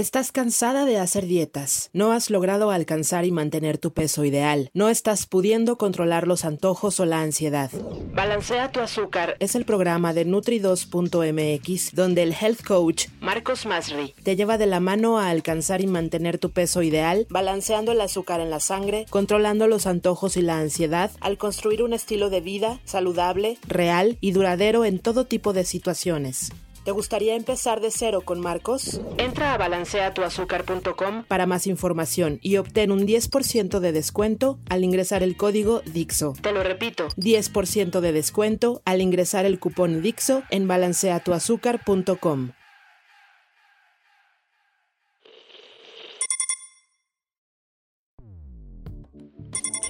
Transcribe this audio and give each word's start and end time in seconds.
¿Estás 0.00 0.32
cansada 0.32 0.86
de 0.86 0.98
hacer 0.98 1.26
dietas? 1.26 1.90
¿No 1.92 2.12
has 2.12 2.30
logrado 2.30 2.70
alcanzar 2.70 3.26
y 3.26 3.32
mantener 3.32 3.76
tu 3.76 3.92
peso 3.92 4.24
ideal? 4.24 4.70
¿No 4.72 4.88
estás 4.88 5.26
pudiendo 5.26 5.76
controlar 5.76 6.26
los 6.26 6.46
antojos 6.46 7.00
o 7.00 7.04
la 7.04 7.20
ansiedad? 7.20 7.70
Balancea 8.14 8.72
tu 8.72 8.80
azúcar 8.80 9.36
es 9.40 9.54
el 9.54 9.66
programa 9.66 10.14
de 10.14 10.26
Nutri2.mx 10.26 11.94
donde 11.94 12.22
el 12.22 12.32
health 12.32 12.62
coach 12.66 13.08
Marcos 13.20 13.66
Masri 13.66 14.14
te 14.22 14.36
lleva 14.36 14.56
de 14.56 14.64
la 14.64 14.80
mano 14.80 15.18
a 15.18 15.28
alcanzar 15.28 15.82
y 15.82 15.86
mantener 15.86 16.38
tu 16.38 16.50
peso 16.50 16.82
ideal, 16.82 17.26
balanceando 17.28 17.92
el 17.92 18.00
azúcar 18.00 18.40
en 18.40 18.48
la 18.48 18.60
sangre, 18.60 19.04
controlando 19.10 19.66
los 19.66 19.86
antojos 19.86 20.38
y 20.38 20.40
la 20.40 20.60
ansiedad, 20.60 21.10
al 21.20 21.36
construir 21.36 21.82
un 21.82 21.92
estilo 21.92 22.30
de 22.30 22.40
vida 22.40 22.80
saludable, 22.86 23.58
real 23.68 24.16
y 24.22 24.32
duradero 24.32 24.86
en 24.86 24.98
todo 24.98 25.26
tipo 25.26 25.52
de 25.52 25.66
situaciones. 25.66 26.52
¿Te 26.84 26.92
gustaría 26.92 27.36
empezar 27.36 27.80
de 27.80 27.90
cero 27.90 28.22
con 28.24 28.40
Marcos? 28.40 29.02
Entra 29.18 29.52
a 29.52 29.58
balanceatuazúcar.com 29.58 31.24
para 31.24 31.44
más 31.44 31.66
información 31.66 32.38
y 32.40 32.56
obtén 32.56 32.90
un 32.90 33.06
10% 33.06 33.80
de 33.80 33.92
descuento 33.92 34.58
al 34.70 34.82
ingresar 34.82 35.22
el 35.22 35.36
código 35.36 35.82
DIXO. 35.84 36.34
Te 36.40 36.52
lo 36.52 36.62
repito, 36.62 37.08
10% 37.16 38.00
de 38.00 38.12
descuento 38.12 38.80
al 38.86 39.02
ingresar 39.02 39.44
el 39.44 39.60
cupón 39.60 40.00
DIXO 40.00 40.42
en 40.50 40.68
balanceatuazúcar.com. 40.68 42.52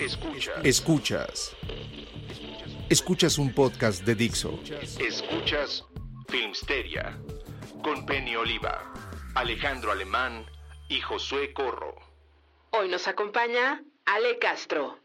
Escuchas. 0.00 0.64
Escuchas. 0.64 1.56
Escuchas 2.88 3.38
un 3.38 3.52
podcast 3.52 4.02
de 4.04 4.14
Dixo. 4.16 4.58
Escuchas 4.98 5.84
Filmsteria, 6.30 7.18
con 7.82 8.06
Penny 8.06 8.36
Oliva, 8.36 8.92
Alejandro 9.34 9.90
Alemán 9.90 10.46
y 10.88 11.00
Josué 11.00 11.52
Corro. 11.52 11.96
Hoy 12.70 12.88
nos 12.88 13.08
acompaña 13.08 13.82
Ale 14.06 14.38
Castro. 14.38 14.99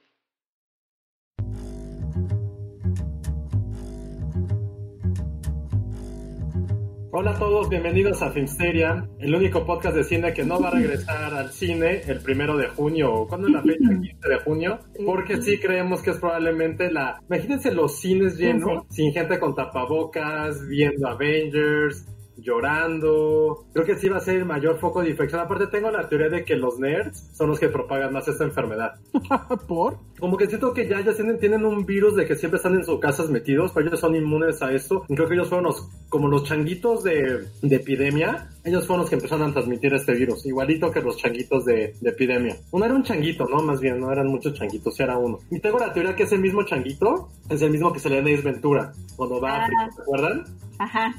Hola 7.17 7.31
a 7.31 7.39
todos, 7.39 7.69
bienvenidos 7.69 8.21
a 8.21 8.31
Filmsteria, 8.31 9.07
el 9.19 9.33
único 9.33 9.65
podcast 9.65 9.95
de 9.95 10.03
cine 10.03 10.33
que 10.33 10.43
no 10.43 10.59
va 10.59 10.67
a 10.67 10.71
regresar 10.71 11.33
al 11.33 11.49
cine 11.49 12.01
el 12.07 12.19
primero 12.19 12.57
de 12.57 12.67
junio. 12.67 13.25
¿Cuándo 13.29 13.47
es 13.47 13.53
la 13.53 13.61
fecha? 13.61 13.87
15 13.87 14.27
de 14.27 14.39
junio. 14.39 14.79
Porque 15.05 15.41
sí 15.41 15.57
creemos 15.57 16.01
que 16.01 16.09
es 16.09 16.17
probablemente 16.17 16.91
la. 16.91 17.21
Imagínense 17.29 17.71
los 17.71 18.01
cines 18.01 18.37
llenos, 18.37 18.83
sin 18.89 19.13
gente 19.13 19.39
con 19.39 19.55
tapabocas, 19.55 20.67
viendo 20.67 21.07
Avengers, 21.07 22.05
llorando. 22.37 23.65
Creo 23.73 23.85
que 23.85 23.95
sí 23.95 24.09
va 24.09 24.17
a 24.17 24.21
ser 24.21 24.37
el 24.37 24.45
mayor 24.45 24.79
foco 24.79 25.01
de 25.01 25.09
infección. 25.09 25.41
Aparte, 25.41 25.67
tengo 25.67 25.91
la 25.91 26.07
teoría 26.07 26.29
de 26.29 26.43
que 26.43 26.55
los 26.55 26.79
nerds 26.79 27.29
son 27.33 27.49
los 27.49 27.59
que 27.59 27.69
propagan 27.69 28.13
más 28.13 28.27
esta 28.27 28.43
enfermedad. 28.43 28.95
¿Por? 29.67 29.97
Como 30.19 30.37
que 30.37 30.47
siento 30.47 30.73
que 30.73 30.87
ya, 30.87 31.01
ya 31.01 31.13
tienen, 31.13 31.39
tienen 31.39 31.65
un 31.65 31.85
virus 31.85 32.15
de 32.15 32.25
que 32.25 32.35
siempre 32.35 32.57
están 32.57 32.75
en 32.75 32.85
sus 32.85 32.99
casas 32.99 33.29
metidos, 33.29 33.71
pero 33.73 33.87
ellos 33.87 33.99
son 33.99 34.15
inmunes 34.15 34.61
a 34.61 34.71
esto. 34.71 35.03
Y 35.09 35.15
creo 35.15 35.27
que 35.27 35.35
ellos 35.35 35.49
fueron 35.49 35.65
los, 35.65 35.89
como 36.09 36.27
los 36.27 36.43
changuitos 36.43 37.03
de, 37.03 37.45
de 37.61 37.75
epidemia. 37.75 38.49
Ellos 38.63 38.87
fueron 38.87 39.01
los 39.01 39.09
que 39.09 39.15
empezaron 39.15 39.49
a 39.49 39.53
transmitir 39.53 39.93
este 39.93 40.13
virus, 40.13 40.45
igualito 40.45 40.91
que 40.91 41.01
los 41.01 41.17
changuitos 41.17 41.65
de, 41.65 41.95
de 41.99 42.09
epidemia. 42.09 42.55
Uno 42.71 42.85
era 42.85 42.95
un 42.95 43.03
changuito, 43.03 43.45
¿no? 43.47 43.61
Más 43.61 43.79
bien, 43.79 43.99
no 43.99 44.11
eran 44.11 44.27
muchos 44.27 44.53
changuitos, 44.53 44.99
era 44.99 45.17
uno. 45.17 45.39
Y 45.51 45.59
tengo 45.59 45.77
la 45.77 45.93
teoría 45.93 46.15
que 46.15 46.23
ese 46.23 46.37
mismo 46.37 46.63
changuito 46.63 47.29
es 47.49 47.61
el 47.61 47.71
mismo 47.71 47.93
que 47.93 47.99
se 47.99 48.09
le 48.09 48.21
da 48.21 48.29
a 48.29 48.33
Ace 48.33 48.41
Ventura 48.41 48.93
cuando 49.15 49.39
va 49.39 49.51
a 49.51 49.63
África, 49.63 49.91
¿se 49.95 50.01
acuerdan? 50.01 50.45
Ajá. 50.79 51.15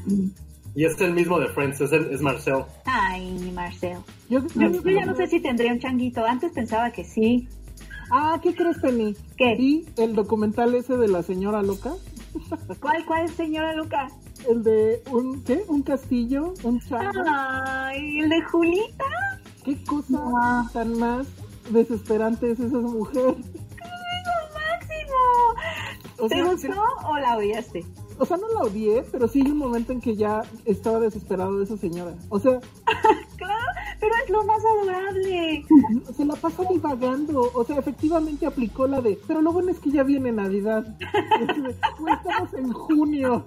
Y 0.76 0.84
es 0.84 1.00
el 1.00 1.14
mismo 1.14 1.40
de 1.40 1.48
Friends, 1.48 1.80
es, 1.80 1.90
el- 1.90 2.12
es 2.12 2.20
Marcel. 2.20 2.64
Ay, 2.84 3.50
Marcel. 3.54 3.96
Yo, 4.28 4.40
Yo, 4.54 4.70
yo 4.70 4.90
ya 4.90 5.06
no 5.06 5.16
sé 5.16 5.26
si 5.26 5.40
tendría 5.40 5.72
un 5.72 5.80
changuito. 5.80 6.24
Antes 6.24 6.52
pensaba 6.52 6.90
que 6.92 7.02
sí. 7.02 7.48
Ah, 8.12 8.38
¿qué 8.42 8.54
crees, 8.54 8.78
Penny? 8.78 9.16
¿Qué? 9.38 9.56
¿Y 9.58 9.86
el 9.96 10.14
documental 10.14 10.74
ese 10.74 10.96
de 10.98 11.08
la 11.08 11.22
señora 11.22 11.62
loca? 11.62 11.92
¿Cuál, 12.80 13.04
cuál, 13.06 13.28
señora 13.30 13.74
Luca? 13.74 14.08
El 14.48 14.62
de 14.62 15.02
un, 15.10 15.42
¿qué? 15.42 15.64
Un 15.66 15.82
castillo, 15.82 16.52
un 16.62 16.78
chango. 16.80 17.22
Ay, 17.26 18.20
el 18.20 18.28
de 18.28 18.42
Julita. 18.42 19.04
¿Qué 19.64 19.82
cosa 19.84 20.68
tan 20.74 20.98
más 20.98 21.26
desesperante 21.70 22.52
es 22.52 22.60
esa 22.60 22.76
mujer? 22.76 23.34
Es 23.38 24.26
lo 24.26 24.54
máximo. 24.54 26.18
O 26.18 26.28
¿Te 26.28 26.34
sea, 26.36 26.44
gustó 26.44 26.82
o 27.08 27.18
la 27.18 27.36
odiaste? 27.38 27.84
O 28.18 28.24
sea, 28.24 28.36
no 28.36 28.48
la 28.48 28.62
odié, 28.62 29.04
pero 29.12 29.28
sí 29.28 29.42
hay 29.44 29.50
un 29.50 29.58
momento 29.58 29.92
en 29.92 30.00
que 30.00 30.16
ya 30.16 30.42
estaba 30.64 31.00
desesperado 31.00 31.58
de 31.58 31.64
esa 31.64 31.76
señora. 31.76 32.14
O 32.28 32.38
sea, 32.38 32.60
Claro, 33.36 33.66
pero 34.00 34.12
es 34.24 34.30
lo 34.30 34.44
más 34.44 34.62
adorable. 34.64 35.64
se 36.16 36.24
la 36.24 36.34
pasa 36.36 36.64
divagando. 36.70 37.50
O 37.54 37.64
sea, 37.64 37.78
efectivamente 37.78 38.46
aplicó 38.46 38.86
la 38.86 39.00
de, 39.00 39.18
pero 39.26 39.42
lo 39.42 39.52
bueno 39.52 39.70
es 39.70 39.78
que 39.78 39.90
ya 39.90 40.02
viene 40.02 40.32
Navidad. 40.32 40.96
Estamos 41.00 42.54
en 42.54 42.72
junio. 42.72 43.44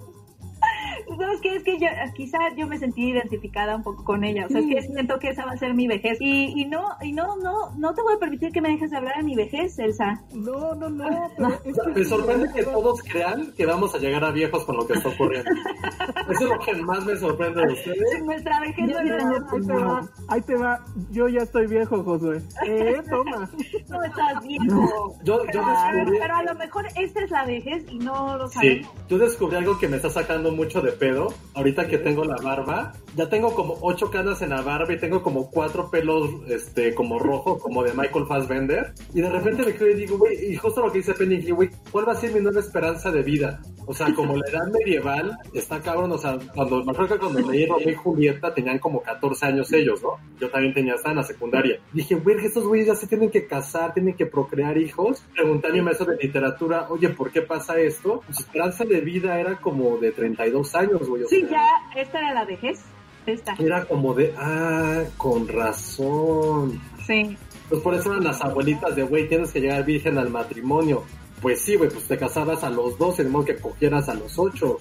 ¿Sabes 1.18 1.40
qué? 1.42 1.56
Es 1.56 1.64
que 1.64 1.78
yo, 1.80 1.88
quizá 2.16 2.38
yo 2.58 2.68
me 2.68 2.78
sentí 2.78 3.09
identificada 3.09 3.75
un 3.75 3.84
poco 3.84 4.03
con 4.03 4.24
ella. 4.24 4.46
O 4.46 4.50
sea, 4.50 4.59
es 4.62 4.68
que 4.68 4.81
siento 4.81 5.20
que 5.20 5.30
esa 5.30 5.46
va 5.46 5.52
a 5.52 5.58
ser 5.58 5.74
mi 5.74 5.88
vejez. 5.88 6.18
Y, 6.22 6.62
y 6.62 6.66
no, 6.66 6.86
y 7.02 7.12
no, 7.12 7.36
no, 7.38 7.72
no 7.78 7.94
te 7.94 8.02
voy 8.02 8.14
a 8.16 8.20
permitir 8.20 8.52
que 8.52 8.62
me 8.62 8.70
dejes 8.70 8.92
de 8.92 8.97
hablar 8.97 9.18
a 9.18 9.22
mi 9.24 9.36
vejez, 9.36 9.78
Elsa. 9.80 10.22
No, 10.34 10.75
no, 10.75 10.90
no. 10.90 11.06
Pero 11.38 11.50
es 11.66 11.80
que 11.94 12.00
Me 12.00 12.06
sorprende 12.06 12.50
que 12.53 12.64
todos 12.64 13.02
crean 13.03 13.52
que 13.53 13.66
vamos 13.66 13.94
a 13.96 13.98
llegar 13.98 14.24
a 14.24 14.31
viejos 14.31 14.64
con 14.66 14.78
lo 14.78 14.88
que 14.88 14.94
está 14.94 15.09
ocurriendo. 15.09 15.50
Eso 16.30 16.44
es 16.44 16.50
lo 16.50 16.59
que 16.59 16.74
más 16.81 17.06
me 17.06 17.16
sorprende 17.18 17.62
de 17.66 17.74
ustedes. 17.74 18.24
Nuestra 18.24 18.59
vejez 18.59 18.88
no 18.88 18.98
ahí 19.00 19.62
te 19.62 19.74
va, 19.74 20.09
ahí 20.28 20.42
te 20.42 20.56
va. 20.56 20.86
Yo 21.12 21.28
ya 21.28 21.40
estoy 21.40 21.68
viejo, 21.68 22.03
Josué. 22.03 22.42
Eh, 22.66 23.02
toma. 23.09 23.50
No 23.90 24.03
estás 24.03 24.44
viejo. 24.46 25.16
Yo, 25.24 25.42
yo 25.52 25.62
Ah, 25.66 25.92
descubrí, 25.94 26.19
pero 26.19 26.36
a 26.36 26.44
lo 26.44 26.56
mejor 26.56 26.86
esta 26.96 27.22
es 27.24 27.31
la 27.31 27.46
vejez 27.46 27.84
y 27.90 27.98
no 27.98 28.38
lo 28.38 28.48
sí, 28.48 28.53
sabemos. 28.56 28.92
yo 29.08 29.18
descubrí 29.18 29.56
algo 29.58 29.80
que 29.80 29.88
me 29.88 29.95
está 29.98 30.10
sacando 30.10 30.51
mucho 30.51 30.81
de 30.81 30.92
pedo. 31.00 31.34
Ahorita 31.56 31.88
que 31.88 31.98
tengo 31.98 32.24
la 32.24 32.36
barba, 32.36 32.94
ya 33.16 33.30
tengo 33.30 33.54
como 33.54 33.78
ocho 33.81 34.12
canas 34.12 34.42
en 34.42 34.51
la 34.51 34.62
barba 34.62 34.94
y 34.94 35.00
tengo 35.00 35.24
como 35.24 35.50
cuatro 35.50 35.90
pelos, 35.90 36.30
este, 36.48 36.94
como 36.94 37.19
rojos, 37.19 37.62
como 37.62 37.84
de 37.84 37.94
Michael 37.94 38.25
Fassbender. 38.28 38.94
Y 39.13 39.22
de 39.22 39.30
repente 39.30 39.66
me 39.66 39.74
quedo 39.74 39.90
y 39.90 39.96
digo, 39.96 40.18
güey, 40.18 40.51
y 40.51 40.56
justo 40.56 40.81
lo 40.81 40.92
que 40.92 41.00
dice 41.00 41.13
Penny, 41.13 41.50
güey, 41.51 41.69
¿cuál 41.92 42.07
va 42.07 42.13
a 42.13 42.16
ser 42.16 42.31
mi 42.34 42.40
nueva 42.40 42.60
esperanza 42.60 43.12
de 43.12 43.24
vida? 43.24 43.62
O 43.86 43.94
sea, 43.94 44.13
como 44.13 44.38
la 44.38 44.48
edad 44.48 44.68
medieval, 44.68 45.36
está 45.54 45.81
cabrón, 45.81 46.12
o 46.12 46.18
sea, 46.18 46.38
cuando, 46.54 46.84
me 46.84 46.92
acuerdo 46.92 47.16
que 47.16 47.19
cuando 47.19 47.52
leí 47.52 47.66
Romeo 47.66 47.90
y 47.90 47.95
Julieta 47.95 48.54
tenían 48.54 48.78
como 48.78 49.02
14 49.02 49.48
años 49.48 49.74
ellos, 49.74 50.04
¿no? 50.04 50.19
Yo 50.40 50.50
también 50.50 50.75
tenía, 50.75 50.94
estaba 50.94 51.13
en 51.13 51.18
la 51.18 51.24
secundaria. 51.24 51.80
Dije, 51.92 52.13
güey, 52.16 52.38
estos 52.45 52.68
güeyes 52.68 52.88
ya 52.88 52.95
se 52.95 53.07
tienen 53.07 53.31
que 53.31 53.48
casar, 53.48 53.94
tienen 53.95 54.13
que 54.13 54.28
procrear 54.28 54.78
hijos. 54.78 55.24
Pregunté 55.34 55.69
a 55.69 55.72
mi 55.72 55.81
maestro 55.81 56.06
de 56.06 56.18
literatura, 56.18 56.88
oye, 56.90 57.10
¿por 57.10 57.31
qué 57.31 57.42
pasa 57.42 57.80
esto? 57.80 58.22
Su 58.30 58.44
esperanza 58.44 58.86
de 58.86 59.02
vida 59.02 59.40
era 59.40 59.57
como 59.57 59.98
de 59.98 60.12
32 60.12 60.75
años, 60.75 60.88
güey. 60.97 61.24
o 61.24 61.27
Sí, 61.27 61.41
sea, 61.41 61.50
ya, 61.50 62.01
esta 62.01 62.19
era 62.19 62.33
la 62.33 62.45
vejez. 62.45 62.80
Esta. 63.25 63.53
Era 63.59 63.86
como 63.86 64.13
de, 64.13 64.33
ah, 64.38 65.03
con 65.18 65.47
razón. 65.47 66.81
Sí. 67.06 67.38
Pues 67.69 67.81
por 67.81 67.94
eso 67.94 68.12
eran 68.12 68.24
las 68.24 68.41
abuelitas 68.41 68.95
de, 68.95 69.03
güey, 69.03 69.27
tienes 69.30 69.51
que 69.51 69.62
llegar 69.62 69.86
virgen 69.86 70.18
al 70.18 70.30
matrimonio. 70.30 71.03
pues 71.41 71.62
sí, 71.62 71.75
güey, 71.75 71.89
pues 71.89 72.06
te 72.06 72.18
casabas 72.18 72.63
a 72.63 72.69
los 72.69 72.97
12, 72.97 73.24
de 73.24 73.30
modo 73.30 73.45
que 73.45 73.56
cogieras 73.57 74.09
a 74.09 74.13
los 74.15 74.38
8. 74.39 74.77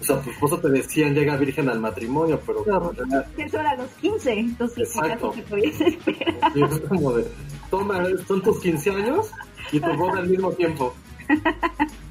O 0.00 0.04
sea, 0.04 0.20
tu 0.20 0.30
esposo 0.30 0.58
te 0.60 0.68
decían 0.68 1.14
llega 1.14 1.36
virgen 1.36 1.68
al 1.68 1.80
matrimonio, 1.80 2.40
pero... 2.46 2.64
No, 2.64 2.92
eso 3.36 3.58
era 3.58 3.70
a 3.72 3.76
los 3.76 3.88
15, 4.00 4.32
entonces 4.32 4.94
Exacto. 4.96 5.30
te 5.34 5.42
podías 5.42 5.80
esperar. 5.80 6.52
Y 6.54 6.62
es 6.62 6.80
como 6.88 7.12
de, 7.14 7.26
toma, 7.70 8.04
son 8.28 8.40
tus 8.40 8.60
15 8.60 8.90
años 8.90 9.30
y 9.72 9.80
tu 9.80 9.92
boda 9.94 10.20
al 10.20 10.28
mismo 10.28 10.52
tiempo. 10.52 10.94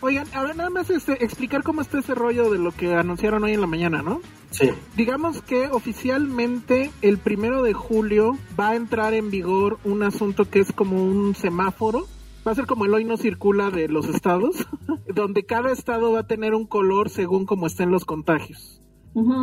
Oigan, 0.00 0.26
ahora 0.34 0.54
nada 0.54 0.70
más 0.70 0.90
este, 0.90 1.24
explicar 1.24 1.62
cómo 1.62 1.80
está 1.80 1.98
ese 1.98 2.14
rollo 2.14 2.50
de 2.50 2.58
lo 2.58 2.72
que 2.72 2.94
anunciaron 2.94 3.44
hoy 3.44 3.52
en 3.52 3.60
la 3.60 3.66
mañana, 3.66 4.02
¿no? 4.02 4.20
Sí. 4.50 4.70
Digamos 4.96 5.42
que 5.42 5.68
oficialmente 5.68 6.90
el 7.02 7.18
primero 7.18 7.62
de 7.62 7.72
julio 7.72 8.38
va 8.58 8.70
a 8.70 8.76
entrar 8.76 9.14
en 9.14 9.30
vigor 9.30 9.78
un 9.84 10.02
asunto 10.02 10.48
que 10.48 10.60
es 10.60 10.72
como 10.72 11.02
un 11.02 11.34
semáforo. 11.34 12.06
Va 12.46 12.52
a 12.52 12.54
ser 12.54 12.66
como 12.66 12.84
el 12.84 12.94
hoy 12.94 13.04
no 13.04 13.16
circula 13.16 13.70
de 13.70 13.88
los 13.88 14.06
estados, 14.06 14.66
donde 15.14 15.44
cada 15.44 15.72
estado 15.72 16.12
va 16.12 16.20
a 16.20 16.26
tener 16.26 16.54
un 16.54 16.66
color 16.66 17.10
según 17.10 17.44
como 17.44 17.66
estén 17.66 17.90
los 17.90 18.04
contagios. 18.04 18.80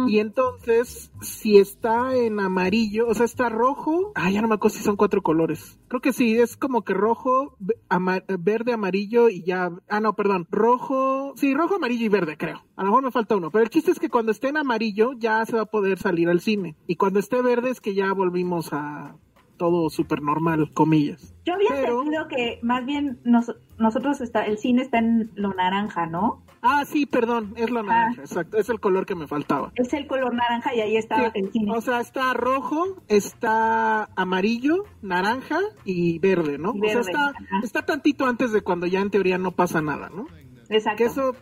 Y 0.07 0.19
entonces, 0.19 1.11
si 1.21 1.57
está 1.57 2.15
en 2.15 2.39
amarillo, 2.39 3.07
o 3.07 3.13
sea, 3.15 3.25
está 3.25 3.49
rojo, 3.49 4.11
ah, 4.13 4.29
ya 4.29 4.41
no 4.41 4.47
me 4.47 4.55
acuerdo 4.55 4.77
si 4.77 4.83
son 4.83 4.95
cuatro 4.95 5.23
colores. 5.23 5.79
Creo 5.87 5.99
que 5.99 6.13
sí, 6.13 6.37
es 6.37 6.55
como 6.57 6.83
que 6.83 6.93
rojo, 6.93 7.57
ama- 7.89 8.21
verde, 8.39 8.73
amarillo 8.73 9.29
y 9.29 9.43
ya, 9.43 9.71
ah, 9.89 9.99
no, 9.99 10.13
perdón, 10.13 10.47
rojo, 10.51 11.33
sí, 11.37 11.53
rojo, 11.55 11.75
amarillo 11.75 12.05
y 12.05 12.09
verde, 12.09 12.37
creo. 12.37 12.63
A 12.75 12.83
lo 12.83 12.89
mejor 12.89 13.03
me 13.03 13.11
falta 13.11 13.35
uno, 13.35 13.49
pero 13.49 13.63
el 13.63 13.69
chiste 13.71 13.91
es 13.91 13.99
que 13.99 14.09
cuando 14.09 14.31
esté 14.31 14.49
en 14.49 14.57
amarillo 14.57 15.13
ya 15.17 15.45
se 15.45 15.55
va 15.55 15.63
a 15.63 15.65
poder 15.65 15.97
salir 15.97 16.29
al 16.29 16.39
cine. 16.41 16.75
Y 16.85 16.95
cuando 16.97 17.19
esté 17.19 17.41
verde 17.41 17.71
es 17.71 17.81
que 17.81 17.95
ya 17.95 18.13
volvimos 18.13 18.73
a 18.73 19.15
todo 19.57 19.89
súper 19.89 20.21
normal, 20.21 20.71
comillas. 20.73 21.33
Yo 21.45 21.53
había 21.53 21.69
Pero- 21.69 21.99
entendido 22.01 22.27
que 22.27 22.59
más 22.63 22.85
bien 22.85 23.19
nos- 23.23 23.55
nosotros 23.77 24.19
está, 24.21 24.45
el 24.45 24.57
cine 24.57 24.81
está 24.81 24.99
en 24.99 25.31
lo 25.35 25.53
naranja, 25.53 26.05
¿no? 26.05 26.43
Ah, 26.65 26.85
sí, 26.85 27.05
perdón, 27.05 27.53
es 27.57 27.69
la 27.69 27.83
naranja, 27.83 28.21
exacto, 28.21 28.57
es 28.57 28.69
el 28.69 28.79
color 28.79 29.05
que 29.05 29.15
me 29.15 29.27
faltaba. 29.27 29.73
Es 29.75 29.91
el 29.91 30.07
color 30.07 30.33
naranja 30.33 30.73
y 30.73 30.79
ahí 30.79 30.95
está 30.95 31.17
Sí, 31.17 31.31
el 31.35 31.51
cine. 31.51 31.71
O 31.75 31.81
sea, 31.81 31.99
está 31.99 32.33
rojo, 32.33 33.03
está 33.09 34.05
amarillo, 34.15 34.85
naranja 35.01 35.59
y 35.83 36.19
verde, 36.19 36.57
¿no? 36.57 36.73
Verde, 36.73 36.97
o 36.99 37.03
sea, 37.03 37.33
está, 37.33 37.57
está 37.63 37.85
tantito 37.85 38.25
antes 38.25 38.53
de 38.53 38.61
cuando 38.61 38.87
ya 38.87 39.01
en 39.01 39.09
teoría 39.09 39.37
no 39.37 39.51
pasa 39.51 39.81
nada, 39.81 40.09
¿no? 40.09 40.27
Exacto. 40.69 40.97
Que 40.97 41.03
eso, 41.03 41.35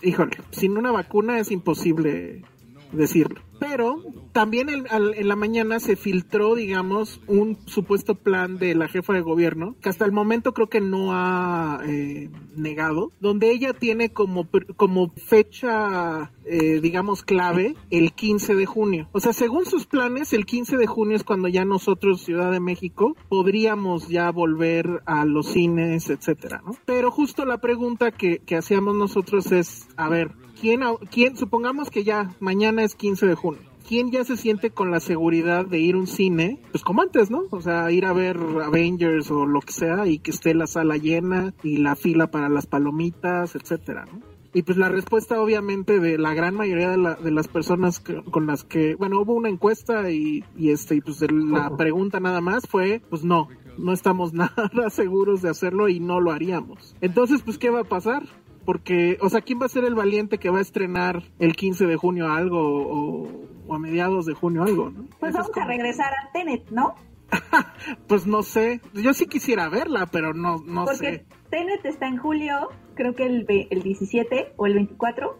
híjole, 0.00 0.36
sin 0.50 0.78
una 0.78 0.92
vacuna 0.92 1.40
es 1.40 1.50
imposible 1.50 2.44
decirlo. 2.92 3.40
Pero 3.58 4.02
también 4.32 4.68
en, 4.68 5.28
la 5.28 5.36
mañana 5.36 5.80
se 5.80 5.96
filtró, 5.96 6.54
digamos, 6.54 7.20
un 7.26 7.58
supuesto 7.66 8.14
plan 8.14 8.56
de 8.58 8.74
la 8.76 8.86
jefa 8.86 9.12
de 9.12 9.20
gobierno, 9.20 9.74
que 9.80 9.88
hasta 9.88 10.04
el 10.04 10.12
momento 10.12 10.54
creo 10.54 10.68
que 10.68 10.80
no 10.80 11.12
ha 11.12 11.80
eh, 11.84 12.30
negado, 12.56 13.10
donde 13.20 13.50
ella 13.50 13.72
tiene 13.72 14.12
como, 14.12 14.46
como 14.76 15.10
fecha, 15.16 16.30
eh, 16.44 16.78
digamos, 16.80 17.24
clave 17.24 17.74
el 17.90 18.12
15 18.12 18.54
de 18.54 18.66
junio. 18.66 19.08
O 19.10 19.18
sea, 19.18 19.32
según 19.32 19.66
sus 19.66 19.86
planes, 19.86 20.32
el 20.32 20.46
15 20.46 20.76
de 20.76 20.86
junio 20.86 21.16
es 21.16 21.24
cuando 21.24 21.48
ya 21.48 21.64
nosotros, 21.64 22.22
Ciudad 22.22 22.52
de 22.52 22.60
México, 22.60 23.16
podríamos 23.28 24.08
ya 24.08 24.30
volver 24.30 25.02
a 25.04 25.24
los 25.24 25.48
cines, 25.48 26.10
etcétera, 26.10 26.62
¿no? 26.64 26.76
Pero 26.84 27.10
justo 27.10 27.44
la 27.44 27.58
pregunta 27.58 28.12
que 28.12 28.56
hacíamos 28.56 28.94
nosotros 28.94 29.50
es, 29.50 29.88
a 29.96 30.08
ver, 30.08 30.30
¿quién, 30.60 31.36
supongamos 31.36 31.90
que 31.90 32.04
ya 32.04 32.34
mañana 32.40 32.82
es 32.84 32.94
15 32.94 33.26
de 33.26 33.34
junio. 33.34 33.62
¿Quién 33.88 34.10
ya 34.10 34.22
se 34.24 34.36
siente 34.36 34.70
con 34.70 34.90
la 34.90 35.00
seguridad 35.00 35.64
de 35.64 35.78
ir 35.78 35.94
a 35.94 35.98
un 35.98 36.06
cine? 36.06 36.60
Pues 36.72 36.84
como 36.84 37.00
antes, 37.00 37.30
¿no? 37.30 37.44
O 37.50 37.60
sea, 37.62 37.90
ir 37.90 38.04
a 38.04 38.12
ver 38.12 38.36
Avengers 38.36 39.30
o 39.30 39.46
lo 39.46 39.60
que 39.60 39.72
sea 39.72 40.06
y 40.06 40.18
que 40.18 40.30
esté 40.30 40.52
la 40.54 40.66
sala 40.66 40.98
llena 40.98 41.54
y 41.62 41.78
la 41.78 41.96
fila 41.96 42.30
para 42.30 42.50
las 42.50 42.66
palomitas, 42.66 43.54
etcétera, 43.54 44.04
¿no? 44.12 44.20
Y 44.52 44.62
pues 44.62 44.76
la 44.78 44.88
respuesta 44.88 45.40
obviamente 45.40 46.00
de 46.00 46.18
la 46.18 46.34
gran 46.34 46.54
mayoría 46.54 46.90
de, 46.90 46.96
la- 46.98 47.14
de 47.14 47.30
las 47.30 47.48
personas 47.48 48.00
que- 48.00 48.22
con 48.30 48.46
las 48.46 48.64
que, 48.64 48.94
bueno, 48.94 49.20
hubo 49.20 49.34
una 49.34 49.48
encuesta 49.50 50.10
y, 50.10 50.44
y 50.56 50.70
este, 50.70 50.96
y 50.96 51.00
pues 51.00 51.20
la 51.30 51.76
pregunta 51.76 52.18
nada 52.20 52.40
más 52.40 52.66
fue, 52.66 53.00
pues 53.10 53.24
no, 53.24 53.48
no 53.78 53.92
estamos 53.92 54.32
nada 54.34 54.90
seguros 54.90 55.40
de 55.42 55.50
hacerlo 55.50 55.88
y 55.88 56.00
no 56.00 56.20
lo 56.20 56.30
haríamos. 56.32 56.94
Entonces, 57.00 57.42
pues, 57.42 57.56
¿qué 57.58 57.70
va 57.70 57.80
a 57.80 57.84
pasar? 57.84 58.24
Porque, 58.68 59.16
o 59.22 59.30
sea, 59.30 59.40
¿quién 59.40 59.58
va 59.62 59.64
a 59.64 59.70
ser 59.70 59.84
el 59.86 59.94
valiente 59.94 60.36
que 60.36 60.50
va 60.50 60.58
a 60.58 60.60
estrenar 60.60 61.22
el 61.38 61.56
15 61.56 61.86
de 61.86 61.96
junio 61.96 62.30
algo 62.30 62.58
o, 62.60 63.26
o 63.66 63.74
a 63.74 63.78
mediados 63.78 64.26
de 64.26 64.34
junio 64.34 64.62
algo, 64.62 64.90
¿no? 64.90 65.04
Pues 65.18 65.30
Eso 65.34 65.38
vamos 65.40 65.56
a 65.56 65.64
regresar 65.64 66.12
a 66.12 66.30
Tenet, 66.34 66.68
¿no? 66.70 66.94
Pues 68.08 68.26
no 68.26 68.42
sé, 68.42 68.82
yo 68.92 69.14
sí 69.14 69.24
quisiera 69.26 69.70
verla, 69.70 70.04
pero 70.12 70.34
no, 70.34 70.58
no 70.66 70.84
Porque 70.84 70.96
sé. 70.98 71.26
Tenet 71.48 71.82
está 71.86 72.08
en 72.08 72.18
julio, 72.18 72.68
creo 72.94 73.14
que 73.14 73.24
el, 73.24 73.44
ve- 73.46 73.68
el 73.70 73.82
17 73.82 74.52
o 74.58 74.66
el 74.66 74.74
24. 74.74 75.38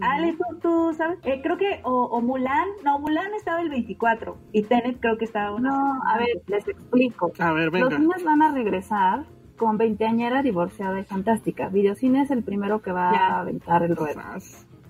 Ale, 0.00 0.32
¿tú, 0.32 0.58
tú 0.62 0.94
sabes? 0.96 1.18
Eh, 1.24 1.40
creo 1.42 1.58
que, 1.58 1.80
o, 1.84 2.04
o 2.06 2.22
Mulan, 2.22 2.68
no, 2.84 2.98
Mulan 3.00 3.34
estaba 3.34 3.60
el 3.60 3.68
24 3.68 4.34
y 4.52 4.62
Tenet 4.62 4.98
creo 4.98 5.18
que 5.18 5.26
estaba 5.26 5.54
una 5.54 5.68
No, 5.68 5.76
semana 5.76 6.10
a 6.14 6.18
ver, 6.20 6.28
les 6.46 6.68
explico. 6.68 7.32
A 7.38 7.52
ver, 7.52 7.64
Los 7.64 7.72
venga. 7.90 7.96
cines 7.98 8.24
van 8.24 8.40
a 8.40 8.50
regresar 8.54 9.26
con 9.56 9.76
veinteañera 9.78 10.42
divorciada 10.42 10.98
y 11.00 11.04
fantástica. 11.04 11.68
Videocine 11.68 12.22
es 12.22 12.30
el 12.30 12.42
primero 12.42 12.82
que 12.82 12.92
va 12.92 13.12
Ya. 13.12 13.26
a 13.36 13.40
aventar 13.40 13.82
el 13.82 13.96
ruedo. 13.96 14.20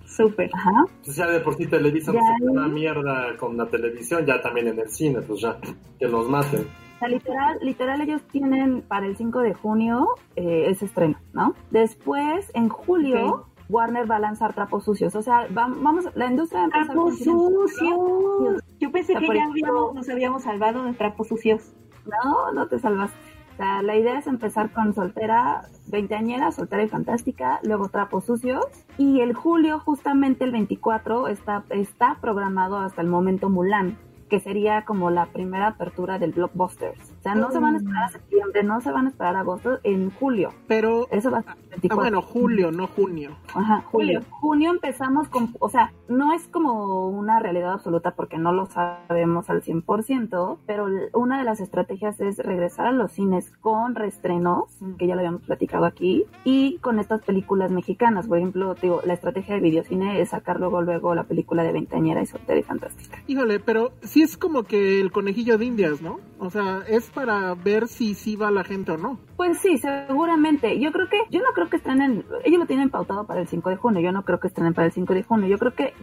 Súper. 0.07 0.51
Ajá. 0.53 0.85
Pues 1.05 1.17
ya 1.17 1.27
de 1.27 1.41
por 1.41 1.55
sí 1.55 1.67
Televisa 1.67 2.11
ahí- 2.13 2.19
una 2.47 2.69
mierda 2.69 3.37
con 3.39 3.57
la 3.57 3.67
televisión, 3.67 4.27
ya 4.27 4.41
también 4.43 4.69
en 4.69 4.79
el 4.79 4.89
cine, 4.91 5.23
pues 5.23 5.41
ya, 5.41 5.57
que 5.99 6.07
los 6.07 6.29
maten. 6.29 6.67
O 6.97 6.99
sea, 6.99 7.09
literal, 7.09 7.59
literal 7.63 8.01
ellos 8.03 8.23
tienen 8.31 8.83
para 8.83 9.07
el 9.07 9.17
5 9.17 9.41
de 9.41 9.55
junio 9.55 10.07
eh, 10.37 10.67
ese 10.69 10.85
estreno, 10.85 11.17
¿no? 11.33 11.55
Después, 11.71 12.51
en 12.55 12.69
julio, 12.69 13.47
Warner 13.71 14.09
va 14.11 14.17
a 14.17 14.21
lanzar 14.21 14.53
Trapos 14.55 14.85
Sucios. 14.85 15.15
O 15.17 15.23
sea, 15.23 15.47
va- 15.49 15.73
vamos, 15.75 16.05
la 16.15 16.27
industria 16.27 16.61
va 16.61 16.65
a 16.65 16.67
empezar 16.67 16.87
Trapos 16.95 17.19
sucios. 17.19 18.63
Yo 18.79 18.93
pensé 18.93 19.15
O 19.15 19.19
sea, 19.19 19.21
que 19.21 19.35
ya 19.35 19.45
ejemplo- 19.45 19.51
habíamos, 19.51 19.95
nos 19.95 20.09
habíamos 20.11 20.43
salvado 20.43 20.85
de 20.85 20.93
trapos 20.93 21.29
sucios. 21.29 21.73
No, 22.05 22.53
no 22.53 22.67
te 22.69 22.79
salvaste. 22.79 23.17
Sea, 23.57 23.83
la 23.83 23.97
idea 23.97 24.19
es 24.19 24.27
empezar 24.27 24.73
con 24.73 24.95
soltera, 24.95 25.69
veinteañera, 25.87 26.53
soltera 26.53 26.85
y 26.85 26.89
fantástica, 26.89 27.61
luego 27.63 27.89
trapos 27.89 28.25
sucios. 28.25 28.65
Y 28.99 29.21
el 29.21 29.35
julio, 29.35 29.79
justamente 29.79 30.45
el 30.45 30.53
24, 30.53 31.29
está, 31.29 31.65
está 31.71 32.17
programado 32.21 32.79
hasta 32.79 33.03
el 33.03 33.09
momento 33.09 33.51
Mulan, 33.51 33.99
que 34.31 34.41
sería 34.41 34.85
como 34.85 35.11
la 35.11 35.27
primera 35.27 35.69
apertura 35.69 36.19
del 36.19 36.33
blockbusters. 36.33 37.12
O 37.23 37.25
sea, 37.25 37.37
no 37.37 37.53
se 37.53 37.61
van 37.61 37.77
a 37.77 37.79
esperar 37.79 38.03
a 38.03 38.09
septiembre, 38.09 38.65
no 38.65 38.81
se 38.81 38.91
van 38.91 39.07
a 39.07 39.11
esperar 39.11 39.37
a 39.37 39.41
agosto, 39.41 39.79
en 39.85 40.11
julio. 40.11 40.53
Pero, 40.67 41.07
Eso 41.13 41.31
va 41.31 41.39
a 41.39 41.43
ser 41.43 41.53
ah, 41.53 41.57
24. 41.71 41.97
bueno, 41.97 42.21
julio, 42.21 42.73
no 42.73 42.89
junio. 42.89 43.37
Ajá, 43.55 43.85
julio. 43.93 44.23
Junio 44.31 44.73
empezamos 44.73 45.29
con, 45.29 45.55
o 45.61 45.69
sea, 45.69 45.93
no 46.09 46.33
es 46.33 46.49
como 46.49 47.07
una 47.07 47.39
realidad 47.39 47.75
absoluta 47.75 48.17
porque 48.17 48.39
no 48.39 48.53
lo 48.53 48.67
sabemos 48.67 49.49
al 49.51 49.63
100%, 49.63 50.59
pero 50.67 50.89
una 51.13 51.39
de 51.39 51.45
las 51.45 51.61
estrategias 51.61 52.21
es 52.21 52.39
regresar 52.39 52.89
a 52.89 52.93
los 52.93 53.13
cines 53.13 53.53
con 53.61 53.95
reestrenos, 53.95 54.65
que 54.99 55.07
ya 55.07 55.15
lo 55.15 55.21
habíamos 55.21 55.43
platicado 55.43 55.85
aquí, 55.85 56.25
y 56.43 56.79
con 56.79 56.99
estas 56.99 57.23
películas 57.23 57.71
mexicanas. 57.71 58.27
Por 58.27 58.39
ejemplo, 58.39 58.75
digo, 58.75 59.01
la 59.07 59.15
estrategia 59.15 59.55
de 59.55 59.61
videocine 59.61 60.21
es 60.21 60.31
sacar 60.31 60.59
luego, 60.59 60.83
luego 60.83 61.15
la 61.15 61.23
película 61.23 61.63
de 61.63 61.71
Veinteañera 61.71 62.21
y 62.21 62.27
Soltera 62.27 62.59
y 62.59 62.65
Fantástica. 62.65 63.23
Híjole, 63.29 63.61
pero 63.61 63.93
sí 64.03 64.23
es 64.23 64.37
como 64.37 64.65
que 64.65 65.01
el 65.01 65.13
conejillo 65.13 65.57
de 65.57 65.67
indias, 65.67 66.03
¿no? 66.03 66.19
O 66.41 66.51
sea, 66.51 66.81
es 66.89 67.12
para 67.15 67.55
ver 67.55 67.89
si 67.89 68.15
sí 68.15 68.37
va 68.37 68.51
la 68.51 68.65
gente 68.65 68.93
o 68.93 68.97
no. 68.97 69.19
Pues 69.37 69.59
sí, 69.59 69.79
seguramente. 69.79 70.79
Yo 70.81 70.93
creo 70.93 71.09
que, 71.09 71.19
yo 71.31 71.41
no 71.41 71.53
creo 71.55 71.69
que 71.69 71.77
estrenen, 71.77 72.25
ellos 72.45 72.61
lo 72.61 72.67
tienen 72.67 72.91
pautado 72.91 73.27
para 73.27 73.41
el 73.41 73.49
5 73.49 73.71
de 73.71 73.77
junio, 73.77 74.01
yo 74.01 74.13
no 74.13 74.25
creo 74.25 74.41
que 74.41 74.49
estrenen 74.49 74.75
para 74.75 74.87
el 74.87 74.93
5 74.93 75.15
de 75.15 75.23
junio, 75.23 75.49
yo 75.49 75.59
creo 75.59 75.75
que 75.75 75.95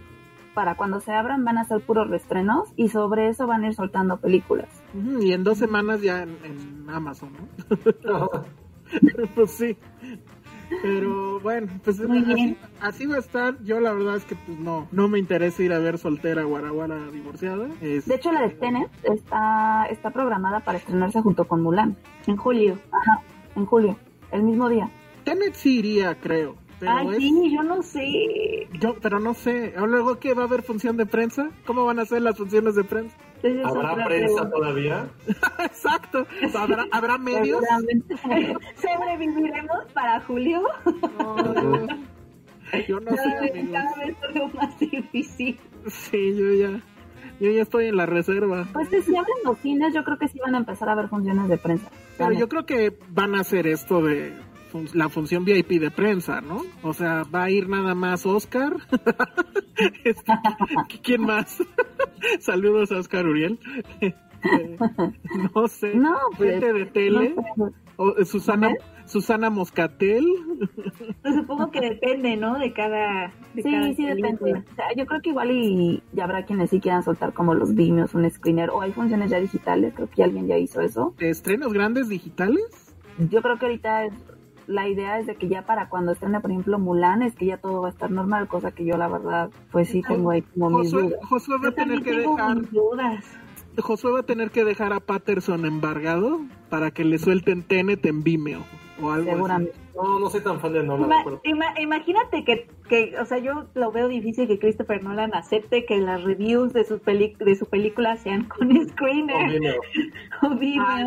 para 0.54 0.75
cuando 0.75 1.00
se 1.00 1.13
abran 1.13 1.46
van 1.46 1.58
a 1.58 1.66
ser 1.66 1.82
puros 1.82 2.10
reestrenos 2.10 2.70
y 2.75 2.89
sobre 2.89 3.30
eso 3.30 3.48
van 3.48 3.63
a 3.63 3.68
ir 3.68 3.75
soltando 3.75 4.18
películas. 4.18 4.68
Y 5.22 5.32
en 5.32 5.44
dos 5.44 5.58
semanas 5.58 6.01
ya 6.01 6.24
en, 6.24 6.38
en 6.44 6.89
Amazon, 6.89 7.32
¿no? 7.34 8.30
pues 9.36 9.51
sí. 9.51 9.78
Pero 10.81 11.39
bueno, 11.39 11.67
pues 11.83 11.99
así, 11.99 12.57
así 12.81 13.05
va 13.05 13.15
a 13.15 13.19
estar. 13.19 13.61
Yo 13.63 13.79
la 13.79 13.93
verdad 13.93 14.15
es 14.17 14.25
que 14.25 14.35
pues 14.35 14.59
no, 14.59 14.88
no 14.91 15.07
me 15.07 15.19
interesa 15.19 15.63
ir 15.63 15.73
a 15.73 15.79
ver 15.79 15.97
soltera 15.97 16.43
guaraguara 16.43 17.09
divorciada. 17.11 17.67
Es- 17.81 18.05
De 18.07 18.15
hecho, 18.15 18.31
la 18.31 18.41
de 18.41 18.49
Tenet 18.51 18.89
está, 19.03 19.85
está 19.89 20.11
programada 20.11 20.59
para 20.61 20.77
estrenarse 20.77 21.21
junto 21.21 21.47
con 21.47 21.61
Mulan 21.61 21.97
En 22.27 22.38
julio. 22.38 22.77
Ajá, 22.91 23.21
en 23.55 23.65
julio, 23.65 23.97
el 24.31 24.43
mismo 24.43 24.69
día. 24.69 24.89
Tenet 25.23 25.53
sí 25.53 25.79
iría, 25.79 26.15
creo. 26.19 26.55
Pero 26.79 26.91
Ay, 26.93 27.07
es- 27.09 27.17
sí, 27.17 27.51
yo 27.53 27.61
no 27.63 27.81
sé. 27.83 28.67
yo, 28.79 28.95
pero 29.01 29.19
no 29.19 29.33
sé. 29.33 29.73
¿O 29.77 29.85
Luego 29.85 30.17
que 30.19 30.33
va 30.33 30.43
a 30.43 30.45
haber 30.45 30.61
función 30.63 30.95
de 30.95 31.05
prensa. 31.05 31.49
¿Cómo 31.65 31.85
van 31.85 31.99
a 31.99 32.05
ser 32.05 32.21
las 32.21 32.38
funciones 32.38 32.75
de 32.75 32.83
prensa? 32.85 33.17
¿Habrá 33.63 34.05
prensa 34.05 34.50
todavía? 34.50 35.08
Exacto. 35.60 36.25
¿Habrá, 36.55 36.86
habrá 36.91 37.17
medios? 37.17 37.62
Seguramente. 37.62 38.15
¿Sobreviviremos 38.75 39.86
para 39.93 40.19
julio? 40.22 40.63
No, 41.17 41.53
yo, 41.55 41.88
yo 42.88 43.00
no 43.00 43.12
sé, 43.12 43.67
Cada 43.72 43.96
vez, 43.96 44.17
es 44.34 44.53
más 44.53 44.79
difícil. 44.79 45.60
Sí, 45.88 46.36
yo 46.36 46.53
ya, 46.53 46.81
yo 47.39 47.51
ya 47.51 47.62
estoy 47.62 47.88
en 47.88 47.98
la 47.98 48.05
reserva. 48.05 48.67
Pues 48.74 48.89
si 48.89 49.15
abren 49.15 49.38
los 49.46 49.58
cines, 49.60 49.93
yo 49.93 50.03
creo 50.03 50.17
que 50.17 50.27
sí 50.27 50.39
van 50.39 50.55
a 50.55 50.60
empezar 50.60 50.89
a 50.89 50.96
ver 50.96 51.08
funciones 51.08 51.48
de 51.48 51.58
prensa. 51.58 51.89
Pero 52.17 52.34
yo 52.34 52.50
creo 52.50 52.65
que 52.65 52.98
van 53.10 53.36
a 53.36 53.41
hacer 53.41 53.67
esto 53.67 54.01
de 54.01 54.34
la 54.93 55.09
función 55.09 55.45
VIP 55.45 55.79
de 55.79 55.91
prensa, 55.91 56.41
¿no? 56.41 56.61
O 56.83 56.93
sea, 56.93 57.23
va 57.23 57.43
a 57.45 57.49
ir 57.49 57.67
nada 57.69 57.95
más 57.95 58.25
Oscar. 58.25 58.75
Este, 60.03 60.33
¿Quién 61.01 61.21
más? 61.21 61.63
Saludos 62.41 62.91
a 62.91 62.97
Oscar 62.97 63.25
Uriel. 63.25 63.57
no 65.53 65.67
sé. 65.67 65.93
No, 65.95 66.17
pues, 66.38 66.51
gente 66.51 66.73
de 66.73 66.85
tele. 66.85 67.35
o, 67.95 68.15
eh, 68.17 68.25
Susana, 68.25 68.71
Susana 69.05 69.49
Moscatel. 69.49 70.25
Pues 71.21 71.35
supongo 71.35 71.71
que 71.71 71.79
depende, 71.81 72.35
¿no? 72.38 72.57
De 72.59 72.73
cada. 72.73 73.31
De 73.53 73.63
sí, 73.63 73.71
cada 73.71 73.93
sí, 73.93 74.05
película. 74.05 74.31
depende. 74.31 74.69
O 74.71 74.75
sea, 74.75 74.85
yo 74.97 75.05
creo 75.05 75.21
que 75.21 75.29
igual 75.29 75.51
y 75.51 76.03
ya 76.13 76.25
habrá 76.25 76.43
quienes 76.45 76.69
sí 76.71 76.79
quieran 76.81 77.03
soltar 77.03 77.33
como 77.33 77.53
los 77.53 77.73
Vimios, 77.73 78.13
un 78.13 78.29
screener, 78.29 78.69
o 78.71 78.81
hay 78.81 78.91
funciones 78.91 79.31
ya 79.31 79.39
digitales, 79.39 79.93
creo 79.95 80.09
que 80.09 80.23
alguien 80.23 80.47
ya 80.47 80.57
hizo 80.57 80.81
eso. 80.81 81.13
¿Estrenos 81.19 81.71
grandes 81.73 82.09
digitales? 82.09 82.93
Yo 83.29 83.41
creo 83.41 83.57
que 83.57 83.65
ahorita 83.65 84.05
es- 84.05 84.13
la 84.69 84.88
idea 84.88 85.17
es 85.19 85.25
de 85.25 85.35
que 85.35 85.47
ya 85.47 85.65
para 85.65 85.89
cuando 85.89 86.11
estrene, 86.11 86.39
por 86.41 86.51
ejemplo, 86.51 86.77
Mulan, 86.77 87.23
es 87.23 87.35
que 87.35 87.47
ya 87.47 87.57
todo 87.57 87.81
va 87.81 87.88
a 87.88 87.91
estar 87.91 88.11
normal, 88.11 88.47
cosa 88.47 88.71
que 88.71 88.85
yo 88.85 88.97
la 88.97 89.07
verdad, 89.07 89.49
pues 89.71 89.89
sí 89.89 90.01
tengo 90.07 90.29
ahí 90.29 90.43
como 90.43 90.69
mis 90.79 90.91
Josué, 90.91 91.09
dudas. 91.09 91.19
Josué 91.27 91.55
va 91.63 91.69
a 91.69 91.71
tener 91.71 92.03
que 92.03 92.11
dejar. 92.11 92.69
dudas. 92.69 93.25
Josué 93.77 94.11
va 94.11 94.19
a 94.19 94.23
tener 94.23 94.51
que 94.51 94.63
dejar 94.65 94.93
a 94.93 94.99
Patterson 94.99 95.65
embargado 95.65 96.41
para 96.69 96.91
que 96.91 97.03
le 97.03 97.17
suelten 97.17 97.63
Tenet 97.63 98.05
en 98.05 98.23
Vimeo 98.23 98.63
o 99.01 99.09
algo 99.11 99.23
así. 99.29 99.35
Seguramente. 99.35 99.73
No, 99.95 100.17
no 100.19 100.29
soy 100.29 100.41
tan 100.41 100.59
fan 100.61 100.71
de 100.73 100.83
Nolan. 100.83 101.09
Ima- 101.09 101.21
pero- 101.23 101.41
ima- 101.43 101.73
imagínate 101.81 102.43
que, 102.45 102.67
que, 102.88 103.15
o 103.19 103.25
sea, 103.25 103.38
yo 103.39 103.65
lo 103.73 103.91
veo 103.91 104.07
difícil 104.07 104.47
que 104.47 104.57
Christopher 104.59 105.03
Nolan 105.03 105.33
acepte 105.33 105.85
que 105.85 105.99
las 105.99 106.23
reviews 106.23 106.71
de 106.73 106.85
su, 106.85 106.99
peli 106.99 107.35
de 107.39 107.55
su 107.55 107.65
película 107.65 108.15
sean 108.17 108.45
con 108.45 108.69
screener 108.89 109.61
Ay, 110.88 111.05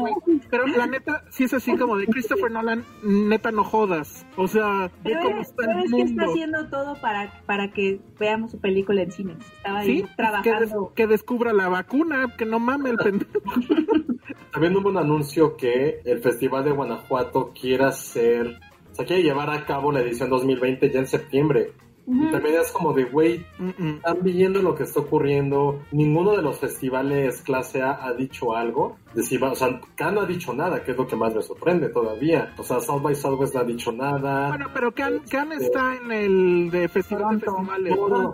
Pero 0.50 0.66
la 0.66 0.86
neta, 0.86 1.24
sí 1.30 1.44
es 1.44 1.54
así 1.54 1.76
como 1.76 1.96
de 1.96 2.06
Christopher 2.06 2.50
Nolan, 2.50 2.84
neta 3.02 3.50
no 3.50 3.64
jodas. 3.64 4.26
O 4.36 4.46
sea, 4.48 4.90
ve 5.04 5.16
cómo 5.22 5.40
es, 5.40 5.48
está 5.48 5.56
pero 5.66 5.78
el 5.78 5.84
es 5.84 5.92
que 5.92 6.02
está 6.02 6.24
haciendo 6.24 6.68
todo 6.68 6.94
para, 7.00 7.32
para 7.46 7.70
que 7.72 8.00
veamos 8.18 8.50
su 8.50 8.60
película 8.60 9.02
en 9.02 9.10
cines. 9.12 9.38
Estaba 9.56 9.78
ahí 9.80 9.86
Sí, 9.86 9.94
que, 9.96 10.02
des- 10.06 10.16
trabajando. 10.16 10.92
que 10.94 11.06
descubra 11.06 11.52
la 11.52 11.68
vacuna, 11.68 12.34
que 12.36 12.44
no 12.44 12.58
mame 12.58 12.90
el 12.90 12.96
pendejo. 12.98 13.30
También 14.52 14.76
hubo 14.76 14.88
un 14.90 14.98
anuncio 14.98 15.56
que 15.56 16.00
el 16.04 16.20
Festival 16.20 16.64
de 16.64 16.72
Guanajuato 16.72 17.52
quiere 17.58 17.84
hacer, 17.84 18.58
o 18.90 18.94
sea, 18.94 19.06
quiere 19.06 19.22
llevar 19.22 19.50
a 19.50 19.64
cabo 19.64 19.90
la 19.92 20.00
edición 20.02 20.28
2020 20.30 20.90
ya 20.90 20.98
en 21.00 21.06
septiembre. 21.06 21.72
Y 22.06 22.30
también 22.32 22.56
es 22.60 22.72
como 22.72 22.92
de, 22.92 23.04
güey, 23.04 23.46
Mm, 23.58 23.68
mm. 23.78 23.94
están 23.96 24.18
viendo 24.22 24.60
lo 24.60 24.74
que 24.74 24.82
está 24.82 25.00
ocurriendo. 25.00 25.82
Ninguno 25.92 26.32
de 26.32 26.42
los 26.42 26.58
festivales 26.58 27.42
clase 27.42 27.80
A 27.82 28.04
ha 28.04 28.12
dicho 28.12 28.56
algo. 28.56 28.96
De 29.14 29.22
si 29.22 29.36
va- 29.36 29.52
o 29.52 29.54
sea, 29.54 29.80
Cannes 29.94 30.14
no 30.14 30.20
ha 30.22 30.26
dicho 30.26 30.52
nada, 30.52 30.82
que 30.82 30.90
es 30.92 30.96
lo 30.96 31.06
que 31.06 31.14
más 31.16 31.34
me 31.34 31.42
sorprende 31.42 31.88
todavía. 31.90 32.54
O 32.58 32.62
sea, 32.64 32.80
South 32.80 33.02
by 33.02 33.14
Southwest 33.14 33.54
no 33.54 33.60
ha 33.60 33.64
dicho 33.64 33.92
nada. 33.92 34.48
Bueno, 34.48 34.66
pero 34.74 34.92
Can, 34.92 35.20
Can 35.30 35.52
está 35.52 35.94
en 35.96 36.10
el 36.10 36.70
de 36.70 36.88
Festival 36.88 37.38
de. 37.38 37.46
Festivales. 37.46 37.96
No, 37.96 38.08
no. 38.08 38.32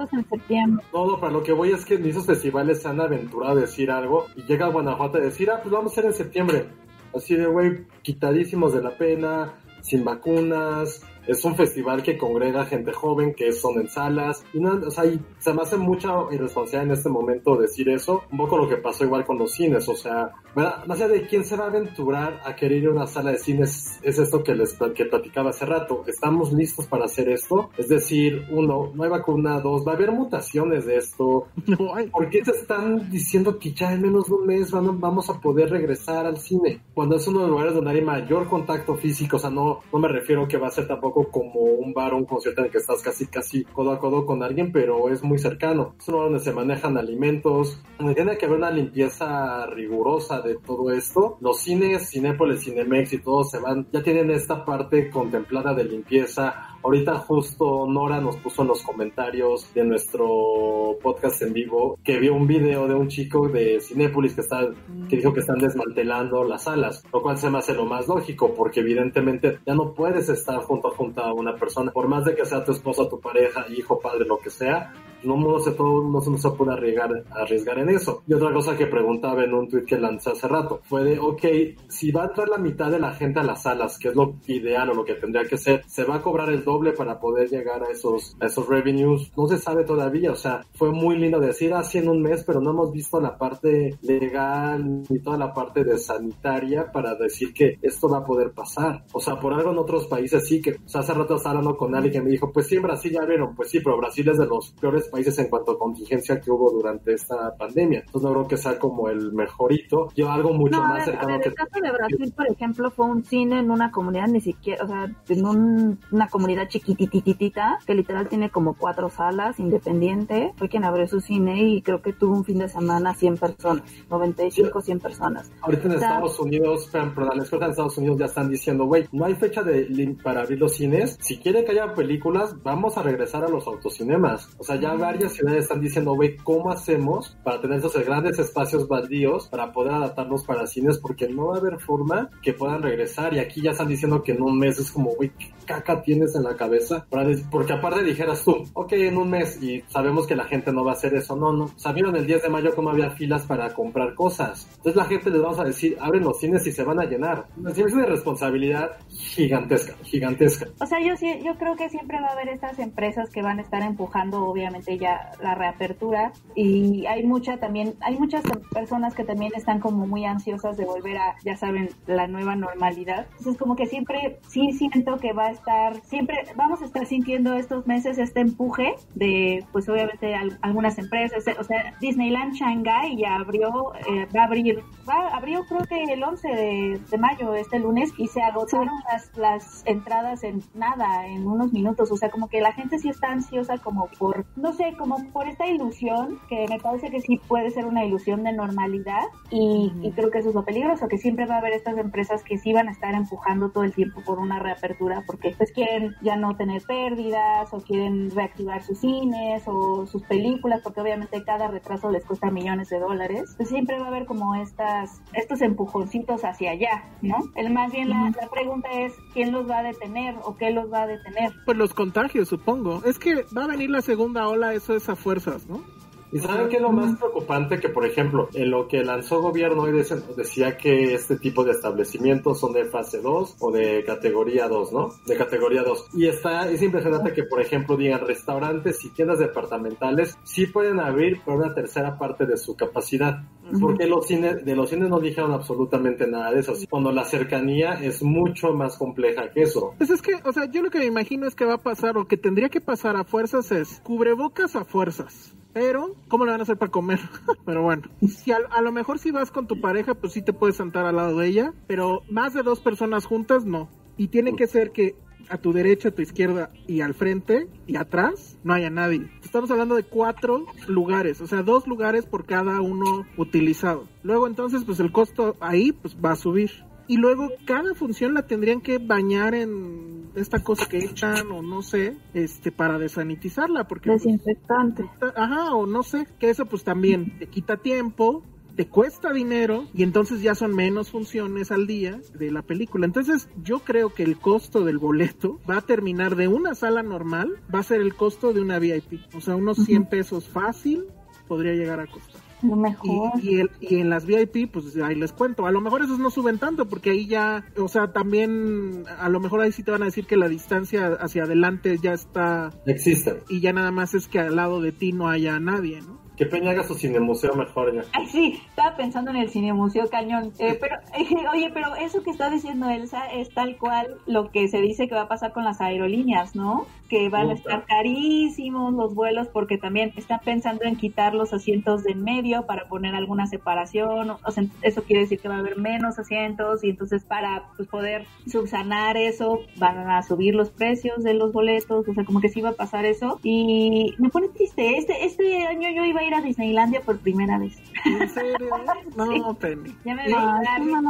En. 0.49 0.75
No, 0.93 1.07
no, 1.07 1.21
para 1.21 1.33
lo 1.33 1.43
que 1.43 1.53
voy 1.53 1.71
es 1.73 1.85
que 1.85 1.99
ni 1.99 2.09
esos 2.09 2.25
festivales 2.27 2.81
se 2.83 2.89
han 2.89 3.01
aventurado 3.01 3.53
a 3.59 3.61
decir 3.61 3.91
algo 3.91 4.27
y 4.37 4.43
llega 4.45 4.67
a 4.67 4.71
Guanajuato 4.71 5.19
a 5.19 5.21
decir, 5.21 5.51
ah, 5.51 5.61
pues 5.63 5.73
vamos 5.73 5.93
a 5.93 5.95
hacer 5.95 6.07
en 6.07 6.13
septiembre. 6.15 6.67
Así 7.15 7.35
de, 7.37 7.47
güey, 7.47 7.87
quitadísimos 8.03 8.73
de 8.73 8.83
la 8.83 8.97
pena, 8.97 9.55
sin 9.83 10.05
vacunas. 10.05 11.03
Es 11.29 11.45
un 11.45 11.55
festival 11.55 12.03
que 12.03 12.19
congrega 12.19 12.65
gente 12.65 12.93
joven, 12.93 13.35
que 13.35 13.53
son 13.53 13.79
en 13.79 13.89
salas. 13.89 14.43
Y 14.53 14.59
no, 14.61 14.73
o 14.87 14.91
sea, 14.91 15.05
y 15.05 15.21
se 15.39 15.53
me 15.55 15.63
hace 15.63 15.77
mucha 15.77 16.09
irresponsabilidad 16.33 16.87
en 16.87 16.91
este 16.93 17.09
momento 17.11 17.57
decir 17.57 17.89
eso. 17.91 18.23
Un 18.33 18.39
poco 18.39 18.57
lo 18.59 18.69
que 18.69 18.77
pasó 18.79 19.05
igual 19.05 19.25
con 19.27 19.39
los 19.39 19.53
cines. 19.53 19.89
O 19.89 19.95
sea, 19.95 20.31
¿verdad? 20.57 20.85
más 20.87 20.99
allá 21.01 21.09
de 21.13 21.27
quién 21.27 21.45
se 21.45 21.57
va 21.57 21.65
a 21.65 21.69
aventurar 21.69 22.41
a 22.45 22.57
querer 22.57 22.79
ir 22.83 22.89
a 22.89 22.93
una 22.93 23.07
sala 23.07 23.31
de 23.33 23.39
cines, 23.39 24.01
es 24.03 24.19
esto 24.19 24.43
que 24.43 24.55
les 24.55 24.77
que 24.95 25.05
platicaba 25.05 25.51
hace 25.51 25.67
rato. 25.67 26.03
¿Estamos 26.07 26.53
listos 26.53 26.87
para 26.87 27.05
hacer 27.05 27.29
esto? 27.29 27.71
Es 27.77 27.89
decir, 27.89 28.47
uno, 28.51 28.91
no 28.95 29.03
hay 29.05 29.11
vacuna. 29.11 29.61
Dos, 29.61 29.87
va 29.87 29.93
a 29.93 29.95
haber 29.95 30.11
mutaciones 30.13 30.87
de 30.87 30.97
esto. 30.97 31.47
No, 31.69 31.95
ay, 31.95 32.07
¿Por 32.09 32.31
qué 32.31 32.41
te 32.41 32.53
están 32.53 33.11
diciendo 33.11 33.59
que 33.59 33.73
ya 33.73 33.93
en 33.93 34.01
menos 34.01 34.27
de 34.29 34.35
un 34.35 34.47
mes 34.47 34.71
van- 34.71 34.99
vamos 34.99 35.29
a 35.29 35.39
poder 35.39 35.69
regresar 35.71 36.25
al 36.25 36.39
cine? 36.39 36.81
Cuando 36.95 37.17
es 37.17 37.29
uno 37.29 37.41
de 37.41 37.43
los 37.45 37.51
lugares 37.51 37.75
donde 37.75 37.91
hay 37.91 38.01
mayor 38.01 38.49
contacto 38.49 38.97
físico, 38.97 39.37
o 39.37 39.39
sea, 39.39 39.51
no, 39.51 39.81
no 39.93 39.99
me 39.99 40.09
refiero 40.09 40.49
que 40.49 40.57
va 40.57 40.69
a 40.69 40.71
ser 40.71 40.87
tampoco 40.89 41.18
como 41.25 41.61
un 41.61 41.93
bar 41.93 42.15
o 42.15 42.17
un 42.17 42.25
concierto 42.25 42.61
en 42.61 42.67
el 42.67 42.73
que 42.73 42.79
estás 42.79 43.03
casi, 43.03 43.27
casi 43.27 43.65
codo 43.65 43.93
a 43.93 43.99
codo 43.99 44.27
con 44.27 44.43
alguien, 44.43 44.73
pero 44.73 45.09
es 45.11 45.23
muy 45.23 45.39
cercano. 45.39 45.95
Es 45.99 46.09
un 46.09 46.15
lugar 46.15 46.31
donde 46.31 46.45
se 46.45 46.53
manejan 46.53 46.97
alimentos, 46.97 47.81
donde 47.99 48.15
tiene 48.15 48.37
que 48.37 48.47
haber 48.47 48.59
una 48.59 48.71
limpieza 48.71 49.67
rigurosa 49.67 50.41
de 50.41 50.57
todo 50.57 50.91
esto. 50.93 51.37
Los 51.41 51.61
cines, 51.61 52.11
Cinépolis, 52.11 52.65
Cinemex 52.65 53.13
y 53.13 53.19
todos 53.19 53.51
se 53.51 53.59
van, 53.59 53.87
ya 53.93 54.03
tienen 54.03 54.31
esta 54.31 54.65
parte 54.65 55.11
contemplada 55.11 55.75
de 55.75 55.85
limpieza. 55.85 56.77
Ahorita 56.83 57.19
justo 57.19 57.87
Nora 57.89 58.21
nos 58.21 58.37
puso 58.37 58.63
en 58.63 58.69
los 58.69 58.83
comentarios 58.83 59.73
de 59.75 59.85
nuestro 59.85 60.97
podcast 61.03 61.43
en 61.43 61.53
vivo 61.53 61.99
que 62.05 62.19
vio 62.19 62.35
un 62.35 62.47
video 62.47 62.87
de 62.87 62.95
un 62.95 63.09
chico 63.09 63.49
de 63.49 63.81
Cinépolis 63.81 64.35
que 64.35 64.43
está 64.43 64.61
que 65.09 65.17
dijo 65.17 65.33
que 65.33 65.41
están 65.41 65.59
desmantelando 65.59 66.45
las 66.45 66.65
salas, 66.65 67.03
lo 67.13 67.23
cual 67.23 67.37
se 67.39 67.51
me 67.51 67.59
hace 67.59 67.75
lo 67.75 67.85
más 67.85 68.07
lógico 68.07 68.55
porque 68.55 68.81
evidentemente 68.81 69.59
ya 69.67 69.75
no 69.75 69.93
puedes 69.95 70.29
estar 70.29 70.61
junto 70.63 70.89
a 70.89 70.91
junto 70.93 71.08
a 71.17 71.33
una 71.33 71.55
persona, 71.55 71.91
por 71.93 72.09
más 72.09 72.25
de 72.25 72.35
que 72.35 72.45
sea 72.45 72.65
tu 72.65 72.73
esposa, 72.73 73.09
tu 73.09 73.21
pareja, 73.21 73.67
hijo, 73.71 73.99
padre, 73.99 74.25
lo 74.27 74.39
que 74.39 74.51
sea, 74.51 74.93
no 75.23 75.35
uno 75.35 75.59
se, 75.59 75.73
todo, 75.73 76.09
no 76.09 76.21
se, 76.21 76.31
no 76.31 76.39
se 76.39 76.51
puede 76.51 76.73
arriesgar, 76.73 77.25
arriesgar 77.31 77.79
en 77.79 77.91
eso. 77.91 78.23
Y 78.27 78.35
otra 78.35 78.53
cosa 78.53 78.77
que 78.77 78.87
preguntaba 78.87 79.45
en 79.45 79.55
un 79.55 79.69
tweet 79.69 79.85
que 79.85 79.99
lancé 79.99 80.31
hace 80.31 80.49
rato 80.49 80.81
fue 80.85 81.05
de, 81.05 81.19
ok, 81.19 81.43
si 81.89 82.11
va 82.11 82.23
a 82.23 82.27
entrar 82.27 82.49
la 82.49 82.59
mitad 82.59 82.91
de 82.91 82.99
la 82.99 83.13
gente 83.13 83.41
a 83.41 83.45
las 83.45 83.63
salas, 83.63 83.99
que 83.99 84.09
es 84.09 84.15
lo 84.15 84.35
ideal 84.47 84.91
o 84.91 84.95
lo 84.95 85.05
que 85.05 85.15
tendría 85.15 85.45
que 85.45 85.57
ser, 85.57 85.83
se 85.87 86.05
va 86.05 86.17
a 86.17 86.23
cobrar 86.23 86.51
el 86.51 86.65
doble 86.65 86.93
para 86.93 87.19
poder 87.19 87.49
llegar 87.49 87.83
a 87.83 87.91
esos, 87.91 88.37
a 88.41 88.47
esos 88.47 88.69
revenues. 88.69 89.33
No 89.37 89.47
se 89.47 89.59
sabe 89.59 89.85
todavía, 89.85 90.33
o 90.33 90.37
sea, 90.37 90.65
fue 90.75 90.91
muy 90.91 91.19
lindo 91.19 91.41
decir 91.41 91.73
así 91.75 91.99
en 91.99 92.09
un 92.09 92.23
mes, 92.23 92.45
pero 92.45 92.61
no 92.61 92.71
hemos 92.71 92.93
visto 92.93 93.21
la 93.21 93.37
parte 93.37 93.97
legal 94.03 95.03
ni 95.09 95.19
toda 95.21 95.37
la 95.37 95.53
parte 95.53 95.85
de 95.85 95.99
sanitaria 95.99 96.91
para 96.93 97.15
decir 97.15 97.53
que 97.53 97.79
esto 97.83 98.09
va 98.09 98.19
a 98.19 98.25
poder 98.25 98.53
pasar. 98.53 99.05
O 99.13 99.21
sea, 99.21 99.39
por 99.39 99.53
algo 99.53 99.71
en 99.73 99.79
otros 99.79 100.07
países 100.07 100.47
sí 100.47 100.61
que, 100.61 100.73
o 100.73 100.89
sea, 100.89 101.01
hace 101.01 101.15
rato 101.15 101.37
estaba 101.37 101.59
hablando 101.59 101.77
con 101.77 101.95
alguien 101.95 102.13
que 102.13 102.23
me 102.23 102.31
dijo, 102.31 102.53
pues 102.53 102.67
sí, 102.67 102.77
en 102.77 102.83
Brasil 102.83 103.13
ya 103.13 103.25
vieron, 103.25 103.55
pues 103.55 103.71
sí, 103.71 103.81
pero 103.81 103.97
Brasil 103.97 104.29
es 104.29 104.39
de 104.39 104.47
los 104.47 104.71
peores 104.73 105.08
países 105.09 105.39
en 105.39 105.49
cuanto 105.49 105.73
a 105.73 105.79
contingencia 105.79 106.41
que 106.41 106.51
hubo 106.51 106.71
durante 106.71 107.15
esta 107.15 107.55
pandemia. 107.57 108.01
Entonces 108.01 108.23
no 108.23 108.33
creo 108.35 108.49
que 108.49 108.57
sea 108.57 108.79
como 108.79 109.09
el 109.09 109.33
mejorito. 109.33 110.09
Yo 110.15 110.31
algo 110.31 110.53
mucho 110.53 110.77
No, 110.77 110.83
más 110.85 110.95
ver, 110.97 111.05
cercano 111.05 111.29
ver, 111.33 111.41
que... 111.41 111.49
el 111.49 111.55
caso 111.55 111.81
de 111.83 111.91
Brasil, 111.91 112.33
por 112.37 112.51
ejemplo, 112.51 112.91
fue 112.91 113.07
un 113.07 113.25
cine 113.25 113.61
en 113.61 113.71
una 113.71 113.91
comunidad 113.91 114.29
ni 114.29 114.41
siquiera, 114.41 114.85
o 114.85 114.89
sea, 114.89 115.11
en 115.29 115.47
un- 115.47 115.99
una 116.11 116.29
comunidad 116.29 116.69
chiquitititita, 116.69 117.79
que 117.87 117.95
literal 117.95 118.29
tiene 118.29 118.51
como 118.51 118.75
cuatro 118.75 119.09
salas, 119.09 119.59
independiente, 119.59 120.53
fue 120.57 120.69
quien 120.69 120.85
abrió 120.85 121.07
su 121.09 121.21
cine 121.21 121.63
y 121.63 121.83
creo 121.83 122.03
que 122.03 122.13
tuvo 122.13 122.35
un 122.35 122.45
fin 122.45 122.59
de 122.59 122.69
semana 122.69 123.15
100 123.15 123.37
personas, 123.37 123.83
95, 124.11 124.81
100 124.81 125.01
personas. 125.01 125.51
Ahorita 125.63 125.85
en 125.89 125.97
O 125.97 125.99
sea, 125.99 126.09
Estados 126.09 126.41
Unidos, 126.41 126.89
perdón, 126.93 127.39
les 127.39 127.53
en 127.53 127.63
Estados 127.71 127.99
Unidos 127.99 128.19
ya 128.19 128.27
están 128.27 128.49
diciendo, 128.51 128.85
güey, 128.85 129.07
no 129.13 129.25
hay 129.25 129.35
fecha 129.35 129.63
de 129.63 130.17
para 130.23 130.43
abrir 130.43 130.59
los 130.59 130.75
cines. 130.75 131.17
Si 131.21 131.39
quiere 131.39 131.65
que 131.65 131.73
haya 131.73 131.93
películas, 131.95 132.55
vamos 132.63 132.97
a 132.97 133.03
regresar 133.03 133.45
a 133.45 133.49
los 133.49 133.67
autocinemas. 133.67 134.49
O 134.59 134.65
sea, 134.65 134.77
ya 134.77 134.95
varias 134.99 135.33
ciudades 135.33 135.65
están 135.65 135.81
diciendo, 135.81 136.15
güey, 136.15 136.37
¿cómo 136.37 136.71
hacemos 136.71 137.37
para 137.43 137.61
tener 137.61 137.79
esos 137.79 137.95
grandes 138.05 138.39
espacios 138.39 138.87
baldíos 138.89 139.49
para 139.49 139.73
poder 139.73 139.95
adaptarnos 139.95 140.45
para 140.45 140.67
cines? 140.67 140.99
Porque 140.99 141.29
no 141.29 141.49
va 141.49 141.57
a 141.57 141.59
haber 141.59 141.79
forma 141.81 142.31
que 142.43 142.53
puedan 142.53 142.83
regresar. 142.83 143.35
Y 143.35 143.39
aquí 143.39 143.63
ya 143.63 143.71
están 143.71 143.89
diciendo 143.89 144.23
que 144.23 144.33
en 144.33 144.43
un 144.43 144.59
mes 144.59 144.79
es 144.79 144.91
como, 144.91 145.11
güey, 145.15 145.31
¿qué 145.39 145.53
caca 145.67 146.03
tienes 146.03 146.35
en 146.35 146.45
la 146.45 146.57
cabeza? 146.57 147.07
Porque 147.51 147.73
aparte 147.73 148.03
dijeras 148.03 148.45
tú, 148.45 148.65
ok, 148.75 148.93
en 148.93 149.17
un 149.17 149.31
mes, 149.31 149.63
y 149.63 149.83
sabemos 149.89 150.27
que 150.27 150.37
la 150.37 150.45
gente 150.45 150.73
no 150.73 150.85
va 150.85 150.93
a 150.93 150.95
hacer 150.95 151.15
eso. 151.15 151.37
No, 151.37 151.53
no. 151.53 151.69
Sabieron 151.77 152.17
el 152.17 152.27
10 152.27 152.43
de 152.43 152.49
mayo 152.49 152.75
cómo 152.75 152.91
había 152.91 153.11
filas 153.11 153.47
para 153.47 153.73
comprar 153.75 154.15
cosas. 154.15 154.69
Entonces 154.77 154.97
la 154.97 155.05
gente 155.05 155.31
les 155.31 155.43
vamos 155.43 155.59
a 155.59 155.65
decir, 155.65 155.97
abren 156.01 156.25
los 156.25 156.39
cines 156.39 156.67
y 156.67 156.73
se 156.73 156.85
van 156.85 157.01
a 157.01 157.05
llenar. 157.05 157.47
Es 157.67 157.93
una 157.93 158.07
responsabilidad 158.07 158.99
gigantesca, 159.09 159.95
gigantesca. 160.03 160.67
O 160.81 160.87
sea, 160.87 161.01
yo 161.01 161.15
yo 161.45 161.57
creo 161.59 161.77
que 161.77 161.89
siempre 161.89 162.21
va 162.21 162.29
a 162.29 162.33
haber 162.33 162.49
estas 162.49 162.79
empresas 162.79 163.31
que 163.31 163.43
van 163.43 163.59
a 163.59 163.63
estar 163.63 163.83
empujando, 163.83 164.45
obviamente, 164.45 164.88
ya 164.97 165.33
la 165.43 165.55
reapertura. 165.55 166.33
Y 166.55 167.05
hay 167.07 167.25
mucha 167.25 167.59
también, 167.59 167.95
hay 168.01 168.17
muchas 168.19 168.43
personas 168.73 169.15
que 169.15 169.25
también 169.25 169.53
están 169.55 169.81
como 169.81 170.07
muy 170.07 170.25
ansiosas 170.25 170.77
de 170.77 170.85
volver 170.85 171.19
a, 171.19 171.35
ya 171.45 171.57
saben, 171.57 171.91
la 172.07 172.27
nueva 172.27 172.57
normalidad. 172.57 173.27
Entonces, 173.39 173.59
como 173.59 173.77
que 173.77 173.87
siempre, 173.87 174.39
sí 174.49 174.73
siento 174.73 175.19
que 175.19 175.33
va 175.33 175.47
a 175.47 175.51
estar, 175.51 175.97
siempre 176.05 176.37
vamos 176.57 176.81
a 176.83 176.85
estar 176.87 177.05
sintiendo 177.07 177.55
estos 177.55 177.87
meses 177.87 178.19
este 178.19 178.41
empuje 178.41 178.95
de, 179.15 179.65
pues 179.73 179.89
obviamente, 179.89 180.35
al- 180.35 180.59
algunas 180.63 180.99
empresas. 180.99 181.45
O 181.59 181.65
sea, 181.65 181.93
Disneyland 182.01 182.55
Shanghai 182.55 183.17
ya 183.17 183.37
abrió, 183.37 183.93
eh, 183.97 184.27
va 184.35 184.43
a 184.43 184.45
abrir, 184.45 184.83
va, 185.09 185.29
abrió 185.29 185.65
creo 185.67 185.85
que 185.87 186.05
el 186.13 186.23
11 186.23 186.49
de, 186.49 187.01
de 187.11 187.19
mayo, 187.19 187.55
este 187.55 187.79
lunes, 187.79 188.13
y 188.19 188.29
se 188.29 188.41
agotaron 188.43 188.95
las, 189.13 189.37
las 189.37 189.83
entradas 189.87 190.45
en 190.45 190.63
nada, 190.75 191.27
en 191.27 191.47
unos 191.47 191.73
minutos. 191.73 192.11
O 192.13 192.17
sea, 192.17 192.31
como 192.31 192.49
que 192.49 192.61
la 192.61 192.73
gente 192.73 192.99
sí 192.99 193.09
está 193.09 193.29
ansiosa 193.33 193.79
como 193.79 194.07
por, 194.19 194.45
no, 194.57 194.73
sé, 194.79 194.95
como 194.97 195.17
por 195.33 195.49
esta 195.49 195.67
ilusión, 195.67 196.39
que 196.49 196.67
me 196.69 196.79
parece 196.79 197.11
que 197.11 197.21
sí 197.21 197.41
puede 197.49 197.71
ser 197.71 197.85
una 197.85 198.05
ilusión 198.05 198.45
de 198.45 198.53
normalidad 198.53 199.25
y, 199.51 199.93
creo 200.15 200.31
que 200.31 200.39
eso 200.39 200.49
es 200.49 200.55
lo 200.55 200.65
peligroso, 200.65 201.09
que 201.09 201.19
siempre 201.19 201.47
va 201.47 201.57
a 201.57 201.59
haber 201.59 201.73
estas 201.73 201.99
empresas 201.99 202.43
que 202.43 202.59
sí 202.59 202.73
van 202.73 202.89
a 202.89 202.93
estar 202.93 203.15
empujando 203.15 203.71
todo 203.71 203.85
el 203.85 203.93
tiempo 203.93 204.23
por 204.23 204.39
una 204.39 204.59
reapertura 204.59 205.23
porque 205.27 205.55
pues 205.57 205.73
quieren 205.73 206.15
ya 206.23 206.37
no 206.37 206.57
tener 206.57 206.83
pérdidas 206.83 207.73
o 207.73 207.81
quieren 207.81 208.31
reactivar 208.31 208.83
sus 208.83 208.99
cines 208.99 209.63
o 209.67 210.07
sus 210.07 210.23
películas 210.23 210.81
porque 210.83 211.01
obviamente 211.01 211.43
cada 211.45 211.69
retraso 211.69 212.11
les 212.11 212.25
cuesta 212.25 212.51
millones 212.51 212.89
de 212.89 212.99
dólares. 212.99 213.55
Pues 213.57 213.69
siempre 213.69 213.99
va 213.99 214.07
a 214.07 214.09
haber 214.09 214.27
como 214.27 214.55
estas, 214.55 215.21
estos 215.35 215.61
empujoncitos 215.61 216.45
hacia 216.45 216.71
allá, 216.73 217.05
¿no? 217.23 217.39
El 217.57 217.71
más 217.71 217.93
bien 217.93 218.09
la, 218.11 218.33
la 218.41 218.49
pregunta 218.49 218.89
es 218.93 219.13
quién 219.33 219.53
los 219.53 219.69
va 219.69 219.79
a 219.79 219.83
detener 219.83 220.37
o 220.45 220.57
qué 220.57 220.71
los 220.71 220.93
va 220.93 221.03
a 221.03 221.07
detener. 221.07 221.53
Pues 221.65 221.77
los 221.77 221.95
contagios, 221.95 222.49
supongo. 222.49 223.03
Es 223.05 223.19
que 223.19 223.45
va 223.57 223.65
a 223.65 223.67
venir 223.67 223.91
la 223.91 224.03
segunda 224.03 224.49
ola, 224.49 224.68
eso 224.75 224.95
es 224.95 225.09
a 225.09 225.17
fuerzas, 225.17 225.67
¿no? 225.67 225.83
¿Y 226.33 226.39
saben 226.39 226.69
qué 226.69 226.77
es 226.77 226.83
lo 226.83 226.93
más 226.93 227.17
preocupante? 227.19 227.81
Que, 227.81 227.89
por 227.89 228.05
ejemplo, 228.05 228.49
en 228.53 228.71
lo 228.71 228.87
que 228.87 229.03
lanzó 229.05 229.41
gobierno 229.41 229.83
hoy 229.83 229.93
decía 230.37 230.77
que 230.77 231.15
este 231.15 231.39
tipo 231.39 231.65
de 231.65 231.73
establecimientos 231.73 232.61
son 232.61 232.73
de 232.73 232.85
fase 232.87 233.21
2 233.21 233.57
o 233.61 233.73
de 233.73 234.05
categoría 234.05 234.69
2, 234.69 234.93
¿no? 234.93 235.11
De 235.27 235.37
categoría 235.37 235.83
2. 235.83 236.11
Y 236.15 236.27
está, 236.27 236.71
es 236.71 236.83
impresionante 236.83 237.33
que, 237.33 237.45
por 237.45 237.61
ejemplo, 237.61 237.97
digan 237.97 238.27
restaurantes 238.27 239.05
y 239.05 239.11
tiendas 239.11 239.39
departamentales 239.39 240.37
sí 240.45 240.67
pueden 240.67 241.01
abrir 241.01 241.41
por 241.43 241.57
una 241.57 241.75
tercera 241.75 242.19
parte 242.19 242.47
de 242.47 242.57
su 242.57 242.77
capacidad. 242.77 243.43
Porque 243.81 244.07
los 244.07 244.27
cines, 244.27 244.65
de 244.65 244.75
los 244.75 244.89
cines 244.89 245.11
no 245.11 245.21
dijeron 245.21 245.53
absolutamente 245.53 246.27
nada 246.27 246.53
de 246.53 246.61
eso. 246.61 246.73
Cuando 246.89 247.13
la 247.13 247.25
cercanía 247.25 247.95
es 248.03 248.23
mucho 248.23 248.73
más 248.73 248.97
compleja 248.97 249.51
que 249.51 249.63
eso. 249.63 249.95
Pues 249.99 250.11
es 250.11 250.23
que, 250.23 250.35
o 250.45 250.53
sea, 250.53 250.65
yo 250.67 250.83
lo 250.83 250.91
que 250.91 250.99
me 250.99 251.07
imagino 251.07 251.47
es 251.47 251.55
que 251.55 251.65
va 251.65 251.75
a 251.75 251.83
pasar 251.83 252.17
o 252.17 252.27
que 252.27 252.37
tendría 252.37 252.69
que 252.69 252.81
pasar 252.81 253.17
a 253.17 253.25
fuerzas 253.25 253.71
es 253.73 254.01
cubrebocas 254.05 254.75
a 254.77 254.85
fuerzas. 254.85 255.55
Pero, 255.73 256.17
¿cómo 256.29 256.45
le 256.45 256.53
van 256.53 256.61
a 256.61 256.63
hacer 256.63 256.77
para 256.77 256.91
comer? 256.91 257.21
pero 257.65 257.83
bueno, 257.83 258.03
si 258.27 258.53
a, 258.53 258.81
lo 258.81 258.93
mejor 258.93 259.19
si 259.19 259.31
vas 259.31 259.51
con 259.51 259.67
tu 259.67 259.81
pareja, 259.81 260.15
pues 260.15 260.33
sí 260.33 260.43
te 260.43 260.53
puedes 260.53 260.77
sentar 260.77 261.07
al 261.07 261.17
lado 261.17 261.39
de 261.39 261.47
ella, 261.47 261.73
pero 261.87 262.23
más 262.31 262.55
de 262.55 262.63
dos 262.63 262.81
personas 262.81 263.27
juntas, 263.27 263.65
no. 263.65 263.89
Y 264.17 264.29
tiene 264.29 264.57
que 264.57 264.67
ser 264.67 264.91
que 264.91 265.15
a 265.49 265.59
tu 265.59 265.73
derecha, 265.73 266.09
a 266.09 266.13
tu 266.13 266.23
izquierda 266.23 266.71
y 266.87 267.01
al 267.01 267.15
frente 267.15 267.69
y 267.87 267.97
atrás 267.97 268.59
no 268.65 268.75
haya 268.75 268.91
nadie. 268.91 269.31
Estamos 269.43 269.71
hablando 269.71 269.95
de 269.95 270.03
cuatro 270.03 270.67
lugares, 270.87 271.41
o 271.41 271.47
sea, 271.47 271.63
dos 271.63 271.87
lugares 271.87 272.27
por 272.27 272.45
cada 272.45 272.81
uno 272.81 273.27
utilizado. 273.37 274.09
Luego 274.23 274.47
entonces, 274.47 274.85
pues 274.85 275.01
el 275.01 275.13
costo 275.13 275.57
ahí 275.61 275.93
pues 275.93 276.17
va 276.17 276.33
a 276.33 276.37
subir 276.37 276.71
y 277.07 277.17
luego 277.17 277.49
cada 277.65 277.95
función 277.95 278.35
la 278.35 278.47
tendrían 278.47 278.81
que 278.81 278.99
bañar 278.99 279.55
en 279.55 280.18
esta 280.41 280.63
cosa 280.63 280.87
que 280.87 280.99
echan 280.99 281.51
o 281.51 281.63
no 281.63 281.83
sé, 281.83 282.17
este 282.35 282.73
para 282.73 282.99
desanitizarla 282.99 283.87
porque 283.89 284.11
pues, 284.11 284.25
desinfectante. 284.25 285.05
ajá, 285.37 285.75
o 285.75 285.87
no 285.87 286.03
sé, 286.03 286.27
que 286.39 286.51
eso 286.51 286.67
pues 286.67 286.85
también 286.85 287.39
te 287.39 287.47
quita 287.47 287.77
tiempo, 287.77 288.43
te 288.79 288.87
cuesta 288.87 289.33
dinero 289.33 289.89
y 289.93 290.05
entonces 290.05 290.41
ya 290.41 290.55
son 290.55 290.73
menos 290.73 291.11
funciones 291.11 291.73
al 291.73 291.89
día 291.89 292.21
de 292.35 292.53
la 292.53 292.63
película. 292.63 293.07
Entonces 293.07 293.49
yo 293.63 293.81
creo 293.81 294.15
que 294.15 294.23
el 294.23 294.39
costo 294.39 294.85
del 294.85 294.99
boleto 294.99 295.59
va 295.69 295.79
a 295.79 295.83
terminar 295.83 296.37
de 296.37 296.47
una 296.47 296.77
sala 296.77 297.03
normal, 297.03 297.61
va 297.75 297.81
a 297.81 297.83
ser 297.83 298.01
el 298.01 298.15
costo 298.15 298.53
de 298.53 298.61
una 298.61 298.79
VIP. 298.79 299.35
O 299.35 299.41
sea, 299.41 299.57
unos 299.57 299.79
100 299.79 300.07
pesos 300.07 300.49
fácil 300.49 301.07
podría 301.49 301.73
llegar 301.73 301.99
a 301.99 302.07
costar. 302.07 302.38
Lo 302.63 302.77
mejor. 302.77 303.33
Y, 303.43 303.63
y, 303.81 304.01
en 304.01 304.11
las 304.11 304.27
VIP, 304.27 304.71
pues 304.73 304.97
ahí 304.97 305.15
les 305.15 305.33
cuento. 305.33 305.67
A 305.67 305.71
lo 305.71 305.81
mejor 305.81 306.03
esos 306.03 306.19
no 306.19 306.31
suben 306.31 306.59
tanto, 306.59 306.89
porque 306.89 307.11
ahí 307.11 307.27
ya, 307.27 307.65
o 307.77 307.89
sea, 307.89 308.13
también, 308.13 309.05
a 309.19 309.29
lo 309.29 309.41
mejor 309.41 309.61
ahí 309.61 309.73
sí 309.73 309.83
te 309.83 309.91
van 309.91 310.03
a 310.03 310.07
decir 310.07 310.27
que 310.27 310.37
la 310.37 310.49
distancia 310.49 311.17
hacia 311.21 311.45
adelante 311.45 311.97
ya 312.03 312.13
está. 312.13 312.73
Existe. 312.87 313.43
Y 313.49 313.61
ya 313.61 313.73
nada 313.73 313.91
más 313.91 314.15
es 314.15 314.29
que 314.29 314.41
al 314.41 314.57
lado 314.57 314.81
de 314.81 314.93
ti 314.93 315.13
no 315.13 315.29
haya 315.29 315.59
nadie, 315.61 316.01
¿no? 316.01 316.28
Que 316.39 316.47
Peña 316.47 316.71
haga 316.71 316.85
su 316.85 316.95
cinemuseo 316.95 317.55
mejor 317.55 317.95
ya. 317.95 318.03
Ay, 318.13 318.27
sí, 318.27 318.63
estaba 318.69 318.97
pensando 318.97 319.31
en 319.31 319.39
el 319.39 319.51
cinemuseo 319.51 320.09
cañón. 320.09 320.53
Eh, 320.59 320.79
pero, 320.81 320.97
oye, 321.53 321.71
pero 321.73 321.95
eso 321.97 322.23
que 322.23 322.31
está 322.31 322.49
diciendo 322.49 322.89
Elsa 322.89 323.27
es 323.27 323.51
tal 323.51 323.77
cual 323.77 324.17
lo 324.27 324.51
que 324.51 324.69
se 324.69 324.81
dice 324.81 325.09
que 325.09 325.15
va 325.15 325.23
a 325.23 325.29
pasar 325.29 325.53
con 325.53 325.65
las 325.65 325.81
aerolíneas, 325.81 326.55
¿no? 326.55 326.87
Que 327.09 327.29
van 327.29 327.51
a 327.51 327.55
estar 327.55 327.85
carísimos 327.87 328.93
los 328.93 329.15
vuelos 329.15 329.49
porque 329.49 329.79
también 329.79 330.13
están 330.17 330.41
pensando 330.45 330.85
en 330.85 330.97
quitar 330.97 331.35
los 331.35 331.53
asientos 331.53 332.05
de 332.05 332.09
en 332.09 332.23
medio 332.23 332.67
para 332.67 332.89
poner 332.89 333.15
alguna 333.15 333.47
separación. 333.47 334.31
O 334.31 334.51
sea, 334.51 334.65
eso 334.83 335.03
quiere 335.03 335.23
decir 335.23 335.41
que 335.41 335.49
va 335.49 335.57
a 335.57 335.59
haber 335.59 335.77
menos 335.77 336.19
asientos 336.19 336.85
y 336.85 336.91
entonces 336.91 337.25
para 337.25 337.69
pues, 337.77 337.89
poder 337.89 338.27
subsanar 338.47 339.17
eso 339.17 339.61
van 339.77 339.99
a 340.11 340.23
subir 340.23 340.55
los 340.55 340.71
precios 340.71 341.23
de 341.23 341.35
los 341.35 341.53
boletos. 341.53 342.09
O 342.09 342.15
sea, 342.15 342.25
como 342.25 342.41
que 342.41 342.49
sí 342.49 342.61
va 342.61 342.71
a 342.71 342.75
pasar 342.75 343.05
eso. 343.05 343.39
Y 343.43 344.15
me 344.19 344.31
pone 344.31 344.49
triste. 344.49 344.99
Este, 344.99 345.25
este 345.25 345.67
año 345.67 345.89
yo 345.91 346.05
iba 346.05 346.21
a 346.21 346.28
ir 346.29 346.35
a 346.35 346.41
Disneylandia 346.41 347.01
por 347.01 347.19
primera 347.19 347.59
vez. 347.59 347.77
¿En 348.05 348.29
serio? 348.29 348.71
No, 349.17 349.55
Penny. 349.61 349.95
Ya 350.05 350.15
me 350.15 350.25
veía 350.25 350.63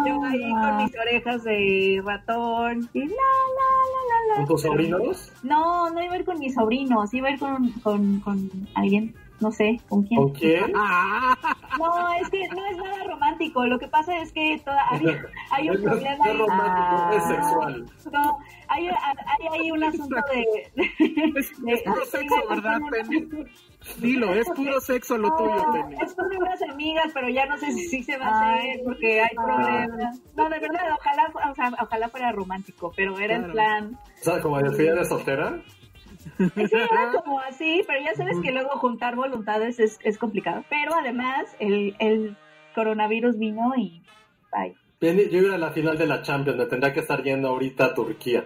yo 0.06 0.24
ahí 0.24 0.52
con 0.52 0.76
mis 0.78 0.98
orejas 0.98 1.44
de 1.44 2.02
ratón 2.04 2.88
y 2.92 3.00
la, 3.00 3.06
la, 3.06 3.70
la, 4.08 4.28
la, 4.28 4.36
¿Con 4.36 4.46
tus 4.46 4.62
sobrinos? 4.62 5.32
No, 5.42 5.90
no 5.90 6.02
iba 6.02 6.14
a 6.14 6.18
ir 6.18 6.24
con 6.24 6.38
mis 6.38 6.54
sobrinos, 6.54 7.12
iba 7.12 7.28
a 7.28 7.30
ir 7.32 7.38
con, 7.38 7.70
con, 7.82 8.20
con 8.20 8.50
alguien 8.74 9.14
no 9.40 9.52
sé, 9.52 9.80
¿con 9.88 10.02
quién? 10.02 10.22
¿Con 10.22 10.32
quién? 10.32 10.72
No, 11.78 12.12
es 12.14 12.28
que 12.30 12.48
no 12.48 12.66
es 12.66 12.76
nada 12.76 13.04
romántico. 13.04 13.64
Lo 13.64 13.78
que 13.78 13.86
pasa 13.86 14.16
es 14.18 14.32
que 14.32 14.60
toda, 14.64 14.84
hay, 15.50 15.70
un 15.70 15.76
problema. 15.82 16.24
No 16.24 16.32
es 16.32 16.38
romántico, 16.38 17.16
es 17.16 17.24
sexual. 17.24 17.86
No, 18.10 18.38
hay, 18.66 18.88
hay, 18.88 19.46
hay 19.52 19.70
un 19.70 19.84
asunto 19.84 20.16
de. 20.32 20.72
Es, 21.36 21.52
es 21.66 21.82
puro 21.82 22.04
sexo, 22.06 22.48
¿verdad, 22.48 22.80
Penny? 22.90 23.28
Dilo, 23.98 24.34
es 24.34 24.48
puro 24.50 24.80
sexo 24.80 25.16
lo 25.18 25.30
tuyo, 25.36 25.64
Penny. 25.72 25.96
Es 26.02 26.14
con 26.14 26.26
unas 26.36 26.62
amigas, 26.62 27.10
pero 27.14 27.28
ya 27.28 27.46
no 27.46 27.56
sé 27.58 27.70
si, 27.70 28.02
se 28.02 28.16
va 28.16 28.26
a 28.26 28.54
hacer 28.54 28.80
porque 28.84 29.20
hay 29.20 29.36
problemas. 29.36 30.20
No, 30.36 30.48
de 30.48 30.58
verdad, 30.58 30.80
ojalá, 30.98 31.50
o 31.50 31.54
sea, 31.54 31.72
ojalá 31.80 32.08
fuera 32.08 32.32
romántico, 32.32 32.92
pero 32.96 33.16
era 33.18 33.36
en 33.36 33.52
plan. 33.52 33.98
O 34.20 34.24
sea, 34.24 34.40
como 34.40 34.58
despedida 34.58 34.94
de 34.94 35.04
soltera. 35.04 35.62
Sí, 36.36 36.62
era 36.72 37.12
como 37.12 37.40
así, 37.40 37.84
pero 37.86 38.00
ya 38.00 38.14
sabes 38.14 38.38
que 38.42 38.52
luego 38.52 38.70
juntar 38.70 39.16
voluntades 39.16 39.78
es, 39.80 39.98
es 40.02 40.18
complicado. 40.18 40.64
Pero 40.68 40.94
además, 40.94 41.54
el, 41.58 41.96
el 41.98 42.36
coronavirus 42.74 43.38
vino 43.38 43.74
y 43.76 44.02
bye. 44.52 44.74
Yo 45.00 45.38
iba 45.40 45.54
a 45.54 45.58
la 45.58 45.70
final 45.70 45.96
de 45.96 46.06
la 46.06 46.22
Champions, 46.22 46.58
me 46.58 46.66
tendría 46.66 46.92
que 46.92 47.00
estar 47.00 47.22
yendo 47.22 47.48
ahorita 47.48 47.86
a 47.86 47.94
Turquía. 47.94 48.44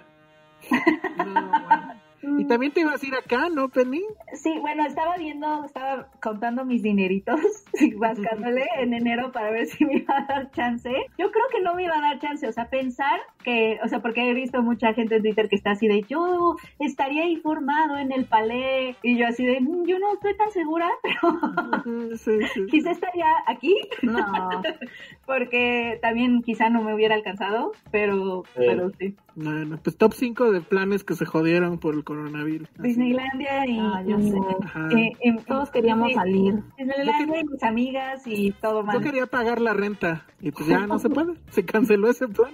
No, 1.16 2.01
y 2.22 2.44
también 2.44 2.72
te 2.72 2.80
ibas 2.80 3.02
a 3.02 3.06
ir 3.06 3.14
acá, 3.14 3.48
¿no, 3.48 3.68
Penny? 3.68 4.02
Sí, 4.35 4.56
bueno, 4.61 4.87
estaba 4.87 5.16
viendo, 5.16 5.64
estaba 5.64 6.08
contando 6.20 6.64
mis 6.64 6.82
dineritos, 6.82 7.40
bascándole 7.96 8.66
en 8.78 8.94
enero 8.94 9.32
para 9.32 9.50
ver 9.50 9.66
si 9.66 9.85
me 9.85 9.96
iba 9.96 10.18
a 10.18 10.26
dar 10.26 10.50
chance. 10.52 10.90
Yo 11.18 11.30
creo 11.30 11.44
que 11.50 11.61
no 11.61 11.74
me 11.74 11.85
iba 11.85 11.96
a 11.96 12.00
dar 12.00 12.18
chance, 12.20 12.46
o 12.46 12.52
sea, 12.52 12.68
pensar 12.68 13.20
que, 13.42 13.78
o 13.82 13.88
sea, 13.88 14.00
porque 14.00 14.30
he 14.30 14.35
visto 14.35 14.62
mucha 14.62 14.94
gente 14.94 15.16
en 15.16 15.22
Twitter 15.22 15.48
que 15.48 15.56
está 15.56 15.72
así 15.72 15.88
de, 15.88 16.02
yo 16.08 16.56
estaría 16.78 17.26
informado 17.26 17.98
en 17.98 18.12
el 18.12 18.26
palé, 18.26 18.96
y 19.02 19.16
yo 19.16 19.26
así 19.26 19.44
de, 19.44 19.61
mm, 19.61 19.85
yo 19.85 19.98
no 19.98 20.12
estoy 20.14 20.37
tan 20.37 20.50
segura, 20.52 20.88
pero 21.02 22.68
quizá 22.70 22.92
estaría 22.92 23.26
aquí. 23.46 23.76
No. 24.02 24.62
porque 25.26 25.98
también 26.02 26.42
quizá 26.42 26.68
no 26.68 26.82
me 26.82 26.94
hubiera 26.94 27.14
alcanzado, 27.14 27.72
pero, 27.90 28.44
pero 28.54 28.90
sí. 28.98 29.16
Bueno, 29.35 29.79
pues 29.83 29.97
top 29.97 30.12
5 30.14 30.53
de 30.53 30.61
planes 30.61 31.05
que 31.05 31.14
se 31.14 31.25
jodieron 31.25 31.79
por 31.79 31.95
el 31.95 32.05
coronavirus. 32.05 32.68
Disneylandia 32.79 33.66
y, 33.66 33.79
ah, 33.79 34.03
yo 34.07 34.18
sé. 34.18 34.38
Eh, 34.97 35.12
eh, 35.21 35.37
todos 35.47 35.71
queríamos 35.71 36.12
salir. 36.12 36.62
Disneylandia 36.77 37.40
y 37.40 37.45
mis 37.45 37.62
amigas 37.62 38.23
y 38.27 38.53
todo 38.53 38.83
más. 38.83 38.95
Yo 38.95 39.01
quería 39.01 39.27
pagar 39.27 39.61
la 39.61 39.73
renta 39.73 40.27
y 40.40 40.51
pues 40.51 40.66
ya 40.68 40.87
no 40.87 40.99
se 40.99 41.09
puede. 41.09 41.35
Se 41.51 41.64
canceló 41.64 42.11
ese 42.11 42.29
plan. 42.29 42.53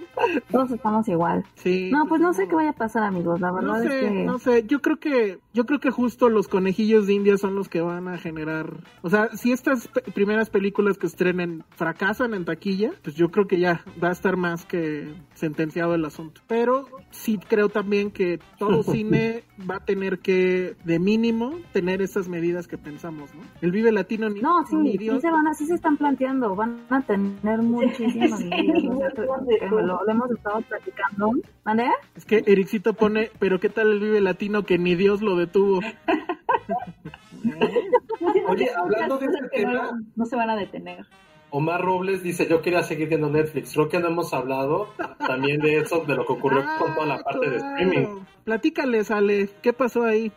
Todos 0.51 0.71
estamos 0.71 1.07
igual. 1.07 1.43
Sí. 1.55 1.89
No, 1.91 2.05
pues 2.07 2.21
no 2.21 2.33
sé 2.33 2.47
qué 2.47 2.55
vaya 2.55 2.69
a 2.69 2.73
pasar, 2.73 3.03
amigos. 3.03 3.39
La 3.39 3.51
verdad 3.51 3.67
no 3.67 3.79
sé, 3.79 3.85
es 3.87 4.11
que 4.11 4.23
no 4.23 4.39
sé. 4.39 4.63
Yo 4.65 4.81
creo 4.81 4.99
que 4.99 5.39
yo 5.59 5.65
creo 5.65 5.81
que 5.81 5.91
justo 5.91 6.29
los 6.29 6.47
conejillos 6.47 7.05
de 7.05 7.13
India 7.15 7.37
son 7.37 7.53
los 7.53 7.67
que 7.67 7.81
van 7.81 8.07
a 8.07 8.17
generar. 8.17 8.77
O 9.01 9.09
sea, 9.09 9.27
si 9.35 9.51
estas 9.51 9.89
pe- 9.89 10.01
primeras 10.13 10.49
películas 10.49 10.97
que 10.97 11.05
estrenen 11.07 11.65
fracasan 11.71 12.33
en 12.33 12.45
taquilla, 12.45 12.93
pues 13.03 13.17
yo 13.17 13.29
creo 13.29 13.45
que 13.45 13.59
ya 13.59 13.83
va 14.01 14.07
a 14.07 14.13
estar 14.13 14.37
más 14.37 14.65
que 14.65 15.13
sentenciado 15.33 15.95
el 15.95 16.05
asunto. 16.05 16.39
Pero 16.47 16.87
sí 17.11 17.37
creo 17.45 17.67
también 17.67 18.09
que 18.11 18.39
todo 18.57 18.83
cine 19.03 19.43
va 19.69 19.75
a 19.75 19.79
tener 19.85 20.19
que, 20.19 20.77
de 20.85 20.97
mínimo, 20.99 21.59
tener 21.73 22.01
esas 22.01 22.29
medidas 22.29 22.65
que 22.69 22.77
pensamos, 22.77 23.35
¿no? 23.35 23.41
El 23.61 23.71
Vive 23.73 23.91
Latino 23.91 24.29
ni, 24.29 24.39
No, 24.39 24.65
sí, 24.65 24.77
ni 24.77 24.93
sí 24.93 24.97
Dios. 24.99 25.21
se 25.21 25.29
van 25.29 25.45
a, 25.45 25.53
sí 25.53 25.65
se 25.65 25.73
están 25.75 25.97
planteando, 25.97 26.55
van 26.55 26.79
a 26.89 27.01
tener 27.01 27.59
muchísimas 27.61 28.39
medidas, 28.45 29.13
o 29.17 29.45
sea, 29.45 29.69
lo, 29.69 29.81
lo 29.81 30.09
hemos 30.09 30.31
estado 30.31 30.61
platicando. 30.61 31.31
¿Mande? 31.65 31.83
Es 32.15 32.23
que 32.25 32.43
Ericito 32.47 32.93
pone, 32.93 33.29
pero 33.39 33.59
¿qué 33.59 33.67
tal 33.69 33.91
el 33.91 33.99
Vive 33.99 34.21
Latino 34.21 34.63
que 34.63 34.77
ni 34.77 34.95
Dios 34.95 35.21
lo 35.21 35.35
detuvo? 35.49 35.79
Oye, 38.49 38.69
hablando 38.75 39.17
de 39.17 39.25
este 39.25 39.41
no, 39.41 39.49
tema, 39.49 39.99
no 40.15 40.25
se 40.25 40.35
van 40.35 40.49
a 40.49 40.55
detener. 40.55 41.05
Omar 41.51 41.81
Robles 41.81 42.21
dice, 42.21 42.47
yo 42.47 42.61
quería 42.61 42.83
seguir 42.83 43.09
viendo 43.09 43.29
Netflix. 43.29 43.73
Creo 43.73 43.89
que 43.89 43.99
no 43.99 44.09
hemos 44.09 44.33
hablado 44.33 44.89
también 45.25 45.59
de 45.59 45.79
eso, 45.79 46.03
de 46.05 46.15
lo 46.15 46.25
que 46.25 46.33
ocurrió 46.33 46.63
con 46.77 46.93
toda 46.93 47.07
la 47.07 47.23
parte 47.23 47.49
de 47.49 47.57
Ah, 47.57 47.75
streaming. 47.79 48.19
Platícales, 48.43 49.09
Ale, 49.09 49.49
¿qué 49.61 49.73
pasó 49.73 50.03
ahí? 50.03 50.31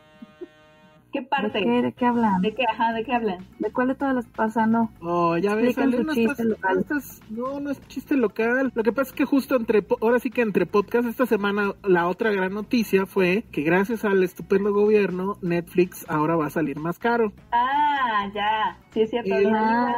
¿Qué 1.12 1.22
parte? 1.22 1.58
¿De 1.58 1.64
qué, 1.64 1.82
de 1.82 1.92
qué 1.92 2.06
hablan? 2.06 2.40
¿De 2.40 2.54
qué, 2.54 2.64
ajá, 2.72 2.92
de 2.94 3.04
qué 3.04 3.12
hablan? 3.12 3.46
¿De 3.58 3.70
cuál 3.70 3.88
de 3.88 3.94
todas 3.94 4.14
las 4.14 4.26
pasa? 4.28 4.66
No. 4.66 4.90
Oh, 5.02 5.36
ya 5.36 5.54
ves, 5.54 5.76
no, 5.76 6.14
chiste 6.14 6.22
estás- 6.22 6.46
local. 6.46 6.74
no 6.74 6.80
estás- 6.80 7.20
no, 7.30 7.60
no 7.60 7.70
es 7.70 7.86
chiste 7.88 8.16
local. 8.16 8.72
Lo 8.74 8.82
que 8.82 8.92
pasa 8.92 9.10
es 9.10 9.12
que 9.14 9.24
justo 9.26 9.54
entre, 9.56 9.82
po- 9.82 9.98
ahora 10.00 10.18
sí 10.20 10.30
que 10.30 10.40
entre 10.40 10.64
podcast, 10.64 11.06
esta 11.06 11.26
semana 11.26 11.74
la 11.84 12.08
otra 12.08 12.30
gran 12.32 12.54
noticia 12.54 13.04
fue 13.04 13.44
que 13.52 13.60
gracias 13.62 14.04
al 14.06 14.22
estupendo 14.22 14.72
gobierno, 14.72 15.36
Netflix 15.42 16.06
ahora 16.08 16.36
va 16.36 16.46
a 16.46 16.50
salir 16.50 16.78
más 16.78 16.98
caro. 16.98 17.32
Ah, 17.52 18.30
ya. 18.34 18.78
Sí, 18.92 19.02
es 19.02 19.10
cierto. 19.10 19.34
El- 19.34 19.52
Ah, 19.54 19.92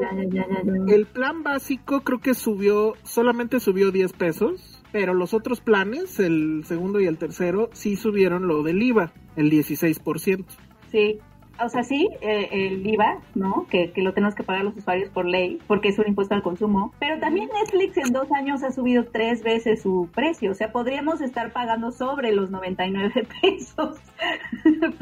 ya, 0.00 0.22
ya, 0.24 0.46
ya, 0.46 0.62
ya, 0.62 0.86
ya. 0.86 0.94
El 0.94 1.06
plan 1.06 1.42
básico 1.42 2.02
creo 2.02 2.18
que 2.20 2.34
subió, 2.34 2.94
solamente 3.02 3.60
subió 3.60 3.90
10 3.92 4.12
pesos, 4.12 4.79
pero 4.92 5.14
los 5.14 5.34
otros 5.34 5.60
planes, 5.60 6.18
el 6.20 6.64
segundo 6.66 7.00
y 7.00 7.06
el 7.06 7.18
tercero, 7.18 7.70
sí 7.72 7.96
subieron 7.96 8.46
lo 8.48 8.62
del 8.62 8.82
IVA, 8.82 9.12
el 9.36 9.50
16%. 9.50 10.44
Sí. 10.90 11.18
O 11.62 11.68
sea, 11.68 11.84
sí, 11.84 12.08
eh, 12.20 12.48
el 12.52 12.86
IVA, 12.86 13.18
¿no? 13.34 13.66
Que, 13.68 13.92
que 13.92 14.02
lo 14.02 14.12
tenemos 14.12 14.34
que 14.34 14.42
pagar 14.42 14.64
los 14.64 14.76
usuarios 14.76 15.10
por 15.10 15.26
ley, 15.26 15.58
porque 15.66 15.88
es 15.88 15.98
un 15.98 16.08
impuesto 16.08 16.34
al 16.34 16.42
consumo. 16.42 16.92
Pero 16.98 17.18
también 17.18 17.48
Netflix 17.52 17.96
en 17.98 18.12
dos 18.12 18.30
años 18.32 18.62
ha 18.62 18.70
subido 18.72 19.04
tres 19.04 19.42
veces 19.42 19.82
su 19.82 20.08
precio. 20.14 20.52
O 20.52 20.54
sea, 20.54 20.72
podríamos 20.72 21.20
estar 21.20 21.52
pagando 21.52 21.92
sobre 21.92 22.32
los 22.32 22.50
99 22.50 23.26
pesos. 23.42 23.98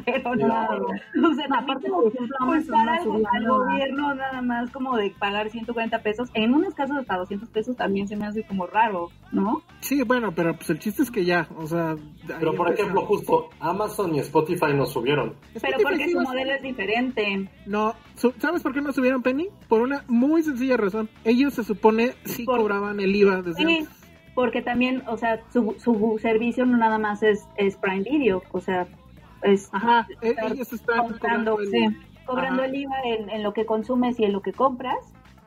Pero 0.04 0.34
no. 0.34 0.46
Claro. 0.46 0.86
O 0.86 1.34
sea, 1.34 1.46
aparte, 1.58 1.88
por 1.88 2.08
ejemplo, 2.08 2.36
Amazon 2.40 2.88
al, 3.26 3.46
gobierno 3.46 4.14
nada 4.14 4.42
más 4.42 4.70
como 4.70 4.96
de 4.96 5.10
pagar 5.18 5.50
140 5.50 6.02
pesos. 6.02 6.30
En 6.34 6.54
unos 6.54 6.74
casos 6.74 6.96
hasta 6.96 7.16
200 7.16 7.48
pesos 7.50 7.76
también 7.76 8.08
se 8.08 8.16
me 8.16 8.26
hace 8.26 8.42
como 8.44 8.66
raro, 8.66 9.10
¿no? 9.32 9.62
Sí, 9.80 10.02
bueno, 10.02 10.32
pero 10.32 10.54
pues 10.54 10.70
el 10.70 10.78
chiste 10.78 11.02
es 11.02 11.10
que 11.10 11.24
ya, 11.24 11.48
o 11.56 11.66
sea... 11.66 11.96
Pero 12.38 12.54
por 12.54 12.72
ejemplo, 12.72 13.02
justo 13.06 13.50
Amazon 13.60 14.14
y 14.14 14.18
Spotify 14.20 14.72
nos 14.74 14.92
subieron. 14.92 15.34
Pero 15.54 15.76
Spotify 15.78 15.82
porque 15.84 16.10
su 16.10 16.20
modelo 16.20 16.52
es 16.54 16.62
diferente. 16.62 17.48
No, 17.66 17.94
su- 18.16 18.32
¿sabes 18.38 18.62
por 18.62 18.72
qué 18.74 18.80
no 18.80 18.92
subieron 18.92 19.22
Penny? 19.22 19.48
Por 19.68 19.80
una 19.82 20.04
muy 20.08 20.42
sencilla 20.42 20.76
razón. 20.76 21.08
Ellos 21.24 21.54
se 21.54 21.64
supone 21.64 22.12
sí 22.24 22.44
Por- 22.44 22.58
cobraban 22.58 23.00
el 23.00 23.14
IVA 23.14 23.42
desde 23.42 23.64
Sí, 23.64 23.78
antes. 23.78 23.88
porque 24.34 24.62
también, 24.62 25.02
o 25.08 25.16
sea, 25.16 25.40
su, 25.52 25.74
su 25.78 26.18
servicio 26.20 26.64
no 26.66 26.76
nada 26.76 26.98
más 26.98 27.22
es, 27.22 27.46
es 27.56 27.76
Prime 27.76 28.02
Video, 28.02 28.42
o 28.52 28.60
sea, 28.60 28.86
es 29.42 29.68
Ajá, 29.72 30.06
e- 30.20 30.30
estar 30.30 30.52
ellos 30.52 30.72
están 30.72 30.98
cobrando, 31.08 31.52
cobrando 31.56 31.60
el- 31.60 31.70
sí, 31.70 31.96
cobrando 32.26 32.62
Ajá. 32.62 32.70
el 32.70 32.74
IVA 32.76 32.96
en, 33.04 33.30
en 33.30 33.42
lo 33.42 33.52
que 33.52 33.64
consumes 33.66 34.18
y 34.20 34.24
en 34.24 34.32
lo 34.32 34.42
que 34.42 34.52
compras. 34.52 34.98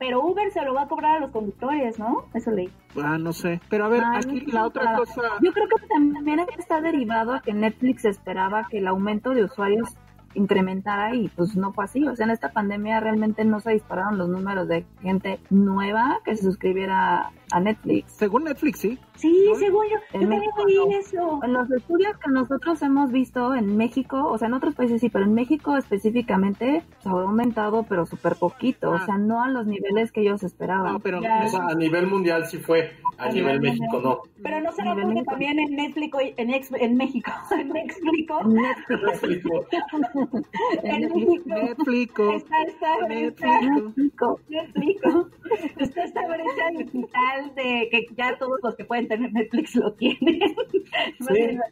Pero 0.02 0.20
Uber 0.20 0.50
se 0.50 0.60
lo 0.62 0.74
va 0.74 0.82
a 0.82 0.88
cobrar 0.88 1.18
a 1.18 1.20
los 1.20 1.30
conductores, 1.30 1.96
¿no? 1.96 2.24
Eso 2.34 2.50
leí. 2.50 2.68
Ah, 3.00 3.18
no 3.18 3.32
sé. 3.32 3.60
Pero 3.68 3.84
a 3.84 3.88
ver, 3.88 4.02
Ay, 4.04 4.16
aquí 4.18 4.50
la 4.50 4.66
otra 4.66 4.96
cosa... 4.96 5.22
Yo 5.40 5.52
creo 5.52 5.68
que 5.68 5.86
también 5.86 6.40
está 6.58 6.80
derivado 6.80 7.34
a 7.34 7.40
que 7.40 7.54
Netflix 7.54 8.04
esperaba 8.04 8.66
que 8.68 8.78
el 8.78 8.88
aumento 8.88 9.30
de 9.30 9.44
usuarios 9.44 9.96
incrementara 10.34 11.14
y 11.14 11.28
pues 11.28 11.54
no 11.54 11.72
fue 11.72 11.84
así. 11.84 12.04
O 12.08 12.16
sea, 12.16 12.24
en 12.24 12.32
esta 12.32 12.50
pandemia 12.50 12.98
realmente 12.98 13.44
no 13.44 13.60
se 13.60 13.70
dispararon 13.74 14.18
los 14.18 14.28
números 14.28 14.66
de 14.66 14.84
gente 15.02 15.38
nueva 15.50 16.18
que 16.24 16.34
se 16.34 16.42
suscribiera 16.42 17.30
a 17.52 17.60
Netflix. 17.60 18.12
Según 18.12 18.44
Netflix, 18.44 18.80
sí. 18.80 18.98
Sí, 19.14 19.46
¿No? 19.48 19.54
según 19.56 19.84
yo, 19.88 19.96
En 20.14 20.22
yo 20.22 20.28
México 20.28 20.64
no. 20.66 20.98
eso. 20.98 21.40
En 21.44 21.52
los 21.52 21.70
estudios 21.70 22.16
que 22.18 22.30
nosotros 22.30 22.82
hemos 22.82 23.12
visto 23.12 23.54
en 23.54 23.76
México, 23.76 24.26
o 24.26 24.36
sea, 24.38 24.48
en 24.48 24.54
otros 24.54 24.74
países 24.74 25.00
sí, 25.00 25.08
pero 25.10 25.24
en 25.26 25.34
México 25.34 25.76
específicamente 25.76 26.82
se 27.02 27.08
ha 27.08 27.12
aumentado, 27.12 27.84
pero 27.88 28.06
súper 28.06 28.36
poquito, 28.36 28.92
Ah. 28.92 29.00
o 29.02 29.06
sea, 29.06 29.18
no 29.18 29.42
a 29.42 29.48
los 29.48 29.66
niveles 29.66 30.10
que 30.12 30.22
ellos 30.22 30.42
esperaban. 30.42 30.94
No, 30.94 31.00
pero... 31.00 31.20
Ya. 31.20 31.44
O 31.44 31.48
sea, 31.48 31.66
a 31.66 31.74
nivel 31.74 32.06
mundial 32.08 32.46
sí 32.46 32.58
fue, 32.58 32.92
a, 33.18 33.24
A 33.24 33.28
nivel, 33.28 33.60
nivel 33.60 33.60
México 33.60 33.84
mundial. 33.92 34.02
no. 34.02 34.42
Pero 34.42 34.60
no 34.60 34.72
será 34.72 34.90
Nivel 34.94 35.02
porque 35.04 35.14
México. 35.14 35.30
también 35.30 35.58
en 35.60 35.76
Netflix, 35.76 36.16
en, 36.36 36.50
ex- 36.54 36.72
en 36.72 36.96
México, 36.96 37.30
en 37.52 37.68
México, 37.72 38.40
En 38.40 38.52
Netflix, 38.54 39.22
México. 39.22 39.66
en 40.82 41.00
México, 41.00 41.44
Netflix, 41.46 42.12
está 42.34 42.62
esta 42.62 43.06
brecha, 43.06 43.60
Netflix. 44.48 45.02
Está 45.78 46.04
esta 46.04 46.20
brecha 46.26 46.70
digital 46.78 47.41
de 47.54 47.88
que 47.90 48.06
ya 48.16 48.36
todos 48.38 48.58
los 48.62 48.74
que 48.76 48.84
pueden 48.84 49.08
tener 49.08 49.32
Netflix 49.32 49.74
lo 49.76 49.92
tienen. 49.94 50.40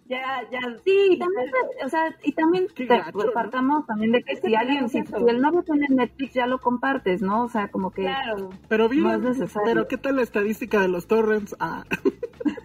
Ya, 0.07 0.43
ya, 0.51 0.61
Sí, 0.85 1.11
y 1.11 1.19
también, 1.19 1.49
o 1.85 1.89
sea, 1.89 2.17
y 2.23 2.33
también 2.33 2.67
te- 2.75 2.87
gacho, 2.87 3.11
¿no? 3.19 3.33
partamos 3.33 3.87
también 3.87 4.13
de 4.13 4.23
que 4.23 4.37
si 4.37 4.55
alguien, 4.55 4.89
si, 4.89 4.99
el 4.99 5.41
novio 5.41 5.63
tiene 5.63 5.87
Netflix 5.89 6.35
ya 6.35 6.47
lo 6.47 6.59
compartes, 6.59 7.21
¿no? 7.21 7.45
O 7.45 7.49
sea, 7.49 7.69
como 7.69 7.91
que 7.91 8.03
claro. 8.03 8.51
Pero 8.69 8.89
vi 8.89 9.01
No 9.01 9.13
es 9.13 9.21
necesario. 9.21 9.67
Pero 9.67 9.89
¿qué 9.89 9.99
tal 9.99 10.17
la 10.17 10.23
estadística 10.23 10.81
de 10.81 10.89
los 10.89 11.07
torrents? 11.07 11.55
Ah. 11.61 11.85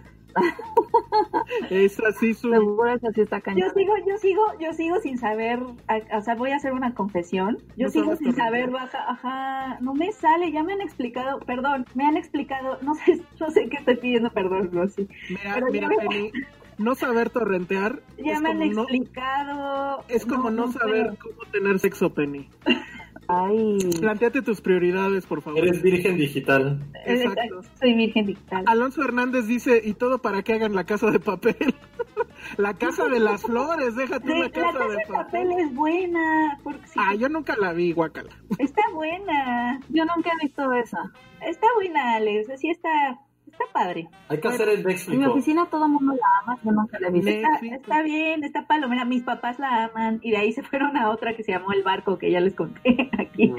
es 1.69 1.99
así 1.99 2.33
su... 2.33 2.49
seguro 2.49 2.87
eso 2.93 3.07
sí 3.13 3.21
está 3.21 3.41
Yo 3.55 3.69
sigo, 3.69 3.93
yo 4.07 4.17
sigo, 4.17 4.41
yo 4.59 4.73
sigo 4.73 4.99
sin 4.99 5.17
saber, 5.17 5.59
o 5.59 6.21
sea, 6.21 6.35
voy 6.35 6.51
a 6.51 6.57
hacer 6.57 6.73
una 6.73 6.93
confesión. 6.93 7.57
Yo 7.77 7.87
No 7.87 7.91
sigo 7.91 8.15
sin 8.15 8.35
saber 8.35 8.69
baja, 8.69 9.09
ajá, 9.09 9.77
no 9.81 9.93
me 9.93 10.11
sale, 10.11 10.51
ya 10.51 10.63
me 10.63 10.73
han 10.73 10.81
explicado, 10.81 11.39
perdón, 11.39 11.85
me 11.93 12.05
han 12.05 12.17
explicado, 12.17 12.79
no 12.81 12.95
sé, 12.95 13.21
no 13.39 13.51
sé 13.51 13.69
qué 13.69 13.77
estoy 13.77 13.97
pidiendo 13.97 14.29
perdón, 14.31 14.71
Rosy. 14.71 15.07
Mira, 15.29 15.53
Pero 15.55 15.67
mira, 15.71 15.89
Penny, 15.89 16.31
no 16.77 16.95
saber 16.95 17.29
torrentear 17.29 18.01
Ya 18.17 18.33
es 18.33 18.41
me 18.41 18.49
han 18.49 18.59
no, 18.59 18.81
explicado. 18.83 20.03
es 20.07 20.25
como 20.25 20.49
no, 20.51 20.71
saber 20.71 21.17
cómo 21.17 21.49
tener 21.51 21.79
sexo, 21.79 22.13
Penny. 22.13 22.49
Ay, 23.27 23.77
Planteate 23.99 24.41
tus 24.41 24.61
prioridades, 24.61 25.25
por 25.25 25.41
favor. 25.41 25.59
Eres 25.59 25.81
virgen 25.81 26.17
digital. 26.17 26.79
Exacto. 27.05 27.61
Soy 27.79 27.93
virgen 27.95 28.27
digital. 28.27 28.63
Alonso 28.67 29.03
Hernández 29.03 29.47
dice, 29.47 29.81
y 29.83 29.93
todo 29.93 30.21
para 30.21 30.43
que 30.43 30.53
hagan 30.53 30.75
la 30.75 30.83
casa 30.83 31.09
de 31.11 31.19
papel. 31.19 31.55
la 32.57 32.75
casa 32.75 33.05
de 33.07 33.19
las 33.19 33.41
flores, 33.41 33.95
déjate 33.95 34.27
Sí, 34.27 34.33
la 34.33 34.45
la 34.45 34.49
casa, 34.51 34.71
casa 34.73 34.85
de 34.87 34.95
de 34.95 35.01
papel 35.07 35.47
papel. 35.49 35.51
es 35.65 35.73
buena, 35.75 36.59
porque 36.63 36.87
sí, 36.87 36.99
Ah, 37.01 37.15
yo 37.15 37.27
nunca 37.29 37.55
la 37.59 37.73
vi, 37.73 37.91
guacala. 37.93 38.29
está 38.59 38.81
buena, 38.93 39.79
yo 39.89 40.05
nunca 40.05 40.29
he 40.39 40.45
visto 40.45 40.71
esa. 40.73 41.11
está 41.41 41.67
buena, 41.75 42.15
Alex, 42.17 42.49
así 42.51 42.69
está, 42.69 43.19
está 43.57 43.65
padre. 43.73 44.07
Hay 44.29 44.39
que 44.39 44.47
hacer 44.47 44.69
el 44.69 44.79
En 44.79 44.85
mi 44.85 44.93
Netflix. 44.93 45.27
oficina 45.27 45.65
todo 45.69 45.85
el 45.85 45.91
mundo 45.91 46.13
la 46.13 46.27
ama, 46.43 46.59
yo 46.63 46.71
nunca 46.71 46.99
la 46.99 47.07
he 47.07 47.11
visto. 47.11 47.29
Está, 47.29 47.49
Netflix. 47.51 47.73
está 47.75 48.01
bien, 48.03 48.43
está 48.43 48.67
palomera. 48.67 49.05
Mis 49.05 49.23
papás 49.23 49.59
la 49.59 49.85
aman 49.85 50.19
y 50.21 50.31
de 50.31 50.37
ahí 50.37 50.51
se 50.51 50.63
fueron 50.69 50.97
a 50.97 51.09
otra 51.09 51.35
que 51.35 51.43
se 51.43 51.51
llamó 51.51 51.71
El 51.71 51.83
Barco, 51.83 52.17
que 52.17 52.31
ya 52.31 52.39
les 52.39 52.53
conté 52.55 53.09
aquí. 53.19 53.53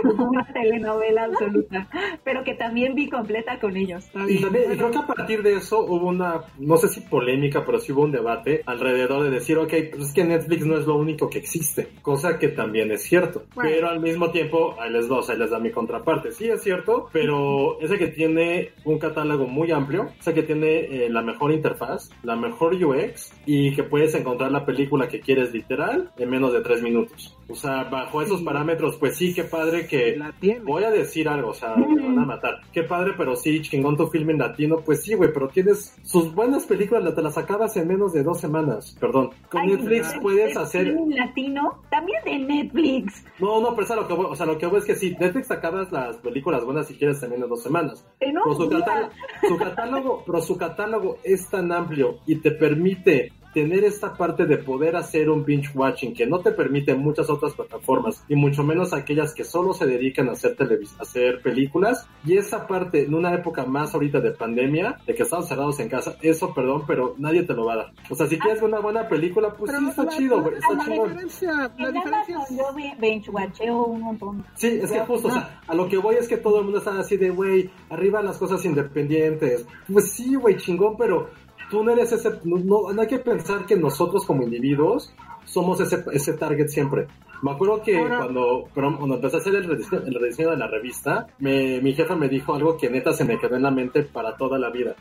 una 0.18 0.44
telenovela 0.52 1.24
absoluta, 1.24 1.88
pero 2.24 2.44
que 2.44 2.54
también 2.54 2.94
vi 2.94 3.08
completa 3.08 3.58
con 3.60 3.76
ellos. 3.76 4.04
Y 4.28 4.40
también, 4.40 4.72
y 4.72 4.76
creo 4.76 4.90
que 4.90 4.98
a 4.98 5.06
partir 5.06 5.42
de 5.42 5.54
eso 5.54 5.84
hubo 5.84 6.08
una, 6.08 6.42
no 6.58 6.76
sé 6.76 6.88
si 6.88 7.00
polémica, 7.00 7.64
pero 7.64 7.78
sí 7.78 7.92
hubo 7.92 8.02
un 8.02 8.12
debate 8.12 8.62
alrededor 8.66 9.24
de 9.24 9.30
decir, 9.30 9.58
ok, 9.58 9.72
pues 9.90 10.08
es 10.08 10.12
que 10.12 10.24
Netflix 10.24 10.66
no 10.66 10.76
es 10.76 10.86
lo 10.86 10.96
único 10.96 11.28
que 11.28 11.38
existe, 11.38 11.88
cosa 12.02 12.38
que 12.38 12.48
también 12.48 12.90
es 12.90 13.02
cierto. 13.02 13.44
Bueno. 13.54 13.70
Pero 13.70 13.88
al 13.88 14.00
mismo 14.00 14.30
tiempo, 14.30 14.76
ahí 14.80 14.90
les 14.90 15.08
dos, 15.08 15.28
ahí 15.30 15.38
les 15.38 15.50
da 15.50 15.58
mi 15.58 15.70
contraparte. 15.70 16.32
Sí 16.32 16.48
es 16.48 16.62
cierto, 16.62 17.08
pero 17.12 17.78
ese 17.80 17.98
que 17.98 18.08
tiene 18.08 18.70
un 18.84 18.98
catálogo 18.98 19.46
muy 19.46 19.70
amplio, 19.70 20.08
ese 20.18 20.34
que 20.34 20.42
tiene 20.42 20.80
eh, 20.80 21.08
la 21.10 21.22
mejor 21.22 21.52
interfaz, 21.52 22.10
la 22.22 22.36
mejor 22.36 22.74
UX 22.74 23.32
y 23.46 23.74
que 23.74 23.82
puedes 23.82 24.14
encontrar 24.14 24.50
la 24.50 24.64
película 24.64 25.08
que 25.08 25.20
quieres 25.20 25.52
literal 25.52 26.10
en 26.16 26.30
menos 26.30 26.52
de 26.52 26.60
tres 26.60 26.82
minutos. 26.82 27.36
O 27.52 27.54
sea, 27.54 27.84
bajo 27.84 28.22
esos 28.22 28.42
parámetros, 28.42 28.96
pues 28.96 29.16
sí, 29.16 29.34
qué 29.34 29.44
padre 29.44 29.86
que 29.86 30.16
La. 30.16 30.34
Voy 30.64 30.84
a 30.84 30.90
decir 30.90 31.28
algo, 31.28 31.50
o 31.50 31.54
sea, 31.54 31.76
me 31.76 32.02
van 32.02 32.18
a 32.18 32.24
matar. 32.24 32.60
Qué 32.72 32.82
padre, 32.82 33.12
pero 33.16 33.36
sí, 33.36 33.60
chingón 33.60 33.96
tu 33.96 34.06
film 34.08 34.30
en 34.30 34.38
latino. 34.38 34.78
Pues 34.84 35.02
sí, 35.02 35.14
güey, 35.14 35.32
pero 35.32 35.48
tienes 35.48 35.94
sus 36.02 36.34
buenas 36.34 36.66
películas, 36.66 37.14
te 37.14 37.22
las 37.22 37.36
acabas 37.36 37.76
en 37.76 37.88
menos 37.88 38.12
de 38.12 38.22
dos 38.22 38.40
semanas. 38.40 38.96
Perdón. 38.98 39.30
Con 39.50 39.60
Ay, 39.60 39.68
Netflix 39.68 40.14
puedes 40.20 40.56
hacer. 40.56 40.86
cine 40.86 41.16
latino, 41.16 41.82
también 41.90 42.24
de 42.24 42.38
Netflix. 42.38 43.24
No, 43.38 43.60
no, 43.60 43.70
pero 43.70 43.82
es 43.82 43.90
a 43.90 43.96
lo 43.96 44.08
que 44.08 44.14
voy. 44.14 44.26
O 44.30 44.34
sea, 44.34 44.46
lo 44.46 44.58
que 44.58 44.66
voy 44.66 44.78
es 44.78 44.84
que 44.84 44.96
sí, 44.96 45.14
Netflix 45.20 45.50
acabas 45.50 45.92
las 45.92 46.16
películas 46.16 46.64
buenas 46.64 46.86
si 46.86 46.94
quieres 46.94 47.22
en 47.22 47.38
dos 47.40 47.62
semanas. 47.62 48.06
En 48.20 48.36
un 48.36 48.44
Pero 48.44 48.54
su, 48.56 48.68
catálogo, 48.70 49.12
su 49.48 49.56
catálogo, 49.58 50.22
pero 50.24 50.40
su 50.40 50.56
catálogo 50.56 51.18
es 51.22 51.48
tan 51.48 51.70
amplio 51.70 52.18
y 52.26 52.36
te 52.36 52.52
permite 52.52 53.32
tener 53.52 53.84
esta 53.84 54.14
parte 54.14 54.46
de 54.46 54.58
poder 54.58 54.96
hacer 54.96 55.28
un 55.30 55.44
binge 55.44 55.70
watching 55.74 56.14
que 56.14 56.26
no 56.26 56.40
te 56.40 56.52
permite 56.52 56.94
muchas 56.94 57.28
otras 57.30 57.52
plataformas 57.54 58.24
y 58.28 58.34
mucho 58.34 58.62
menos 58.62 58.92
aquellas 58.92 59.34
que 59.34 59.44
solo 59.44 59.72
se 59.74 59.86
dedican 59.86 60.28
a 60.28 60.32
hacer 60.32 60.56
televis 60.56 60.94
a 60.98 61.02
hacer 61.02 61.40
películas 61.42 62.06
y 62.24 62.36
esa 62.36 62.66
parte 62.66 63.04
en 63.04 63.14
una 63.14 63.34
época 63.34 63.64
más 63.64 63.94
ahorita 63.94 64.20
de 64.20 64.30
pandemia 64.32 64.98
de 65.06 65.14
que 65.14 65.22
estamos 65.22 65.48
cerrados 65.48 65.78
en 65.80 65.88
casa 65.88 66.16
eso 66.22 66.52
perdón 66.54 66.84
pero 66.86 67.14
nadie 67.18 67.42
te 67.42 67.54
lo 67.54 67.66
va 67.66 67.74
a 67.74 67.76
dar 67.76 67.92
o 68.10 68.14
sea 68.14 68.26
si 68.26 68.38
quieres 68.38 68.60
ver 68.60 68.70
una 68.70 68.80
buena 68.80 69.08
película 69.08 69.52
pues 69.54 69.70
sí 69.76 69.88
está 69.88 70.04
la- 70.04 70.10
chido 70.10 70.42
güey 70.42 70.54
está 70.56 70.72
la 70.74 70.84
chingón 70.84 71.08
diferencia, 71.10 71.52
la 71.52 71.88
En 71.88 71.94
diferencia 71.94 72.36
Amazon 72.36 72.58
es... 72.58 72.58
yo 72.58 72.98
binge 73.00 73.30
watcheo 73.30 73.84
un 73.84 74.00
montón. 74.00 74.44
Sí, 74.54 74.78
es 74.82 74.90
que 74.90 75.00
justo, 75.00 75.28
o 75.28 75.30
no. 75.30 75.34
sea, 75.36 75.60
a 75.66 75.74
lo 75.74 75.88
que 75.88 75.96
voy 75.98 76.16
es 76.16 76.28
que 76.28 76.36
todo 76.36 76.58
el 76.58 76.64
mundo 76.64 76.78
está 76.78 76.98
así 76.98 77.16
de, 77.16 77.30
güey, 77.30 77.70
arriba 77.90 78.22
las 78.22 78.38
cosas 78.38 78.64
independientes. 78.64 79.66
Pues 79.92 80.12
sí, 80.12 80.34
güey, 80.34 80.56
chingón, 80.56 80.96
pero 80.96 81.30
tú 81.72 81.82
no 81.82 81.90
eres 81.90 82.12
ese, 82.12 82.28
no, 82.44 82.58
no, 82.58 82.92
no 82.92 83.00
hay 83.00 83.08
que 83.08 83.18
pensar 83.18 83.64
que 83.64 83.76
nosotros 83.76 84.26
como 84.26 84.42
individuos 84.42 85.12
somos 85.46 85.80
ese, 85.80 86.04
ese 86.12 86.34
target 86.34 86.68
siempre. 86.68 87.06
Me 87.40 87.50
acuerdo 87.50 87.82
que 87.82 87.96
Ahora- 87.98 88.18
cuando, 88.18 88.68
cuando 88.74 89.14
empecé 89.16 89.36
a 89.36 89.40
hacer 89.40 89.54
el 89.54 89.64
rediseño, 89.64 90.02
el 90.06 90.14
rediseño 90.14 90.50
de 90.50 90.56
la 90.58 90.66
revista, 90.68 91.26
me, 91.38 91.80
mi 91.80 91.94
jefa 91.94 92.14
me 92.14 92.28
dijo 92.28 92.54
algo 92.54 92.76
que 92.76 92.90
neta 92.90 93.14
se 93.14 93.24
me 93.24 93.38
quedó 93.38 93.56
en 93.56 93.62
la 93.62 93.70
mente 93.70 94.02
para 94.02 94.36
toda 94.36 94.58
la 94.58 94.68
vida. 94.70 94.94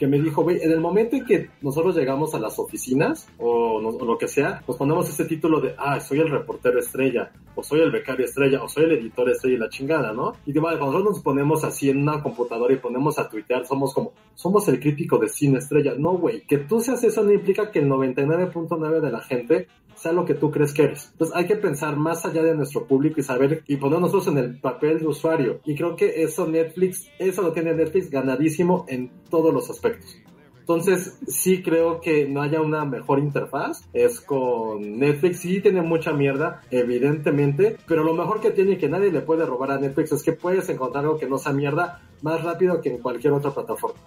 Que 0.00 0.06
me 0.06 0.18
dijo, 0.18 0.42
güey, 0.42 0.62
en 0.62 0.72
el 0.72 0.80
momento 0.80 1.14
en 1.14 1.26
que 1.26 1.50
nosotros 1.60 1.94
llegamos 1.94 2.34
a 2.34 2.38
las 2.40 2.58
oficinas 2.58 3.28
o, 3.36 3.78
lo 3.82 4.16
que 4.16 4.28
sea, 4.28 4.62
nos 4.66 4.78
ponemos 4.78 5.06
ese 5.10 5.26
título 5.26 5.60
de, 5.60 5.74
ah, 5.76 6.00
soy 6.00 6.20
el 6.20 6.30
reportero 6.30 6.78
estrella, 6.78 7.30
o 7.54 7.62
soy 7.62 7.80
el 7.80 7.90
becario 7.90 8.24
estrella, 8.24 8.62
o 8.62 8.68
soy 8.68 8.84
el 8.84 8.92
editor 8.92 9.28
estrella 9.28 9.56
y 9.56 9.58
la 9.58 9.68
chingada, 9.68 10.14
¿no? 10.14 10.32
Y 10.46 10.54
que, 10.54 10.58
vale, 10.58 10.78
cuando 10.78 10.94
nosotros 10.94 11.16
nos 11.16 11.22
ponemos 11.22 11.64
así 11.64 11.90
en 11.90 11.98
una 11.98 12.22
computadora 12.22 12.72
y 12.72 12.78
ponemos 12.78 13.18
a 13.18 13.28
tuitear, 13.28 13.66
somos 13.66 13.92
como, 13.92 14.14
somos 14.34 14.66
el 14.68 14.80
crítico 14.80 15.18
de 15.18 15.28
cine 15.28 15.58
estrella. 15.58 15.92
No, 15.98 16.12
güey, 16.12 16.46
que 16.46 16.56
tú 16.56 16.80
seas 16.80 17.04
eso 17.04 17.22
no 17.22 17.32
implica 17.32 17.70
que 17.70 17.80
el 17.80 17.90
99.9 17.90 19.00
de 19.00 19.10
la 19.10 19.20
gente 19.20 19.68
sea 20.00 20.12
lo 20.12 20.24
que 20.24 20.34
tú 20.34 20.50
crees 20.50 20.72
que 20.72 20.84
eres. 20.84 21.10
Entonces 21.12 21.36
hay 21.36 21.46
que 21.46 21.56
pensar 21.56 21.96
más 21.96 22.24
allá 22.24 22.42
de 22.42 22.54
nuestro 22.54 22.86
público 22.86 23.20
y 23.20 23.22
saber 23.22 23.62
y 23.66 23.76
poner 23.76 24.00
nosotros 24.00 24.28
en 24.28 24.38
el 24.38 24.58
papel 24.58 24.98
de 25.00 25.06
usuario. 25.06 25.60
Y 25.64 25.74
creo 25.74 25.94
que 25.94 26.22
eso 26.22 26.46
Netflix, 26.46 27.08
eso 27.18 27.42
lo 27.42 27.52
tiene 27.52 27.74
Netflix 27.74 28.10
ganadísimo 28.10 28.86
en 28.88 29.10
todos 29.28 29.52
los 29.52 29.68
aspectos. 29.68 30.16
Entonces, 30.60 31.18
sí 31.26 31.62
creo 31.62 32.00
que 32.00 32.28
no 32.28 32.42
haya 32.42 32.60
una 32.60 32.84
mejor 32.84 33.18
interfaz. 33.18 33.88
Es 33.92 34.20
con 34.20 34.98
Netflix. 34.98 35.40
Sí 35.40 35.60
tiene 35.60 35.82
mucha 35.82 36.12
mierda, 36.12 36.62
evidentemente. 36.70 37.76
Pero 37.88 38.04
lo 38.04 38.14
mejor 38.14 38.40
que 38.40 38.52
tiene 38.52 38.72
y 38.72 38.78
que 38.78 38.88
nadie 38.88 39.10
le 39.10 39.20
puede 39.20 39.44
robar 39.44 39.72
a 39.72 39.78
Netflix 39.78 40.12
es 40.12 40.22
que 40.22 40.32
puedes 40.32 40.68
encontrar 40.68 41.04
algo 41.04 41.18
que 41.18 41.26
no 41.26 41.38
sea 41.38 41.52
mierda 41.52 42.02
más 42.22 42.44
rápido 42.44 42.80
que 42.80 42.90
en 42.90 42.98
cualquier 42.98 43.32
otra 43.32 43.50
plataforma. 43.50 43.98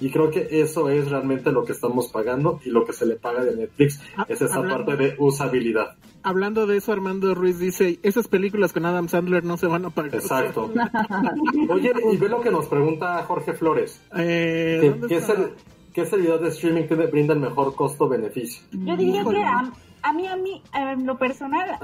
Y 0.00 0.10
creo 0.10 0.30
que 0.30 0.46
eso 0.50 0.88
es 0.88 1.10
realmente 1.10 1.50
lo 1.50 1.64
que 1.64 1.72
estamos 1.72 2.08
pagando 2.08 2.60
y 2.64 2.70
lo 2.70 2.84
que 2.84 2.92
se 2.92 3.06
le 3.06 3.16
paga 3.16 3.44
de 3.44 3.56
Netflix 3.56 4.00
ah, 4.16 4.26
es 4.28 4.40
esa 4.40 4.62
parte 4.62 4.96
de 4.96 5.16
usabilidad. 5.18 5.96
Hablando 6.22 6.66
de 6.66 6.76
eso, 6.76 6.92
Armando 6.92 7.34
Ruiz 7.34 7.58
dice, 7.58 7.98
esas 8.02 8.28
películas 8.28 8.72
con 8.72 8.86
Adam 8.86 9.08
Sandler 9.08 9.44
no 9.44 9.56
se 9.56 9.66
van 9.66 9.84
a 9.84 9.90
pagar. 9.90 10.14
Exacto. 10.14 10.70
Oye, 11.68 11.92
y 12.12 12.16
ve 12.16 12.28
lo 12.28 12.40
que 12.40 12.50
nos 12.50 12.66
pregunta 12.66 13.22
Jorge 13.24 13.54
Flores. 13.54 14.00
Eh, 14.16 15.00
¿Qué, 15.08 15.16
es 15.16 15.28
el, 15.28 15.50
¿Qué 15.92 16.06
servidor 16.06 16.40
de 16.40 16.48
streaming 16.50 16.84
que 16.84 16.94
brinda 16.94 17.34
el 17.34 17.40
mejor 17.40 17.74
costo-beneficio? 17.74 18.62
Yo 18.72 18.96
diría 18.96 19.24
que 19.24 19.44
a 20.02 20.12
mí, 20.12 20.26
a 20.26 20.36
mí, 20.36 20.62
en 20.74 21.06
lo 21.06 21.18
personal, 21.18 21.78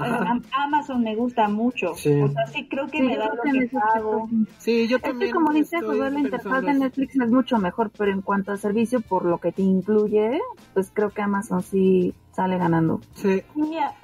Amazon 0.51 1.03
me 1.03 1.15
gusta 1.15 1.47
mucho. 1.47 1.95
Sí. 1.95 2.13
O 2.21 2.29
sea, 2.29 2.47
sí 2.47 2.67
creo 2.67 2.87
que 2.87 3.01
me 3.01 3.17
da 3.17 3.29
lo 3.33 3.41
que 3.41 3.69
pago. 3.69 4.29
Sí, 4.57 4.87
yo 4.87 4.99
también. 4.99 5.29
Es 5.29 5.33
que 5.33 5.33
como 5.33 5.53
dice 5.53 5.81
José, 5.81 6.11
la 6.11 6.19
interfaz 6.19 6.63
de 6.63 6.73
Netflix 6.73 7.15
es 7.15 7.31
mucho 7.31 7.57
mejor, 7.57 7.91
pero 7.97 8.11
en 8.11 8.21
cuanto 8.21 8.51
a 8.51 8.57
servicio, 8.57 9.01
por 9.01 9.25
lo 9.25 9.39
que 9.39 9.51
te 9.51 9.61
incluye, 9.61 10.39
pues 10.73 10.91
creo 10.93 11.09
que 11.09 11.21
Amazon 11.21 11.61
sí 11.63 12.13
sale 12.35 12.57
ganando. 12.57 12.99
Sí. 13.13 13.41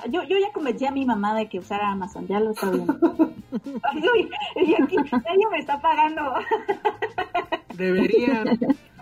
yo, 0.09 0.23
yo 0.23 0.37
ya 0.39 0.53
convencí 0.53 0.85
a 0.85 0.91
mi 0.91 1.05
mamá 1.05 1.35
de 1.35 1.49
que 1.49 1.59
usara 1.59 1.91
Amazon, 1.91 2.27
ya 2.27 2.39
lo 2.39 2.51
está 2.51 2.71
viendo. 2.71 2.97
Ay, 3.83 4.29
y 4.55 4.81
aquí 4.81 4.95
ella 4.95 5.49
me 5.51 5.57
está 5.59 5.81
pagando. 5.81 6.21
Deberían. 7.75 8.57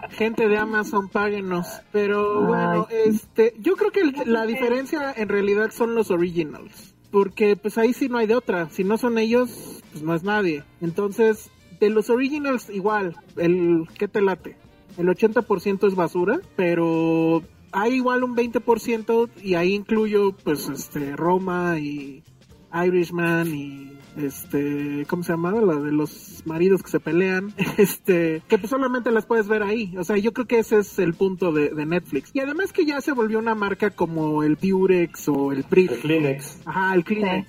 Gente 0.10 0.48
de 0.48 0.58
Amazon, 0.58 1.10
páguenos. 1.10 1.68
Pero 1.92 2.48
bueno, 2.48 2.88
este, 2.90 3.54
yo 3.60 3.76
creo 3.76 3.92
que 3.92 4.26
la 4.26 4.46
diferencia 4.46 5.14
en 5.16 5.30
realidad 5.30 5.70
son 5.72 5.94
los 5.94 6.10
originals. 6.10 6.96
Porque 7.12 7.56
pues 7.56 7.78
ahí 7.78 7.94
sí 7.94 8.10
no 8.10 8.18
hay 8.18 8.28
de 8.28 8.36
otra. 8.36 8.70
Si 8.70 8.84
no 8.84 8.98
son 8.98 9.18
ellos, 9.18 9.84
pues 9.92 10.04
no 10.04 10.16
es 10.16 10.24
nadie. 10.24 10.64
Entonces, 10.82 11.52
de 11.80 11.90
los 11.90 12.10
originals 12.10 12.70
igual, 12.70 13.16
el 13.38 13.88
¿qué 13.98 14.08
te 14.08 14.22
late? 14.22 14.58
El 14.98 15.08
80% 15.08 15.88
es 15.88 15.96
basura, 15.96 16.40
pero 16.56 17.44
hay 17.72 17.94
igual 17.94 18.24
un 18.24 18.36
20% 18.36 19.30
y 19.44 19.56
ahí 19.56 19.74
incluyo 19.74 20.34
pues 20.44 20.70
este 20.70 21.16
Roma 21.16 21.80
y 21.80 22.24
Irishman 22.74 23.48
y 23.54 24.00
este, 24.18 25.06
¿cómo 25.08 25.24
se 25.24 25.34
llama? 25.34 25.52
La 25.52 25.76
de 25.76 25.92
los 25.92 26.44
maridos 26.46 26.84
que 26.84 26.90
se 26.90 27.00
pelean, 27.00 27.54
este, 27.78 28.42
que 28.48 28.58
pues 28.58 28.70
solamente 28.70 29.12
las 29.12 29.26
puedes 29.26 29.48
ver 29.48 29.64
ahí. 29.64 29.96
O 29.98 30.04
sea, 30.04 30.18
yo 30.18 30.34
creo 30.34 30.48
que 30.48 30.60
ese 30.60 30.80
es 30.80 31.00
el 31.00 31.14
punto 31.14 31.52
de, 31.52 31.70
Netflix. 31.86 32.32
Y 32.34 32.40
además 32.40 32.74
que 32.74 32.86
ya 32.86 33.02
se 33.02 33.14
volvió 33.14 33.40
una 33.40 33.56
marca 33.56 33.92
como 33.92 34.44
el 34.44 34.58
Purex 34.58 35.30
o 35.30 35.52
el 35.52 35.64
Pri. 35.64 35.88
El 35.88 36.00
Kleenex. 36.00 36.62
Ajá, 36.66 36.94
el 36.94 37.04
Kleenex. 37.04 37.48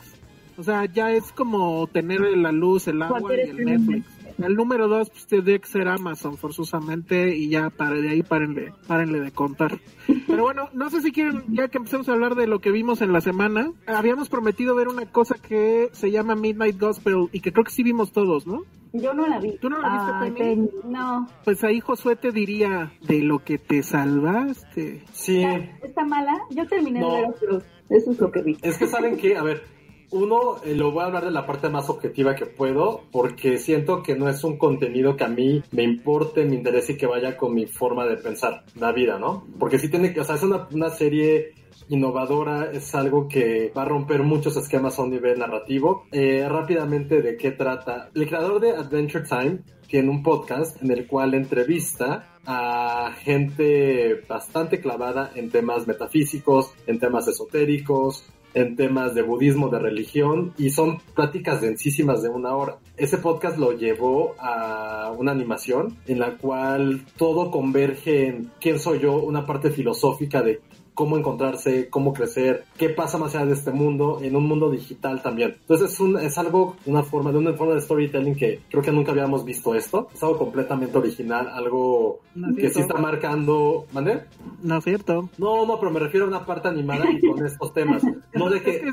O 0.56 0.62
sea, 0.62 0.84
ya 0.84 1.10
es 1.12 1.32
como 1.32 1.86
tener 1.86 2.20
la 2.20 2.52
luz, 2.52 2.86
el 2.86 3.02
agua 3.02 3.34
y 3.34 3.48
el 3.48 3.64
Netflix. 3.64 4.06
El 4.42 4.54
número 4.54 4.88
dos, 4.88 5.10
pues 5.10 5.26
tendría 5.26 5.58
que 5.58 5.68
ser 5.68 5.88
Amazon, 5.88 6.36
forzosamente, 6.36 7.36
y 7.36 7.48
ya 7.48 7.70
para 7.70 7.96
de 7.96 8.10
ahí 8.10 8.22
párenle, 8.22 8.72
párenle 8.86 9.20
de 9.20 9.30
contar. 9.32 9.78
Pero 10.26 10.42
bueno, 10.42 10.68
no 10.72 10.90
sé 10.90 11.02
si 11.02 11.12
quieren, 11.12 11.44
ya 11.48 11.68
que 11.68 11.78
empecemos 11.78 12.08
a 12.08 12.12
hablar 12.12 12.34
de 12.34 12.46
lo 12.46 12.60
que 12.60 12.70
vimos 12.70 13.02
en 13.02 13.12
la 13.12 13.20
semana, 13.20 13.72
habíamos 13.86 14.28
prometido 14.28 14.74
ver 14.74 14.88
una 14.88 15.06
cosa 15.06 15.36
que 15.36 15.88
se 15.92 16.10
llama 16.10 16.34
Midnight 16.34 16.78
Gospel 16.78 17.28
y 17.32 17.40
que 17.40 17.52
creo 17.52 17.64
que 17.64 17.72
sí 17.72 17.82
vimos 17.82 18.12
todos, 18.12 18.46
¿no? 18.46 18.64
Yo 18.92 19.14
no 19.14 19.26
la 19.26 19.38
vi. 19.38 19.56
¿Tú 19.58 19.70
no 19.70 19.78
la 19.80 20.24
viste, 20.24 20.42
Penny? 20.42 20.68
No. 20.84 21.28
Pues 21.44 21.62
ahí 21.62 21.80
Josué 21.80 22.16
te 22.16 22.32
diría, 22.32 22.92
de 23.02 23.22
lo 23.22 23.44
que 23.44 23.58
te 23.58 23.82
salvaste. 23.82 25.04
Sí. 25.12 25.44
¿Está, 25.82 26.04
mala? 26.04 26.36
Yo 26.50 26.66
terminé 26.66 27.00
de 27.00 27.06
ver 27.06 27.62
Eso 27.88 28.10
es 28.10 28.18
lo 28.18 28.32
que 28.32 28.42
vi. 28.42 28.56
Es 28.62 28.78
que 28.78 28.88
saben 28.88 29.16
que, 29.16 29.36
a 29.36 29.44
ver, 29.44 29.62
uno, 30.10 30.56
eh, 30.64 30.74
lo 30.74 30.90
voy 30.90 31.02
a 31.02 31.06
hablar 31.06 31.24
de 31.24 31.30
la 31.30 31.46
parte 31.46 31.68
más 31.68 31.88
objetiva 31.88 32.34
que 32.34 32.46
puedo, 32.46 33.02
porque 33.12 33.58
siento 33.58 34.02
que 34.02 34.16
no 34.16 34.28
es 34.28 34.42
un 34.44 34.58
contenido 34.58 35.16
que 35.16 35.24
a 35.24 35.28
mí 35.28 35.62
me 35.70 35.82
importe, 35.82 36.44
me 36.44 36.56
interese 36.56 36.92
y 36.92 36.96
que 36.96 37.06
vaya 37.06 37.36
con 37.36 37.54
mi 37.54 37.66
forma 37.66 38.06
de 38.06 38.16
pensar 38.16 38.64
la 38.78 38.92
vida, 38.92 39.18
¿no? 39.18 39.46
Porque 39.58 39.78
sí 39.78 39.88
tiene 39.88 40.12
que, 40.12 40.20
o 40.20 40.24
sea, 40.24 40.36
es 40.36 40.42
una, 40.42 40.68
una 40.72 40.90
serie 40.90 41.54
innovadora, 41.88 42.70
es 42.72 42.94
algo 42.94 43.28
que 43.28 43.72
va 43.76 43.82
a 43.82 43.84
romper 43.84 44.22
muchos 44.22 44.56
esquemas 44.56 44.98
a 44.98 45.02
un 45.02 45.10
nivel 45.10 45.38
narrativo. 45.38 46.06
Eh, 46.12 46.46
rápidamente, 46.48 47.20
¿de 47.20 47.36
qué 47.36 47.50
trata? 47.50 48.10
El 48.14 48.28
creador 48.28 48.60
de 48.60 48.70
Adventure 48.70 49.24
Time 49.28 49.60
tiene 49.88 50.08
un 50.08 50.22
podcast 50.22 50.80
en 50.82 50.92
el 50.92 51.06
cual 51.06 51.34
entrevista 51.34 52.38
a 52.46 53.12
gente 53.18 54.22
bastante 54.28 54.80
clavada 54.80 55.32
en 55.34 55.50
temas 55.50 55.86
metafísicos, 55.86 56.72
en 56.86 56.98
temas 56.98 57.26
esotéricos, 57.26 58.24
en 58.54 58.76
temas 58.76 59.14
de 59.14 59.22
budismo, 59.22 59.68
de 59.68 59.78
religión, 59.78 60.52
y 60.58 60.70
son 60.70 60.98
pláticas 61.14 61.60
densísimas 61.60 62.22
de 62.22 62.28
una 62.28 62.54
hora. 62.54 62.78
Ese 62.96 63.18
podcast 63.18 63.58
lo 63.58 63.72
llevó 63.72 64.34
a 64.38 65.12
una 65.16 65.32
animación 65.32 65.96
en 66.06 66.18
la 66.18 66.36
cual 66.36 67.04
todo 67.16 67.50
converge 67.50 68.26
en 68.26 68.50
quién 68.60 68.78
soy 68.78 69.00
yo, 69.00 69.14
una 69.14 69.46
parte 69.46 69.70
filosófica 69.70 70.42
de 70.42 70.60
cómo 71.00 71.16
encontrarse, 71.16 71.88
cómo 71.88 72.12
crecer, 72.12 72.64
qué 72.76 72.90
pasa 72.90 73.16
más 73.16 73.34
allá 73.34 73.46
de 73.46 73.54
este 73.54 73.70
mundo, 73.70 74.18
en 74.20 74.36
un 74.36 74.46
mundo 74.46 74.70
digital 74.70 75.22
también. 75.22 75.56
Entonces 75.58 75.92
es, 75.94 75.98
un, 75.98 76.18
es 76.18 76.36
algo, 76.36 76.76
una 76.84 77.02
forma, 77.02 77.32
de 77.32 77.38
una 77.38 77.54
forma 77.54 77.72
de 77.72 77.80
storytelling 77.80 78.34
que 78.34 78.60
creo 78.68 78.82
que 78.82 78.92
nunca 78.92 79.12
habíamos 79.12 79.42
visto 79.42 79.74
esto. 79.74 80.08
Es 80.12 80.22
algo 80.22 80.36
completamente 80.36 80.98
original, 80.98 81.48
algo 81.48 82.20
que 82.54 82.68
sí 82.68 82.80
está 82.80 82.98
marcando, 82.98 83.86
¿mande? 83.92 84.24
No 84.62 84.76
es 84.76 84.84
cierto. 84.84 85.30
No, 85.38 85.64
no, 85.64 85.80
pero 85.80 85.90
me 85.90 86.00
refiero 86.00 86.26
a 86.26 86.28
una 86.28 86.44
parte 86.44 86.68
animada 86.68 87.10
y 87.10 87.26
con 87.26 87.46
estos 87.46 87.72
temas. 87.72 88.02
No 88.34 88.50
de 88.50 88.60
que... 88.62 88.92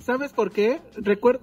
¿Sabes 0.00 0.32
por 0.32 0.50
qué? 0.50 0.80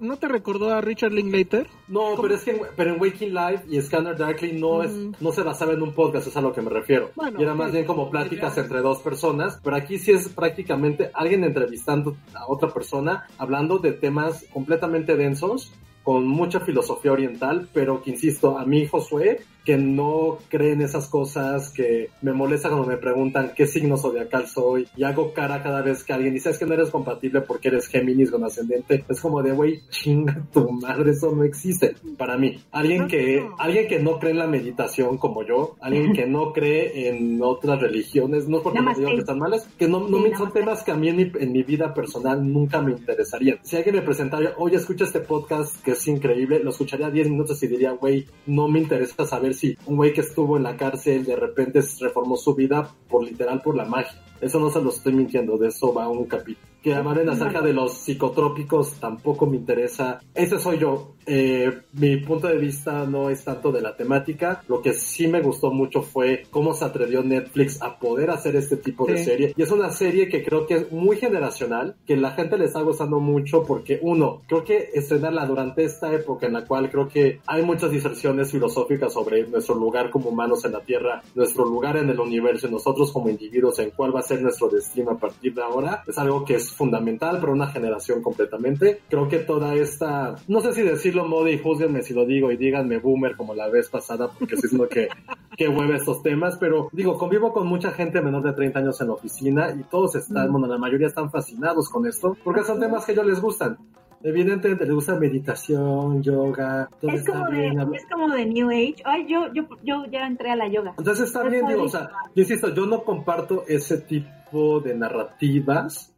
¿No 0.00 0.16
te 0.16 0.28
recordó 0.28 0.74
a 0.74 0.80
Richard 0.82 1.12
Linklater? 1.12 1.66
No, 1.88 2.14
pero 2.20 2.34
es 2.34 2.44
que 2.44 2.60
pero 2.76 2.94
en 2.94 3.00
Waking 3.00 3.32
Life 3.32 3.64
y 3.68 3.80
Scanner 3.80 4.16
Darkly 4.16 4.52
no 4.52 4.82
es 4.82 4.92
no 5.18 5.32
se 5.32 5.42
basaba 5.42 5.72
en 5.72 5.82
un 5.82 5.94
podcast, 5.94 6.26
es 6.26 6.36
a 6.36 6.42
lo 6.42 6.52
que 6.52 6.60
me 6.60 6.68
refiero. 6.68 7.10
y 7.38 7.42
era 7.42 7.54
más 7.54 7.72
bien 7.72 7.86
como 7.86 8.10
pláticas 8.10 8.58
entre 8.58 8.80
dos 8.80 8.98
personas, 8.98 9.58
pero 9.64 9.76
aquí 9.76 9.98
sí 10.00 10.12
es 10.12 10.28
prácticamente 10.28 11.10
alguien 11.14 11.44
entrevistando 11.44 12.16
a 12.34 12.46
otra 12.48 12.70
persona, 12.70 13.26
hablando 13.38 13.78
de 13.78 13.92
temas 13.92 14.44
completamente 14.52 15.16
densos 15.16 15.72
con 16.02 16.26
mucha 16.26 16.60
filosofía 16.60 17.12
oriental, 17.12 17.68
pero 17.72 18.02
que 18.02 18.10
insisto, 18.10 18.58
a 18.58 18.64
mí 18.64 18.86
Josué 18.86 19.40
que 19.64 19.76
no 19.76 20.38
creen 20.48 20.80
esas 20.80 21.08
cosas, 21.08 21.70
que 21.70 22.10
me 22.22 22.32
molesta 22.32 22.68
cuando 22.68 22.86
me 22.86 22.96
preguntan 22.96 23.52
qué 23.54 23.66
signo 23.66 23.96
zodiacal 23.96 24.46
soy 24.46 24.88
y 24.96 25.04
hago 25.04 25.32
cara 25.32 25.62
cada 25.62 25.82
vez 25.82 26.04
que 26.04 26.12
alguien 26.12 26.34
dice 26.34 26.50
es 26.50 26.58
que 26.58 26.66
no 26.66 26.74
eres 26.74 26.90
compatible 26.90 27.40
porque 27.42 27.68
eres 27.68 27.86
Géminis 27.86 28.30
con 28.30 28.44
ascendente. 28.44 29.04
Es 29.08 29.20
como 29.20 29.42
de, 29.42 29.52
güey, 29.52 29.82
chinga 29.90 30.46
tu 30.52 30.70
madre, 30.70 31.12
eso 31.12 31.34
no 31.34 31.44
existe 31.44 31.94
para 32.16 32.36
mí. 32.36 32.58
Alguien 32.70 33.08
que, 33.08 33.46
alguien 33.58 33.88
que 33.88 33.98
no 33.98 34.18
cree 34.18 34.32
en 34.32 34.38
la 34.38 34.46
meditación 34.46 35.18
como 35.18 35.44
yo, 35.44 35.76
alguien 35.80 36.12
que 36.12 36.26
no 36.26 36.52
cree 36.52 37.08
en 37.08 37.40
otras 37.42 37.80
religiones, 37.80 38.48
no 38.48 38.62
porque 38.62 38.80
me 38.80 38.94
digo 38.94 39.10
que 39.10 39.18
están 39.18 39.38
malas, 39.38 39.68
que 39.78 39.88
no, 39.88 40.08
no 40.08 40.18
me, 40.18 40.34
son 40.36 40.52
temas 40.52 40.82
que 40.82 40.92
a 40.92 40.96
mí 40.96 41.08
en 41.08 41.16
mi, 41.16 41.32
en 41.38 41.52
mi, 41.52 41.62
vida 41.62 41.92
personal 41.92 42.50
nunca 42.50 42.80
me 42.80 42.92
interesarían. 42.92 43.58
Si 43.62 43.76
alguien 43.76 43.96
me 43.96 44.02
presentara, 44.02 44.54
oye, 44.56 44.76
escucha 44.76 45.04
este 45.04 45.20
podcast 45.20 45.80
que 45.82 45.92
es 45.92 46.08
increíble, 46.08 46.60
lo 46.62 46.70
escucharía 46.70 47.10
10 47.10 47.28
minutos 47.30 47.62
y 47.62 47.68
diría, 47.68 47.92
güey, 47.92 48.26
no 48.46 48.66
me 48.68 48.80
interesa 48.80 49.26
saber 49.26 49.49
si 49.54 49.76
un 49.86 49.96
güey 49.96 50.12
que 50.12 50.20
estuvo 50.20 50.56
en 50.56 50.62
la 50.62 50.76
cárcel 50.76 51.24
de 51.24 51.36
repente 51.36 51.80
reformó 52.00 52.36
su 52.36 52.54
vida 52.54 52.88
por 53.08 53.24
literal 53.24 53.60
por 53.62 53.76
la 53.76 53.84
magia. 53.84 54.22
Eso 54.40 54.58
no 54.58 54.70
se 54.70 54.80
lo 54.80 54.90
estoy 54.90 55.12
mintiendo, 55.12 55.56
de 55.56 55.68
eso 55.68 55.92
va 55.92 56.08
un 56.08 56.24
capítulo. 56.24 56.66
que 56.82 56.94
hablen 56.94 57.28
acerca 57.28 57.60
de 57.60 57.74
los 57.74 57.92
psicotrópicos 57.98 58.94
tampoco 58.94 59.46
me 59.46 59.56
interesa. 59.56 60.18
Ese 60.34 60.58
soy 60.58 60.78
yo. 60.78 61.14
Eh, 61.26 61.70
mi 61.92 62.16
punto 62.16 62.48
de 62.48 62.56
vista 62.56 63.04
no 63.04 63.28
es 63.28 63.44
tanto 63.44 63.70
de 63.70 63.82
la 63.82 63.94
temática. 63.94 64.62
Lo 64.66 64.80
que 64.80 64.94
sí 64.94 65.28
me 65.28 65.42
gustó 65.42 65.70
mucho 65.70 66.02
fue 66.02 66.44
cómo 66.50 66.72
se 66.72 66.86
atrevió 66.86 67.22
Netflix 67.22 67.82
a 67.82 67.98
poder 67.98 68.30
hacer 68.30 68.56
este 68.56 68.78
tipo 68.78 69.06
de 69.06 69.22
serie. 69.22 69.52
Y 69.54 69.62
es 69.62 69.70
una 69.70 69.90
serie 69.90 70.28
que 70.28 70.42
creo 70.42 70.66
que 70.66 70.74
es 70.76 70.92
muy 70.92 71.18
generacional, 71.18 71.96
que 72.06 72.16
la 72.16 72.30
gente 72.30 72.56
le 72.56 72.64
está 72.64 72.80
gustando 72.80 73.20
mucho 73.20 73.62
porque 73.62 73.98
uno, 74.00 74.40
creo 74.48 74.64
que 74.64 74.88
estrenarla 74.94 75.44
durante 75.44 75.84
esta 75.84 76.12
época 76.14 76.46
en 76.46 76.54
la 76.54 76.64
cual 76.64 76.90
creo 76.90 77.08
que 77.08 77.40
hay 77.46 77.62
muchas 77.62 77.90
diserciones 77.90 78.50
filosóficas 78.50 79.12
sobre 79.12 79.46
nuestro 79.46 79.74
lugar 79.74 80.10
como 80.10 80.30
humanos 80.30 80.64
en 80.64 80.72
la 80.72 80.80
Tierra, 80.80 81.22
nuestro 81.34 81.66
lugar 81.66 81.98
en 81.98 82.08
el 82.08 82.18
universo 82.18 82.68
nosotros 82.68 83.12
como 83.12 83.28
individuos 83.28 83.78
en 83.78 83.90
cuál 83.90 84.14
va 84.14 84.20
a 84.20 84.24
ser 84.30 84.42
nuestro 84.42 84.68
destino 84.68 85.10
a 85.10 85.18
partir 85.18 85.54
de 85.54 85.62
ahora, 85.62 86.04
es 86.06 86.16
algo 86.16 86.44
que 86.44 86.54
es 86.54 86.72
fundamental 86.72 87.40
para 87.40 87.52
una 87.52 87.66
generación 87.66 88.22
completamente. 88.22 89.00
Creo 89.08 89.28
que 89.28 89.38
toda 89.38 89.74
esta, 89.74 90.36
no 90.46 90.60
sé 90.60 90.72
si 90.72 90.82
decirlo 90.82 91.24
moda 91.24 91.50
y 91.50 91.58
juzguenme 91.58 92.02
si 92.02 92.14
lo 92.14 92.24
digo 92.24 92.52
y 92.52 92.56
díganme 92.56 92.98
boomer 92.98 93.36
como 93.36 93.54
la 93.54 93.68
vez 93.68 93.88
pasada 93.88 94.30
porque 94.30 94.54
es 94.54 94.72
lo 94.72 94.88
que, 94.88 95.08
que 95.56 95.68
hueve 95.68 95.96
estos 95.96 96.22
temas, 96.22 96.56
pero 96.58 96.88
digo, 96.92 97.18
convivo 97.18 97.52
con 97.52 97.66
mucha 97.66 97.90
gente 97.90 98.22
menor 98.22 98.44
de 98.44 98.52
30 98.52 98.78
años 98.78 99.00
en 99.00 99.08
la 99.08 99.14
oficina 99.14 99.74
y 99.76 99.82
todos 99.82 100.14
están, 100.14 100.48
mm. 100.48 100.52
bueno, 100.52 100.66
la 100.68 100.78
mayoría 100.78 101.08
están 101.08 101.30
fascinados 101.30 101.88
con 101.88 102.06
esto 102.06 102.36
porque 102.44 102.62
son 102.62 102.78
temas 102.78 103.04
que 103.04 103.12
a 103.12 103.14
ellos 103.14 103.26
les 103.26 103.40
gustan. 103.40 103.78
Evidentemente 104.22 104.84
les 104.84 104.94
gusta 104.94 105.14
meditación, 105.16 106.22
yoga. 106.22 106.88
Todo 107.00 107.10
es, 107.12 107.24
como 107.24 107.46
de, 107.48 107.68
es 107.94 108.06
como 108.06 108.28
de 108.28 108.46
New 108.46 108.68
Age. 108.68 108.96
Ay, 109.04 109.26
yo, 109.26 109.52
yo, 109.54 109.66
yo 109.82 110.04
ya 110.10 110.26
entré 110.26 110.50
a 110.50 110.56
la 110.56 110.68
yoga. 110.68 110.94
Entonces 110.98 111.26
está 111.26 111.42
bien, 111.44 111.66
digo, 111.66 111.84
o 111.84 111.88
sea, 111.88 112.10
yo 112.34 112.42
insisto, 112.42 112.74
yo 112.74 112.84
no 112.86 113.02
comparto 113.02 113.64
ese 113.66 113.98
tipo 113.98 114.80
de 114.80 114.94
narrativas, 114.94 116.14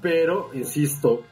pero 0.00 0.50
insisto, 0.54 1.22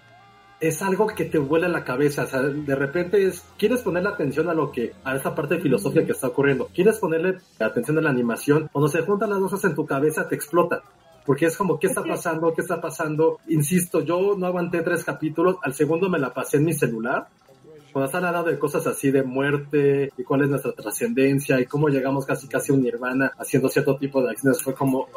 es 0.61 0.81
algo 0.83 1.09
que 1.09 1.25
te 1.25 1.39
vuela 1.39 1.67
la 1.67 1.83
cabeza, 1.83 2.23
o 2.23 2.27
sea, 2.27 2.41
de 2.41 2.75
repente 2.77 3.27
es, 3.27 3.45
quieres 3.59 3.83
ponerle 3.83 4.11
atención 4.11 4.49
a 4.49 4.55
lo 4.55 4.71
que, 4.71 4.93
a 5.03 5.17
esa 5.17 5.35
parte 5.35 5.57
de 5.57 5.61
filosofía 5.61 6.07
que 6.07 6.13
está 6.13 6.29
ocurriendo, 6.29 6.69
quieres 6.73 6.99
ponerle 7.01 7.39
atención 7.59 7.99
a 7.99 8.01
la 8.01 8.11
animación, 8.11 8.69
cuando 8.73 8.89
se 8.89 9.03
juntan 9.03 9.31
las 9.31 9.41
cosas 9.41 9.65
en 9.65 9.75
tu 9.75 9.85
cabeza 9.85 10.29
te 10.29 10.37
explota 10.37 10.83
porque 11.25 11.47
es 11.47 11.57
como, 11.57 11.79
¿qué 11.79 11.87
está 11.87 12.03
pasando? 12.03 12.53
¿Qué 12.53 12.61
está 12.63 12.81
pasando? 12.81 13.39
Insisto, 13.49 14.01
yo 14.01 14.35
no 14.37 14.47
aguanté 14.47 14.83
tres 14.83 15.05
capítulos, 15.05 15.57
al 15.63 15.75
segundo 15.75 16.09
me 16.09 16.19
la 16.19 16.33
pasé 16.33 16.57
en 16.57 16.65
mi 16.65 16.73
celular. 16.73 17.29
Cuando 17.93 18.07
están 18.07 18.25
hablando 18.25 18.51
de 18.51 18.59
cosas 18.59 18.87
así 18.87 19.11
de 19.11 19.23
muerte 19.23 20.11
y 20.17 20.23
cuál 20.25 20.43
es 20.43 20.49
nuestra 20.49 20.73
trascendencia 20.73 21.61
y 21.61 21.67
cómo 21.67 21.89
llegamos 21.89 22.25
casi 22.25 22.49
casi 22.49 22.73
a 22.73 22.75
un 22.75 22.83
nirvana 22.83 23.33
haciendo 23.39 23.69
cierto 23.69 23.97
tipo 23.99 24.23
de 24.23 24.31
acciones, 24.31 24.63
fue 24.63 24.75
como, 24.75 25.09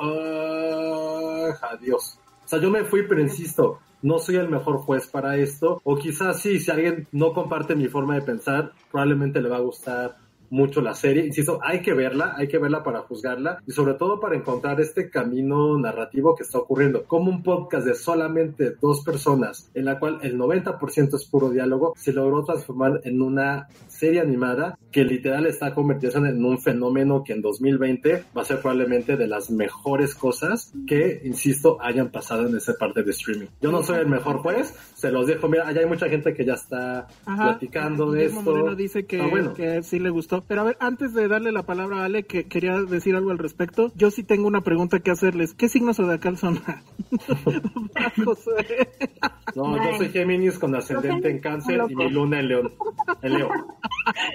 adiós. 1.61 2.19
O 2.43 2.47
sea, 2.47 2.59
yo 2.59 2.69
me 2.69 2.83
fui, 2.83 3.07
pero 3.07 3.21
insisto, 3.21 3.79
no 4.01 4.19
soy 4.19 4.35
el 4.35 4.49
mejor 4.49 4.77
juez 4.79 5.07
para 5.07 5.37
esto. 5.37 5.81
O 5.83 5.95
quizás 5.97 6.41
sí, 6.41 6.59
si 6.59 6.69
alguien 6.69 7.07
no 7.11 7.33
comparte 7.33 7.75
mi 7.75 7.87
forma 7.87 8.15
de 8.15 8.21
pensar, 8.21 8.73
probablemente 8.91 9.41
le 9.41 9.49
va 9.49 9.57
a 9.57 9.61
gustar 9.61 10.17
mucho 10.55 10.81
la 10.81 10.93
serie. 10.93 11.25
Insisto, 11.25 11.59
hay 11.61 11.81
que 11.81 11.93
verla, 11.93 12.33
hay 12.37 12.47
que 12.47 12.57
verla 12.57 12.81
para 12.81 13.01
juzgarla 13.01 13.61
y 13.67 13.71
sobre 13.71 13.95
todo 13.95 14.19
para 14.19 14.35
encontrar 14.35 14.79
este 14.79 15.09
camino 15.09 15.77
narrativo 15.77 16.33
que 16.35 16.43
está 16.43 16.59
ocurriendo. 16.59 17.03
Como 17.05 17.29
un 17.29 17.43
podcast 17.43 17.85
de 17.85 17.93
solamente 17.93 18.75
dos 18.81 19.03
personas, 19.03 19.69
en 19.73 19.85
la 19.85 19.99
cual 19.99 20.19
el 20.23 20.37
90% 20.37 21.15
es 21.15 21.25
puro 21.25 21.49
diálogo, 21.49 21.93
se 21.97 22.13
logró 22.13 22.43
transformar 22.43 23.01
en 23.03 23.21
una 23.21 23.67
serie 23.87 24.21
animada 24.21 24.79
que 24.91 25.03
literal 25.03 25.45
está 25.45 25.73
convirtiéndose 25.73 26.29
en 26.29 26.43
un 26.43 26.59
fenómeno 26.59 27.23
que 27.23 27.33
en 27.33 27.41
2020 27.41 28.23
va 28.35 28.41
a 28.41 28.45
ser 28.45 28.59
probablemente 28.59 29.17
de 29.17 29.27
las 29.27 29.51
mejores 29.51 30.15
cosas 30.15 30.71
que, 30.87 31.21
insisto, 31.25 31.77
hayan 31.81 32.09
pasado 32.09 32.47
en 32.47 32.55
esa 32.55 32.73
parte 32.75 33.03
de 33.03 33.11
streaming. 33.11 33.47
Yo 33.61 33.71
no 33.71 33.83
soy 33.83 33.99
el 33.99 34.07
mejor 34.07 34.37
juez, 34.37 34.73
se 34.95 35.11
los 35.11 35.27
dejo. 35.27 35.49
Mira, 35.49 35.67
allá 35.67 35.81
hay 35.81 35.87
mucha 35.87 36.07
gente 36.07 36.33
que 36.33 36.45
ya 36.45 36.53
está 36.53 37.07
platicando 37.25 38.11
de 38.11 38.25
esto. 38.25 38.41
Moreno 38.41 38.75
dice 38.75 39.05
que, 39.05 39.21
ah, 39.21 39.53
que 39.53 39.83
sí 39.83 39.99
le 39.99 40.09
gustó. 40.09 40.44
Pero 40.47 40.61
a 40.61 40.63
ver, 40.63 40.77
antes 40.79 41.13
de 41.13 41.27
darle 41.27 41.51
la 41.51 41.63
palabra 41.63 42.01
a 42.01 42.05
Ale, 42.05 42.23
que 42.23 42.47
quería 42.47 42.81
decir 42.81 43.15
algo 43.15 43.29
al 43.31 43.37
respecto, 43.37 43.91
yo 43.95 44.09
sí 44.11 44.23
tengo 44.23 44.47
una 44.47 44.61
pregunta 44.61 44.99
que 44.99 45.11
hacerles. 45.11 45.53
¿Qué 45.53 45.67
signos 45.69 45.97
zodiacal 45.97 46.37
son? 46.37 46.55
no, 49.55 49.77
yo 49.77 49.97
soy 49.97 50.09
Géminis 50.09 50.59
con 50.59 50.75
ascendente 50.75 51.29
en 51.29 51.39
cáncer 51.39 51.81
y 51.89 51.95
mi 51.95 52.09
luna 52.09 52.39
en 52.39 52.47
león. 52.47 52.73
En 53.21 53.33
Leo. 53.33 53.49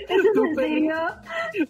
¿Eso 0.09 0.29
es 0.29 0.37
en 0.37 0.55
serio? 0.55 0.95
¿En 1.55 1.69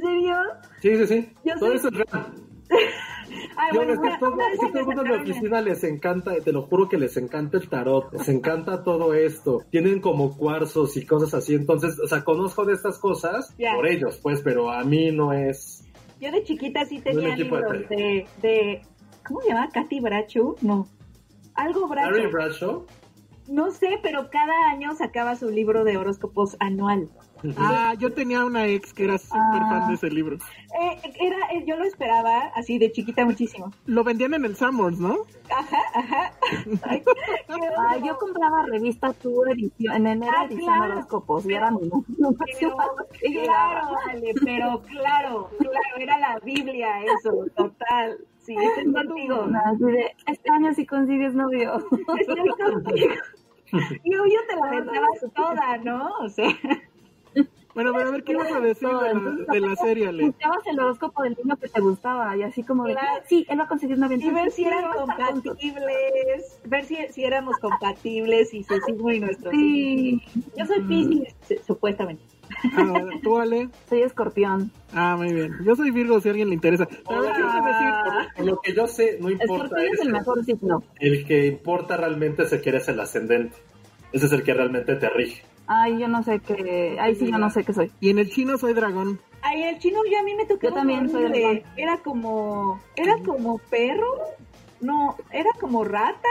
serio? 0.00 0.36
Sí, 0.80 0.96
sí, 0.96 1.06
sí. 1.06 1.28
Todo 1.58 1.72
eso 1.72 1.88
es 1.88 1.94
real. 1.94 2.32
Ay, 3.60 3.74
Yo, 3.74 3.82
es 3.82 3.98
que 3.98 4.08
todo, 4.20 4.36
el 4.72 4.86
mundo 4.86 5.02
en 5.02 5.12
la 5.12 5.22
oficina 5.22 5.60
les 5.60 5.82
encanta, 5.82 6.32
te 6.44 6.52
lo 6.52 6.62
juro 6.62 6.88
que 6.88 6.96
les 6.96 7.16
encanta 7.16 7.58
el 7.58 7.68
tarot, 7.68 8.12
les 8.12 8.28
encanta 8.28 8.84
todo 8.84 9.14
esto. 9.14 9.64
Tienen 9.70 10.00
como 10.00 10.36
cuarzos 10.36 10.96
y 10.96 11.04
cosas 11.04 11.34
así. 11.34 11.56
Entonces, 11.56 11.98
o 11.98 12.06
sea, 12.06 12.22
conozco 12.22 12.64
de 12.64 12.74
estas 12.74 12.98
cosas 13.00 13.52
por 13.74 13.88
ellos, 13.88 14.20
pues, 14.22 14.42
pero 14.42 14.70
a 14.70 14.84
mí 14.84 15.10
no 15.10 15.32
es. 15.32 15.84
Yo 16.20 16.30
de 16.30 16.44
chiquita 16.44 16.84
sí 16.84 17.00
tenía 17.00 17.34
libros 17.34 17.88
de, 17.88 18.26
de, 18.40 18.82
¿Cómo 19.26 19.40
se 19.40 19.48
llama? 19.48 19.68
¿Katy 19.70 20.00
Bracho? 20.00 20.54
No. 20.62 20.86
Algo 21.54 21.88
Bracho. 21.88 22.08
¿Harry 22.08 22.26
Bracho? 22.28 22.86
No 23.48 23.72
sé, 23.72 23.98
pero 24.02 24.30
cada 24.30 24.70
año 24.70 24.94
sacaba 24.94 25.34
su 25.34 25.50
libro 25.50 25.82
de 25.82 25.96
horóscopos 25.96 26.56
anual. 26.60 27.08
Ah, 27.56 27.94
yo 27.98 28.12
tenía 28.12 28.44
una 28.44 28.66
ex 28.66 28.92
que 28.92 29.04
era 29.04 29.18
súper 29.18 29.60
fan 29.60 29.88
de 29.88 29.94
ese 29.94 30.10
libro. 30.10 30.36
Eh, 30.36 31.12
era, 31.20 31.36
eh, 31.52 31.64
yo 31.66 31.76
lo 31.76 31.84
esperaba 31.84 32.48
así 32.54 32.78
de 32.78 32.90
chiquita 32.92 33.24
muchísimo. 33.24 33.72
Lo 33.86 34.04
vendían 34.04 34.34
en 34.34 34.44
el 34.44 34.56
Summers, 34.56 34.98
¿no? 34.98 35.18
Ajá, 35.50 35.82
ajá. 35.94 36.32
Ay, 37.88 38.02
yo 38.04 38.18
compraba 38.18 38.66
revista 38.66 39.12
Tu 39.12 39.44
edición, 39.46 39.96
en 39.96 40.06
enero 40.06 40.32
ah, 40.36 40.44
edición 40.46 40.80
horóscopos 40.80 41.46
y 41.46 41.54
era 41.54 41.70
mi 41.70 41.90
Claro, 43.44 43.88
vale, 44.06 44.34
pero 44.44 44.82
claro, 44.82 45.50
claro, 45.58 45.96
era 45.98 46.18
la 46.18 46.38
Biblia 46.40 47.02
eso, 47.02 47.44
total. 47.56 48.18
Sí, 48.38 48.54
estoy 48.54 48.92
contigo. 48.92 49.46
este 50.26 50.50
año 50.50 50.72
si 50.74 50.86
consigues 50.86 51.34
novio. 51.34 51.84
Estoy 52.18 52.48
contigo. 52.48 53.14
Y 54.02 54.16
obvio 54.16 54.40
te 54.48 54.56
la 54.56 54.70
vendabas 54.70 55.20
toda, 55.34 55.76
¿no? 55.78 56.08
O 56.20 56.28
sea. 56.30 56.48
Bueno, 57.74 57.92
pero 57.94 58.08
a 58.08 58.10
ver, 58.10 58.24
¿qué 58.24 58.32
ibas 58.32 58.50
a 58.50 58.60
decir 58.60 58.88
de, 58.88 59.60
la, 59.60 59.76
serie, 59.76 60.12
Le? 60.12 60.26
Buscabas 60.26 60.66
el 60.66 60.80
horóscopo 60.80 61.22
del 61.22 61.36
niño 61.42 61.56
que 61.56 61.68
te 61.68 61.80
gustaba 61.80 62.36
y 62.36 62.42
así 62.42 62.62
como 62.62 62.84
de, 62.84 62.96
sí, 63.26 63.46
él 63.48 63.58
va 63.58 63.64
a 63.64 63.68
conseguir 63.68 63.96
una 63.96 64.06
aventura. 64.06 64.32
Y 64.32 64.34
ver 64.34 64.50
si 64.50 64.64
eran 64.64 64.90
compatibles, 64.92 66.60
ver 66.64 66.84
si, 66.84 66.96
si 67.10 67.24
éramos 67.24 67.56
compatibles 67.58 68.52
y 68.54 68.64
su 68.64 68.74
signo 68.80 69.12
y 69.12 69.20
nuestro 69.20 69.50
Sí, 69.50 70.22
yo 70.56 70.66
soy 70.66 70.80
mm. 70.80 70.88
Pisces, 70.88 71.66
supuestamente. 71.66 72.22
Ah, 72.74 73.04
¿Tú, 73.22 73.38
Ale? 73.38 73.68
Soy 73.88 74.02
escorpión. 74.02 74.72
Ah, 74.92 75.16
muy 75.16 75.32
bien. 75.32 75.52
Yo 75.64 75.76
soy 75.76 75.90
Virgo, 75.90 76.20
si 76.20 76.28
a 76.28 76.30
alguien 76.32 76.48
le 76.48 76.54
interesa. 76.54 76.84
A 76.84 77.20
ver, 77.20 77.32
¿qué 77.32 77.42
vas 77.42 77.54
a 77.54 77.66
decir? 77.66 78.34
Por 78.36 78.46
lo 78.46 78.60
que 78.60 78.74
yo 78.74 78.86
sé, 78.86 79.18
no 79.20 79.30
importa. 79.30 79.64
Escorpión 79.64 79.92
es 79.92 80.00
el 80.00 80.12
mejor 80.12 80.44
signo. 80.44 80.82
El 80.98 81.26
que 81.26 81.46
importa 81.46 81.96
realmente 81.96 82.44
es 82.44 82.52
el 82.52 82.60
que 82.60 82.70
eres 82.70 82.88
el 82.88 82.98
ascendente. 83.00 83.56
Ese 84.12 84.26
es 84.26 84.32
el 84.32 84.42
que 84.42 84.54
realmente 84.54 84.94
te 84.96 85.08
rige. 85.10 85.42
Ay, 85.68 85.98
yo 85.98 86.08
no 86.08 86.22
sé 86.22 86.40
qué. 86.40 86.96
Ay, 86.98 87.14
sí, 87.14 87.30
yo 87.30 87.38
no 87.38 87.50
sé 87.50 87.62
qué 87.62 87.74
soy. 87.74 87.92
Y 88.00 88.08
en 88.08 88.18
el 88.18 88.30
chino 88.30 88.56
soy 88.56 88.72
dragón. 88.72 89.20
Ay, 89.42 89.64
el 89.64 89.78
chino 89.78 90.00
yo 90.10 90.18
a 90.18 90.22
mí 90.22 90.34
me 90.34 90.46
tocó. 90.46 90.62
Yo 90.62 90.72
también 90.72 91.10
soy 91.10 91.24
dragón. 91.28 91.62
Era 91.76 91.98
como. 91.98 92.80
Era 92.96 93.16
como 93.24 93.58
perro. 93.58 94.18
No, 94.80 95.16
era 95.30 95.50
como 95.60 95.84
rata. 95.84 96.28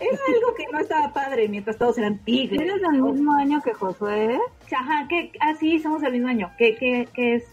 Era 0.00 0.18
algo 0.34 0.54
que 0.56 0.66
no 0.72 0.80
estaba 0.80 1.12
padre 1.12 1.48
mientras 1.48 1.78
todos 1.78 1.96
eran 1.98 2.18
tigres. 2.24 2.60
¿Eres 2.60 2.82
del 2.82 3.02
mismo 3.02 3.32
año 3.34 3.62
que 3.62 3.72
Josué? 3.72 4.40
Ajá, 4.76 5.06
que, 5.08 5.30
ah, 5.38 5.54
sí, 5.60 5.78
somos 5.78 6.02
del 6.02 6.14
mismo 6.14 6.28
año. 6.28 6.50
¿Qué, 6.58 6.74
qué, 6.74 7.08
qué 7.14 7.36
es? 7.36 7.44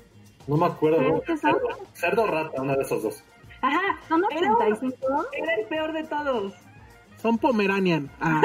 No 0.47 0.57
me 0.57 0.65
acuerdo. 0.65 0.99
¿no? 0.99 1.37
Cerdo, 1.37 1.59
cerdo 1.93 2.25
rata, 2.25 2.59
una 2.59 2.75
de 2.75 2.81
esos 2.81 3.03
dos. 3.03 3.23
Ajá, 3.61 3.99
son 4.07 4.23
85. 4.23 4.95
Era, 5.33 5.43
era 5.43 5.55
el 5.61 5.67
peor 5.67 5.93
de 5.93 6.03
todos. 6.05 6.53
Son 7.21 7.37
Pomeranian. 7.37 8.09
Ah. 8.21 8.41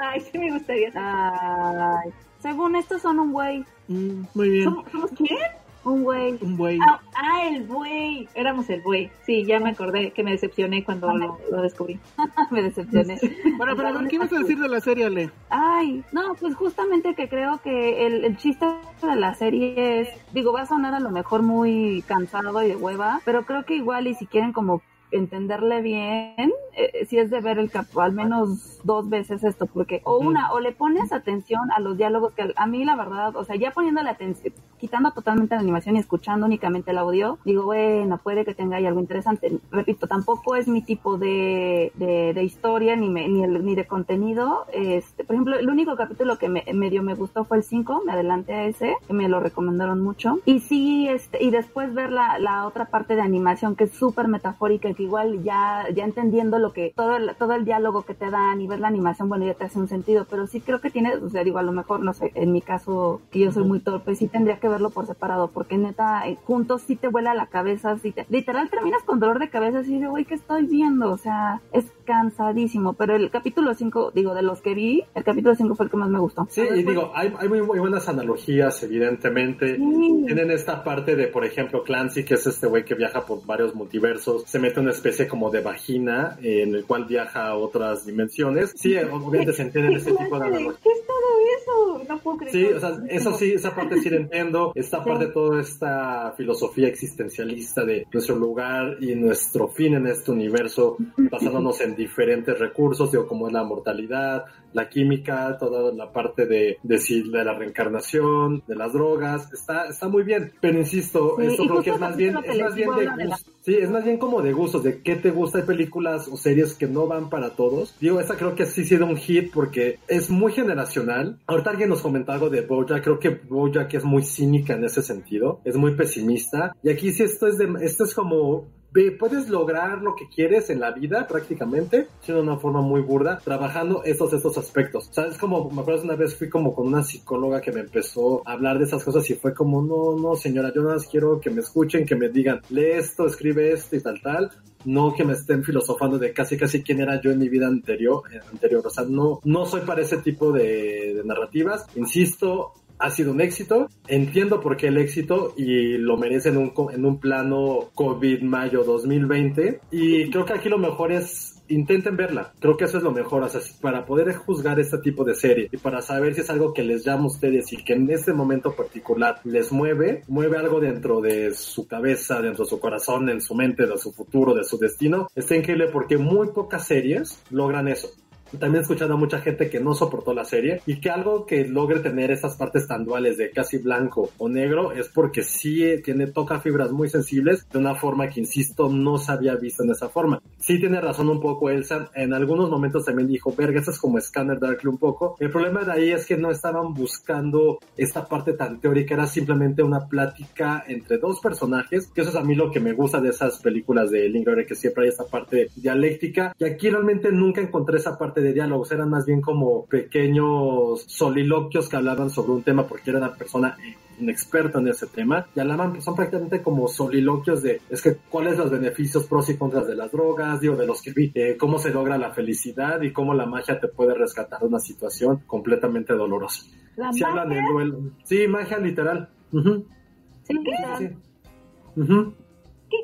Ay, 0.00 0.20
sí 0.20 0.38
me 0.38 0.52
gustaría. 0.52 0.92
Ay. 0.94 2.10
Según 2.40 2.76
estos 2.76 3.02
son 3.02 3.18
un 3.18 3.32
güey. 3.32 3.64
Mm, 3.88 4.24
muy 4.34 4.50
bien. 4.50 4.64
¿Somos, 4.64 5.10
quién? 5.16 5.38
Un 5.84 6.04
güey. 6.04 6.38
Un 6.42 6.56
buey. 6.56 6.78
Ah, 6.86 7.00
ah, 7.14 7.46
el 7.46 7.62
buey. 7.62 8.28
Éramos 8.34 8.68
el 8.68 8.82
buey. 8.82 9.10
Sí, 9.24 9.44
ya 9.44 9.58
me 9.58 9.70
acordé 9.70 10.10
que 10.10 10.22
me 10.22 10.32
decepcioné 10.32 10.84
cuando 10.84 11.10
lo, 11.16 11.62
descubrí. 11.62 11.98
me 12.50 12.62
decepcioné. 12.62 13.18
bueno, 13.56 13.74
pero 13.74 14.06
¿qué 14.08 14.16
ibas 14.16 14.32
a 14.32 14.38
decir 14.38 14.58
de 14.58 14.68
la 14.68 14.80
serie, 14.80 15.06
Ale? 15.06 15.30
Ay, 15.48 16.04
no, 16.12 16.34
pues 16.38 16.54
justamente 16.54 17.14
que 17.14 17.28
creo 17.28 17.60
que 17.62 18.06
el, 18.06 18.24
el 18.24 18.36
chiste 18.36 18.66
de 19.02 19.16
la 19.16 19.34
serie 19.34 20.00
es, 20.00 20.08
digo, 20.32 20.52
va 20.52 20.62
a 20.62 20.66
sonar 20.66 20.94
a 20.94 21.00
lo 21.00 21.10
mejor 21.10 21.42
muy 21.42 22.04
cansado 22.06 22.62
y 22.62 22.68
de 22.68 22.76
hueva, 22.76 23.20
pero 23.24 23.46
creo 23.46 23.64
que 23.64 23.76
igual 23.76 24.06
y 24.08 24.14
si 24.14 24.26
quieren 24.26 24.52
como 24.52 24.82
entenderle 25.10 25.80
bien, 25.80 26.52
eh, 26.76 27.06
si 27.06 27.18
es 27.18 27.30
de 27.30 27.40
ver 27.40 27.58
el 27.58 27.70
capo, 27.70 28.00
al 28.00 28.12
menos 28.12 28.80
dos 28.84 29.08
veces 29.08 29.44
esto, 29.44 29.66
porque 29.66 30.02
o 30.04 30.18
una, 30.18 30.52
o 30.52 30.60
le 30.60 30.72
pones 30.72 31.12
atención 31.12 31.70
a 31.72 31.80
los 31.80 31.96
diálogos 31.96 32.34
que 32.34 32.52
a 32.54 32.66
mí 32.66 32.84
la 32.84 32.96
verdad, 32.96 33.36
o 33.36 33.44
sea, 33.44 33.56
ya 33.56 33.70
poniéndole 33.70 34.10
atención, 34.10 34.54
quitando 34.78 35.10
totalmente 35.12 35.54
la 35.54 35.60
animación 35.60 35.96
y 35.96 35.98
escuchando 35.98 36.46
únicamente 36.46 36.90
el 36.90 36.98
audio, 36.98 37.38
digo, 37.44 37.64
bueno, 37.64 38.18
puede 38.18 38.44
que 38.44 38.54
tenga 38.54 38.76
ahí 38.76 38.86
algo 38.86 39.00
interesante. 39.00 39.58
Repito, 39.70 40.06
tampoco 40.06 40.56
es 40.56 40.68
mi 40.68 40.82
tipo 40.82 41.18
de, 41.18 41.92
de, 41.96 42.42
historia 42.42 42.96
ni, 42.96 43.08
ni, 43.08 43.44
el, 43.44 43.64
ni 43.64 43.74
de 43.74 43.86
contenido. 43.86 44.66
Este, 44.72 45.24
por 45.24 45.34
ejemplo, 45.34 45.58
el 45.58 45.68
único 45.68 45.96
capítulo 45.96 46.38
que 46.38 46.48
me, 46.48 46.64
medio 46.72 47.02
me 47.02 47.14
gustó 47.14 47.44
fue 47.44 47.58
el 47.58 47.62
5, 47.62 48.02
me 48.06 48.12
adelanté 48.12 48.54
a 48.54 48.64
ese, 48.66 48.96
que 49.06 49.12
me 49.12 49.28
lo 49.28 49.40
recomendaron 49.40 50.00
mucho. 50.00 50.40
Y 50.44 50.60
sí, 50.60 51.08
este, 51.08 51.42
y 51.42 51.50
después 51.50 51.92
ver 51.94 52.10
la, 52.12 52.38
la 52.38 52.66
otra 52.66 52.86
parte 52.86 53.16
de 53.16 53.22
animación 53.22 53.76
que 53.76 53.84
es 53.84 53.92
súper 53.92 54.28
metafórica, 54.28 54.92
que 54.94 55.02
igual 55.02 55.42
ya, 55.42 55.86
ya 55.94 56.04
entendiendo 56.04 56.58
lo 56.58 56.72
que, 56.72 56.92
todo 56.94 57.16
el, 57.16 57.34
todo 57.36 57.54
el 57.54 57.64
diálogo 57.64 58.02
que 58.02 58.14
te 58.14 58.30
dan 58.30 58.60
y 58.60 58.66
ver 58.66 58.80
la 58.80 58.88
animación, 58.88 59.28
bueno, 59.28 59.46
ya 59.46 59.54
te 59.54 59.64
hace 59.64 59.78
un 59.78 59.88
sentido, 59.88 60.26
pero 60.28 60.46
sí 60.46 60.60
creo 60.60 60.80
que 60.80 60.90
tiene, 60.90 61.14
o 61.16 61.28
sea, 61.28 61.44
digo, 61.44 61.58
a 61.58 61.62
lo 61.62 61.72
mejor, 61.72 62.00
no 62.00 62.12
sé, 62.12 62.32
en 62.34 62.52
mi 62.52 62.60
caso, 62.60 63.20
que 63.30 63.40
yo 63.40 63.52
soy 63.52 63.64
muy 63.64 63.80
torpe, 63.80 64.14
sí 64.14 64.28
tendría 64.28 64.58
que 64.60 64.67
verlo 64.70 64.90
por 64.90 65.06
separado, 65.06 65.48
porque 65.48 65.76
neta, 65.76 66.28
eh, 66.28 66.38
juntos 66.44 66.82
sí 66.86 66.96
te 66.96 67.08
vuela 67.08 67.34
la 67.34 67.46
cabeza, 67.46 67.96
sí 67.98 68.12
te, 68.12 68.26
literal 68.28 68.70
terminas 68.70 69.02
con 69.04 69.20
dolor 69.20 69.38
de 69.38 69.50
cabeza, 69.50 69.80
así 69.80 69.98
de, 69.98 70.08
güey, 70.08 70.24
¿qué 70.24 70.34
estoy 70.34 70.66
viendo? 70.66 71.10
O 71.10 71.18
sea, 71.18 71.60
es 71.72 71.86
cansadísimo, 72.04 72.94
pero 72.94 73.16
el 73.16 73.30
capítulo 73.30 73.74
5, 73.74 74.12
digo, 74.14 74.34
de 74.34 74.42
los 74.42 74.62
que 74.62 74.74
vi, 74.74 75.04
el 75.14 75.24
capítulo 75.24 75.54
5 75.54 75.74
fue 75.74 75.84
el 75.84 75.90
que 75.90 75.96
más 75.96 76.08
me 76.08 76.18
gustó. 76.18 76.46
Sí, 76.50 76.62
y 76.62 76.82
digo, 76.82 77.12
hay, 77.14 77.32
hay 77.38 77.48
muy, 77.48 77.62
muy, 77.62 77.78
buenas 77.78 78.08
analogías, 78.08 78.82
evidentemente. 78.82 79.74
Tienen 79.74 80.50
esta 80.50 80.82
parte 80.82 81.16
de, 81.16 81.28
por 81.28 81.44
ejemplo, 81.44 81.82
Clancy, 81.82 82.24
que 82.24 82.34
es 82.34 82.46
este 82.46 82.66
güey 82.66 82.84
que 82.84 82.94
viaja 82.94 83.26
por 83.26 83.44
varios 83.44 83.74
multiversos, 83.74 84.44
se 84.46 84.58
mete 84.58 84.80
una 84.80 84.90
especie 84.90 85.28
como 85.28 85.50
de 85.50 85.60
vagina 85.60 86.38
en 86.42 86.74
el 86.74 86.84
cual 86.84 87.04
viaja 87.04 87.48
a 87.48 87.56
otras 87.56 88.06
dimensiones. 88.06 88.72
Sí, 88.76 88.96
obviamente 88.96 89.52
se 89.52 89.62
entiende 89.62 89.96
ese 89.96 90.12
tipo 90.12 90.38
de 90.38 90.46
analogías. 90.46 90.76
¿Qué 90.82 90.90
es 90.90 91.06
todo 91.06 91.18
eso? 91.58 92.04
No 92.08 92.18
puedo 92.18 92.38
creer. 92.38 92.52
Sí, 92.52 92.64
o 92.72 92.80
sea, 92.80 92.98
eso 93.08 93.34
sí, 93.34 93.52
esa 93.52 93.74
parte 93.74 93.98
sí 94.00 94.10
la 94.10 94.16
entiendo. 94.16 94.57
Esta 94.74 95.04
parte, 95.04 95.26
toda 95.26 95.60
esta 95.60 96.32
filosofía 96.36 96.88
existencialista 96.88 97.84
de 97.84 98.06
nuestro 98.12 98.36
lugar 98.36 98.96
y 99.00 99.14
nuestro 99.14 99.68
fin 99.68 99.94
en 99.94 100.06
este 100.06 100.30
universo, 100.30 100.96
basándonos 101.30 101.80
en 101.80 101.96
diferentes 101.96 102.58
recursos, 102.58 103.10
digo, 103.10 103.26
como 103.26 103.46
es 103.46 103.52
la 103.52 103.64
mortalidad, 103.64 104.44
la 104.72 104.88
química, 104.88 105.56
toda 105.58 105.92
la 105.92 106.12
parte 106.12 106.46
de, 106.46 106.78
de, 106.82 106.98
de 106.98 107.44
la 107.44 107.54
reencarnación, 107.54 108.62
de 108.66 108.74
las 108.74 108.92
drogas, 108.92 109.52
está, 109.52 109.86
está 109.86 110.08
muy 110.08 110.22
bien. 110.22 110.52
Pero 110.60 110.78
insisto, 110.78 111.40
esto 111.40 111.64
creo 111.66 111.82
que 111.82 111.90
es 111.90 112.00
más 112.00 112.16
bien, 112.16 112.36
es 112.44 112.60
más 112.60 112.74
bien 112.74 112.90
de 112.96 113.34
Sí, 113.68 113.74
es 113.74 113.90
más 113.90 114.02
bien 114.02 114.16
como 114.16 114.40
de 114.40 114.54
gustos, 114.54 114.82
de 114.82 115.02
qué 115.02 115.16
te 115.16 115.30
gusta. 115.30 115.58
Hay 115.58 115.64
películas 115.64 116.26
o 116.28 116.38
series 116.38 116.72
que 116.72 116.86
no 116.86 117.06
van 117.06 117.28
para 117.28 117.50
todos. 117.50 117.94
Digo, 118.00 118.18
esta 118.18 118.36
creo 118.36 118.54
que 118.54 118.64
sí 118.64 118.80
ha 118.80 118.84
sido 118.84 119.04
un 119.04 119.16
hit 119.16 119.52
porque 119.52 119.98
es 120.08 120.30
muy 120.30 120.52
generacional. 120.52 121.38
Ahorita 121.46 121.70
alguien 121.70 121.90
nos 121.90 122.00
comentó 122.00 122.32
algo 122.32 122.48
de 122.48 122.62
Bojack. 122.62 123.04
Creo 123.04 123.18
que 123.18 123.28
Bojack 123.28 123.92
es 123.92 124.04
muy 124.04 124.22
cínica 124.22 124.74
en 124.74 124.84
ese 124.84 125.02
sentido. 125.02 125.60
Es 125.64 125.76
muy 125.76 125.94
pesimista. 125.94 126.74
Y 126.82 126.88
aquí 126.88 127.12
sí 127.12 127.24
esto 127.24 127.46
es 127.46 127.58
de, 127.58 127.68
esto 127.82 128.04
es 128.04 128.14
como 128.14 128.68
puedes 129.18 129.48
lograr 129.48 130.02
lo 130.02 130.14
que 130.14 130.28
quieres 130.28 130.70
en 130.70 130.80
la 130.80 130.92
vida 130.92 131.26
prácticamente, 131.26 132.08
siendo 132.20 132.42
una 132.42 132.58
forma 132.58 132.80
muy 132.80 133.00
burda, 133.00 133.38
trabajando 133.38 134.02
estos, 134.04 134.32
estos 134.32 134.56
aspectos. 134.58 135.08
¿Sabes? 135.12 135.38
Como, 135.38 135.70
me 135.70 135.82
acuerdo 135.82 136.04
una 136.04 136.16
vez 136.16 136.34
fui 136.34 136.48
como 136.48 136.74
con 136.74 136.86
una 136.86 137.02
psicóloga 137.02 137.60
que 137.60 137.72
me 137.72 137.80
empezó 137.80 138.42
a 138.46 138.52
hablar 138.52 138.78
de 138.78 138.84
esas 138.84 139.04
cosas 139.04 139.28
y 139.30 139.34
fue 139.34 139.54
como, 139.54 139.82
no, 139.82 140.16
no, 140.16 140.34
señora, 140.36 140.72
yo 140.74 140.82
nada 140.82 140.94
más 140.94 141.06
quiero 141.06 141.40
que 141.40 141.50
me 141.50 141.60
escuchen, 141.60 142.06
que 142.06 142.16
me 142.16 142.28
digan, 142.28 142.60
lee 142.70 142.92
esto, 142.92 143.26
escribe 143.26 143.72
esto 143.72 143.96
y 143.96 144.00
tal, 144.00 144.20
tal. 144.22 144.50
No 144.84 145.12
que 145.12 145.24
me 145.24 145.32
estén 145.32 145.64
filosofando 145.64 146.18
de 146.18 146.32
casi 146.32 146.56
casi 146.56 146.82
quién 146.82 147.00
era 147.00 147.20
yo 147.20 147.32
en 147.32 147.38
mi 147.38 147.48
vida 147.48 147.66
anterior, 147.66 148.22
eh, 148.32 148.40
anterior. 148.50 148.86
O 148.86 148.90
sea, 148.90 149.04
no, 149.04 149.40
no 149.44 149.66
soy 149.66 149.82
para 149.82 150.02
ese 150.02 150.18
tipo 150.18 150.52
de, 150.52 151.14
de 151.14 151.24
narrativas. 151.24 151.84
Insisto, 151.96 152.74
ha 152.98 153.10
sido 153.10 153.32
un 153.32 153.40
éxito. 153.40 153.88
Entiendo 154.06 154.60
por 154.60 154.76
qué 154.76 154.88
el 154.88 154.98
éxito 154.98 155.54
y 155.56 155.98
lo 155.98 156.16
merece 156.16 156.50
en 156.50 156.56
un, 156.56 156.72
en 156.92 157.04
un 157.04 157.18
plano 157.18 157.90
COVID 157.94 158.42
mayo 158.42 158.84
2020. 158.84 159.80
Y 159.90 160.30
creo 160.30 160.44
que 160.44 160.54
aquí 160.54 160.68
lo 160.68 160.78
mejor 160.78 161.12
es 161.12 161.58
intenten 161.68 162.16
verla. 162.16 162.52
Creo 162.60 162.76
que 162.76 162.84
eso 162.84 162.98
es 162.98 163.04
lo 163.04 163.12
mejor, 163.12 163.42
o 163.42 163.48
sea, 163.48 163.60
para 163.80 164.04
poder 164.04 164.34
juzgar 164.34 164.80
este 164.80 164.98
tipo 164.98 165.24
de 165.24 165.34
serie 165.34 165.68
y 165.70 165.76
para 165.76 166.02
saber 166.02 166.34
si 166.34 166.40
es 166.40 166.50
algo 166.50 166.72
que 166.72 166.82
les 166.82 167.04
llama 167.04 167.24
a 167.24 167.26
ustedes 167.26 167.72
y 167.72 167.84
que 167.84 167.94
en 167.94 168.10
este 168.10 168.32
momento 168.32 168.74
particular 168.74 169.40
les 169.44 169.72
mueve, 169.72 170.22
mueve 170.28 170.58
algo 170.58 170.80
dentro 170.80 171.20
de 171.20 171.54
su 171.54 171.86
cabeza, 171.86 172.40
dentro 172.40 172.64
de 172.64 172.70
su 172.70 172.80
corazón, 172.80 173.28
en 173.28 173.40
su 173.40 173.54
mente, 173.54 173.86
de 173.86 173.98
su 173.98 174.12
futuro, 174.12 174.54
de 174.54 174.64
su 174.64 174.78
destino, 174.78 175.28
está 175.34 175.56
increíble 175.56 175.88
porque 175.92 176.16
muy 176.16 176.48
pocas 176.48 176.86
series 176.86 177.42
logran 177.50 177.88
eso. 177.88 178.08
También 178.52 178.76
he 178.76 178.82
escuchado 178.82 179.14
a 179.14 179.16
mucha 179.16 179.40
gente 179.40 179.68
que 179.68 179.80
no 179.80 179.94
soportó 179.94 180.34
la 180.34 180.44
serie 180.44 180.80
y 180.86 181.00
que 181.00 181.10
algo 181.10 181.46
que 181.46 181.66
logre 181.66 182.00
tener 182.00 182.30
esas 182.30 182.56
partes 182.56 182.86
tan 182.86 183.04
duales 183.04 183.36
de 183.36 183.50
casi 183.50 183.78
blanco 183.78 184.30
o 184.38 184.48
negro 184.48 184.92
es 184.92 185.08
porque 185.08 185.42
sí 185.42 185.82
tiene, 186.04 186.28
toca 186.28 186.60
fibras 186.60 186.90
muy 186.92 187.08
sensibles 187.08 187.68
de 187.70 187.78
una 187.78 187.94
forma 187.94 188.28
que, 188.28 188.40
insisto, 188.40 188.88
no 188.88 189.18
se 189.18 189.32
había 189.32 189.56
visto 189.56 189.82
en 189.82 189.90
esa 189.90 190.08
forma. 190.08 190.40
Sí 190.58 190.78
tiene 190.78 191.00
razón 191.00 191.28
un 191.28 191.40
poco 191.40 191.70
Elsa, 191.70 192.10
en 192.14 192.34
algunos 192.34 192.70
momentos 192.70 193.04
también 193.04 193.28
dijo, 193.28 193.54
verga, 193.56 193.80
eso 193.80 193.90
es 193.90 193.98
como 193.98 194.20
Scanner 194.20 194.58
Darkly 194.58 194.88
un 194.88 194.98
poco. 194.98 195.36
El 195.38 195.50
problema 195.50 195.84
de 195.84 195.92
ahí 195.92 196.10
es 196.10 196.26
que 196.26 196.36
no 196.36 196.50
estaban 196.50 196.94
buscando 196.94 197.78
esta 197.96 198.26
parte 198.26 198.52
tan 198.52 198.80
teórica, 198.80 199.14
era 199.14 199.26
simplemente 199.26 199.82
una 199.82 200.06
plática 200.06 200.84
entre 200.86 201.18
dos 201.18 201.40
personajes, 201.40 202.08
que 202.08 202.22
eso 202.22 202.30
es 202.30 202.36
a 202.36 202.42
mí 202.42 202.54
lo 202.54 202.70
que 202.70 202.80
me 202.80 202.92
gusta 202.92 203.20
de 203.20 203.30
esas 203.30 203.60
películas 203.60 204.10
de 204.10 204.28
Linklater, 204.28 204.66
que 204.66 204.74
siempre 204.74 205.04
hay 205.04 205.10
esta 205.10 205.24
parte 205.24 205.68
dialéctica, 205.76 206.54
y 206.58 206.64
aquí 206.64 206.90
realmente 206.90 207.32
nunca 207.32 207.60
encontré 207.60 207.98
esa 207.98 208.18
parte 208.18 208.37
de 208.40 208.52
diálogos, 208.52 208.92
eran 208.92 209.10
más 209.10 209.26
bien 209.26 209.40
como 209.40 209.86
pequeños 209.86 211.04
soliloquios 211.06 211.88
que 211.88 211.96
hablaban 211.96 212.30
sobre 212.30 212.52
un 212.52 212.62
tema 212.62 212.86
porque 212.86 213.10
era 213.10 213.18
una 213.18 213.34
persona 213.34 213.76
un 214.20 214.30
experto 214.30 214.78
en 214.78 214.88
ese 214.88 215.06
tema 215.06 215.46
y 215.54 215.60
hablaban, 215.60 216.00
son 216.02 216.16
prácticamente 216.16 216.62
como 216.62 216.88
soliloquios 216.88 217.62
de, 217.62 217.80
es 217.88 218.02
que 218.02 218.16
cuáles 218.28 218.58
los 218.58 218.70
beneficios 218.70 219.26
pros 219.26 219.48
y 219.50 219.56
contras 219.56 219.86
de 219.86 219.94
las 219.94 220.10
drogas, 220.10 220.60
digo, 220.60 220.76
de 220.76 220.86
los 220.86 221.00
que 221.02 221.12
vi, 221.12 221.30
eh, 221.34 221.56
cómo 221.58 221.78
se 221.78 221.90
logra 221.90 222.18
la 222.18 222.32
felicidad 222.32 223.00
y 223.02 223.12
cómo 223.12 223.34
la 223.34 223.46
magia 223.46 223.78
te 223.78 223.88
puede 223.88 224.14
rescatar 224.14 224.60
de 224.60 224.66
una 224.66 224.80
situación 224.80 225.42
completamente 225.46 226.14
dolorosa. 226.14 226.64
¿La 226.96 227.12
sí, 227.12 227.20
magia? 227.20 227.28
hablan 227.28 227.48
de 227.50 227.72
duelo. 227.72 227.98
Sí, 228.24 228.48
magia 228.48 228.78
literal. 228.78 229.28
¿Sí? 229.52 230.54
Sí. 230.98 231.08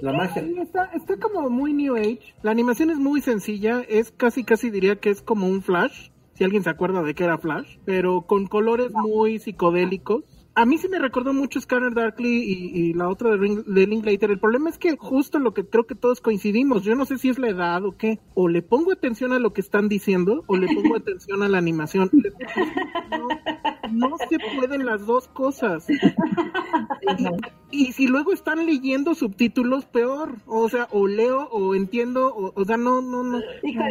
La 0.01 0.13
magia. 0.13 0.43
Sí, 0.43 0.57
está, 0.59 0.85
está 0.95 1.17
como 1.17 1.49
muy 1.51 1.73
New 1.73 1.97
Age. 1.97 2.35
La 2.43 2.51
animación 2.51 2.91
es 2.91 2.99
muy 2.99 3.21
sencilla, 3.21 3.83
es 3.89 4.13
casi 4.13 4.45
casi 4.45 4.71
diría 4.71 4.97
que 4.97 5.11
es 5.11 5.23
como 5.23 5.47
un 5.47 5.63
flash, 5.63 6.11
si 6.35 6.45
alguien 6.45 6.63
se 6.63 6.71
acuerda 6.71 7.03
de 7.03 7.15
que 7.15 7.25
era 7.25 7.39
flash, 7.39 7.79
pero 7.85 8.23
con 8.23 8.47
colores 8.47 8.91
muy 8.93 9.39
psicodélicos. 9.39 10.25
A 10.57 10.67
mí 10.67 10.79
sí 10.79 10.89
me 10.89 11.01
recordó 11.01 11.33
mucho 11.33 11.61
Scanner 11.61 11.93
Darkly 11.95 12.29
y, 12.29 12.91
y 12.91 12.93
la 12.93 13.09
otra 13.09 13.31
de, 13.31 13.37
Ring, 13.37 13.65
de 13.65 13.87
Linklater. 13.87 14.31
El 14.31 14.39
problema 14.39 14.71
es 14.71 14.79
que 14.79 14.97
justo 14.97 15.39
lo 15.41 15.53
que 15.53 15.67
creo 15.67 15.85
que 15.85 15.97
todos 15.97 16.21
coincidimos, 16.21 16.85
yo 16.85 16.95
no 16.95 17.07
sé 17.07 17.19
si 17.19 17.29
es 17.29 17.39
la 17.39 17.49
edad 17.49 17.85
o 17.85 17.97
qué, 17.97 18.21
o 18.35 18.49
le 18.49 18.63
pongo 18.63 18.93
atención 18.93 19.33
a 19.33 19.41
lo 19.41 19.53
que 19.53 19.61
están 19.61 19.89
diciendo 19.89 20.45
o 20.47 20.57
le 20.57 20.73
pongo 20.73 20.95
atención 20.97 21.43
a 21.43 21.49
la 21.49 21.59
animación. 21.59 22.11
No, 23.11 24.09
no 24.09 24.17
se 24.29 24.39
pueden 24.57 24.87
las 24.87 25.07
dos 25.07 25.29
cosas. 25.29 25.87
Y, 25.89 27.87
y 27.89 27.93
si 27.93 28.07
luego 28.07 28.33
están 28.33 28.65
leyendo 28.67 29.15
subtítulos, 29.15 29.85
peor. 29.87 30.37
O 30.47 30.69
sea, 30.69 30.89
o 30.93 31.07
leo 31.07 31.49
o 31.51 31.75
entiendo, 31.75 32.29
o, 32.29 32.53
o 32.55 32.65
sea, 32.65 32.77
no, 32.77 33.03
no, 33.03 33.25
no. 33.25 33.41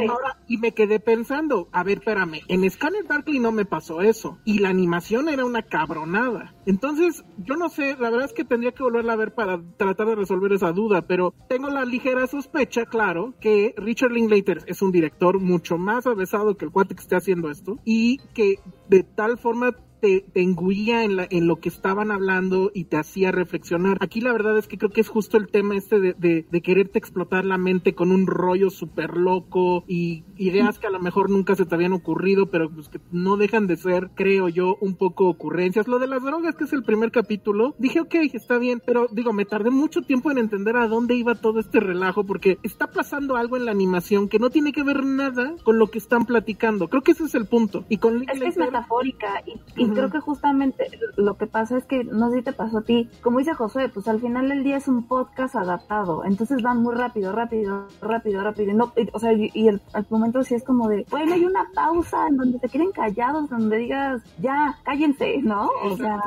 Ahora, 0.10 0.38
y 0.48 0.58
me 0.58 0.74
quedé 0.74 1.00
pensando, 1.00 1.68
a 1.72 1.84
ver, 1.84 2.00
espérame, 2.00 2.42
en 2.48 2.70
Scanner 2.70 3.06
Darkly 3.06 3.40
no 3.40 3.52
me 3.52 3.66
pasó 3.66 4.02
eso. 4.02 4.40
Y 4.46 4.60
la 4.60 4.70
animación 4.70 5.30
era 5.30 5.46
una 5.46 5.64
cabronada. 5.64 6.53
Entonces, 6.66 7.24
yo 7.38 7.56
no 7.56 7.70
sé, 7.70 7.98
la 8.00 8.10
verdad 8.10 8.26
es 8.26 8.34
que 8.34 8.46
tendría 8.46 8.72
que 8.72 8.84
volverla 8.84 9.14
a 9.14 9.18
ver 9.18 9.34
para 9.34 9.62
tratar 9.78 10.08
de 10.08 10.16
resolver 10.16 10.54
esa 10.54 10.72
duda, 10.72 11.02
pero 11.02 11.34
tengo 11.50 11.70
la 11.70 11.84
ligera 11.86 12.26
sospecha, 12.28 12.86
claro, 12.86 13.34
que 13.40 13.74
Richard 13.78 14.12
Linklater 14.12 14.60
es 14.68 14.82
un 14.82 14.92
director 14.92 15.40
mucho 15.40 15.78
más 15.78 16.08
avesado 16.08 16.56
que 16.56 16.66
el 16.66 16.72
cuate 16.72 16.96
que 16.96 17.02
esté 17.02 17.16
haciendo 17.16 17.50
esto 17.50 17.80
y 17.84 18.20
que 18.34 18.56
de 18.90 19.04
tal 19.04 19.38
forma 19.38 19.76
te, 20.04 20.20
te 20.20 20.42
engullía 20.42 21.06
en, 21.06 21.16
la, 21.16 21.26
en 21.30 21.48
lo 21.48 21.62
que 21.62 21.70
estaban 21.70 22.12
hablando 22.12 22.72
y 22.74 22.84
te 22.84 22.98
hacía 22.98 23.32
reflexionar. 23.32 23.98
Aquí 24.02 24.20
la 24.20 24.34
verdad 24.34 24.58
es 24.58 24.68
que 24.68 24.78
creo 24.78 24.92
que 24.92 25.00
es 25.00 25.08
justo 25.08 25.38
el 25.38 25.48
tema 25.48 25.78
este 25.78 26.02
de, 26.02 26.14
de, 26.14 26.46
de 26.52 26.62
quererte 26.62 27.00
explotar 27.00 27.46
la 27.46 27.58
mente 27.58 27.96
con 27.96 28.12
un 28.12 28.28
rollo 28.28 28.70
súper 28.70 29.16
loco 29.16 29.86
y 29.88 30.26
ideas 30.36 30.78
que 30.78 30.88
a 30.88 30.90
lo 30.90 31.00
mejor 31.00 31.30
nunca 31.30 31.56
se 31.56 31.66
te 31.66 31.74
habían 31.74 31.94
ocurrido, 31.94 32.48
pero 32.48 32.70
pues 32.70 32.90
que 32.90 33.00
no 33.14 33.38
dejan 33.38 33.66
de 33.66 33.78
ser, 33.78 34.10
creo 34.14 34.50
yo, 34.50 34.76
un 34.82 34.98
poco 34.98 35.30
ocurrencias. 35.30 35.88
Lo 35.88 36.00
de 36.00 36.08
las 36.08 36.22
drogas, 36.22 36.56
que 36.56 36.66
es 36.66 36.74
el 36.74 36.84
primer 36.84 37.12
capítulo, 37.12 37.74
dije, 37.80 38.02
ok, 38.02 38.16
está 38.34 38.58
bien, 38.58 38.82
pero 38.86 39.08
digo, 39.10 39.32
me 39.32 39.46
tardé 39.46 39.70
mucho 39.70 40.02
tiempo 40.02 40.32
en 40.32 40.38
entender 40.38 40.76
a 40.76 40.90
dónde 40.90 41.16
iba 41.16 41.36
todo 41.36 41.62
este 41.62 41.80
relajo, 41.80 42.26
porque 42.26 42.58
está 42.62 42.88
pasando 42.88 43.38
algo 43.38 43.56
en 43.56 43.64
la 43.64 43.72
animación 43.72 44.28
que 44.28 44.38
no 44.38 44.50
tiene 44.50 44.74
que 44.74 44.84
ver 44.84 45.06
nada 45.06 45.56
con 45.64 45.80
lo 45.80 45.88
que 45.88 46.00
están 46.00 46.26
platicando. 46.26 46.90
Creo 46.90 47.04
que 47.04 47.14
ese 47.14 47.24
es 47.24 47.36
el 47.36 47.46
punto. 47.46 47.86
Y 47.88 48.00
con 48.00 48.30
Es 48.30 48.42
que 48.42 48.48
es 48.50 48.58
metafórica 48.58 49.42
y, 49.48 49.82
y 49.82 49.93
creo 49.94 50.10
que 50.10 50.20
justamente 50.20 50.88
lo 51.16 51.38
que 51.38 51.48
pasa 51.48 51.78
es 51.78 51.86
que, 51.86 52.04
no 52.04 52.30
sé 52.30 52.38
si 52.38 52.42
te 52.44 52.54
pasó 52.54 52.80
a 52.80 52.82
ti, 52.84 53.10
como 53.22 53.40
dice 53.40 53.54
José, 53.54 53.90
pues 53.90 54.08
al 54.08 54.20
final 54.20 54.50
del 54.50 54.64
día 54.64 54.78
es 54.78 54.88
un 54.88 55.08
podcast 55.08 55.56
adaptado, 55.56 56.24
entonces 56.26 56.62
van 56.62 56.82
muy 56.82 56.96
rápido, 56.96 57.32
rápido, 57.32 57.88
rápido, 58.02 58.44
rápido. 58.44 58.74
No, 58.74 58.94
o 59.12 59.20
sea, 59.20 59.34
y, 59.34 59.68
el, 59.68 59.82
al 59.94 60.06
momento 60.10 60.44
sí 60.44 60.56
es 60.56 60.64
como 60.64 60.88
de, 60.88 61.06
bueno, 61.10 61.34
hay 61.34 61.46
una 61.46 61.66
pausa 61.74 62.28
en 62.28 62.38
donde 62.38 62.60
se 62.60 62.70
queden 62.70 62.92
callados, 62.92 63.50
donde 63.50 63.78
digas, 63.78 64.22
ya, 64.40 64.78
cállense, 64.84 65.42
¿no? 65.42 65.70
O 65.84 65.98
sea, 65.98 66.20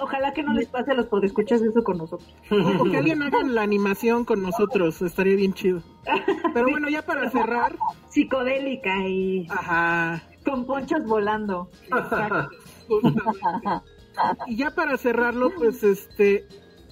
ojalá 0.00 0.32
que 0.32 0.42
no 0.42 0.52
les 0.52 0.68
pase 0.68 0.92
a 0.92 0.94
los 0.94 1.08
escuchas 1.22 1.62
eso 1.62 1.82
con 1.82 1.98
nosotros. 1.98 2.34
O 2.50 2.84
que 2.84 2.96
alguien 2.96 3.22
haga 3.22 3.42
la 3.44 3.62
animación 3.62 4.24
con 4.24 4.42
nosotros, 4.42 5.02
estaría 5.02 5.36
bien 5.36 5.54
chido. 5.54 5.82
Pero 6.54 6.68
bueno, 6.70 6.88
ya 6.88 7.02
para 7.02 7.30
cerrar. 7.30 7.76
Psicodélica 8.08 9.06
y. 9.06 9.46
Ajá. 9.50 10.22
Con 10.44 10.64
ponchas 10.66 11.04
volando. 11.04 11.68
y 14.46 14.56
ya 14.56 14.70
para 14.70 14.96
cerrarlo, 14.96 15.50
pues 15.54 15.82
este, 15.82 16.46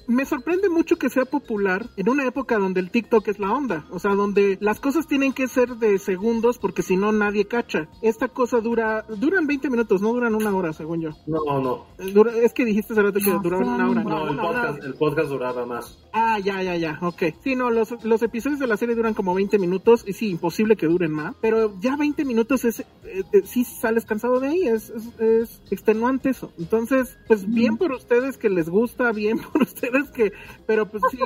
me 0.09 0.24
sorprende 0.24 0.68
mucho 0.70 0.96
que 0.96 1.11
sea 1.11 1.26
popular 1.26 1.86
en 1.96 2.09
una 2.09 2.26
época 2.26 2.59
donde 2.59 2.80
el 2.80 2.90
TikTok 2.90 3.28
es 3.28 3.38
la 3.38 3.52
onda, 3.52 3.84
o 3.90 3.98
sea, 3.98 4.14
donde 4.14 4.56
las 4.61 4.80
cosas 4.80 5.06
tienen 5.06 5.34
que 5.34 5.46
ser 5.48 5.76
de 5.76 5.98
segundos 5.98 6.59
porque 6.59 6.82
si 6.82 6.96
no 6.96 7.12
nadie 7.12 7.46
cacha. 7.46 7.88
Esta 8.02 8.28
cosa 8.28 8.61
dura, 8.61 9.04
duran 9.09 9.46
20 9.46 9.68
minutos, 9.70 10.00
no 10.00 10.12
duran 10.12 10.34
una 10.34 10.54
hora, 10.54 10.72
según 10.72 11.02
yo. 11.02 11.11
No, 11.26 11.61
no. 11.61 11.86
es 12.30 12.54
que 12.54 12.64
dijiste 12.64 12.94
hace 12.94 13.02
rato 13.02 13.20
que 13.22 13.30
duraban 13.30 13.68
una 13.68 13.90
hora. 13.90 14.02
No, 14.02 14.28
el, 14.30 14.36
podcast, 14.36 14.84
el, 14.84 14.94
podcast, 14.94 15.28
duraba 15.28 15.66
más. 15.66 15.98
Ah, 16.12 16.38
ya, 16.38 16.62
ya, 16.62 16.76
ya, 16.76 16.98
ok. 17.02 17.24
Sí, 17.44 17.54
no, 17.54 17.70
los, 17.70 18.02
los 18.02 18.22
episodios 18.22 18.59
de 18.59 18.66
la 18.66 18.78
serie 18.78 18.94
duran 18.94 19.12
como 19.12 19.34
20 19.34 19.59
minutos 19.59 20.04
y 20.06 20.14
sí, 20.14 20.30
imposible 20.30 20.76
que 20.76 20.86
duren 20.86 21.12
más, 21.12 21.34
pero 21.42 21.78
ya 21.80 21.96
20 21.96 22.24
minutos 22.24 22.64
es, 22.64 22.80
eh, 22.80 22.86
eh, 23.04 23.42
sí 23.44 23.64
sales 23.64 24.06
cansado 24.06 24.40
de 24.40 24.48
ahí, 24.48 24.66
es, 24.66 24.90
es 25.18 25.61
extenuante 25.70 26.30
eso. 26.30 26.50
Entonces, 26.59 27.18
pues 27.26 27.46
bien 27.46 27.76
por 27.76 27.92
ustedes 27.92 28.38
que 28.38 28.48
les 28.48 28.70
gusta, 28.70 29.12
bien 29.12 29.38
por 29.52 29.62
ustedes 29.62 29.97
es 29.99 30.11
que, 30.11 30.32
pero 30.66 30.88
pues 30.88 31.03
sí, 31.11 31.18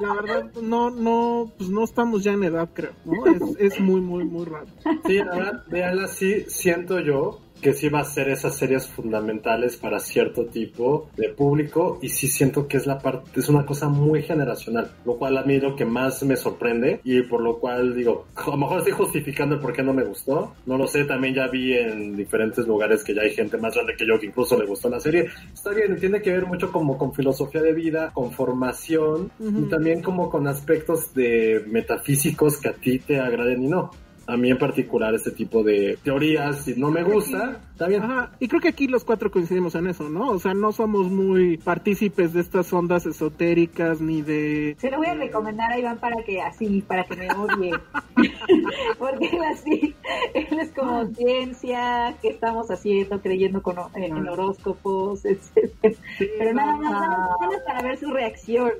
la 0.00 0.14
verdad, 0.14 0.52
no, 0.62 0.90
no, 0.90 1.52
pues 1.56 1.70
no 1.70 1.84
estamos 1.84 2.24
ya 2.24 2.32
en 2.32 2.44
edad, 2.44 2.70
creo, 2.72 2.92
¿no? 3.04 3.26
Es, 3.26 3.74
es 3.74 3.80
muy, 3.80 4.00
muy, 4.00 4.24
muy 4.24 4.44
raro. 4.44 4.66
Sí, 5.06 5.18
la 5.18 5.36
verdad, 5.36 5.64
véanla, 5.68 6.08
sí, 6.08 6.44
siento 6.48 7.00
yo 7.00 7.40
que 7.62 7.72
sí 7.72 7.88
va 7.88 8.00
a 8.00 8.04
ser 8.04 8.28
esas 8.28 8.56
series 8.56 8.88
fundamentales 8.88 9.76
para 9.76 10.00
cierto 10.00 10.46
tipo 10.46 11.08
de 11.16 11.30
público 11.30 11.98
y 12.02 12.08
sí 12.08 12.28
siento 12.28 12.68
que 12.68 12.76
es 12.76 12.86
la 12.86 12.98
parte 12.98 13.40
es 13.40 13.48
una 13.48 13.64
cosa 13.64 13.88
muy 13.88 14.22
generacional 14.22 14.90
lo 15.04 15.16
cual 15.16 15.38
a 15.38 15.44
mí 15.44 15.58
lo 15.60 15.76
que 15.76 15.84
más 15.84 16.22
me 16.24 16.36
sorprende 16.36 17.00
y 17.04 17.22
por 17.22 17.40
lo 17.40 17.58
cual 17.58 17.94
digo 17.94 18.26
a 18.34 18.50
lo 18.50 18.56
mejor 18.56 18.78
estoy 18.78 18.92
justificando 18.92 19.54
el 19.54 19.60
por 19.60 19.72
qué 19.72 19.82
no 19.82 19.94
me 19.94 20.04
gustó 20.04 20.54
no 20.66 20.76
lo 20.76 20.86
sé 20.86 21.04
también 21.04 21.34
ya 21.34 21.48
vi 21.48 21.72
en 21.72 22.16
diferentes 22.16 22.66
lugares 22.66 23.04
que 23.04 23.14
ya 23.14 23.22
hay 23.22 23.30
gente 23.30 23.56
más 23.56 23.74
grande 23.74 23.94
que 23.96 24.06
yo 24.06 24.18
que 24.18 24.26
incluso 24.26 24.58
le 24.58 24.66
gustó 24.66 24.88
la 24.88 25.00
serie. 25.00 25.28
Está 25.52 25.70
bien 25.70 25.96
tiene 25.98 26.20
que 26.20 26.32
ver 26.32 26.46
mucho 26.46 26.72
como 26.72 26.98
con 26.98 27.14
filosofía 27.14 27.62
de 27.62 27.72
vida 27.72 28.10
con 28.12 28.32
formación 28.32 29.30
y 29.38 29.68
también 29.68 30.02
como 30.02 30.30
con 30.30 30.46
aspectos 30.46 31.14
de 31.14 31.64
metafísicos 31.68 32.58
que 32.58 32.68
a 32.68 32.72
ti 32.72 32.98
te 32.98 33.20
agraden 33.20 33.62
y 33.62 33.68
no 33.68 33.90
a 34.26 34.36
mí 34.36 34.50
en 34.50 34.58
particular 34.58 35.14
este 35.14 35.30
tipo 35.30 35.62
de 35.62 35.98
teorías, 36.02 36.64
si 36.64 36.74
no 36.74 36.90
me 36.90 37.02
gusta, 37.02 37.60
está 37.72 37.86
bien. 37.86 38.02
y 38.38 38.48
creo 38.48 38.60
que 38.60 38.68
aquí 38.68 38.86
los 38.86 39.04
cuatro 39.04 39.30
coincidimos 39.30 39.74
en 39.74 39.88
eso, 39.88 40.08
¿no? 40.08 40.30
O 40.30 40.38
sea, 40.38 40.54
no 40.54 40.72
somos 40.72 41.10
muy 41.10 41.58
partícipes 41.58 42.32
de 42.32 42.40
estas 42.40 42.72
ondas 42.72 43.06
esotéricas 43.06 44.00
ni 44.00 44.22
de... 44.22 44.76
Se 44.78 44.90
lo 44.90 44.98
voy 44.98 45.06
a 45.06 45.14
recomendar 45.14 45.72
a 45.72 45.78
Iván 45.78 45.98
para 45.98 46.22
que 46.24 46.40
así, 46.40 46.82
para 46.86 47.04
que 47.04 47.16
me 47.16 47.28
odie. 47.32 47.72
Porque 48.98 49.26
él 49.26 49.42
así, 49.52 49.94
él 50.34 50.60
es 50.60 50.70
como 50.72 51.06
ciencia, 51.14 52.14
que 52.20 52.28
estamos 52.28 52.70
haciendo, 52.70 53.20
creyendo 53.20 53.62
con, 53.62 53.76
en, 53.94 54.28
horóscopos, 54.28 55.24
etc. 55.24 55.96
Pero 56.18 56.54
nada 56.54 56.76
más, 56.76 56.80
nada 56.80 57.36
para 57.66 57.82
ver 57.82 57.98
su 57.98 58.10
reacción. 58.10 58.72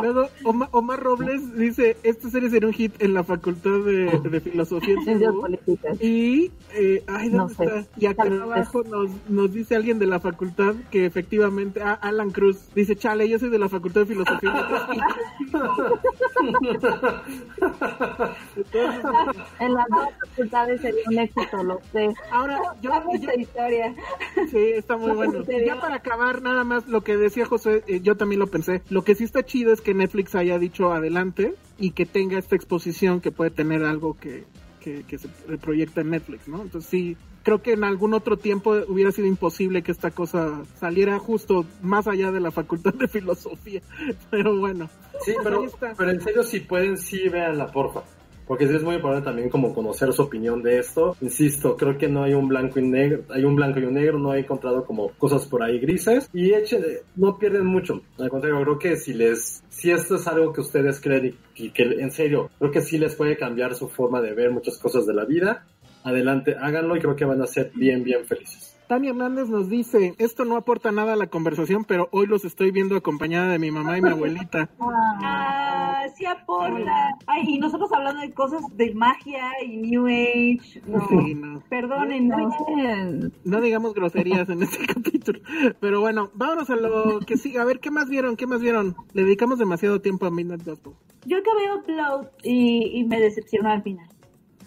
Luego, 0.00 0.28
Omar, 0.72 1.00
Robles 1.00 1.56
dice, 1.56 1.96
esta 2.02 2.28
serie 2.30 2.50
sería 2.50 2.68
un 2.68 2.74
hit 2.74 3.00
en 3.00 3.14
la 3.14 3.24
facultad 3.24 3.84
de 3.84 4.33
de 4.34 4.40
filosofía 4.40 4.96
Y, 6.00 6.50
eh, 6.74 7.02
ay, 7.06 7.28
¿dónde 7.28 7.52
está? 7.52 7.86
Y 7.96 8.06
acá 8.06 8.24
abajo 8.24 8.82
nos, 8.82 9.10
nos 9.28 9.52
dice 9.52 9.76
alguien 9.76 9.98
de 9.98 10.06
la 10.06 10.20
facultad 10.20 10.74
que 10.90 11.04
efectivamente, 11.06 11.80
ah, 11.82 11.98
Alan 12.02 12.30
Cruz, 12.30 12.68
dice, 12.74 12.96
chale, 12.96 13.28
yo 13.28 13.38
soy 13.38 13.50
de 13.50 13.58
la 13.58 13.68
facultad 13.68 14.02
de 14.02 14.06
filosofía. 14.06 14.52
en 19.60 19.74
las 19.74 19.86
dos 19.88 20.08
facultades 20.20 20.80
sería 20.80 21.02
un 21.06 21.18
éxito, 21.18 21.62
lo 21.62 21.80
sé. 21.92 22.12
Ahora, 22.30 22.60
yo, 22.82 22.90
yo 23.20 23.30
historia. 23.38 23.94
Sí, 24.50 24.72
está 24.74 24.96
muy 24.96 25.12
bueno. 25.12 25.44
ya 25.44 25.80
para 25.80 25.96
acabar, 25.96 26.42
nada 26.42 26.64
más 26.64 26.88
lo 26.88 27.02
que 27.02 27.16
decía 27.16 27.46
José, 27.46 27.84
eh, 27.86 28.00
yo 28.00 28.16
también 28.16 28.40
lo 28.40 28.48
pensé. 28.48 28.82
Lo 28.90 29.04
que 29.04 29.14
sí 29.14 29.22
está 29.24 29.44
chido 29.44 29.72
es 29.72 29.80
que 29.80 29.94
Netflix 29.94 30.34
haya 30.34 30.58
dicho 30.58 30.92
adelante 30.92 31.54
y 31.78 31.90
que 31.90 32.06
tenga 32.06 32.38
esta 32.38 32.56
exposición 32.56 33.20
que 33.20 33.32
puede 33.32 33.50
tener 33.50 33.84
algo 33.84 34.16
que, 34.18 34.44
que, 34.80 35.18
se 35.18 35.28
proyecta 35.58 36.02
en 36.02 36.10
Netflix, 36.10 36.46
¿no? 36.46 36.62
Entonces 36.62 36.90
sí, 36.90 37.16
creo 37.42 37.62
que 37.62 37.72
en 37.72 37.84
algún 37.84 38.14
otro 38.14 38.36
tiempo 38.36 38.76
hubiera 38.88 39.12
sido 39.12 39.26
imposible 39.26 39.82
que 39.82 39.92
esta 39.92 40.10
cosa 40.10 40.62
saliera 40.78 41.18
justo 41.18 41.64
más 41.82 42.06
allá 42.06 42.30
de 42.30 42.40
la 42.40 42.50
facultad 42.50 42.94
de 42.94 43.08
filosofía, 43.08 43.82
pero 44.30 44.58
bueno. 44.58 44.90
Sí, 45.24 45.34
pero, 45.42 45.66
pero 45.96 46.10
en 46.10 46.20
serio 46.20 46.42
si 46.42 46.60
pueden, 46.60 46.98
sí 46.98 47.28
véanla, 47.28 47.72
porfa 47.72 48.04
porque 48.46 48.66
sí 48.66 48.74
es 48.74 48.82
muy 48.82 48.96
importante 48.96 49.26
también 49.26 49.48
como 49.48 49.74
conocer 49.74 50.12
su 50.12 50.22
opinión 50.22 50.62
de 50.62 50.78
esto. 50.78 51.16
Insisto, 51.20 51.76
creo 51.76 51.96
que 51.96 52.08
no 52.08 52.22
hay 52.22 52.34
un 52.34 52.48
blanco 52.48 52.78
y 52.78 52.82
negro, 52.82 53.24
hay 53.30 53.44
un 53.44 53.56
blanco 53.56 53.80
y 53.80 53.84
un 53.84 53.94
negro, 53.94 54.18
no 54.18 54.34
he 54.34 54.40
encontrado 54.40 54.84
como 54.84 55.10
cosas 55.12 55.46
por 55.46 55.62
ahí 55.62 55.78
grises 55.78 56.28
y 56.32 56.52
echen, 56.52 56.84
no 57.16 57.38
pierden 57.38 57.66
mucho. 57.66 58.02
Al 58.18 58.28
contrario, 58.28 58.60
creo 58.62 58.78
que 58.78 58.96
si 58.96 59.14
les, 59.14 59.62
si 59.68 59.90
esto 59.90 60.16
es 60.16 60.26
algo 60.26 60.52
que 60.52 60.60
ustedes 60.60 61.00
creen 61.00 61.36
y 61.54 61.70
que 61.70 61.82
en 61.82 62.10
serio, 62.10 62.50
creo 62.58 62.70
que 62.70 62.80
sí 62.80 62.98
les 62.98 63.14
puede 63.14 63.36
cambiar 63.36 63.74
su 63.74 63.88
forma 63.88 64.20
de 64.20 64.34
ver 64.34 64.50
muchas 64.50 64.78
cosas 64.78 65.06
de 65.06 65.14
la 65.14 65.24
vida, 65.24 65.66
adelante, 66.02 66.56
háganlo 66.60 66.96
y 66.96 67.00
creo 67.00 67.16
que 67.16 67.24
van 67.24 67.42
a 67.42 67.46
ser 67.46 67.72
bien, 67.74 68.04
bien 68.04 68.24
felices. 68.24 68.73
Tania 68.88 69.10
Hernández 69.10 69.48
nos 69.48 69.70
dice, 69.70 70.14
esto 70.18 70.44
no 70.44 70.56
aporta 70.56 70.92
nada 70.92 71.14
a 71.14 71.16
la 71.16 71.28
conversación, 71.28 71.84
pero 71.84 72.08
hoy 72.12 72.26
los 72.26 72.44
estoy 72.44 72.70
viendo 72.70 72.96
acompañada 72.96 73.48
de 73.48 73.58
mi 73.58 73.70
mamá 73.70 73.96
y 73.98 74.02
mi 74.02 74.10
abuelita. 74.10 74.70
Ah, 75.26 76.06
sí 76.16 76.26
aporta. 76.26 77.16
Ay, 77.26 77.44
y 77.46 77.58
nosotros 77.58 77.90
hablando 77.92 78.20
de 78.20 78.32
cosas 78.32 78.60
de 78.76 78.94
magia 78.94 79.42
y 79.64 79.78
New 79.78 80.06
Age. 80.06 80.82
No, 80.86 81.08
sí, 81.08 81.34
no. 81.34 81.62
Perdónenos. 81.70 82.52
No, 83.44 83.60
digamos 83.62 83.94
groserías 83.94 84.48
en 84.50 84.62
este 84.62 84.84
capítulo. 84.94 85.40
Pero 85.80 86.00
bueno, 86.00 86.30
vámonos 86.34 86.68
a 86.68 86.76
lo 86.76 87.20
que 87.20 87.38
sigue. 87.38 87.58
A 87.58 87.64
ver, 87.64 87.80
¿qué 87.80 87.90
más 87.90 88.10
vieron? 88.10 88.36
¿Qué 88.36 88.46
más 88.46 88.60
vieron? 88.60 88.94
Le 89.14 89.24
dedicamos 89.24 89.58
demasiado 89.58 90.02
tiempo 90.02 90.26
a 90.26 90.30
Midnight 90.30 90.64
Gospel. 90.64 90.92
Yo 91.24 91.38
acabé 91.38 91.72
Upload 91.74 92.26
y, 92.42 92.98
y 92.98 93.04
me 93.04 93.18
decepcionó 93.18 93.70
al 93.70 93.82
final. 93.82 94.06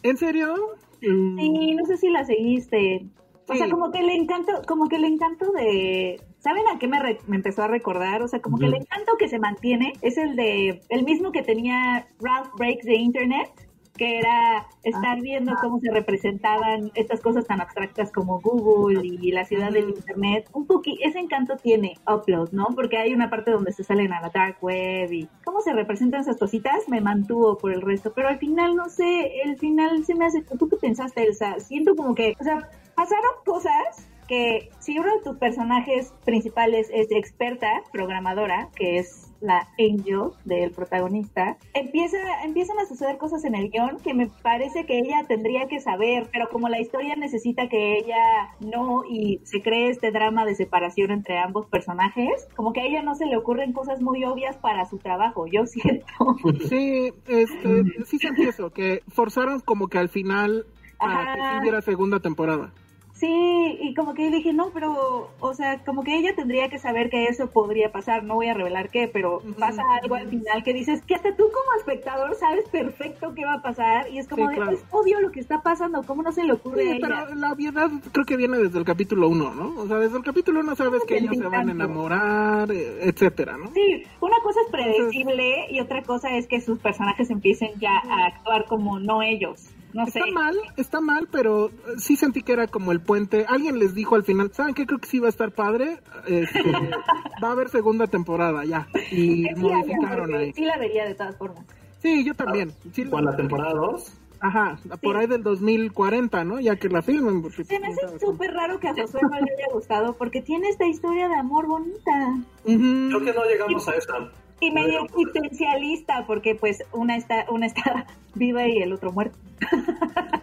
¿En 0.02 0.18
serio? 0.18 0.56
Sí, 1.02 1.76
no 1.76 1.86
sé 1.86 1.98
si 1.98 2.10
la 2.10 2.26
seguiste. 2.26 3.06
O 3.50 3.56
sea, 3.56 3.70
como 3.70 3.92
que 3.92 4.00
el 4.00 4.10
encanto, 4.10 4.52
como 4.68 4.90
que 4.90 4.98
el 4.98 5.06
encanto 5.06 5.52
de, 5.52 6.22
¿saben 6.40 6.64
a 6.68 6.78
qué 6.80 6.88
me, 6.88 7.00
me 7.28 7.38
empezó 7.38 7.64
a 7.64 7.68
recordar? 7.68 8.22
O 8.22 8.28
sea, 8.28 8.42
como 8.42 8.58
que 8.58 8.66
el 8.66 8.76
encanto 8.76 9.14
que 9.18 9.30
se 9.30 9.40
mantiene 9.40 9.94
es 10.02 10.18
el 10.18 10.36
de, 10.36 10.82
el 10.90 11.04
mismo 11.04 11.32
que 11.32 11.44
tenía 11.44 12.08
Ralph 12.20 12.50
Breaks 12.58 12.86
de 12.86 12.96
Internet, 12.96 13.50
que 13.98 14.20
era 14.20 14.68
estar 14.84 15.20
viendo 15.22 15.54
cómo 15.62 15.80
se 15.80 15.92
representaban 15.92 16.92
estas 16.96 17.20
cosas 17.22 17.46
tan 17.46 17.62
abstractas 17.62 18.12
como 18.12 18.40
Google 18.40 19.06
y 19.06 19.32
la 19.32 19.46
ciudad 19.46 19.72
del 19.72 19.90
Internet. 19.90 20.50
Un 20.54 20.66
poquito, 20.66 21.00
ese 21.04 21.20
encanto 21.20 21.58
tiene 21.58 21.98
Upload, 22.08 22.52
¿no? 22.52 22.68
Porque 22.76 22.98
hay 22.98 23.14
una 23.14 23.30
parte 23.30 23.52
donde 23.52 23.74
se 23.74 23.84
salen 23.84 24.14
a 24.14 24.22
la 24.22 24.30
dark 24.30 24.58
web 24.62 25.12
y 25.12 25.28
cómo 25.44 25.62
se 25.62 25.74
representan 25.74 26.22
esas 26.22 26.38
cositas 26.38 26.88
me 26.88 27.02
mantuvo 27.02 27.58
por 27.58 27.74
el 27.74 27.82
resto. 27.82 28.14
Pero 28.14 28.30
al 28.30 28.38
final, 28.38 28.76
no 28.76 28.90
sé, 28.90 29.42
el 29.44 29.58
final 29.58 30.06
se 30.06 30.16
me 30.16 30.26
hace, 30.26 30.44
¿tú 30.44 30.70
qué 30.70 30.78
pensaste, 30.78 31.24
Elsa? 31.24 31.60
Siento 31.60 31.96
como 31.96 32.16
que, 32.16 32.36
o 32.40 32.44
sea, 32.44 32.70
pasaron 32.96 33.32
cosas 33.46 34.08
que 34.28 34.70
si 34.80 34.98
uno 34.98 35.14
de 35.16 35.24
tus 35.24 35.38
personajes 35.38 36.14
principales 36.26 36.90
es 36.94 37.08
experta 37.12 37.68
programadora, 37.92 38.70
que 38.76 38.98
es 38.98 39.28
la 39.40 39.68
Angel 39.78 40.32
del 40.46 40.72
protagonista, 40.72 41.58
empieza, 41.74 42.18
empiezan 42.44 42.80
a 42.80 42.86
suceder 42.86 43.18
cosas 43.18 43.46
en 43.46 43.56
el 43.56 43.70
guion 43.70 43.98
que 44.04 44.14
me 44.14 44.30
parece 44.42 44.86
que 44.86 44.98
ella 44.98 45.26
tendría 45.28 45.68
que 45.68 45.80
saber, 45.80 46.28
pero 46.32 46.50
como 46.50 46.70
la 46.70 46.80
historia 46.80 47.16
necesita 47.16 47.70
que 47.70 47.98
ella 47.98 48.56
no 48.60 49.04
y 49.08 49.40
se 49.44 49.62
cree 49.62 49.90
este 49.90 50.12
drama 50.12 50.46
de 50.46 50.56
separación 50.56 51.12
entre 51.12 51.38
ambos 51.38 51.68
personajes, 51.68 52.48
como 52.56 52.74
que 52.74 52.82
a 52.82 52.86
ella 52.86 53.04
no 53.04 53.16
se 53.16 53.26
le 53.28 53.38
ocurren 53.38 53.74
cosas 53.74 54.02
muy 54.02 54.24
obvias 54.24 54.58
para 54.58 54.86
su 54.86 54.98
trabajo, 54.98 55.46
yo 55.48 55.66
siento. 55.66 56.06
Sí, 56.68 57.14
este, 57.28 57.84
sí 58.06 58.18
sentí 58.18 58.44
eso, 58.44 58.72
que 58.72 59.02
forzaron 59.08 59.60
como 59.60 59.88
que 59.88 60.00
al 60.00 60.10
final 60.10 60.66
para 60.98 61.36
que 61.36 61.42
sí 61.42 61.48
hubiera 61.62 61.82
segunda 61.82 62.20
temporada. 62.20 62.72
Sí, 63.20 63.80
y 63.82 63.96
como 63.96 64.14
que 64.14 64.30
dije, 64.30 64.54
no, 64.54 64.70
pero, 64.72 65.32
o 65.40 65.54
sea, 65.56 65.84
como 65.84 66.04
que 66.04 66.16
ella 66.16 66.36
tendría 66.36 66.70
que 66.70 66.78
saber 66.78 67.10
que 67.10 67.26
eso 67.26 67.50
podría 67.50 67.92
pasar, 67.92 68.24
no 68.24 68.36
voy 68.36 68.48
a 68.48 68.54
revelar 68.54 68.90
qué, 68.90 69.08
pero 69.08 69.42
pasa 69.58 69.82
algo 70.00 70.14
al 70.14 70.28
final 70.28 70.64
que 70.64 70.72
dices 70.72 71.02
que 71.02 71.16
hasta 71.16 71.36
tú 71.36 71.46
como 71.46 71.80
espectador 71.80 72.36
sabes 72.36 72.70
perfecto 72.70 73.34
qué 73.34 73.44
va 73.44 73.56
a 73.56 73.62
pasar 73.64 74.08
y 74.12 74.20
es 74.20 74.28
como 74.28 74.48
de, 74.50 74.58
es 74.74 74.86
obvio 74.92 75.20
lo 75.20 75.32
que 75.32 75.40
está 75.40 75.64
pasando, 75.64 76.04
¿cómo 76.04 76.22
no 76.22 76.32
se 76.32 76.44
le 76.44 76.54
ocurre 76.54 76.94
sí, 76.94 77.00
pero 77.02 77.34
la 77.34 77.52
obviedad 77.52 77.90
creo 78.12 78.26
que 78.26 78.38
viene 78.38 78.60
desde 78.60 78.78
el 78.78 78.86
capítulo 78.86 79.30
1, 79.30 79.56
¿no? 79.56 79.82
O 79.82 79.88
sea, 79.88 79.98
desde 79.98 80.18
el 80.18 80.24
capítulo 80.24 80.60
1 80.60 80.76
sabes 80.76 81.04
que 81.06 81.18
ellos 81.18 81.38
se 81.38 81.44
van 81.44 81.70
a 81.70 81.72
enamorar, 81.72 82.72
eh, 82.72 83.00
etcétera, 83.02 83.58
¿no? 83.58 83.72
Sí, 83.74 84.04
una 84.22 84.38
cosa 84.44 84.60
es 84.64 84.72
predecible 84.72 85.72
y 85.72 85.80
otra 85.80 86.04
cosa 86.04 86.38
es 86.38 86.46
que 86.46 86.62
sus 86.62 86.78
personajes 86.78 87.32
empiecen 87.32 87.72
ya 87.80 87.98
a 87.98 88.28
actuar 88.28 88.66
como 88.66 89.00
no 89.00 89.24
ellos 89.24 89.72
está 90.06 90.26
mal, 90.34 90.56
está 90.78 91.02
mal, 91.02 91.28
pero 91.32 91.72
sí 91.98 92.16
sentí 92.16 92.42
que 92.42 92.54
era 92.54 92.68
como 92.68 92.92
el 92.92 93.00
puente. 93.02 93.46
Alguien 93.48 93.80
les 93.80 93.94
dijo 93.94 94.16
al 94.16 94.24
final, 94.24 94.52
¿saben 94.54 94.74
qué? 94.74 94.86
Creo 94.86 95.00
que 95.00 95.08
sí 95.08 95.20
va 95.20 95.28
a 95.28 95.30
estar 95.30 95.52
padre. 95.52 96.00
Este, 96.28 96.64
va 97.44 97.50
a 97.50 97.52
haber 97.52 97.70
segunda 97.70 98.08
temporada 98.08 98.64
ya. 98.66 98.88
Y 99.12 99.48
modificaron 99.56 100.34
ahí. 100.36 100.54
Sí 100.54 100.66
la 100.66 100.78
vería 100.78 101.06
de 101.06 101.16
todas 101.16 101.36
formas. 101.38 101.66
Sí, 102.00 102.24
yo 102.24 102.34
también. 102.34 102.72
¿Con 103.10 103.26
la 103.26 103.36
temporada 103.36 103.74
2? 103.74 104.14
Ajá, 104.40 104.80
por 105.02 105.18
ahí 105.18 105.28
del 105.28 105.42
2040, 105.42 106.44
¿no? 106.44 106.60
Ya 106.60 106.76
que 106.76 106.90
la 106.90 107.02
filmen. 107.02 107.44
Se 107.52 107.80
me 107.80 107.88
hace 107.88 108.20
súper 108.20 108.54
raro 108.54 108.80
que 108.80 108.88
a 108.88 108.94
Josué 108.94 109.22
no 109.24 109.40
le 109.40 109.52
haya 109.52 109.74
gustado 109.74 110.14
porque 110.14 110.42
tiene 110.42 110.70
esta 110.70 110.86
historia 110.86 111.28
de 111.28 111.36
amor 111.36 111.68
bonita. 111.68 112.38
Creo 112.64 113.20
que 113.20 113.34
no 113.34 113.44
llegamos 113.46 113.88
a 113.88 113.96
esa. 113.96 114.14
Y 114.60 114.72
medio 114.72 115.06
existencialista, 115.06 116.26
porque 116.26 116.56
pues 116.56 116.84
una 116.92 117.16
está, 117.16 117.46
una 117.50 117.68
está 117.68 118.08
viva 118.36 118.68
y 118.68 118.78
el 118.82 118.94
otro 118.94 119.12
muerto. 119.12 119.38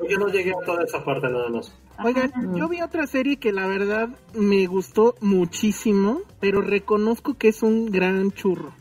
Yo 0.09 0.19
no 0.19 0.29
llegué 0.29 0.53
a 0.53 0.65
toda 0.65 0.85
esa 0.85 1.05
parte 1.05 1.29
nada 1.29 1.49
más. 1.49 1.77
Oigan, 2.03 2.33
yo 2.55 2.69
vi 2.69 2.81
otra 2.81 3.07
serie 3.07 3.37
que 3.37 3.53
la 3.53 3.67
verdad 3.67 4.09
me 4.35 4.67
gustó 4.67 5.15
muchísimo, 5.21 6.21
pero 6.41 6.61
reconozco 6.61 7.35
que 7.35 7.49
es 7.49 7.63
un 7.63 7.87
gran 7.87 8.33
churro. 8.33 8.73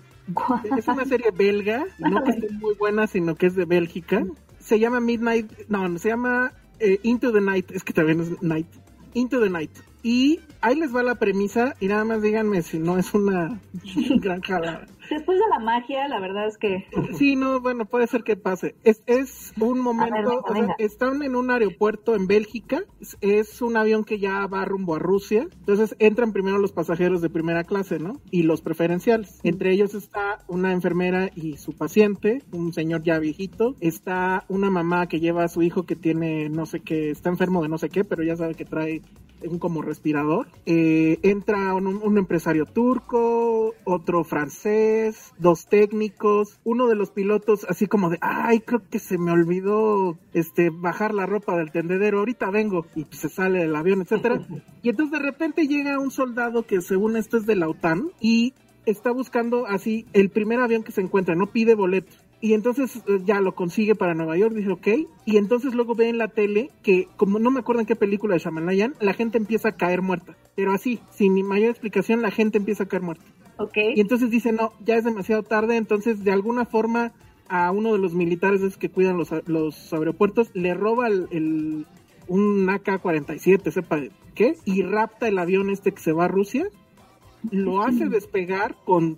Es 0.78 0.88
una 0.88 1.06
serie 1.06 1.32
belga, 1.32 1.86
no 2.00 2.24
que 2.24 2.32
esté 2.32 2.50
muy 2.54 2.76
buena, 2.76 3.08
sino 3.08 3.36
que 3.36 3.48
es 3.48 3.56
de 3.56 3.66
Bélgica. 3.66 4.26
Se 4.60 4.80
llama 4.80 5.00
Midnight, 5.00 5.52
no, 5.68 5.98
se 5.98 6.10
llama 6.10 6.54
eh, 6.80 7.00
Into 7.04 7.32
the 7.32 7.42
Night, 7.42 7.72
es 7.72 7.84
que 7.84 7.94
también 7.94 8.22
es 8.22 8.42
Night. 8.42 8.68
Into 9.14 9.42
the 9.42 9.50
Night. 9.50 9.72
Y 10.02 10.40
ahí 10.62 10.76
les 10.76 10.96
va 10.96 11.04
la 11.04 11.16
premisa 11.16 11.76
y 11.80 11.88
nada 11.88 12.04
más 12.04 12.22
díganme 12.22 12.62
si 12.62 12.80
no 12.80 12.98
es 12.98 13.14
una 13.14 13.60
gran 14.22 14.42
jalada. 14.42 14.86
Después 15.14 15.38
de 15.38 15.46
la 15.48 15.60
magia, 15.60 16.08
la 16.08 16.20
verdad 16.20 16.48
es 16.48 16.58
que... 16.58 16.88
Sí, 17.14 17.36
no, 17.36 17.62
bueno, 17.62 17.86
puede 17.86 18.08
ser 18.08 18.24
que 18.24 18.36
pase. 18.36 18.76
Es, 18.84 19.04
es 19.06 19.54
un 19.60 19.80
momento, 19.80 20.44
o 20.44 20.54
sea, 20.54 20.76
están 20.80 21.22
en 21.22 21.36
un 21.36 21.52
aeropuerto 21.52 22.16
en 22.16 22.26
Bélgica, 22.26 22.84
es, 23.22 23.62
un 23.62 23.78
avión 23.78 24.06
que 24.06 24.18
ya 24.18 24.48
va 24.48 24.66
rumbo 24.66 24.96
a 24.96 25.00
Rusia, 25.00 25.48
entonces 25.60 25.96
entran 26.00 26.34
primero 26.34 26.58
los 26.58 26.72
pasajeros 26.72 27.22
de 27.22 27.30
primera 27.30 27.64
clase, 27.64 28.00
¿no? 28.00 28.22
Y 28.32 28.42
los 28.42 28.62
preferenciales. 28.62 29.40
Entre 29.44 29.72
ellos 29.72 29.94
está 29.94 30.40
una 30.48 30.74
enfermera 30.74 31.30
y 31.36 31.58
su 31.58 31.74
paciente, 31.74 32.42
un 32.52 32.74
señor 32.74 33.04
ya 33.04 33.20
viejito, 33.20 33.76
está 33.82 34.46
una 34.48 34.72
mamá 34.72 35.08
que 35.08 35.20
lleva 35.20 35.44
a 35.44 35.48
su 35.48 35.62
hijo 35.62 35.84
que 35.84 35.96
tiene 35.96 36.50
no 36.50 36.66
sé 36.66 36.80
qué, 36.80 37.12
está 37.12 37.30
enfermo 37.30 37.62
de 37.62 37.70
no 37.70 37.78
sé 37.78 37.90
qué, 37.90 38.04
pero 38.04 38.24
ya 38.24 38.36
sabe 38.36 38.56
que 38.56 38.66
trae 38.66 39.04
un 39.48 39.60
como 39.60 39.82
respirador. 39.82 40.48
Eh, 40.66 41.20
entra 41.24 41.74
un, 41.74 42.18
empresario 42.18 42.66
turco, 42.66 43.74
otro 43.84 44.24
francés, 44.24 45.34
dos 45.40 45.68
técnicos, 45.68 46.60
uno 46.64 46.88
de 46.88 46.96
los 46.96 47.12
pilotos 47.12 47.66
así 47.70 47.88
como 47.88 48.10
de, 48.10 48.18
ay, 48.22 48.60
creo 48.60 48.82
que 48.90 49.00
se 49.00 49.18
me 49.18 49.32
olvidó 49.32 50.18
este 50.34 50.70
bajar 50.70 51.14
la 51.14 51.26
ropa 51.26 51.58
del 51.58 51.72
tendedero, 51.72 52.20
ahorita 52.20 52.50
vengo 52.50 52.86
y 52.96 53.06
pues, 53.06 53.20
se 53.20 53.30
sale 53.30 53.60
del 53.60 53.76
avión, 53.76 54.02
etcétera. 54.02 54.46
Y 54.82 54.90
entonces 54.90 55.20
de 55.20 55.26
repente 55.26 55.68
llega 55.68 56.00
un 56.00 56.12
soldado 56.12 56.66
que 56.66 56.82
según 56.82 57.18
esto 57.18 57.38
es 57.38 57.46
de 57.46 57.56
la 57.56 57.70
OTAN 57.70 58.12
y 58.20 58.54
está 58.86 59.12
buscando 59.12 59.66
así 59.66 60.06
el 60.14 60.30
primer 60.30 60.60
avión 60.60 60.84
que 60.84 60.92
se 60.92 61.02
encuentra, 61.02 61.36
no 61.36 61.48
pide 61.48 61.76
boleto 61.76 62.14
y 62.44 62.54
entonces 62.56 62.98
eh, 63.08 63.22
ya 63.24 63.40
lo 63.40 63.56
consigue 63.56 63.96
para 63.96 64.16
Nueva 64.16 64.36
York, 64.36 64.54
dice 64.54 64.70
ok. 64.70 64.88
Y 65.24 65.38
entonces 65.38 65.74
luego 65.74 65.96
ve 65.96 66.10
en 66.10 66.18
la 66.18 66.28
tele 66.28 66.72
que, 66.82 67.08
como 67.16 67.40
no 67.40 67.50
me 67.52 67.62
acuerdo 67.62 67.80
en 67.80 67.88
qué 67.88 67.96
película 67.96 68.34
de 68.34 68.40
Shamalayan, 68.40 68.96
la 69.00 69.14
gente 69.14 69.38
empieza 69.38 69.70
a 69.70 69.78
caer 69.78 70.02
muerta. 70.02 70.36
Pero 70.54 70.74
así, 70.74 71.00
sin 71.10 71.42
mayor 71.48 71.70
explicación, 71.70 72.22
la 72.22 72.32
gente 72.32 72.58
empieza 72.58 72.84
a 72.84 72.88
caer 72.90 73.02
muerta. 73.02 73.24
Ok. 73.60 73.78
Y 73.96 74.02
entonces 74.02 74.30
dice, 74.30 74.52
no, 74.52 74.74
ya 74.84 74.98
es 74.98 75.06
demasiado 75.06 75.44
tarde. 75.44 75.78
Entonces, 75.78 76.26
de 76.26 76.34
alguna 76.34 76.66
forma, 76.66 77.14
a 77.48 77.72
uno 77.72 77.94
de 77.94 78.00
los 78.00 78.14
militares 78.14 78.76
que 78.76 78.90
cuidan 78.90 79.18
los, 79.18 79.30
los 79.46 79.94
aeropuertos 79.94 80.52
le 80.54 80.74
roba 80.74 81.08
el, 81.08 81.88
un 82.28 82.68
AK-47, 82.70 83.72
sepa 83.72 84.02
qué, 84.36 84.58
y 84.66 84.82
rapta 84.82 85.30
el 85.30 85.40
avión 85.40 85.70
este 85.70 85.94
que 85.94 86.02
se 86.02 86.12
va 86.12 86.26
a 86.26 86.28
Rusia. 86.28 86.68
Lo 87.52 87.84
hace 87.84 88.10
despegar 88.10 88.76
con 88.84 89.18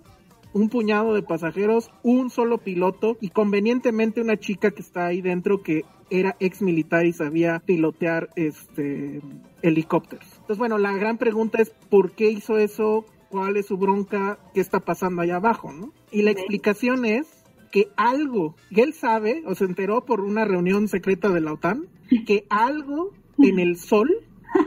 un 0.56 0.70
puñado 0.70 1.12
de 1.12 1.22
pasajeros, 1.22 1.90
un 2.02 2.30
solo 2.30 2.56
piloto 2.56 3.18
y 3.20 3.28
convenientemente 3.28 4.22
una 4.22 4.38
chica 4.38 4.70
que 4.70 4.80
está 4.80 5.04
ahí 5.04 5.20
dentro 5.20 5.62
que 5.62 5.84
era 6.08 6.34
ex 6.40 6.62
militar 6.62 7.04
y 7.04 7.12
sabía 7.12 7.58
pilotear 7.58 8.30
este 8.36 9.20
helicópteros. 9.60 10.26
Entonces, 10.32 10.56
bueno, 10.56 10.78
la 10.78 10.92
gran 10.94 11.18
pregunta 11.18 11.60
es 11.60 11.68
¿por 11.90 12.12
qué 12.12 12.30
hizo 12.30 12.56
eso? 12.56 13.04
¿Cuál 13.28 13.58
es 13.58 13.66
su 13.66 13.76
bronca? 13.76 14.38
¿Qué 14.54 14.62
está 14.62 14.80
pasando 14.80 15.20
allá 15.20 15.36
abajo? 15.36 15.74
¿no? 15.74 15.92
Y 16.10 16.22
la 16.22 16.30
explicación 16.30 17.04
es 17.04 17.26
que 17.70 17.88
algo, 17.96 18.56
que 18.74 18.80
él 18.80 18.94
sabe, 18.94 19.42
o 19.44 19.54
se 19.54 19.64
enteró 19.64 20.06
por 20.06 20.22
una 20.22 20.46
reunión 20.46 20.88
secreta 20.88 21.28
de 21.28 21.42
la 21.42 21.52
OTAN, 21.52 21.86
que 22.26 22.46
algo 22.48 23.12
en 23.36 23.58
el 23.58 23.76
sol 23.76 24.10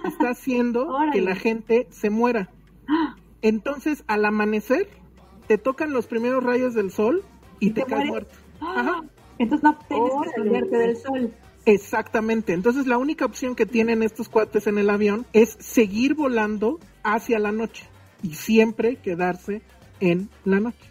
está 0.05 0.29
haciendo 0.29 0.87
que 1.11 1.21
la 1.21 1.33
gente 1.35 1.87
se 1.89 2.11
muera. 2.11 2.51
Entonces, 3.41 4.03
al 4.05 4.25
amanecer, 4.25 4.87
te 5.49 5.57
tocan 5.57 5.93
los 5.93 6.05
primeros 6.05 6.43
rayos 6.43 6.75
del 6.75 6.91
sol 6.91 7.23
y, 7.59 7.71
te, 7.71 7.83
caes 7.83 8.05
muerto. 8.05 8.35
Ajá. 8.61 9.01
Entonces 9.39 9.63
no 9.63 9.79
tienes 9.87 10.11
que 10.21 10.29
esconderte 10.29 10.77
del 10.77 10.97
sol. 10.97 11.33
Exactamente. 11.65 12.53
Entonces 12.53 12.85
la 12.85 12.99
única 12.99 13.25
opción 13.25 13.55
que 13.55 13.65
tienen 13.65 14.03
estos 14.03 14.29
cuates 14.29 14.67
en 14.67 14.77
el 14.77 14.91
avión 14.91 15.25
es 15.33 15.57
seguir 15.59 16.13
volando 16.13 16.79
hacia 17.01 17.39
la 17.39 17.51
noche 17.51 17.87
y 18.21 18.35
siempre 18.35 18.97
quedarse 18.97 19.63
en 19.99 20.29
la 20.45 20.59
noche. 20.59 20.87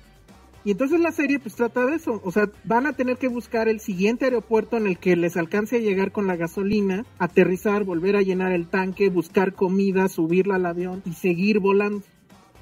Y 0.64 0.72
entonces 0.72 0.98
la 0.98 1.12
serie 1.12 1.38
pues 1.38 1.54
trata 1.54 1.86
de 1.86 1.94
eso, 1.94 2.20
o 2.24 2.32
sea, 2.32 2.50
van 2.64 2.86
a 2.86 2.94
tener 2.94 3.16
que 3.16 3.28
buscar 3.28 3.68
el 3.68 3.78
siguiente 3.78 4.24
aeropuerto 4.24 4.76
en 4.76 4.88
el 4.88 4.98
que 4.98 5.14
les 5.14 5.36
alcance 5.36 5.76
a 5.76 5.78
llegar 5.78 6.10
con 6.10 6.26
la 6.26 6.34
gasolina, 6.34 7.06
aterrizar, 7.20 7.84
volver 7.84 8.16
a 8.16 8.22
llenar 8.22 8.50
el 8.50 8.66
tanque, 8.66 9.08
buscar 9.08 9.54
comida, 9.54 10.08
subirla 10.08 10.56
al 10.56 10.66
avión 10.66 11.00
y 11.06 11.12
seguir 11.12 11.60
volando. 11.60 12.02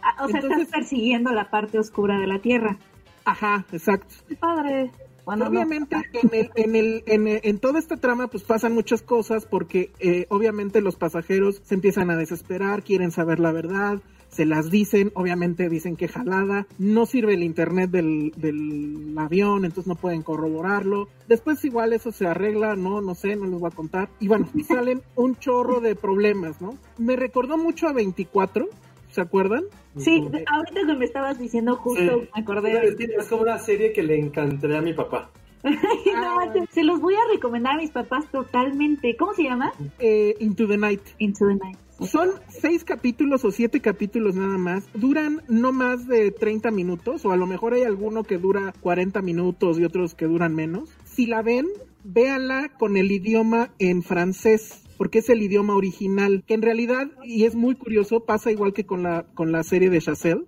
Ah, 0.07 0.25
o 0.25 0.29
sea, 0.29 0.39
estás 0.39 0.69
persiguiendo 0.69 1.33
la 1.33 1.51
parte 1.51 1.81
oscura 1.81 2.19
de 2.21 2.29
la 2.29 2.39
Tierra. 2.39 2.79
Ajá, 3.25 3.67
exacto. 3.73 4.15
Qué 4.29 4.37
padre. 4.37 4.93
obviamente 5.25 5.97
en, 6.13 6.31
el, 6.33 6.51
en, 6.55 6.77
el, 6.77 7.03
en, 7.07 7.41
en, 7.43 7.59
toda 7.59 7.81
esta 7.81 7.97
trama 7.97 8.29
pues 8.29 8.45
pasan 8.45 8.73
muchas 8.73 9.03
cosas 9.03 9.47
porque 9.47 9.91
eh, 9.99 10.27
obviamente 10.29 10.81
los 10.81 10.95
pasajeros 10.95 11.61
se 11.65 11.75
empiezan 11.75 12.11
a 12.11 12.17
desesperar, 12.17 12.85
quieren 12.85 13.11
saber 13.11 13.41
la 13.41 13.51
verdad, 13.51 13.99
se 14.29 14.47
las 14.47 14.71
dicen, 14.71 15.11
obviamente 15.15 15.69
dicen 15.69 15.97
que 15.97 16.07
jalada, 16.07 16.69
no 16.79 17.07
sirve 17.07 17.35
el 17.35 17.43
internet 17.43 17.91
del, 17.91 18.33
del 18.37 19.13
avión, 19.19 19.65
entonces 19.65 19.89
no 19.89 19.97
pueden 19.97 20.23
corroborarlo. 20.23 21.09
Después 21.27 21.65
igual 21.65 21.95
eso 21.95 22.13
se 22.13 22.29
arregla, 22.29 22.77
no, 22.77 23.01
no 23.01 23.17
sé, 23.17 23.35
no 23.35 23.47
les 23.47 23.59
voy 23.59 23.71
a 23.73 23.75
contar. 23.75 24.09
Y 24.21 24.29
bueno, 24.29 24.49
salen 24.69 25.03
un 25.17 25.35
chorro 25.37 25.81
de 25.81 25.97
problemas, 25.97 26.61
¿no? 26.61 26.79
Me 26.97 27.17
recordó 27.17 27.59
mucho 27.59 27.89
a 27.89 27.93
24, 27.93 28.69
¿se 29.17 29.23
acuerdan? 29.23 29.65
Sí, 29.97 30.23
ahorita 30.47 30.87
que 30.87 30.95
me 30.95 31.07
estabas 31.07 31.39
diciendo 31.39 31.77
justo 31.77 32.21
me 32.35 32.43
acordé. 32.43 32.95
Es 33.19 33.29
como 33.29 33.43
una 33.43 33.59
serie 33.59 33.93
que 33.95 34.03
le 34.03 34.19
encantaría 34.19 34.79
a 34.79 34.83
mi 34.83 34.93
papá. 34.93 35.31
Ah. 36.19 36.53
se 36.71 36.85
los 36.85 37.01
voy 37.01 37.15
a 37.15 37.33
recomendar 37.33 37.75
a 37.75 37.79
mis 37.79 37.91
papás 37.91 38.31
totalmente. 38.31 39.17
¿Cómo 39.17 39.35
se 39.35 39.43
llama? 39.43 39.73
Eh, 39.99 40.35
Into 40.39 40.69
the 40.69 40.77
Night. 40.77 41.01
Into 41.19 41.47
the 41.49 41.55
Night. 41.55 41.79
Son 42.01 42.31
seis 42.49 42.85
capítulos 42.85 43.45
o 43.45 43.51
siete 43.51 43.81
capítulos 43.81 44.37
nada 44.37 44.59
más. 44.59 44.85
Duran 44.95 45.43
no 45.49 45.73
más 45.73 46.07
de 46.07 46.31
30 46.31 46.71
minutos, 46.71 47.25
o 47.25 47.33
a 47.33 47.37
lo 47.37 47.47
mejor 47.47 47.75
hay 47.75 47.83
alguno 47.83 48.23
que 48.23 48.39
dura 48.39 48.75
40 48.81 49.23
minutos 49.23 49.79
y 49.79 49.85
otros 49.85 50.15
que 50.15 50.27
duran 50.27 50.55
menos. 50.55 50.91
Si 51.05 51.27
la 51.27 51.43
ven, 51.43 51.67
véanla 52.05 52.71
con 52.79 52.97
el 52.97 53.11
idioma 53.11 53.71
en 53.79 54.03
francés 54.03 54.86
porque 54.97 55.19
es 55.19 55.29
el 55.29 55.43
idioma 55.43 55.75
original, 55.75 56.45
que 56.47 56.55
en 56.55 56.63
realidad, 56.63 57.11
y 57.25 57.45
es 57.45 57.55
muy 57.55 57.75
curioso, 57.75 58.25
pasa 58.25 58.51
igual 58.51 58.73
que 58.73 58.87
con 58.87 59.03
la, 59.03 59.27
con 59.35 59.53
la 59.53 59.63
serie 59.63 59.91
de 59.91 60.01
Chazelle, 60.01 60.47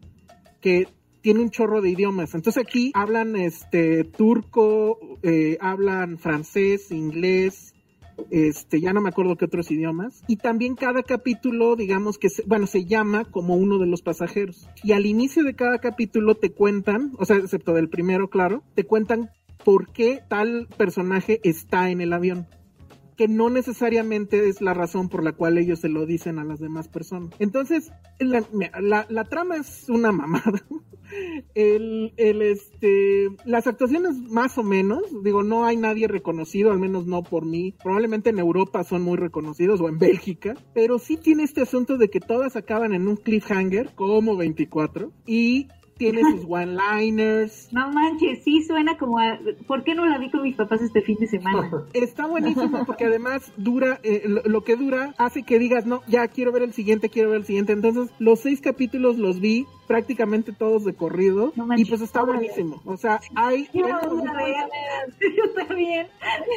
que 0.61 0.89
tiene 1.21 1.41
un 1.41 1.51
chorro 1.51 1.81
de 1.83 1.91
idiomas. 1.91 2.35
Entonces 2.35 2.63
aquí 2.65 2.91
hablan 2.95 3.37
este 3.37 4.05
turco, 4.05 4.99
eh, 5.23 5.59
hablan 5.61 6.19
francés, 6.19 6.91
inglés, 6.91 7.75
este, 8.31 8.81
ya 8.81 8.93
no 8.93 9.01
me 9.01 9.11
acuerdo 9.11 9.37
qué 9.37 9.45
otros 9.45 9.71
idiomas. 9.71 10.23
Y 10.27 10.37
también 10.37 10.75
cada 10.75 11.03
capítulo, 11.03 11.77
digamos 11.77 12.19
que, 12.19 12.31
se, 12.31 12.43
bueno, 12.43 12.67
se 12.67 12.85
llama 12.85 13.25
como 13.25 13.57
uno 13.57 13.79
de 13.79 13.87
los 13.87 14.03
pasajeros. 14.03 14.69
Y 14.83 14.93
al 14.93 15.07
inicio 15.07 15.45
de 15.45 15.55
cada 15.55 15.79
capítulo 15.79 16.35
te 16.35 16.51
cuentan, 16.51 17.13
o 17.19 17.25
sea, 17.25 17.37
excepto 17.37 17.75
del 17.75 17.89
primero, 17.89 18.29
claro, 18.29 18.63
te 18.75 18.85
cuentan 18.85 19.31
por 19.65 19.93
qué 19.93 20.23
tal 20.29 20.69
personaje 20.77 21.41
está 21.43 21.91
en 21.91 22.01
el 22.01 22.13
avión. 22.13 22.47
Que 23.19 23.27
no 23.27 23.51
necesariamente 23.51 24.49
es 24.49 24.61
la 24.61 24.75
razón 24.75 25.09
por 25.09 25.25
la 25.25 25.33
cual 25.33 25.59
ellos 25.59 25.81
se 25.81 25.89
lo 25.89 26.07
dicen 26.07 26.39
a 26.39 26.45
las 26.45 26.61
demás 26.61 26.87
personas. 26.87 27.35
Entonces, 27.41 27.91
la, 28.21 28.45
la, 29.09 29.25
trama 29.25 29.57
es 29.57 29.87
una 29.89 30.13
mamada. 30.13 30.63
El, 31.55 32.13
el, 32.19 32.43
este, 32.43 33.29
las 33.47 33.67
actuaciones 33.67 34.15
más 34.31 34.59
o 34.59 34.63
menos, 34.63 35.03
digo, 35.25 35.43
no 35.43 35.65
hay 35.65 35.79
nadie 35.79 36.07
reconocido, 36.07 36.71
al 36.71 36.79
menos 36.79 37.07
no 37.07 37.23
por 37.23 37.47
mí. 37.47 37.75
Probablemente 37.83 38.29
en 38.29 38.39
Europa 38.39 38.85
son 38.85 39.03
muy 39.03 39.17
reconocidos 39.17 39.81
o 39.81 39.89
en 39.89 39.99
Bélgica, 39.99 40.55
pero 40.75 40.99
sí 40.99 41.17
tiene 41.17 41.45
este 41.45 41.63
asunto 41.63 41.97
de 41.97 42.11
que 42.11 42.21
todas 42.21 42.57
acaban 42.57 42.93
en 42.93 43.09
un 43.09 43.17
cliffhanger, 43.17 43.95
como 43.95 44.37
24, 44.37 45.11
y 45.27 45.69
tiene 45.99 46.23
sus 46.23 46.45
one-liners. 46.49 47.69
No 47.79 47.91
manches, 47.93 48.43
sí 48.45 48.63
suena 48.63 48.97
como 48.97 49.19
a... 49.19 49.39
¿Por 49.67 49.85
qué 49.85 49.95
no 49.95 50.07
la 50.07 50.19
vi 50.19 50.31
con 50.31 50.43
mis 50.43 50.57
papás 50.57 50.81
este 50.81 51.03
fin 51.03 51.17
de 51.21 51.27
semana? 51.27 51.71
Está 51.93 52.27
buenísimo 52.27 52.85
porque 52.87 53.05
además 53.05 53.53
dura, 53.57 54.01
eh, 54.03 54.23
lo, 54.45 54.65
que 54.65 54.77
dura 54.77 55.15
hace 55.19 55.43
que 55.43 55.59
digas, 55.59 55.87
no, 55.87 56.03
ya 56.07 56.27
quiero 56.29 56.51
ver 56.53 56.63
el 56.63 56.73
siguiente, 56.73 57.09
quiero 57.09 57.31
ver 57.31 57.41
el 57.41 57.45
siguiente. 57.45 57.73
Entonces, 57.73 58.11
los 58.19 58.41
seis 58.41 58.61
capítulos 58.61 59.19
los 59.19 59.41
vi 59.41 59.67
prácticamente 59.87 60.53
todos 60.53 60.85
de 60.85 60.95
corrido 60.95 61.53
y 61.77 61.85
pues 61.85 62.01
está 62.01 62.23
buenísimo. 62.23 62.81
O 62.85 62.97
sea, 62.97 63.21
hay... 63.35 63.69
Yo, 63.73 63.87
también. 65.55 66.09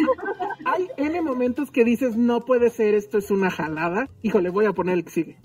hay 0.65 0.87
N 0.97 1.21
momentos 1.21 1.71
que 1.71 1.83
dices, 1.83 2.15
no 2.15 2.45
puede 2.45 2.69
ser, 2.69 2.93
esto 2.93 3.17
es 3.17 3.31
una 3.31 3.49
jalada. 3.49 4.09
Híjole, 4.21 4.49
voy 4.49 4.65
a 4.65 4.73
poner 4.73 4.95
el 4.95 5.03
que 5.03 5.11
sigue. 5.11 5.37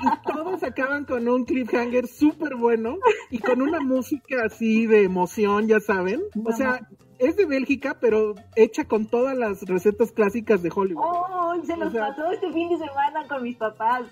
Y 0.00 0.32
todos 0.32 0.62
acaban 0.62 1.04
con 1.04 1.28
un 1.28 1.44
cliffhanger 1.44 2.06
súper 2.06 2.56
bueno 2.56 2.98
y 3.30 3.38
con 3.38 3.62
una 3.62 3.80
música 3.80 4.44
así 4.44 4.86
de 4.86 5.04
emoción, 5.04 5.68
ya 5.68 5.80
saben. 5.80 6.22
O 6.44 6.52
sea, 6.52 6.80
es 7.18 7.36
de 7.36 7.46
Bélgica, 7.46 7.98
pero 8.00 8.34
hecha 8.56 8.84
con 8.84 9.06
todas 9.06 9.36
las 9.36 9.62
recetas 9.62 10.12
clásicas 10.12 10.62
de 10.62 10.70
Hollywood. 10.74 11.04
¡Oh! 11.04 11.54
Se 11.64 11.76
nos 11.76 11.92
pasó 11.94 12.30
este 12.32 12.52
fin 12.52 12.68
de 12.70 12.78
semana 12.78 13.28
con 13.28 13.42
mis 13.42 13.56
papás. 13.56 14.02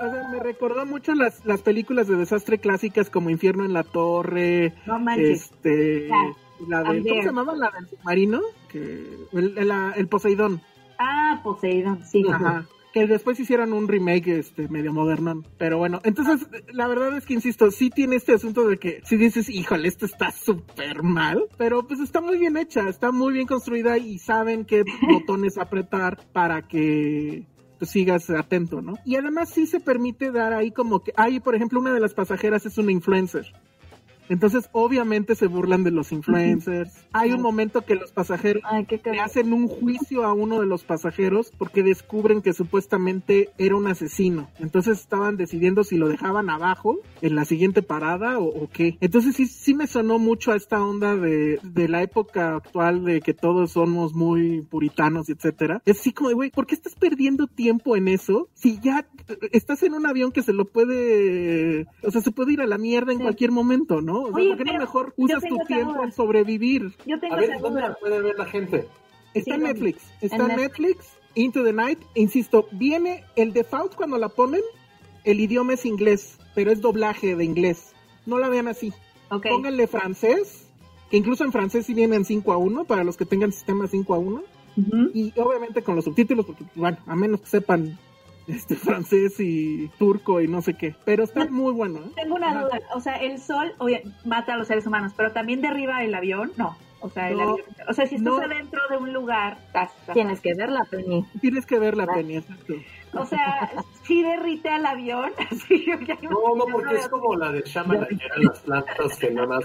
O 0.00 0.10
sea, 0.10 0.28
me 0.32 0.40
recordó 0.40 0.84
mucho 0.86 1.14
las, 1.14 1.44
las 1.44 1.62
películas 1.62 2.08
de 2.08 2.16
desastre 2.16 2.58
clásicas 2.58 3.10
como 3.10 3.30
Infierno 3.30 3.64
en 3.64 3.72
la 3.72 3.84
Torre. 3.84 4.74
No 4.86 4.98
manches. 4.98 5.52
Este. 5.52 6.08
La 6.66 6.82
de, 6.82 7.02
¿Cómo 7.02 7.14
se 7.14 7.26
llamaba 7.26 7.54
la 7.54 7.70
del 7.70 7.88
submarino? 7.88 8.40
Que, 8.68 9.28
el, 9.32 9.56
el, 9.56 9.72
el 9.96 10.08
Poseidón. 10.08 10.60
Ah, 10.98 11.40
Poseidón, 11.42 12.04
sí. 12.04 12.24
Ajá 12.28 12.66
que 12.92 13.06
después 13.06 13.38
hicieron 13.38 13.72
un 13.72 13.88
remake 13.88 14.38
este 14.38 14.68
medio 14.68 14.92
moderno, 14.92 15.42
pero 15.58 15.78
bueno, 15.78 16.00
entonces 16.04 16.46
la 16.72 16.86
verdad 16.88 17.16
es 17.16 17.26
que 17.26 17.34
insisto, 17.34 17.70
sí 17.70 17.90
tiene 17.90 18.16
este 18.16 18.34
asunto 18.34 18.66
de 18.66 18.78
que 18.78 19.00
si 19.04 19.16
dices, 19.16 19.48
híjole, 19.48 19.88
esto 19.88 20.06
está 20.06 20.30
súper 20.32 21.02
mal, 21.02 21.44
pero 21.56 21.86
pues 21.86 22.00
está 22.00 22.20
muy 22.20 22.38
bien 22.38 22.56
hecha, 22.56 22.88
está 22.88 23.12
muy 23.12 23.32
bien 23.32 23.46
construida 23.46 23.98
y 23.98 24.18
saben 24.18 24.64
qué 24.64 24.84
botones 25.10 25.58
apretar 25.58 26.18
para 26.32 26.62
que 26.62 27.46
pues, 27.78 27.90
sigas 27.90 28.28
atento, 28.30 28.82
¿no? 28.82 28.98
Y 29.04 29.16
además 29.16 29.50
sí 29.50 29.66
se 29.66 29.80
permite 29.80 30.30
dar 30.30 30.52
ahí 30.52 30.70
como 30.70 31.02
que, 31.02 31.12
ahí 31.16 31.40
por 31.40 31.54
ejemplo 31.54 31.80
una 31.80 31.94
de 31.94 32.00
las 32.00 32.14
pasajeras 32.14 32.66
es 32.66 32.78
una 32.78 32.92
influencer. 32.92 33.46
Entonces, 34.30 34.70
obviamente 34.72 35.34
se 35.34 35.48
burlan 35.48 35.84
de 35.84 35.90
los 35.90 36.12
influencers. 36.12 36.92
Hay 37.12 37.32
un 37.32 37.42
momento 37.42 37.82
que 37.82 37.96
los 37.96 38.12
pasajeros 38.12 38.62
le 39.04 39.20
hacen 39.20 39.52
un 39.52 39.66
juicio 39.66 40.24
a 40.24 40.32
uno 40.32 40.60
de 40.60 40.66
los 40.66 40.84
pasajeros 40.84 41.52
porque 41.58 41.82
descubren 41.82 42.40
que 42.40 42.52
supuestamente 42.52 43.50
era 43.58 43.76
un 43.76 43.88
asesino. 43.88 44.48
Entonces 44.60 45.00
estaban 45.00 45.36
decidiendo 45.36 45.82
si 45.82 45.96
lo 45.96 46.08
dejaban 46.08 46.48
abajo 46.48 47.00
en 47.22 47.34
la 47.34 47.44
siguiente 47.44 47.82
parada 47.82 48.38
o, 48.38 48.68
qué. 48.72 48.96
Entonces 49.00 49.34
sí, 49.34 49.46
sí 49.46 49.74
me 49.74 49.88
sonó 49.88 50.18
mucho 50.20 50.52
a 50.52 50.56
esta 50.56 50.80
onda 50.82 51.16
de, 51.16 51.58
de 51.62 51.88
la 51.88 52.02
época 52.02 52.54
actual 52.56 53.04
de 53.04 53.20
que 53.20 53.34
todos 53.34 53.72
somos 53.72 54.14
muy 54.14 54.62
puritanos 54.62 55.28
y 55.28 55.32
etcétera. 55.32 55.82
Es 55.84 56.00
así 56.00 56.12
como, 56.12 56.30
güey, 56.30 56.50
¿por 56.50 56.66
qué 56.66 56.76
estás 56.76 56.94
perdiendo 56.94 57.48
tiempo 57.48 57.96
en 57.96 58.06
eso? 58.06 58.48
Si 58.54 58.78
ya 58.80 59.06
estás 59.52 59.82
en 59.82 59.94
un 59.94 60.06
avión 60.06 60.32
que 60.32 60.42
se 60.42 60.52
lo 60.52 60.66
puede, 60.66 61.86
o 62.02 62.10
sea, 62.10 62.20
se 62.20 62.30
puede 62.30 62.52
ir 62.52 62.60
a 62.60 62.66
la 62.66 62.78
mierda 62.78 63.12
en 63.12 63.20
cualquier 63.20 63.50
momento, 63.50 64.00
¿no? 64.00 64.24
¿por 64.24 64.56
qué 64.56 64.64
no 64.64 64.78
mejor 64.78 65.14
usas 65.16 65.42
tu 65.42 65.58
tiempo 65.66 66.02
en 66.02 66.12
sobrevivir? 66.12 66.94
Yo 67.06 67.18
tengo 67.18 67.34
a 67.34 67.38
ver, 67.38 67.60
¿dónde 67.60 67.80
la 67.80 67.94
puede 67.94 68.20
ver 68.22 68.36
la 68.36 68.46
gente? 68.46 68.86
Está 69.34 69.54
en 69.54 69.62
Netflix. 69.62 70.02
Está 70.20 70.36
en 70.36 70.56
Netflix. 70.56 71.16
Into 71.34 71.62
the 71.64 71.72
Night. 71.72 72.00
Insisto, 72.14 72.66
viene 72.72 73.24
el 73.36 73.52
default 73.52 73.94
cuando 73.94 74.18
la 74.18 74.28
ponen, 74.28 74.62
el 75.24 75.40
idioma 75.40 75.74
es 75.74 75.86
inglés, 75.86 76.38
pero 76.54 76.72
es 76.72 76.80
doblaje 76.80 77.36
de 77.36 77.44
inglés. 77.44 77.92
No 78.26 78.38
la 78.38 78.48
vean 78.48 78.68
así. 78.68 78.92
Pónganle 79.28 79.86
francés, 79.86 80.66
que 81.10 81.16
incluso 81.16 81.44
en 81.44 81.52
francés 81.52 81.86
sí 81.86 81.94
vienen 81.94 82.24
5 82.24 82.52
a 82.52 82.56
1 82.56 82.84
para 82.84 83.04
los 83.04 83.16
que 83.16 83.24
tengan 83.24 83.52
sistema 83.52 83.86
5 83.86 84.14
a 84.14 84.18
1. 84.18 84.42
Y 85.14 85.32
obviamente 85.38 85.82
con 85.82 85.96
los 85.96 86.04
subtítulos, 86.04 86.46
porque, 86.46 86.64
bueno, 86.74 86.98
a 87.06 87.14
menos 87.14 87.40
que 87.40 87.46
sepan 87.46 87.98
este 88.50 88.76
francés 88.76 89.38
y 89.38 89.88
turco 89.98 90.40
y 90.40 90.48
no 90.48 90.62
sé 90.62 90.74
qué. 90.74 90.94
Pero 91.04 91.24
está 91.24 91.46
muy 91.46 91.72
bueno. 91.72 92.00
¿eh? 92.00 92.12
Tengo 92.16 92.36
una 92.36 92.62
duda. 92.62 92.80
O 92.94 93.00
sea, 93.00 93.16
el 93.16 93.40
sol 93.40 93.74
mata 94.24 94.54
a 94.54 94.56
los 94.56 94.68
seres 94.68 94.86
humanos, 94.86 95.12
pero 95.16 95.32
también 95.32 95.60
derriba 95.60 96.02
el 96.02 96.14
avión. 96.14 96.52
No. 96.56 96.76
O 97.02 97.08
sea, 97.08 97.30
el 97.30 97.40
avión, 97.40 97.60
o 97.88 97.92
sea 97.94 98.06
si 98.06 98.16
estás 98.16 98.40
adentro 98.40 98.80
de 98.90 98.96
un 98.98 99.12
lugar, 99.12 99.56
tienes 100.12 100.40
que 100.40 100.52
ver 100.54 100.70
la 100.70 100.84
Penny. 100.84 101.24
Tienes 101.40 101.64
que 101.64 101.78
ver 101.78 101.96
la 101.96 102.06
Penny, 102.06 102.36
exacto. 102.36 102.74
O 103.14 103.24
sea, 103.24 103.70
si 104.06 104.22
derrite 104.22 104.68
al 104.68 104.84
avión. 104.84 105.32
no, 106.22 106.56
no, 106.56 106.64
porque 106.70 106.96
es 106.96 107.08
como 107.08 107.34
la 107.36 107.52
de 107.52 107.62
Shaman, 107.64 108.06
que 108.06 108.24
eran 108.26 108.44
las 108.44 108.60
plantas 108.60 109.16
que 109.18 109.30
nada 109.30 109.46
más. 109.46 109.64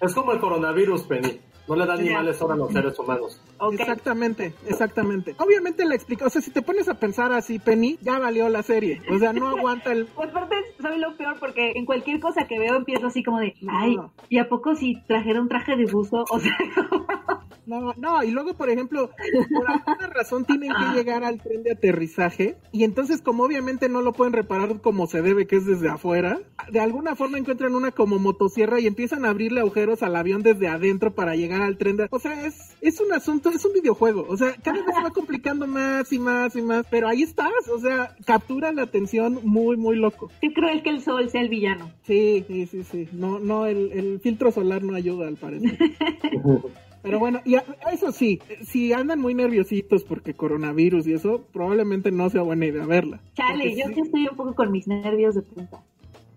Es 0.00 0.14
como 0.14 0.32
el 0.32 0.40
coronavirus, 0.40 1.04
Penny. 1.04 1.40
No 1.66 1.76
le 1.76 1.86
da 1.86 1.94
animales 1.94 2.40
ahora 2.42 2.54
a 2.54 2.58
los 2.58 2.72
seres 2.72 2.98
humanos. 2.98 3.40
Exactamente, 3.72 4.54
exactamente. 4.66 5.34
Obviamente 5.38 5.84
la 5.84 5.94
explica, 5.94 6.26
o 6.26 6.30
sea, 6.30 6.42
si 6.42 6.50
te 6.50 6.62
pones 6.62 6.88
a 6.88 6.94
pensar 6.94 7.32
así, 7.32 7.58
Penny, 7.58 7.98
ya 8.02 8.18
valió 8.18 8.48
la 8.48 8.62
serie. 8.62 9.02
O 9.10 9.18
sea, 9.18 9.32
no 9.32 9.48
aguanta 9.48 9.92
el... 9.92 10.06
Pues 10.06 10.30
aparte, 10.30 10.56
soy 10.80 10.98
lo 10.98 11.16
peor 11.16 11.36
porque 11.38 11.72
en 11.74 11.86
cualquier 11.86 12.20
cosa 12.20 12.46
que 12.46 12.58
veo 12.58 12.76
empiezo 12.76 13.06
así 13.06 13.22
como 13.22 13.40
de, 13.40 13.54
ay, 13.68 13.96
¿y 14.28 14.38
a 14.38 14.48
poco 14.48 14.74
si 14.74 15.00
trajera 15.06 15.40
un 15.40 15.48
traje 15.48 15.76
de 15.76 15.86
buzo? 15.86 16.24
O 16.30 16.38
sea... 16.38 16.56
No, 17.66 17.94
no, 17.96 18.22
y 18.22 18.30
luego, 18.30 18.54
por 18.54 18.68
ejemplo, 18.68 19.08
por 19.08 19.70
alguna 19.70 20.06
razón 20.08 20.44
tienen 20.44 20.70
que 20.70 20.96
llegar 20.96 21.24
al 21.24 21.40
tren 21.40 21.62
de 21.62 21.72
aterrizaje 21.72 22.58
y 22.72 22.84
entonces 22.84 23.22
como 23.22 23.44
obviamente 23.44 23.88
no 23.88 24.02
lo 24.02 24.12
pueden 24.12 24.34
reparar 24.34 24.80
como 24.80 25.06
se 25.06 25.22
debe, 25.22 25.46
que 25.46 25.56
es 25.56 25.64
desde 25.64 25.88
afuera, 25.88 26.40
de 26.70 26.80
alguna 26.80 27.16
forma 27.16 27.38
encuentran 27.38 27.74
una 27.74 27.90
como 27.90 28.18
motosierra 28.18 28.80
y 28.80 28.86
empiezan 28.86 29.24
a 29.24 29.30
abrirle 29.30 29.60
agujeros 29.60 30.02
al 30.02 30.16
avión 30.16 30.42
desde 30.42 30.68
adentro 30.68 31.14
para 31.14 31.36
llegar 31.36 31.62
al 31.62 31.78
tren 31.78 31.96
de... 31.96 32.08
O 32.10 32.18
sea, 32.18 32.46
es, 32.46 32.76
es 32.82 33.00
un 33.00 33.12
asunto, 33.12 33.43
es 33.50 33.64
un 33.64 33.72
videojuego, 33.72 34.26
o 34.28 34.36
sea, 34.36 34.54
cada 34.62 34.82
vez 34.84 34.94
se 34.94 35.02
va 35.02 35.10
complicando 35.10 35.66
más 35.66 36.12
y 36.12 36.18
más 36.18 36.54
y 36.56 36.62
más, 36.62 36.86
pero 36.90 37.08
ahí 37.08 37.22
estás, 37.22 37.68
o 37.72 37.78
sea, 37.78 38.16
captura 38.24 38.72
la 38.72 38.82
atención 38.82 39.40
muy, 39.42 39.76
muy 39.76 39.96
loco. 39.96 40.30
Qué 40.40 40.52
cruel 40.52 40.82
que 40.82 40.90
el 40.90 41.02
sol 41.02 41.28
sea 41.30 41.40
el 41.40 41.48
villano. 41.48 41.90
Sí, 42.02 42.44
sí, 42.46 42.66
sí, 42.66 42.84
sí, 42.84 43.08
no, 43.12 43.38
no, 43.38 43.66
el, 43.66 43.92
el 43.92 44.20
filtro 44.20 44.50
solar 44.50 44.82
no 44.82 44.94
ayuda 44.94 45.28
al 45.28 45.36
parecer. 45.36 45.78
Pero 47.04 47.18
bueno, 47.18 47.40
y 47.44 47.56
eso 47.92 48.12
sí, 48.12 48.40
si 48.62 48.94
andan 48.94 49.20
muy 49.20 49.34
nerviositos 49.34 50.04
porque 50.04 50.32
coronavirus 50.32 51.06
y 51.06 51.12
eso, 51.12 51.46
probablemente 51.52 52.10
no 52.10 52.30
sea 52.30 52.40
buena 52.40 52.64
idea 52.64 52.86
verla. 52.86 53.20
Chale, 53.34 53.76
yo 53.76 53.88
sí 53.94 54.00
estoy 54.00 54.26
un 54.26 54.36
poco 54.36 54.54
con 54.54 54.72
mis 54.72 54.88
nervios 54.88 55.34
de 55.34 55.42
punta. 55.42 55.84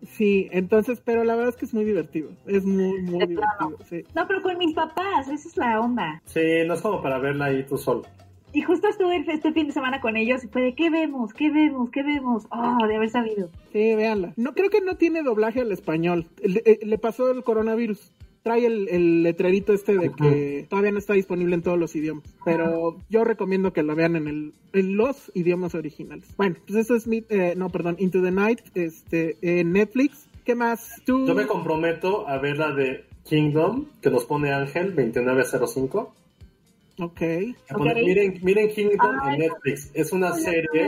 Sí, 0.06 0.48
entonces, 0.52 1.02
pero 1.04 1.24
la 1.24 1.36
verdad 1.36 1.50
es 1.50 1.58
que 1.58 1.66
es 1.66 1.74
muy 1.74 1.86
divertido. 1.86 2.30
Es 2.46 2.66
muy, 2.66 3.02
muy 3.02 3.26
divertido. 3.26 3.78
Sí. 3.90 4.04
No, 4.16 4.28
pero 4.28 4.42
con 4.42 4.58
mis 4.58 4.74
papás, 4.74 5.28
esa 5.28 5.48
es 5.48 5.58
la 5.58 5.80
onda. 5.80 6.22
Sí, 6.26 6.42
no 6.66 6.76
es 6.76 6.82
como 6.82 7.02
para 7.02 7.18
verla 7.18 7.46
ahí 7.46 7.64
tú 7.64 7.78
solo. 7.78 8.04
Y 8.54 8.62
justo 8.62 8.88
estuve 8.88 9.24
este 9.28 9.52
fin 9.52 9.68
de 9.68 9.74
semana 9.74 10.00
con 10.00 10.16
ellos 10.16 10.44
y 10.44 10.48
fue 10.48 10.62
de 10.62 10.74
¿qué 10.74 10.90
vemos? 10.90 11.34
¿Qué 11.34 11.52
vemos? 11.52 11.90
¿Qué 11.92 12.02
vemos? 12.02 12.46
Oh, 12.50 12.88
de 12.88 12.96
haber 12.96 13.10
sabido. 13.10 13.50
Sí, 13.72 13.96
véanla. 13.96 14.34
No 14.38 14.54
creo 14.54 14.70
que 14.70 14.82
no 14.82 14.96
tiene 14.96 15.22
doblaje 15.22 15.62
al 15.62 15.72
español. 15.72 16.28
Le, 16.42 16.62
eh, 16.66 16.80
le 16.82 16.98
pasó 16.98 17.30
el 17.30 17.44
coronavirus 17.44 18.12
trae 18.48 18.66
el, 18.66 19.24
letrerito 19.24 19.74
este 19.74 19.98
de 19.98 20.12
que 20.12 20.66
todavía 20.70 20.92
no 20.92 21.00
está 21.00 21.14
disponible 21.14 21.54
en 21.54 21.62
todos 21.62 21.78
los 21.78 21.96
idiomas. 21.96 22.24
Pero 22.46 22.98
yo 23.10 23.26
recomiendo 23.26 23.74
que 23.74 23.84
la 23.84 23.94
vean 23.94 24.16
en, 24.16 24.28
el, 24.28 24.54
en 24.72 24.96
los 24.96 25.32
idiomas 25.34 25.76
originales. 25.76 26.34
Bueno, 26.38 26.56
pues 26.66 26.80
eso 26.80 26.96
es 26.96 27.08
mi, 27.08 27.26
eh, 27.30 27.56
no, 27.58 27.70
perdón, 27.70 27.98
Into 28.00 28.22
the 28.22 28.32
Night, 28.32 28.62
este, 28.74 29.38
en 29.42 29.74
Netflix. 29.74 30.28
¿Qué 30.46 30.56
más? 30.56 31.02
¿Tú? 31.06 31.28
Yo 31.28 31.36
me 31.36 31.46
comprometo 31.46 32.26
a 32.26 32.38
ver 32.38 32.58
la 32.58 32.72
de 32.72 33.04
Kingdom, 33.26 33.88
que 34.02 34.10
nos 34.10 34.24
pone 34.24 34.54
Ángel 34.54 34.96
2905. 34.96 36.14
Ok. 37.00 37.22
Miren, 38.04 38.40
miren 38.42 38.70
Kingdom 38.70 39.16
en 39.30 39.40
Netflix. 39.40 39.92
Es 39.94 40.12
una 40.12 40.34
serie. 40.34 40.88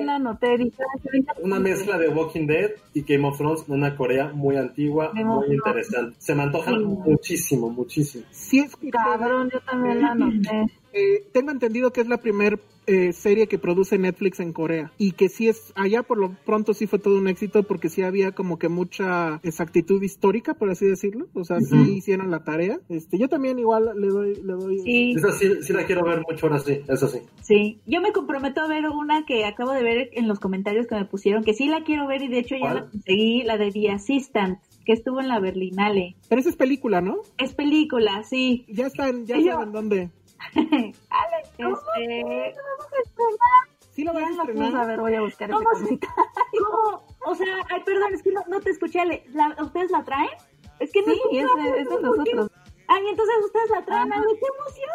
una 1.43 1.59
mezcla 1.59 1.97
de 1.97 2.09
Walking 2.09 2.47
Dead 2.47 2.71
y 2.93 3.03
Game 3.03 3.27
of 3.27 3.37
Thrones, 3.37 3.63
una 3.67 3.95
Corea 3.95 4.31
muy 4.33 4.55
antigua, 4.57 5.11
muy 5.13 5.55
interesante. 5.55 6.15
Se 6.19 6.33
me 6.33 6.43
antoja 6.43 6.71
muchísimo, 6.71 7.69
muchísimo. 7.69 8.25
Sí, 8.31 8.59
es 8.59 8.75
Cabrón, 8.91 9.49
yo 9.53 9.59
también 9.61 10.01
la 10.01 10.15
noté. 10.15 10.78
Eh, 10.93 11.27
tengo 11.31 11.51
entendido 11.51 11.91
que 11.91 12.01
es 12.01 12.07
la 12.07 12.17
primera 12.17 12.57
eh, 12.87 13.13
serie 13.13 13.47
que 13.47 13.59
produce 13.59 13.99
Netflix 13.99 14.39
en 14.39 14.51
Corea 14.51 14.91
y 14.97 15.11
que 15.11 15.29
sí 15.29 15.47
es 15.47 15.71
allá 15.75 16.01
por 16.01 16.17
lo 16.17 16.35
pronto 16.43 16.73
sí 16.73 16.87
fue 16.87 16.97
todo 16.97 17.19
un 17.19 17.27
éxito 17.27 17.61
porque 17.61 17.87
sí 17.87 18.01
había 18.01 18.31
como 18.31 18.57
que 18.57 18.67
mucha 18.67 19.39
exactitud 19.43 20.01
histórica 20.01 20.55
por 20.55 20.71
así 20.71 20.87
decirlo 20.87 21.27
o 21.35 21.43
sea 21.43 21.61
sí 21.61 21.97
hicieron 21.97 22.31
la 22.31 22.43
tarea 22.43 22.79
este 22.89 23.19
yo 23.19 23.29
también 23.29 23.59
igual 23.59 23.91
le 23.95 24.07
doy 24.07 24.35
le 24.43 24.53
doy 24.53 24.79
sí. 24.79 25.11
Esa 25.15 25.31
sí, 25.33 25.61
sí 25.61 25.71
la 25.71 25.85
quiero 25.85 26.03
ver 26.03 26.23
mucho 26.27 26.47
ahora 26.47 26.57
sí 26.57 26.81
eso 26.87 27.07
sí 27.07 27.19
sí 27.41 27.79
yo 27.85 28.01
me 28.01 28.11
comprometo 28.11 28.61
a 28.61 28.67
ver 28.67 28.89
una 28.89 29.23
que 29.23 29.45
acabo 29.45 29.73
de 29.73 29.83
ver 29.83 30.09
en 30.13 30.27
los 30.27 30.39
comentarios 30.39 30.87
que 30.87 30.95
me 30.95 31.05
pusieron 31.05 31.43
que 31.43 31.53
sí 31.53 31.67
la 31.67 31.83
quiero 31.83 32.07
ver 32.07 32.23
y 32.23 32.27
de 32.27 32.39
hecho 32.39 32.55
ya 32.59 32.73
la 32.73 32.89
conseguí 32.89 33.43
la 33.43 33.57
de 33.57 33.71
The 33.71 33.91
Assistant 33.91 34.59
que 34.89 34.93
estuvo 34.93 35.19
en 35.19 35.27
la 35.27 35.39
Berlinale. 35.39 36.15
Pero 36.27 36.41
esa 36.41 36.49
es 36.49 36.55
película, 36.55 36.99
¿no? 36.99 37.17
Es 37.37 37.53
película, 37.53 38.23
sí. 38.23 38.65
Ya 38.67 38.87
están, 38.87 39.27
ya 39.27 39.39
saben 39.39 39.71
dónde. 39.71 40.09
Ale, 40.55 41.41
este... 41.43 41.63
¿cómo 41.63 41.77
Sí 43.91 44.03
lo 44.05 44.15
a 44.15 44.21
estrenar. 44.21 44.75
A 44.77 44.85
ver, 44.85 44.99
voy 44.99 45.15
a 45.15 45.21
buscar 45.21 45.49
¿Cómo, 45.49 45.69
¿Cómo? 45.71 47.03
O 47.25 47.35
sea, 47.35 47.47
ay, 47.69 47.81
perdón, 47.83 48.13
es 48.13 48.23
que 48.23 48.31
no, 48.31 48.59
te 48.61 48.69
escuché. 48.69 48.99
La, 49.33 49.55
¿Ustedes 49.61 49.91
la 49.91 50.03
traen? 50.03 50.29
Es 50.79 50.91
que 50.93 51.01
no 51.01 51.13
sí, 51.13 51.19
es, 51.37 51.47
de, 51.55 51.81
es 51.81 51.89
de 51.89 52.01
nosotros. 52.01 52.51
Ay, 52.87 53.03
entonces 53.09 53.35
ustedes 53.45 53.69
la 53.71 53.83
traen. 53.83 54.13
Ay, 54.13 54.21
qué 54.39 54.47
emoción. 54.57 54.89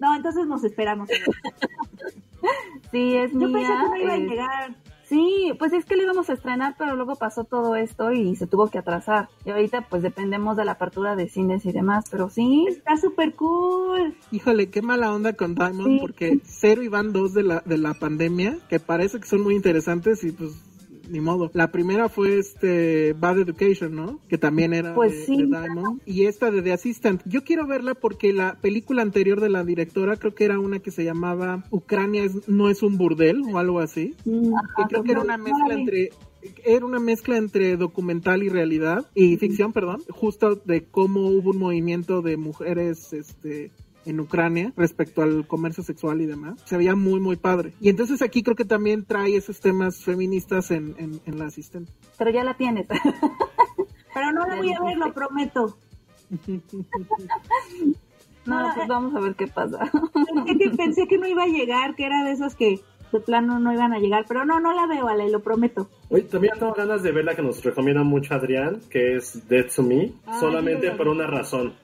No, 0.00 0.16
entonces 0.16 0.46
nos 0.46 0.64
esperamos. 0.64 1.08
sí, 2.90 3.16
es 3.16 3.32
Yo 3.32 3.48
mía. 3.48 3.52
pensé 3.52 3.72
que 3.72 3.88
no 3.88 3.96
iba 3.96 4.12
a 4.12 4.16
llegar. 4.16 4.74
Sí, 5.10 5.52
pues 5.58 5.72
es 5.72 5.84
que 5.84 5.96
lo 5.96 6.04
íbamos 6.04 6.30
a 6.30 6.34
estrenar, 6.34 6.76
pero 6.78 6.94
luego 6.94 7.16
pasó 7.16 7.42
todo 7.42 7.74
esto 7.74 8.12
y 8.12 8.36
se 8.36 8.46
tuvo 8.46 8.70
que 8.70 8.78
atrasar. 8.78 9.28
Y 9.44 9.50
ahorita 9.50 9.88
pues 9.90 10.02
dependemos 10.02 10.56
de 10.56 10.64
la 10.64 10.72
apertura 10.72 11.16
de 11.16 11.28
cines 11.28 11.66
y 11.66 11.72
demás, 11.72 12.04
pero 12.12 12.30
sí. 12.30 12.66
Está 12.68 12.96
súper 12.96 13.34
cool. 13.34 14.14
Híjole, 14.30 14.70
qué 14.70 14.82
mala 14.82 15.12
onda 15.12 15.32
con 15.32 15.56
Diamond, 15.56 16.00
porque 16.00 16.38
cero 16.44 16.84
y 16.84 16.88
van 16.88 17.12
dos 17.12 17.34
de 17.34 17.42
la, 17.42 17.60
de 17.66 17.76
la 17.76 17.94
pandemia, 17.94 18.58
que 18.68 18.78
parece 18.78 19.18
que 19.18 19.26
son 19.26 19.42
muy 19.42 19.56
interesantes 19.56 20.22
y 20.22 20.30
pues 20.30 20.52
ni 21.10 21.20
modo. 21.20 21.50
La 21.54 21.72
primera 21.72 22.08
fue 22.08 22.38
este 22.38 23.14
Bad 23.14 23.40
Education, 23.40 23.94
¿no? 23.94 24.20
Que 24.28 24.38
también 24.38 24.72
era 24.72 24.94
pues 24.94 25.26
de, 25.26 25.46
Diamond. 25.46 26.00
Y 26.06 26.24
esta 26.24 26.50
de 26.50 26.62
The 26.62 26.72
Assistant. 26.72 27.22
Yo 27.24 27.44
quiero 27.44 27.66
verla 27.66 27.94
porque 27.94 28.32
la 28.32 28.58
película 28.60 29.02
anterior 29.02 29.40
de 29.40 29.50
la 29.50 29.64
directora 29.64 30.16
creo 30.16 30.34
que 30.34 30.44
era 30.44 30.58
una 30.58 30.78
que 30.78 30.90
se 30.90 31.04
llamaba 31.04 31.64
Ucrania 31.70 32.26
no 32.46 32.68
es 32.68 32.82
un 32.82 32.96
burdel 32.96 33.42
o 33.52 33.58
algo 33.58 33.80
así. 33.80 34.14
Mm, 34.24 34.52
que 34.76 34.82
creo 34.88 35.02
que 35.02 35.12
era 35.12 35.20
una 35.20 35.36
mezcla 35.36 35.74
entre 35.74 36.10
era 36.64 36.86
una 36.86 37.00
mezcla 37.00 37.36
entre 37.36 37.76
documental 37.76 38.42
y 38.42 38.48
realidad 38.48 39.04
y 39.14 39.36
ficción, 39.36 39.74
perdón, 39.74 40.02
justo 40.08 40.54
de 40.56 40.84
cómo 40.84 41.26
hubo 41.26 41.50
un 41.50 41.58
movimiento 41.58 42.22
de 42.22 42.38
mujeres 42.38 43.12
este 43.12 43.70
en 44.06 44.20
Ucrania 44.20 44.72
respecto 44.76 45.22
al 45.22 45.46
comercio 45.46 45.82
sexual 45.82 46.20
y 46.20 46.26
demás. 46.26 46.60
Se 46.64 46.76
veía 46.76 46.94
muy, 46.96 47.20
muy 47.20 47.36
padre. 47.36 47.72
Y 47.80 47.88
entonces 47.88 48.22
aquí 48.22 48.42
creo 48.42 48.56
que 48.56 48.64
también 48.64 49.04
trae 49.04 49.36
esos 49.36 49.60
temas 49.60 50.02
feministas 50.02 50.70
en, 50.70 50.94
en, 50.98 51.38
la 51.38 51.46
asistente. 51.46 51.92
Pero 52.18 52.30
ya 52.30 52.44
la 52.44 52.54
tienes. 52.54 52.86
Pero 54.14 54.32
no 54.32 54.46
la 54.46 54.56
voy 54.56 54.72
a 54.72 54.82
ver, 54.82 54.96
lo 54.96 55.12
prometo. 55.12 55.78
no, 58.46 58.72
pues 58.74 58.88
vamos 58.88 59.14
a 59.14 59.20
ver 59.20 59.34
qué 59.34 59.46
pasa. 59.46 59.90
Pensé 60.76 61.06
que, 61.06 61.18
no 61.18 61.28
iba 61.28 61.44
a 61.44 61.48
llegar, 61.48 61.94
que 61.94 62.06
era 62.06 62.24
de 62.24 62.32
esas 62.32 62.56
que 62.56 62.80
de 63.12 63.20
plano 63.20 63.58
no 63.58 63.72
iban 63.72 63.92
a 63.92 63.98
llegar, 63.98 64.24
pero 64.28 64.44
no, 64.44 64.60
no 64.60 64.72
la 64.72 64.86
veo, 64.86 65.08
Ale, 65.08 65.30
lo 65.30 65.40
prometo. 65.40 65.90
Oye, 66.10 66.22
también 66.22 66.54
tengo 66.58 66.72
ganas 66.72 67.02
de 67.02 67.10
ver 67.10 67.24
la 67.24 67.34
que 67.34 67.42
nos 67.42 67.62
recomienda 67.62 68.04
mucho 68.04 68.34
Adrián, 68.34 68.80
que 68.88 69.16
es 69.16 69.48
Dead 69.48 69.66
to 69.74 69.82
Me, 69.82 70.12
solamente 70.38 70.92
por 70.92 71.08
una 71.08 71.26
razón 71.26 71.74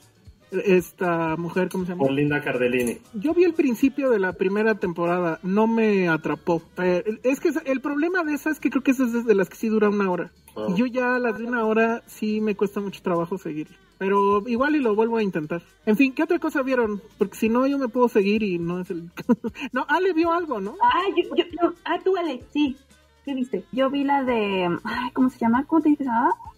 esta 0.51 1.37
mujer, 1.37 1.69
¿cómo 1.69 1.85
se 1.85 1.93
llama? 1.93 2.11
Linda 2.11 2.41
Cardellini. 2.41 2.99
Yo 3.15 3.35
vi 3.35 3.45
el 3.45 3.55
principio 3.55 4.11
de 4.11 4.19
la 4.19 4.33
primera 4.33 4.77
temporada, 4.77 5.39
no 5.43 5.67
me 5.67 6.09
atrapó. 6.09 6.63
Eh, 6.79 7.19
es 7.23 7.41
que 7.41 7.51
el 7.65 7.81
problema 7.81 8.23
de 8.23 8.35
esa 8.35 8.51
es 8.51 8.61
que 8.61 8.71
creo 8.71 8.83
que 8.83 8.93
esa 8.93 9.05
es 9.05 9.25
de 9.25 9.35
las 9.35 9.49
que 9.49 9.57
sí 9.57 9.69
dura 9.69 9.89
una 9.89 10.11
hora. 10.11 10.31
Ah. 10.57 10.67
Y 10.69 10.75
yo 10.75 10.87
ya 10.87 11.19
las 11.19 11.39
de 11.39 11.45
una 11.45 11.65
hora 11.65 12.03
sí 12.07 12.41
me 12.41 12.55
cuesta 12.55 12.81
mucho 12.81 13.03
trabajo 13.03 13.39
seguir. 13.39 13.69
Pero 13.99 14.47
igual 14.47 14.77
y 14.77 14.81
lo 14.81 14.95
vuelvo 14.95 15.17
a 15.17 15.23
intentar. 15.23 15.63
En 15.87 15.97
fin, 15.97 16.13
¿qué 16.13 16.23
otra 16.23 16.39
cosa 16.39 16.63
vieron? 16.63 17.01
Porque 17.19 17.37
si 17.37 17.49
no, 17.49 17.67
yo 17.67 17.79
me 17.79 17.89
puedo 17.89 18.09
seguir 18.09 18.43
y 18.43 18.59
no 18.59 18.81
es 18.81 18.91
el... 18.91 19.11
no, 19.73 19.87
Ale 19.89 20.13
vio 20.13 20.33
algo, 20.33 20.61
¿no? 20.61 20.77
Ah, 20.83 21.03
yo, 21.17 21.35
yo, 21.35 21.73
ah, 21.85 21.99
tú 22.05 22.17
Ale, 22.17 22.43
sí. 22.53 22.77
¿Qué 23.25 23.35
viste? 23.35 23.65
Yo 23.73 23.91
vi 23.91 24.05
la 24.05 24.23
de... 24.23 24.79
¿Cómo 25.15 25.31
se 25.31 25.39
llama? 25.39 25.65
¿Cómo 25.65 25.83
te 25.83 25.89
dices? 25.89 26.07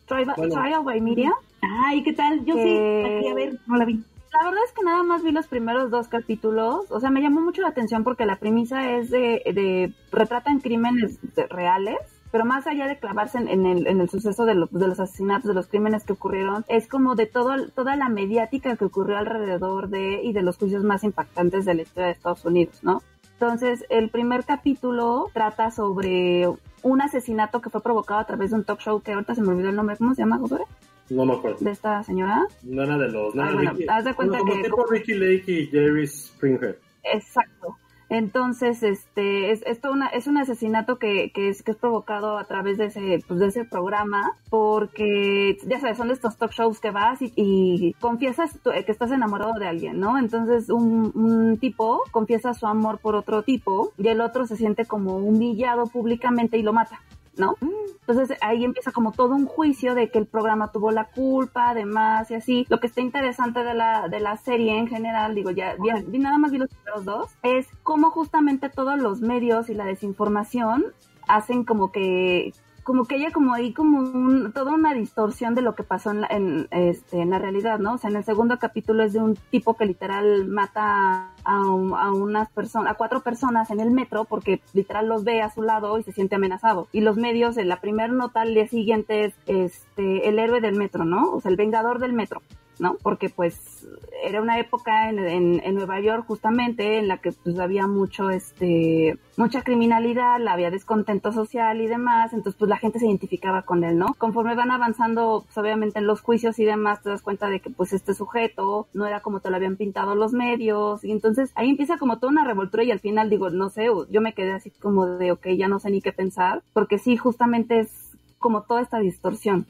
Trial, 0.06 0.34
Trial 0.34 0.82
by 0.84 1.00
Media. 1.00 1.32
Ay, 1.60 2.02
¿qué 2.02 2.12
tal? 2.12 2.44
Yo 2.44 2.54
sí, 2.54 2.76
aquí 2.76 3.28
a 3.28 3.34
ver, 3.34 3.58
no 3.66 3.76
la 3.76 3.84
vi. 3.84 4.02
La 4.32 4.44
verdad 4.44 4.60
es 4.66 4.72
que 4.72 4.84
nada 4.84 5.02
más 5.02 5.22
vi 5.22 5.32
los 5.32 5.46
primeros 5.46 5.90
dos 5.90 6.08
capítulos. 6.08 6.90
O 6.90 7.00
sea, 7.00 7.10
me 7.10 7.22
llamó 7.22 7.40
mucho 7.40 7.62
la 7.62 7.68
atención 7.68 8.04
porque 8.04 8.26
la 8.26 8.36
premisa 8.36 8.96
es 8.96 9.10
de, 9.10 9.42
de 9.46 9.92
retratan 10.12 10.60
crímenes 10.60 11.18
reales 11.50 11.98
pero 12.30 12.44
más 12.44 12.66
allá 12.66 12.86
de 12.86 12.98
clavarse 12.98 13.38
en, 13.38 13.66
el, 13.66 13.86
en 13.86 14.00
el 14.00 14.08
suceso 14.08 14.44
de, 14.44 14.54
de, 14.70 14.86
los 14.88 15.00
asesinatos, 15.00 15.48
de 15.48 15.54
los 15.54 15.66
crímenes 15.66 16.04
que 16.04 16.12
ocurrieron, 16.12 16.64
es 16.68 16.88
como 16.88 17.14
de 17.14 17.26
todo, 17.26 17.68
toda 17.70 17.96
la 17.96 18.08
mediática 18.08 18.76
que 18.76 18.84
ocurrió 18.84 19.16
alrededor 19.16 19.88
de 19.88 20.22
y 20.22 20.32
de 20.32 20.42
los 20.42 20.58
juicios 20.58 20.84
más 20.84 21.04
impactantes 21.04 21.64
de 21.64 21.74
la 21.74 21.82
historia 21.82 22.06
de 22.06 22.12
Estados 22.12 22.44
Unidos, 22.44 22.80
¿no? 22.82 23.02
Entonces, 23.34 23.84
el 23.88 24.10
primer 24.10 24.44
capítulo 24.44 25.30
trata 25.32 25.70
sobre 25.70 26.48
un 26.82 27.00
asesinato 27.00 27.60
que 27.60 27.70
fue 27.70 27.82
provocado 27.82 28.20
a 28.20 28.26
través 28.26 28.50
de 28.50 28.56
un 28.56 28.64
talk 28.64 28.80
show 28.80 29.00
que 29.00 29.12
ahorita 29.12 29.34
se 29.34 29.42
me 29.42 29.48
olvidó 29.48 29.70
el 29.70 29.76
nombre, 29.76 29.96
¿cómo 29.96 30.14
se 30.14 30.22
llama, 30.22 30.38
Josué? 30.38 30.64
No 31.10 31.24
me 31.24 31.34
acuerdo. 31.34 31.58
¿De 31.60 31.70
esta 31.70 32.02
señora? 32.02 32.46
No 32.62 32.82
era 32.82 32.98
de 32.98 33.08
los. 33.08 33.34
No 33.34 33.42
ah, 33.42 33.52
bueno, 33.52 33.72
haz 33.88 34.04
de 34.04 34.14
cuenta 34.14 34.38
como 34.38 34.54
que. 34.54 34.62
Tipo 34.62 34.86
Ricky 34.86 35.14
Lake 35.14 35.44
y 35.52 35.66
Jerry 35.66 36.06
Springer. 36.06 36.78
Exacto. 37.02 37.76
Entonces, 38.10 38.82
este, 38.82 39.52
es, 39.52 39.62
esto 39.66 39.92
una, 39.92 40.06
es 40.08 40.26
un 40.26 40.38
asesinato 40.38 40.98
que, 40.98 41.30
que, 41.34 41.50
es, 41.50 41.62
que 41.62 41.72
es 41.72 41.76
provocado 41.76 42.38
a 42.38 42.44
través 42.44 42.78
de 42.78 42.86
ese, 42.86 43.22
pues, 43.26 43.38
de 43.38 43.48
ese 43.48 43.64
programa, 43.66 44.32
porque, 44.48 45.58
ya 45.66 45.78
sabes, 45.78 45.98
son 45.98 46.08
de 46.08 46.14
estos 46.14 46.38
talk 46.38 46.52
shows 46.52 46.80
que 46.80 46.90
vas 46.90 47.20
y, 47.20 47.32
y 47.36 47.92
confiesas 48.00 48.58
que 48.64 48.90
estás 48.90 49.10
enamorado 49.10 49.52
de 49.58 49.66
alguien, 49.66 50.00
¿no? 50.00 50.18
Entonces, 50.18 50.70
un, 50.70 51.12
un, 51.14 51.58
tipo 51.58 52.02
confiesa 52.10 52.54
su 52.54 52.66
amor 52.66 52.98
por 52.98 53.14
otro 53.14 53.42
tipo 53.42 53.92
y 53.98 54.08
el 54.08 54.22
otro 54.22 54.46
se 54.46 54.56
siente 54.56 54.86
como 54.86 55.16
humillado 55.16 55.86
públicamente 55.86 56.56
y 56.56 56.62
lo 56.62 56.72
mata. 56.72 57.00
¿No? 57.38 57.56
Entonces 58.00 58.36
ahí 58.40 58.64
empieza 58.64 58.90
como 58.90 59.12
todo 59.12 59.34
un 59.34 59.46
juicio 59.46 59.94
de 59.94 60.10
que 60.10 60.18
el 60.18 60.26
programa 60.26 60.72
tuvo 60.72 60.90
la 60.90 61.04
culpa, 61.04 61.70
además, 61.70 62.30
y 62.30 62.34
así. 62.34 62.66
Lo 62.68 62.80
que 62.80 62.86
está 62.86 63.00
interesante 63.00 63.62
de 63.64 63.74
la, 63.74 64.08
de 64.08 64.20
la 64.20 64.36
serie 64.36 64.78
en 64.78 64.88
general, 64.88 65.34
digo, 65.34 65.50
ya, 65.50 65.76
ya 65.84 66.02
nada 66.18 66.38
más 66.38 66.50
vi 66.50 66.58
los 66.58 66.70
primeros 66.70 67.04
dos, 67.04 67.30
es 67.42 67.66
cómo 67.82 68.10
justamente 68.10 68.68
todos 68.68 68.98
los 68.98 69.20
medios 69.20 69.68
y 69.68 69.74
la 69.74 69.84
desinformación 69.84 70.86
hacen 71.26 71.64
como 71.64 71.92
que 71.92 72.52
como 72.88 73.04
que 73.04 73.16
haya 73.16 73.30
como 73.32 73.52
ahí 73.52 73.74
como 73.74 73.98
un, 73.98 74.50
toda 74.54 74.72
una 74.72 74.94
distorsión 74.94 75.54
de 75.54 75.60
lo 75.60 75.74
que 75.74 75.82
pasó 75.82 76.10
en 76.10 76.22
la, 76.22 76.26
en, 76.28 76.68
este, 76.70 77.20
en 77.20 77.28
la 77.28 77.38
realidad, 77.38 77.78
¿no? 77.78 77.92
O 77.92 77.98
sea, 77.98 78.08
en 78.08 78.16
el 78.16 78.24
segundo 78.24 78.58
capítulo 78.58 79.02
es 79.02 79.12
de 79.12 79.18
un 79.18 79.36
tipo 79.50 79.74
que 79.74 79.84
literal 79.84 80.46
mata 80.46 81.34
a, 81.44 81.54
a 81.54 82.12
unas 82.12 82.48
personas, 82.48 82.90
a 82.90 82.94
cuatro 82.94 83.20
personas 83.20 83.70
en 83.70 83.80
el 83.80 83.90
metro 83.90 84.24
porque 84.24 84.62
literal 84.72 85.06
los 85.06 85.22
ve 85.22 85.42
a 85.42 85.50
su 85.50 85.60
lado 85.60 85.98
y 85.98 86.02
se 86.02 86.12
siente 86.12 86.36
amenazado. 86.36 86.88
Y 86.90 87.02
los 87.02 87.18
medios, 87.18 87.58
en 87.58 87.68
la 87.68 87.82
primera 87.82 88.10
nota 88.10 88.40
al 88.40 88.54
día 88.54 88.66
siguiente 88.66 89.26
es 89.26 89.34
este, 89.44 90.26
el 90.26 90.38
héroe 90.38 90.62
del 90.62 90.76
metro, 90.76 91.04
¿no? 91.04 91.30
O 91.34 91.42
sea, 91.42 91.50
el 91.50 91.58
vengador 91.58 91.98
del 91.98 92.14
metro. 92.14 92.40
¿No? 92.78 92.96
Porque 93.02 93.28
pues 93.28 93.86
era 94.22 94.40
una 94.42 94.58
época 94.58 95.08
en, 95.10 95.60
en, 95.62 95.74
Nueva 95.74 96.00
York 96.00 96.24
justamente 96.26 96.98
en 96.98 97.08
la 97.08 97.18
que 97.18 97.32
pues 97.32 97.58
había 97.58 97.86
mucho, 97.86 98.30
este, 98.30 99.18
mucha 99.36 99.62
criminalidad, 99.62 100.46
había 100.48 100.70
descontento 100.70 101.32
social 101.32 101.80
y 101.80 101.86
demás, 101.86 102.32
entonces 102.32 102.58
pues 102.58 102.68
la 102.68 102.78
gente 102.78 102.98
se 102.98 103.06
identificaba 103.06 103.62
con 103.62 103.84
él, 103.84 103.96
¿no? 103.96 104.14
Conforme 104.18 104.54
van 104.54 104.70
avanzando, 104.70 105.44
pues 105.44 105.56
obviamente 105.58 105.98
en 105.98 106.06
los 106.06 106.20
juicios 106.20 106.58
y 106.58 106.64
demás, 106.64 107.02
te 107.02 107.10
das 107.10 107.22
cuenta 107.22 107.48
de 107.48 107.60
que 107.60 107.70
pues 107.70 107.92
este 107.92 108.14
sujeto 108.14 108.88
no 108.92 109.06
era 109.06 109.20
como 109.20 109.40
te 109.40 109.50
lo 109.50 109.56
habían 109.56 109.76
pintado 109.76 110.14
los 110.14 110.32
medios, 110.32 111.04
y 111.04 111.12
entonces 111.12 111.52
ahí 111.54 111.70
empieza 111.70 111.98
como 111.98 112.18
toda 112.18 112.32
una 112.32 112.44
revoltura 112.44 112.82
y 112.82 112.90
al 112.90 113.00
final 113.00 113.30
digo, 113.30 113.50
no 113.50 113.70
sé, 113.70 113.86
yo 114.10 114.20
me 114.20 114.34
quedé 114.34 114.52
así 114.52 114.70
como 114.70 115.06
de, 115.06 115.32
ok, 115.32 115.48
ya 115.56 115.68
no 115.68 115.78
sé 115.78 115.90
ni 115.90 116.02
qué 116.02 116.12
pensar, 116.12 116.62
porque 116.72 116.98
sí, 116.98 117.16
justamente 117.16 117.80
es 117.80 118.07
como 118.38 118.62
toda 118.62 118.82
esta 118.82 118.98
distorsión. 118.98 119.66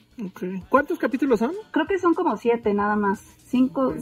¿Cuántos 0.68 0.98
capítulos 0.98 1.40
son? 1.40 1.52
Creo 1.70 1.86
que 1.86 1.98
son 1.98 2.14
como 2.14 2.36
siete 2.36 2.74
nada 2.74 2.96
más. 2.96 3.20
Cinco, 3.46 3.94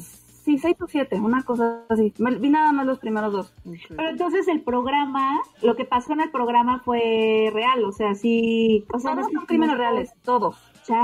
sí, 0.44 0.58
seis 0.58 0.76
o 0.80 0.86
siete, 0.86 1.20
una 1.20 1.42
cosa 1.44 1.84
así. 1.88 2.12
vi 2.18 2.50
nada 2.50 2.72
más 2.72 2.86
los 2.86 2.98
primeros 2.98 3.32
dos. 3.32 3.54
Pero 3.88 4.10
entonces 4.10 4.48
el 4.48 4.62
programa, 4.62 5.40
lo 5.62 5.76
que 5.76 5.84
pasó 5.84 6.12
en 6.12 6.20
el 6.20 6.30
programa 6.30 6.80
fue 6.84 7.50
real, 7.52 7.84
o 7.84 7.92
sea, 7.92 8.14
sí... 8.14 8.84
O 8.92 8.98
sea, 8.98 9.14
todos 9.14 9.32
son 9.32 9.46
crímenes 9.46 9.76
reales, 9.76 10.10
todos. 10.22 10.56
Sí, 10.82 10.94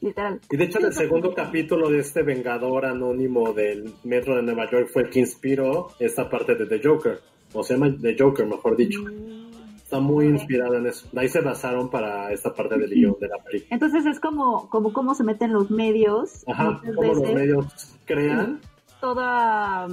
literal. 0.00 0.40
Y 0.48 0.56
de 0.56 0.64
hecho 0.64 0.78
el 0.78 0.92
segundo 0.92 1.34
capítulo 1.34 1.90
de 1.90 1.98
este 1.98 2.22
Vengador 2.22 2.86
Anónimo 2.86 3.52
del 3.52 3.92
Metro 4.04 4.36
de 4.36 4.42
Nueva 4.42 4.70
York 4.70 4.90
fue 4.92 5.02
el 5.02 5.10
que 5.10 5.18
inspiró 5.18 5.88
esta 5.98 6.30
parte 6.30 6.54
de 6.54 6.66
The 6.66 6.80
Joker. 6.88 7.18
O 7.52 7.64
se 7.64 7.74
llama 7.74 7.94
The 8.00 8.16
Joker, 8.18 8.46
mejor 8.46 8.76
dicho. 8.76 9.00
Mm. 9.02 9.31
Está 9.92 10.00
muy 10.00 10.24
inspirado 10.24 10.76
en 10.76 10.86
eso. 10.86 11.06
ahí 11.14 11.28
se 11.28 11.42
basaron 11.42 11.90
para 11.90 12.32
esta 12.32 12.54
parte 12.54 12.78
del 12.78 12.88
guion 12.88 13.14
de 13.20 13.28
la 13.28 13.36
película. 13.36 13.68
Entonces 13.74 14.06
es 14.06 14.18
como, 14.20 14.70
como 14.70 14.90
cómo 14.90 15.14
se 15.14 15.22
meten 15.22 15.52
los 15.52 15.70
medios. 15.70 16.44
Ajá, 16.48 16.80
cómo 16.94 17.12
los 17.12 17.30
medios 17.34 17.66
crean. 18.06 18.58
Toda, 19.02 19.86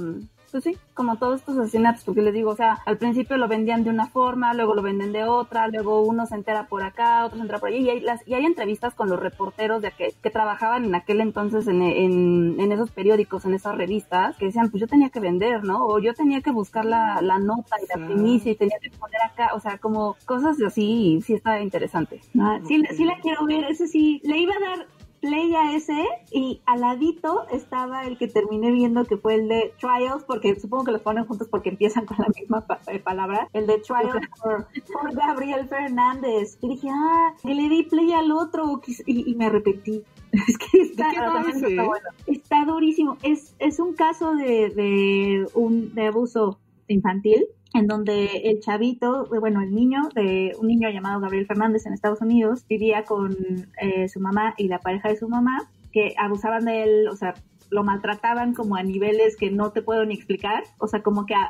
pues 0.50 0.64
sí, 0.64 0.76
como 0.94 1.16
todos 1.16 1.40
estos 1.40 1.56
asesinatos, 1.58 2.04
porque 2.04 2.22
les 2.22 2.34
digo, 2.34 2.50
o 2.50 2.56
sea, 2.56 2.78
al 2.86 2.98
principio 2.98 3.36
lo 3.36 3.48
vendían 3.48 3.84
de 3.84 3.90
una 3.90 4.06
forma, 4.06 4.54
luego 4.54 4.74
lo 4.74 4.82
venden 4.82 5.12
de 5.12 5.24
otra, 5.24 5.68
luego 5.68 6.02
uno 6.02 6.26
se 6.26 6.34
entera 6.34 6.66
por 6.66 6.82
acá, 6.82 7.24
otro 7.24 7.36
se 7.36 7.42
entera 7.42 7.58
por 7.58 7.68
allí, 7.68 7.78
y 7.78 7.90
hay, 7.90 8.00
las, 8.00 8.26
y 8.26 8.34
hay 8.34 8.44
entrevistas 8.44 8.94
con 8.94 9.08
los 9.08 9.20
reporteros 9.20 9.82
de 9.82 9.92
que, 9.92 10.14
que 10.22 10.30
trabajaban 10.30 10.84
en 10.84 10.94
aquel 10.94 11.20
entonces 11.20 11.66
en, 11.68 11.82
en, 11.82 12.60
en, 12.60 12.72
esos 12.72 12.90
periódicos, 12.90 13.44
en 13.44 13.54
esas 13.54 13.76
revistas, 13.76 14.36
que 14.36 14.46
decían, 14.46 14.70
pues 14.70 14.80
yo 14.80 14.86
tenía 14.86 15.10
que 15.10 15.20
vender, 15.20 15.64
¿no? 15.64 15.86
O 15.86 15.98
yo 15.98 16.14
tenía 16.14 16.40
que 16.40 16.50
buscar 16.50 16.84
la, 16.84 17.20
la 17.22 17.38
nota 17.38 17.76
y 17.82 17.98
la 17.98 18.06
primicia 18.06 18.52
y 18.52 18.56
tenía 18.56 18.78
que 18.80 18.90
poner 18.90 19.20
acá, 19.22 19.50
o 19.54 19.60
sea, 19.60 19.78
como 19.78 20.16
cosas 20.24 20.60
así, 20.62 21.20
sí 21.24 21.34
está 21.34 21.60
interesante. 21.60 22.20
Ah, 22.38 22.58
sí, 22.66 22.82
sí 22.96 23.04
la 23.04 23.18
quiero 23.20 23.46
ver, 23.46 23.64
ese 23.64 23.86
sí, 23.86 24.20
le 24.24 24.38
iba 24.38 24.54
a 24.54 24.76
dar 24.76 24.86
play 25.20 25.54
a 25.54 25.74
ese 25.74 26.04
y 26.30 26.60
al 26.66 26.80
ladito 26.80 27.46
estaba 27.50 28.06
el 28.06 28.18
que 28.18 28.28
terminé 28.28 28.70
viendo 28.70 29.04
que 29.04 29.16
fue 29.16 29.34
el 29.36 29.48
de 29.48 29.72
Trials, 29.78 30.24
porque 30.24 30.58
supongo 30.58 30.84
que 30.84 30.92
los 30.92 31.02
ponen 31.02 31.26
juntos 31.26 31.48
porque 31.48 31.70
empiezan 31.70 32.06
con 32.06 32.18
la 32.18 32.28
misma 32.28 32.64
eh, 32.88 32.98
palabra, 32.98 33.48
el 33.52 33.66
de 33.66 33.78
Trials 33.78 34.26
por, 34.42 34.66
Gabriel 35.14 35.68
Fernández. 35.68 36.58
Y 36.60 36.68
dije, 36.68 36.88
ah, 36.90 37.34
y 37.44 37.54
le 37.54 37.68
di 37.68 37.82
play 37.84 38.12
al 38.12 38.32
otro 38.32 38.80
y, 39.06 39.34
me 39.34 39.46
arrepentí. 39.46 40.02
Es 40.32 40.58
que 40.58 40.82
está, 40.82 41.08
está, 41.10 41.84
bueno. 41.84 42.08
está, 42.26 42.64
durísimo. 42.64 43.16
Es, 43.24 43.56
es 43.58 43.80
un 43.80 43.94
caso 43.94 44.36
de, 44.36 44.70
de, 44.70 45.46
un, 45.54 45.92
de 45.92 46.06
abuso 46.06 46.60
infantil 46.86 47.46
en 47.72 47.86
donde 47.86 48.26
el 48.44 48.60
chavito, 48.60 49.26
bueno, 49.26 49.60
el 49.62 49.74
niño, 49.74 50.08
de 50.14 50.56
un 50.58 50.68
niño 50.68 50.90
llamado 50.90 51.20
Gabriel 51.20 51.46
Fernández 51.46 51.86
en 51.86 51.92
Estados 51.92 52.20
Unidos, 52.20 52.64
vivía 52.68 53.04
con 53.04 53.36
eh, 53.80 54.08
su 54.08 54.20
mamá 54.20 54.54
y 54.56 54.68
la 54.68 54.80
pareja 54.80 55.08
de 55.08 55.16
su 55.16 55.28
mamá, 55.28 55.68
que 55.92 56.14
abusaban 56.18 56.64
de 56.64 56.82
él, 56.82 57.08
o 57.08 57.16
sea, 57.16 57.34
lo 57.70 57.84
maltrataban 57.84 58.54
como 58.54 58.76
a 58.76 58.82
niveles 58.82 59.36
que 59.36 59.50
no 59.50 59.70
te 59.70 59.82
puedo 59.82 60.04
ni 60.04 60.14
explicar, 60.14 60.64
o 60.78 60.88
sea, 60.88 61.02
como 61.02 61.26
que 61.26 61.34
a, 61.34 61.48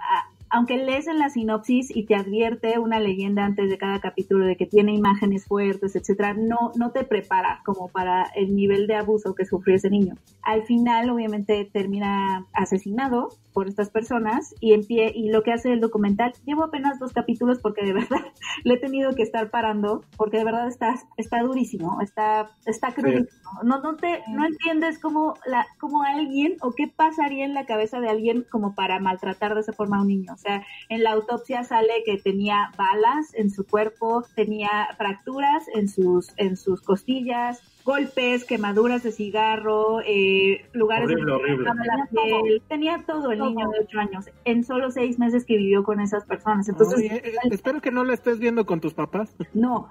aunque 0.50 0.76
lees 0.76 1.06
en 1.06 1.18
la 1.18 1.30
sinopsis 1.30 1.94
y 1.94 2.06
te 2.06 2.16
advierte 2.16 2.78
una 2.78 2.98
leyenda 2.98 3.44
antes 3.44 3.70
de 3.70 3.78
cada 3.78 4.00
capítulo 4.00 4.44
de 4.44 4.56
que 4.56 4.66
tiene 4.66 4.92
imágenes 4.94 5.46
fuertes, 5.46 5.94
etcétera, 5.94 6.34
no, 6.34 6.72
no 6.76 6.90
te 6.90 7.04
prepara 7.04 7.62
como 7.64 7.88
para 7.88 8.24
el 8.34 8.54
nivel 8.54 8.86
de 8.86 8.96
abuso 8.96 9.34
que 9.34 9.44
sufrió 9.44 9.76
ese 9.76 9.90
niño. 9.90 10.14
Al 10.42 10.64
final, 10.64 11.10
obviamente, 11.10 11.68
termina 11.72 12.46
asesinado 12.52 13.28
por 13.52 13.68
estas 13.68 13.90
personas 13.90 14.54
y 14.60 14.72
en 14.72 14.84
pie, 14.84 15.12
y 15.14 15.30
lo 15.30 15.42
que 15.42 15.52
hace 15.52 15.72
el 15.72 15.80
documental, 15.80 16.32
llevo 16.44 16.64
apenas 16.64 16.98
dos 16.98 17.12
capítulos 17.12 17.58
porque 17.60 17.84
de 17.84 17.92
verdad 18.00 18.24
le 18.64 18.74
he 18.74 18.78
tenido 18.78 19.14
que 19.14 19.22
estar 19.22 19.50
parando 19.50 20.02
porque 20.16 20.38
de 20.38 20.44
verdad 20.44 20.68
está, 20.68 20.94
está 21.16 21.42
durísimo, 21.42 22.00
está, 22.00 22.50
está 22.66 22.92
crudísimo. 22.92 23.28
No, 23.64 23.80
no 23.80 23.96
te, 23.96 24.22
no 24.28 24.46
entiendes 24.46 24.98
cómo 24.98 25.34
la, 25.46 25.66
cómo 25.78 26.02
alguien 26.02 26.56
o 26.60 26.72
qué 26.72 26.86
pasaría 26.88 27.44
en 27.44 27.54
la 27.54 27.66
cabeza 27.66 28.00
de 28.00 28.08
alguien 28.08 28.46
como 28.50 28.74
para 28.74 29.00
maltratar 29.00 29.54
de 29.54 29.60
esa 29.60 29.72
forma 29.72 29.98
a 29.98 30.02
un 30.02 30.08
niño. 30.08 30.34
Sea, 30.40 30.64
en 30.88 31.02
la 31.02 31.12
autopsia 31.12 31.64
sale 31.64 32.02
que 32.06 32.16
tenía 32.16 32.72
balas 32.78 33.34
en 33.34 33.50
su 33.50 33.66
cuerpo, 33.66 34.24
tenía 34.34 34.88
fracturas 34.96 35.64
en 35.74 35.88
sus, 35.88 36.32
en 36.38 36.56
sus 36.56 36.80
costillas, 36.80 37.60
golpes, 37.90 38.44
quemaduras 38.44 39.02
de 39.02 39.10
cigarro, 39.10 40.00
eh, 40.06 40.64
lugares 40.72 41.06
horrible, 41.06 41.32
horrible. 41.32 41.64
la 41.64 42.08
piel. 42.10 42.62
Tenía 42.68 43.02
todo 43.04 43.32
el 43.32 43.40
niño 43.40 43.68
de 43.68 43.80
8 43.80 43.98
años 43.98 44.30
en 44.44 44.62
solo 44.62 44.90
seis 44.90 45.18
meses 45.18 45.44
que 45.44 45.56
vivió 45.56 45.82
con 45.82 45.98
esas 46.00 46.24
personas. 46.24 46.68
Entonces, 46.68 47.10
eh, 47.10 47.32
espero 47.50 47.80
que 47.80 47.90
no 47.90 48.04
la 48.04 48.14
estés 48.14 48.38
viendo 48.38 48.64
con 48.64 48.80
tus 48.80 48.94
papás. 48.94 49.34
No, 49.60 49.90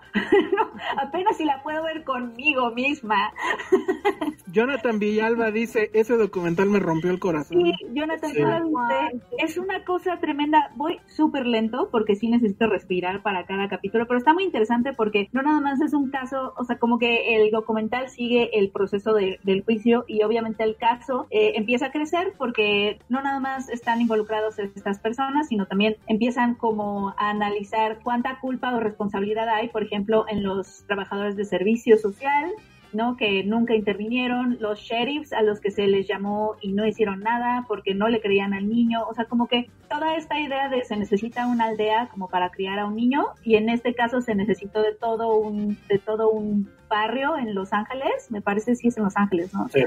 apenas 0.97 1.37
si 1.37 1.45
la 1.45 1.61
puedo 1.61 1.83
ver 1.83 2.03
conmigo 2.03 2.71
misma. 2.71 3.33
Jonathan 4.51 4.97
Villalba 4.97 5.51
dice, 5.51 5.91
ese 5.93 6.17
documental 6.17 6.69
me 6.69 6.79
rompió 6.79 7.11
el 7.11 7.19
corazón. 7.19 7.61
Sí, 7.61 7.73
Jonathan 7.93 8.31
dice, 8.31 9.21
es 9.37 9.57
una 9.57 9.83
cosa 9.83 10.19
tremenda. 10.19 10.71
Voy 10.75 10.99
súper 11.05 11.45
lento 11.45 11.89
porque 11.91 12.15
sí 12.15 12.29
necesito 12.29 12.67
respirar 12.67 13.21
para 13.21 13.45
cada 13.45 13.69
capítulo, 13.69 14.07
pero 14.07 14.17
está 14.17 14.33
muy 14.33 14.43
interesante 14.43 14.93
porque 14.93 15.29
no 15.33 15.43
nada 15.43 15.59
más 15.59 15.81
es 15.81 15.93
un 15.93 16.09
caso, 16.09 16.53
o 16.57 16.63
sea, 16.63 16.79
como 16.79 16.97
que 16.97 17.35
el 17.35 17.51
documental 17.51 17.88
sigue 18.07 18.57
el 18.59 18.69
proceso 18.69 19.13
del 19.13 19.63
juicio 19.63 20.05
y 20.07 20.23
obviamente 20.23 20.63
el 20.63 20.75
caso 20.75 21.27
eh, 21.29 21.53
empieza 21.55 21.87
a 21.87 21.91
crecer 21.91 22.33
porque 22.37 22.99
no 23.09 23.21
nada 23.21 23.39
más 23.39 23.69
están 23.69 24.01
involucrados 24.01 24.59
estas 24.59 24.99
personas, 24.99 25.47
sino 25.47 25.65
también 25.65 25.97
empiezan 26.07 26.55
como 26.55 27.09
a 27.17 27.29
analizar 27.29 27.99
cuánta 28.03 28.39
culpa 28.39 28.73
o 28.75 28.79
responsabilidad 28.79 29.49
hay, 29.49 29.69
por 29.69 29.83
ejemplo, 29.83 30.25
en 30.27 30.43
los 30.43 30.83
trabajadores 30.87 31.35
de 31.35 31.45
servicio 31.45 31.97
social, 31.97 32.51
¿no? 32.93 33.17
Que 33.17 33.43
nunca 33.43 33.75
intervinieron, 33.75 34.57
los 34.59 34.79
sheriffs 34.79 35.33
a 35.33 35.41
los 35.41 35.59
que 35.59 35.71
se 35.71 35.87
les 35.87 36.07
llamó 36.07 36.55
y 36.61 36.71
no 36.73 36.85
hicieron 36.85 37.21
nada 37.21 37.65
porque 37.67 37.93
no 37.93 38.07
le 38.07 38.21
creían 38.21 38.53
al 38.53 38.67
niño, 38.67 39.03
o 39.07 39.13
sea, 39.13 39.25
como 39.25 39.47
que 39.47 39.69
toda 39.89 40.15
esta 40.15 40.39
idea 40.39 40.69
de 40.69 40.83
se 40.85 40.97
necesita 40.97 41.47
una 41.47 41.65
aldea 41.65 42.07
como 42.11 42.29
para 42.29 42.49
criar 42.49 42.79
a 42.79 42.85
un 42.85 42.95
niño 42.95 43.25
y 43.43 43.55
en 43.55 43.69
este 43.69 43.93
caso 43.93 44.21
se 44.21 44.35
necesitó 44.35 44.81
de 44.81 44.93
todo 44.93 45.35
un 45.35 45.77
de 45.87 45.99
todo 45.99 46.29
un 46.29 46.69
barrio 46.89 47.37
en 47.37 47.53
Los 47.55 47.73
Ángeles, 47.73 48.29
me 48.29 48.41
parece 48.41 48.75
si 48.75 48.87
es 48.87 48.97
en 48.97 49.03
Los 49.03 49.17
Ángeles, 49.17 49.53
¿no? 49.53 49.67
Sí 49.69 49.83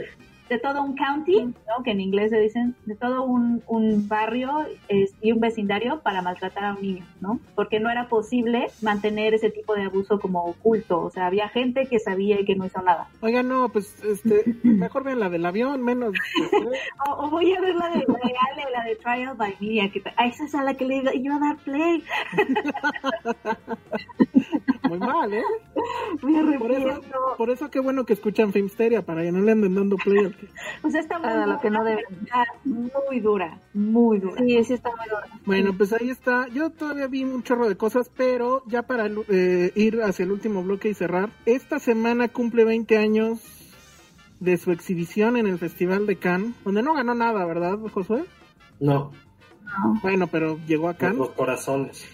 de 0.53 0.59
todo 0.59 0.82
un 0.82 0.94
county, 0.94 1.44
¿no? 1.44 1.82
que 1.82 1.92
en 1.92 2.00
inglés 2.00 2.30
se 2.30 2.38
dicen, 2.38 2.76
de 2.84 2.94
todo 2.94 3.24
un, 3.24 3.62
un 3.66 4.07
barrio 4.07 4.66
y 5.22 5.32
un 5.32 5.40
vecindario 5.40 6.00
para 6.00 6.20
maltratar 6.20 6.64
a 6.64 6.74
un 6.74 6.82
niño, 6.82 7.07
¿no? 7.20 7.40
Porque 7.55 7.80
no 7.80 7.90
era 7.90 8.09
posible 8.09 8.68
mantener 8.82 9.32
ese 9.32 9.48
tipo 9.48 9.74
de 9.74 9.84
abuso 9.84 10.20
como 10.20 10.44
oculto, 10.44 11.00
o 11.00 11.11
sea, 11.11 11.26
había 11.26 11.48
gente 11.48 11.86
que 11.86 11.98
sabía 11.98 12.38
y 12.38 12.44
que 12.44 12.55
no 12.55 12.66
hizo 12.66 12.82
nada. 12.82 13.09
Oiga, 13.22 13.42
no, 13.42 13.70
pues 13.70 14.05
este, 14.05 14.44
mejor 14.62 15.05
vean 15.05 15.20
la 15.20 15.30
del 15.30 15.46
avión, 15.46 15.82
menos... 15.82 16.12
o, 17.09 17.30
voy 17.30 17.55
a 17.55 17.61
ver 17.61 17.74
la 17.74 17.88
de, 17.88 18.05
la 18.07 18.70
la 18.70 18.84
de 18.84 18.96
Trial 18.96 19.34
by 19.34 19.57
Media, 19.59 19.90
que 19.90 20.03
a 20.16 20.26
esa 20.26 20.44
es 20.44 20.55
a 20.55 20.62
la 20.62 20.74
que 20.74 20.84
le 20.84 21.03
iba 21.14 21.36
a 21.36 21.38
dar 21.38 21.57
play. 21.59 22.05
Muy 24.89 24.99
mal, 24.99 25.33
¿eh? 25.33 25.43
por 26.59 26.72
eso, 26.72 27.01
por 27.39 27.51
eso 27.51 27.70
qué 27.70 27.80
bueno 27.80 28.05
que 28.05 28.12
escuchan 28.12 28.53
Filmsteria, 28.53 29.03
para 29.03 29.22
que 29.22 29.33
no 29.33 29.41
le 29.41 29.53
anden 29.53 29.74
dando 29.74 29.97
play 29.97 30.35
sea, 30.91 31.01
está 31.01 31.18
muy, 31.18 31.53
lo 31.53 31.61
que 31.61 31.70
no 31.70 31.85
debe. 31.85 32.03
muy 32.64 33.20
dura, 33.20 33.59
muy 33.74 34.18
dura. 34.18 34.43
Sí, 34.43 34.64
sí 34.64 34.74
está 34.74 34.91
muy 34.91 35.09
dura. 35.09 35.26
Bueno, 35.45 35.72
pues 35.76 35.93
ahí 35.93 36.11
está. 36.11 36.49
Yo 36.49 36.70
todavía 36.70 37.07
vi 37.07 37.24
un 37.24 37.43
chorro 37.43 37.68
de 37.68 37.76
cosas, 37.76 38.11
pero 38.16 38.62
ya 38.66 38.83
para 38.83 39.09
eh, 39.28 39.72
ir 39.74 40.03
hacia 40.03 40.24
el 40.24 40.33
último 40.33 40.62
bloque 40.62 40.89
y 40.89 40.95
cerrar, 40.95 41.30
esta 41.47 41.78
semana 41.78 42.28
cumple 42.28 42.64
20 42.64 42.99
años 42.99 43.41
de 44.41 44.57
su 44.57 44.72
exhibición 44.72 45.37
en 45.37 45.47
el 45.47 45.59
Festival 45.59 46.07
de 46.07 46.16
Cannes, 46.16 46.55
donde 46.64 46.83
no 46.83 46.95
ganó 46.95 47.14
nada, 47.14 47.45
¿verdad, 47.45 47.78
Josué? 47.93 48.24
No. 48.80 49.12
Bueno, 50.03 50.27
pero 50.27 50.59
llegó 50.66 50.89
a 50.89 50.95
Cannes. 50.95 51.18
Nuestros 51.18 51.37
corazones. 51.37 52.09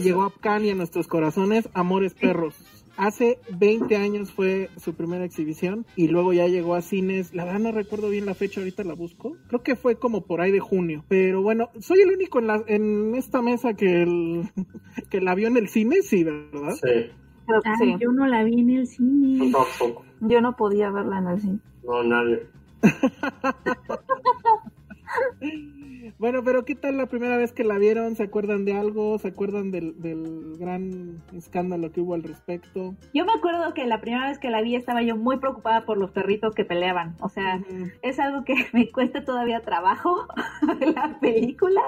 llegó 0.00 0.24
a 0.24 0.32
Cannes 0.32 0.68
y 0.68 0.70
en 0.70 0.78
nuestros 0.78 1.06
corazones, 1.06 1.68
Amores 1.74 2.14
Perros. 2.14 2.54
Hace 2.96 3.40
20 3.50 3.96
años 3.96 4.30
fue 4.30 4.70
su 4.76 4.94
primera 4.94 5.24
exhibición 5.24 5.84
y 5.96 6.06
luego 6.06 6.32
ya 6.32 6.46
llegó 6.46 6.76
a 6.76 6.82
cines. 6.82 7.34
La 7.34 7.44
verdad 7.44 7.58
no 7.58 7.72
recuerdo 7.72 8.08
bien 8.08 8.24
la 8.24 8.34
fecha, 8.34 8.60
ahorita 8.60 8.84
la 8.84 8.94
busco. 8.94 9.36
Creo 9.48 9.62
que 9.62 9.74
fue 9.74 9.96
como 9.96 10.20
por 10.20 10.40
ahí 10.40 10.52
de 10.52 10.60
junio. 10.60 11.04
Pero 11.08 11.42
bueno, 11.42 11.70
soy 11.80 12.02
el 12.02 12.12
único 12.12 12.38
en, 12.38 12.46
la, 12.46 12.62
en 12.68 13.16
esta 13.16 13.42
mesa 13.42 13.74
que, 13.74 14.02
el, 14.02 14.48
que 15.10 15.20
la 15.20 15.34
vio 15.34 15.48
en 15.48 15.56
el 15.56 15.68
cine, 15.68 16.02
sí, 16.02 16.22
¿verdad? 16.22 16.74
Sí. 16.74 17.10
Yo 18.00 18.12
no 18.12 18.26
la 18.26 18.44
vi 18.44 18.60
en 18.60 18.70
el 18.70 18.86
cine. 18.86 19.48
No, 19.48 19.64
tampoco. 19.64 20.04
Yo 20.20 20.40
no 20.40 20.56
podía 20.56 20.90
verla 20.90 21.18
en 21.18 21.28
el 21.28 21.40
cine. 21.40 21.58
No, 21.84 22.02
nadie. 22.04 22.46
Bueno, 26.18 26.44
pero 26.44 26.64
¿qué 26.64 26.74
tal 26.74 26.96
la 26.96 27.06
primera 27.06 27.36
vez 27.36 27.52
que 27.52 27.64
la 27.64 27.76
vieron? 27.76 28.14
¿Se 28.14 28.22
acuerdan 28.22 28.64
de 28.64 28.74
algo? 28.74 29.18
¿Se 29.18 29.28
acuerdan 29.28 29.72
del, 29.72 29.94
gran 30.58 31.22
escándalo 31.32 31.90
que 31.90 32.00
hubo 32.00 32.14
al 32.14 32.22
respecto? 32.22 32.94
Yo 33.12 33.24
me 33.24 33.32
acuerdo 33.32 33.74
que 33.74 33.84
la 33.86 34.00
primera 34.00 34.28
vez 34.28 34.38
que 34.38 34.50
la 34.50 34.62
vi 34.62 34.76
estaba 34.76 35.02
yo 35.02 35.16
muy 35.16 35.38
preocupada 35.38 35.84
por 35.84 35.98
los 35.98 36.12
perritos 36.12 36.54
que 36.54 36.64
peleaban. 36.64 37.16
O 37.20 37.28
sea, 37.28 37.60
es 38.02 38.20
algo 38.20 38.44
que 38.44 38.54
me 38.72 38.90
cuesta 38.90 39.24
todavía 39.24 39.60
trabajo 39.62 40.28
la 40.94 41.18
película. 41.20 41.82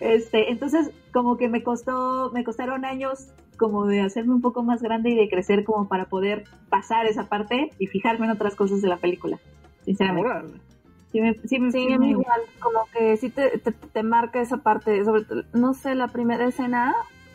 Este, 0.00 0.50
entonces, 0.50 0.90
como 1.12 1.36
que 1.36 1.48
me 1.48 1.62
costó, 1.62 2.30
me 2.32 2.42
costaron 2.42 2.84
años 2.84 3.32
como 3.58 3.86
de 3.86 4.00
hacerme 4.00 4.34
un 4.34 4.40
poco 4.40 4.64
más 4.64 4.82
grande 4.82 5.10
y 5.10 5.14
de 5.14 5.28
crecer 5.28 5.62
como 5.62 5.86
para 5.86 6.06
poder 6.06 6.44
pasar 6.68 7.06
esa 7.06 7.28
parte 7.28 7.70
y 7.78 7.86
fijarme 7.86 8.26
en 8.26 8.32
otras 8.32 8.56
cosas 8.56 8.82
de 8.82 8.88
la 8.88 8.96
película, 8.96 9.38
sinceramente. 9.84 10.71
Sí, 11.12 11.20
me, 11.20 11.34
sí, 11.34 11.78
igual, 11.78 12.40
como 12.58 12.86
que 12.90 13.18
sí 13.18 13.28
te, 13.28 13.58
te, 13.58 14.02
marca 14.02 14.40
esa 14.40 14.58
parte, 14.58 15.04
sobre 15.04 15.24
no 15.52 15.74
sé, 15.74 15.94
la 15.94 16.08
primera 16.08 16.46
escena, 16.46 16.94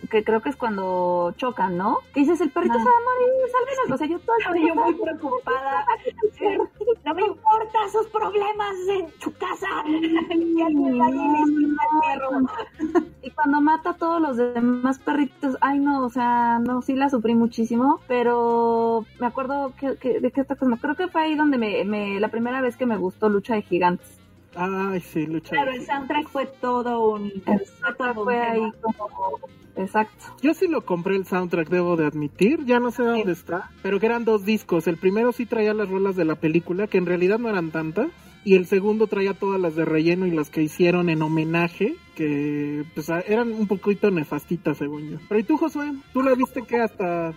que 0.09 0.23
creo 0.23 0.41
que 0.41 0.49
es 0.49 0.55
cuando 0.55 1.33
chocan, 1.37 1.77
¿no? 1.77 1.99
Que 2.13 2.21
dices, 2.21 2.41
el 2.41 2.49
perrito 2.49 2.77
se 2.77 2.85
va 2.85 2.91
a 2.91 2.95
morir, 3.03 3.29
sálvenos. 3.51 3.91
O 3.91 3.97
sea, 3.97 4.07
yo 4.07 4.17
toda 4.19 4.37
yo 4.55 4.75
muy 4.75 4.93
preocupada. 4.93 5.85
no 7.05 7.13
me 7.13 7.23
importa 7.23 7.79
sus 7.91 8.07
problemas 8.07 8.75
en 8.89 9.07
su 9.19 9.33
casa. 9.33 9.67
y 13.21 13.31
cuando 13.31 13.59
mata 13.61 13.91
a 13.91 13.95
todos 13.95 14.21
los 14.21 14.37
demás 14.37 14.99
perritos, 14.99 15.57
ay 15.61 15.79
no, 15.79 16.05
o 16.05 16.09
sea, 16.09 16.59
no, 16.59 16.81
sí 16.81 16.95
la 16.95 17.09
sufrí 17.09 17.35
muchísimo, 17.35 17.99
pero 18.07 19.05
me 19.19 19.27
acuerdo 19.27 19.73
que, 19.77 19.95
de 20.19 20.31
qué 20.31 20.41
otra 20.41 20.55
cosa, 20.55 20.77
creo 20.79 20.95
que 20.95 21.07
fue 21.07 21.23
ahí 21.23 21.35
donde 21.35 21.57
me, 21.57 21.83
me, 21.83 22.19
la 22.19 22.29
primera 22.29 22.61
vez 22.61 22.77
que 22.77 22.85
me 22.85 22.97
gustó 22.97 23.29
Lucha 23.29 23.55
de 23.55 23.63
Gigantes 23.63 24.16
Ay, 24.59 25.01
sí, 25.01 25.27
lucha. 25.27 25.51
Claro, 25.51 25.71
el 25.71 25.85
soundtrack 25.85 26.29
fue 26.29 26.47
todo 26.59 27.11
un... 27.11 27.25
El 27.45 27.65
soundtrack 27.65 28.15
fue 28.15 28.41
ahí 28.41 28.71
como... 28.81 29.39
Exacto. 29.75 30.25
Yo 30.41 30.55
sí 30.55 30.67
lo 30.67 30.83
compré 30.83 31.15
el 31.15 31.27
soundtrack, 31.27 31.69
debo 31.69 31.95
de 31.95 32.07
admitir. 32.07 32.65
Ya 32.65 32.79
no 32.79 32.89
sé 32.89 33.03
dónde 33.03 33.31
está. 33.31 33.69
Pero 33.83 33.99
que 33.99 34.07
eran 34.07 34.25
dos 34.25 34.43
discos. 34.43 34.87
El 34.87 34.97
primero 34.97 35.31
sí 35.31 35.45
traía 35.45 35.75
las 35.75 35.87
rolas 35.87 36.15
de 36.15 36.25
la 36.25 36.33
película, 36.33 36.87
que 36.87 36.97
en 36.97 37.05
realidad 37.05 37.37
no 37.37 37.49
eran 37.49 37.69
tantas. 37.69 38.07
Y 38.43 38.55
el 38.55 38.65
segundo 38.65 39.05
traía 39.05 39.35
todas 39.35 39.61
las 39.61 39.75
de 39.75 39.85
relleno 39.85 40.25
y 40.25 40.31
las 40.31 40.49
que 40.49 40.63
hicieron 40.63 41.09
en 41.09 41.21
homenaje, 41.21 41.95
que 42.15 42.83
pues 42.95 43.09
eran 43.09 43.51
un 43.51 43.67
poquito 43.67 44.09
nefastitas, 44.09 44.77
según 44.77 45.09
yo. 45.09 45.17
Pero 45.27 45.39
¿y 45.39 45.43
tú, 45.43 45.57
Josué? 45.57 45.93
¿Tú 46.13 46.23
la 46.23 46.33
viste 46.33 46.63
que 46.63 46.77
hasta 46.77 47.33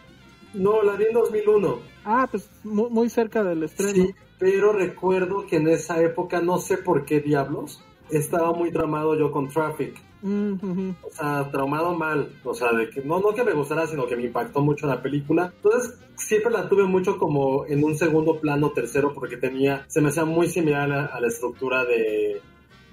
no, 0.54 0.82
la 0.82 0.96
vi 0.96 1.04
en 1.04 1.12
2001. 1.12 1.78
Ah, 2.04 2.28
pues 2.30 2.50
muy, 2.64 3.08
cerca 3.08 3.42
del 3.44 3.64
estreno. 3.64 3.92
Sí, 3.92 4.14
pero 4.38 4.72
recuerdo 4.72 5.46
que 5.46 5.56
en 5.56 5.68
esa 5.68 6.00
época, 6.02 6.40
no 6.40 6.58
sé 6.58 6.78
por 6.78 7.04
qué 7.04 7.20
diablos, 7.20 7.82
estaba 8.10 8.52
muy 8.52 8.70
tramado 8.70 9.16
yo 9.16 9.30
con 9.30 9.48
Traffic. 9.48 10.00
Mm, 10.22 10.90
o 11.02 11.10
sea, 11.10 11.48
traumado 11.50 11.94
mal. 11.94 12.28
O 12.44 12.54
sea, 12.54 12.72
de 12.72 12.90
que 12.90 13.02
no, 13.02 13.20
no 13.20 13.34
que 13.34 13.44
me 13.44 13.52
gustara, 13.52 13.86
sino 13.86 14.06
que 14.06 14.16
me 14.16 14.24
impactó 14.24 14.60
mucho 14.60 14.86
la 14.86 15.02
película. 15.02 15.52
Entonces, 15.56 15.98
siempre 16.16 16.52
la 16.52 16.68
tuve 16.68 16.84
mucho 16.84 17.18
como 17.18 17.66
en 17.66 17.82
un 17.84 17.96
segundo 17.96 18.38
plano, 18.40 18.70
tercero, 18.70 19.12
porque 19.14 19.36
tenía, 19.36 19.84
se 19.88 20.00
me 20.00 20.08
hacía 20.08 20.24
muy 20.24 20.48
similar 20.48 20.90
a, 20.92 21.20
la 21.20 21.28
estructura 21.28 21.84
de, 21.84 22.40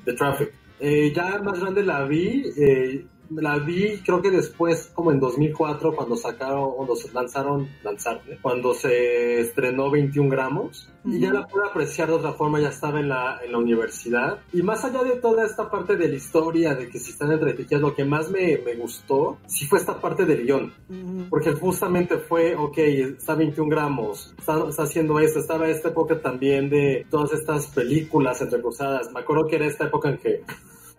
de 0.06 0.14
Traffic. 0.14 0.54
Eh, 0.80 1.12
ya 1.14 1.42
más 1.42 1.60
grande 1.60 1.84
la 1.84 2.04
vi, 2.04 2.44
eh, 2.56 3.06
la 3.30 3.58
vi 3.60 4.00
creo 4.06 4.22
que 4.22 4.32
después, 4.32 4.92
como 4.94 5.12
en 5.12 5.20
2004, 5.20 5.96
cuando 5.96 6.16
sacaron, 6.16 6.72
cuando 6.76 6.96
se 6.96 7.12
lanzaron, 7.12 7.70
lanzar, 7.84 8.22
cuando 8.42 8.74
se 8.74 9.42
estrenó 9.42 9.90
21 9.90 10.30
gramos, 10.30 10.90
y 11.06 11.20
ya 11.20 11.32
la 11.32 11.48
pude 11.48 11.64
apreciar 11.66 12.10
de 12.10 12.16
otra 12.16 12.34
forma, 12.34 12.60
ya 12.60 12.70
estaba 12.70 13.00
en 13.00 13.08
la, 13.08 13.40
en 13.44 13.54
la 13.54 13.58
universidad. 13.58 14.40
Y 14.52 14.62
más 14.62 14.84
allá 14.84 15.04
de 15.04 15.16
toda 15.16 15.46
esta 15.46 15.70
parte 15.70 15.96
de 15.96 16.10
la 16.10 16.16
historia, 16.16 16.76
de 16.76 16.90
que 16.90 17.00
si 17.00 17.12
están 17.12 17.32
entretejidas, 17.32 17.82
lo 17.82 17.96
que 17.96 18.04
más 18.04 18.30
me, 18.30 18.58
me, 18.58 18.76
gustó, 18.76 19.38
sí 19.48 19.66
fue 19.66 19.80
esta 19.80 20.02
parte 20.02 20.26
del 20.26 20.46
guion. 20.46 20.74
Porque 21.30 21.54
justamente 21.54 22.18
fue, 22.18 22.56
ok, 22.56 22.78
está 22.78 23.36
21 23.36 23.70
gramos, 23.70 24.36
está, 24.38 24.68
está 24.68 24.84
haciendo 24.84 25.20
esto, 25.20 25.40
estaba 25.40 25.70
esta 25.70 25.90
época 25.90 26.20
también 26.20 26.70
de 26.70 27.06
todas 27.10 27.32
estas 27.34 27.68
películas 27.68 28.42
entrecruzadas. 28.42 29.12
Me 29.14 29.22
acuerdo 29.22 29.48
que 29.48 29.56
era 29.56 29.66
esta 29.66 29.86
época 29.86 30.10
en 30.10 30.18
que 30.18 30.44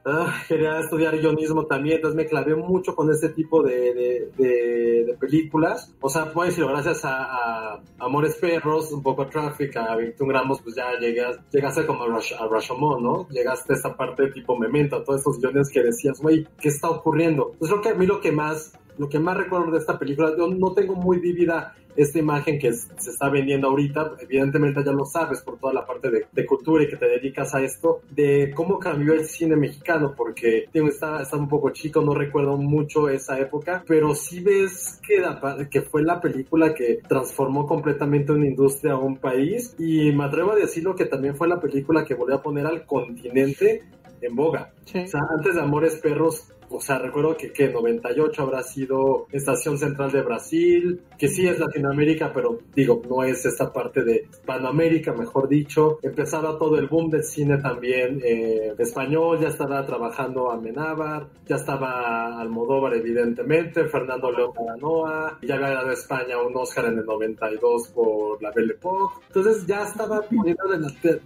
Ah, 0.04 0.42
quería 0.48 0.80
estudiar 0.80 1.18
guionismo 1.18 1.66
también, 1.66 1.96
entonces 1.96 2.16
me 2.16 2.26
clavé 2.26 2.54
mucho 2.54 2.94
con 2.94 3.10
este 3.10 3.30
tipo 3.30 3.62
de, 3.62 4.30
de, 4.36 5.16
películas. 5.20 5.92
O 6.00 6.08
sea, 6.08 6.32
puedo 6.32 6.48
decirlo, 6.48 6.68
gracias 6.70 7.04
a, 7.04 7.80
Amores 7.98 8.36
Perros, 8.36 8.92
un 8.92 9.02
poco 9.02 9.22
a 9.22 9.28
Traffic, 9.28 9.76
a 9.76 9.96
21 9.96 10.32
gramos, 10.32 10.62
pues 10.62 10.76
ya 10.76 10.92
llegué 10.98 11.24
llegaste 11.50 11.86
como 11.86 12.04
a, 12.04 12.06
Rush, 12.06 12.32
a 12.34 12.46
Rashomon, 12.46 13.02
¿no? 13.02 13.28
Llegaste 13.28 13.72
a 13.72 13.76
esta 13.76 13.96
parte 13.96 14.28
tipo 14.28 14.56
Memento, 14.56 14.96
a 14.96 15.04
todos 15.04 15.20
esos 15.20 15.38
guiones 15.38 15.70
que 15.70 15.82
decías, 15.82 16.20
güey, 16.20 16.46
¿qué 16.60 16.68
está 16.68 16.88
ocurriendo? 16.88 17.52
Pues 17.58 17.70
creo 17.70 17.82
que 17.82 17.88
a 17.90 17.94
mí 17.94 18.06
lo 18.06 18.20
que 18.20 18.32
más 18.32 18.72
lo 18.98 19.08
que 19.08 19.18
más 19.18 19.36
recuerdo 19.36 19.70
de 19.70 19.78
esta 19.78 19.98
película, 19.98 20.34
yo 20.36 20.48
no 20.48 20.72
tengo 20.72 20.94
muy 20.94 21.18
vívida 21.18 21.74
esta 21.98 22.20
imagen 22.20 22.60
que 22.60 22.72
se 22.72 23.10
está 23.10 23.28
vendiendo 23.28 23.68
ahorita, 23.68 24.12
evidentemente 24.20 24.84
ya 24.84 24.92
lo 24.92 25.04
sabes 25.04 25.40
por 25.42 25.58
toda 25.58 25.72
la 25.72 25.84
parte 25.84 26.10
de, 26.10 26.46
cultura 26.46 26.84
y 26.84 26.88
que 26.88 26.96
te 26.96 27.06
dedicas 27.06 27.54
a 27.54 27.60
esto, 27.60 28.02
de 28.10 28.52
cómo 28.54 28.78
cambió 28.78 29.14
el 29.14 29.24
cine 29.24 29.56
mexicano, 29.56 30.14
porque 30.16 30.66
tengo 30.72 30.88
está, 30.88 31.20
está 31.20 31.36
un 31.36 31.48
poco 31.48 31.70
chico, 31.70 32.00
no 32.00 32.14
recuerdo 32.14 32.56
mucho 32.56 33.08
esa 33.08 33.38
época, 33.40 33.82
pero 33.86 34.14
sí 34.14 34.40
ves 34.40 35.00
que, 35.06 35.22
que 35.68 35.82
fue 35.82 36.02
la 36.02 36.20
película 36.20 36.72
que 36.72 37.00
transformó 37.06 37.66
completamente 37.66 38.32
una 38.32 38.46
industria, 38.46 38.96
un 38.96 39.16
país, 39.16 39.74
y 39.78 40.12
me 40.12 40.24
atrevo 40.24 40.52
a 40.52 40.56
decirlo 40.56 40.94
que 40.94 41.06
también 41.06 41.36
fue 41.36 41.48
la 41.48 41.60
película 41.60 42.04
que 42.04 42.14
volvió 42.14 42.36
a 42.36 42.42
poner 42.42 42.66
al 42.66 42.86
continente 42.86 43.82
en 44.20 44.36
boga. 44.36 44.72
O 44.86 45.06
sea, 45.06 45.20
antes 45.36 45.54
de 45.54 45.60
Amores 45.60 45.96
Perros, 45.96 46.48
o 46.70 46.80
sea, 46.80 46.98
recuerdo 46.98 47.36
que, 47.36 47.52
que 47.52 47.68
98 47.68 48.42
habrá 48.42 48.62
sido 48.62 49.26
Estación 49.32 49.78
Central 49.78 50.12
de 50.12 50.22
Brasil, 50.22 51.00
que 51.18 51.28
sí 51.28 51.46
es 51.46 51.58
Latinoamérica, 51.58 52.32
pero 52.32 52.58
digo, 52.74 53.02
no 53.08 53.22
es 53.22 53.44
esta 53.44 53.72
parte 53.72 54.04
de 54.04 54.26
Hispanoamérica, 54.30 55.12
mejor 55.12 55.48
dicho. 55.48 55.98
Empezaba 56.02 56.58
todo 56.58 56.78
el 56.78 56.88
boom 56.88 57.10
del 57.10 57.24
cine 57.24 57.58
también 57.58 58.20
eh, 58.24 58.74
español, 58.78 59.40
ya 59.40 59.48
estaba 59.48 59.84
trabajando 59.84 60.50
Amenábar, 60.50 61.28
ya 61.46 61.56
estaba 61.56 62.40
Almodóvar, 62.40 62.94
evidentemente, 62.94 63.84
Fernando 63.88 64.30
León 64.30 64.52
Aranoa, 64.58 65.38
ya 65.42 65.54
había 65.54 65.70
dado 65.70 65.92
España 65.92 66.40
un 66.40 66.56
Oscar 66.56 66.86
en 66.86 66.98
el 66.98 67.06
92 67.06 67.88
por 67.88 68.42
La 68.42 68.50
Belle 68.52 68.72
Époque. 68.74 69.24
Entonces 69.28 69.66
ya 69.66 69.84
estaba 69.84 70.22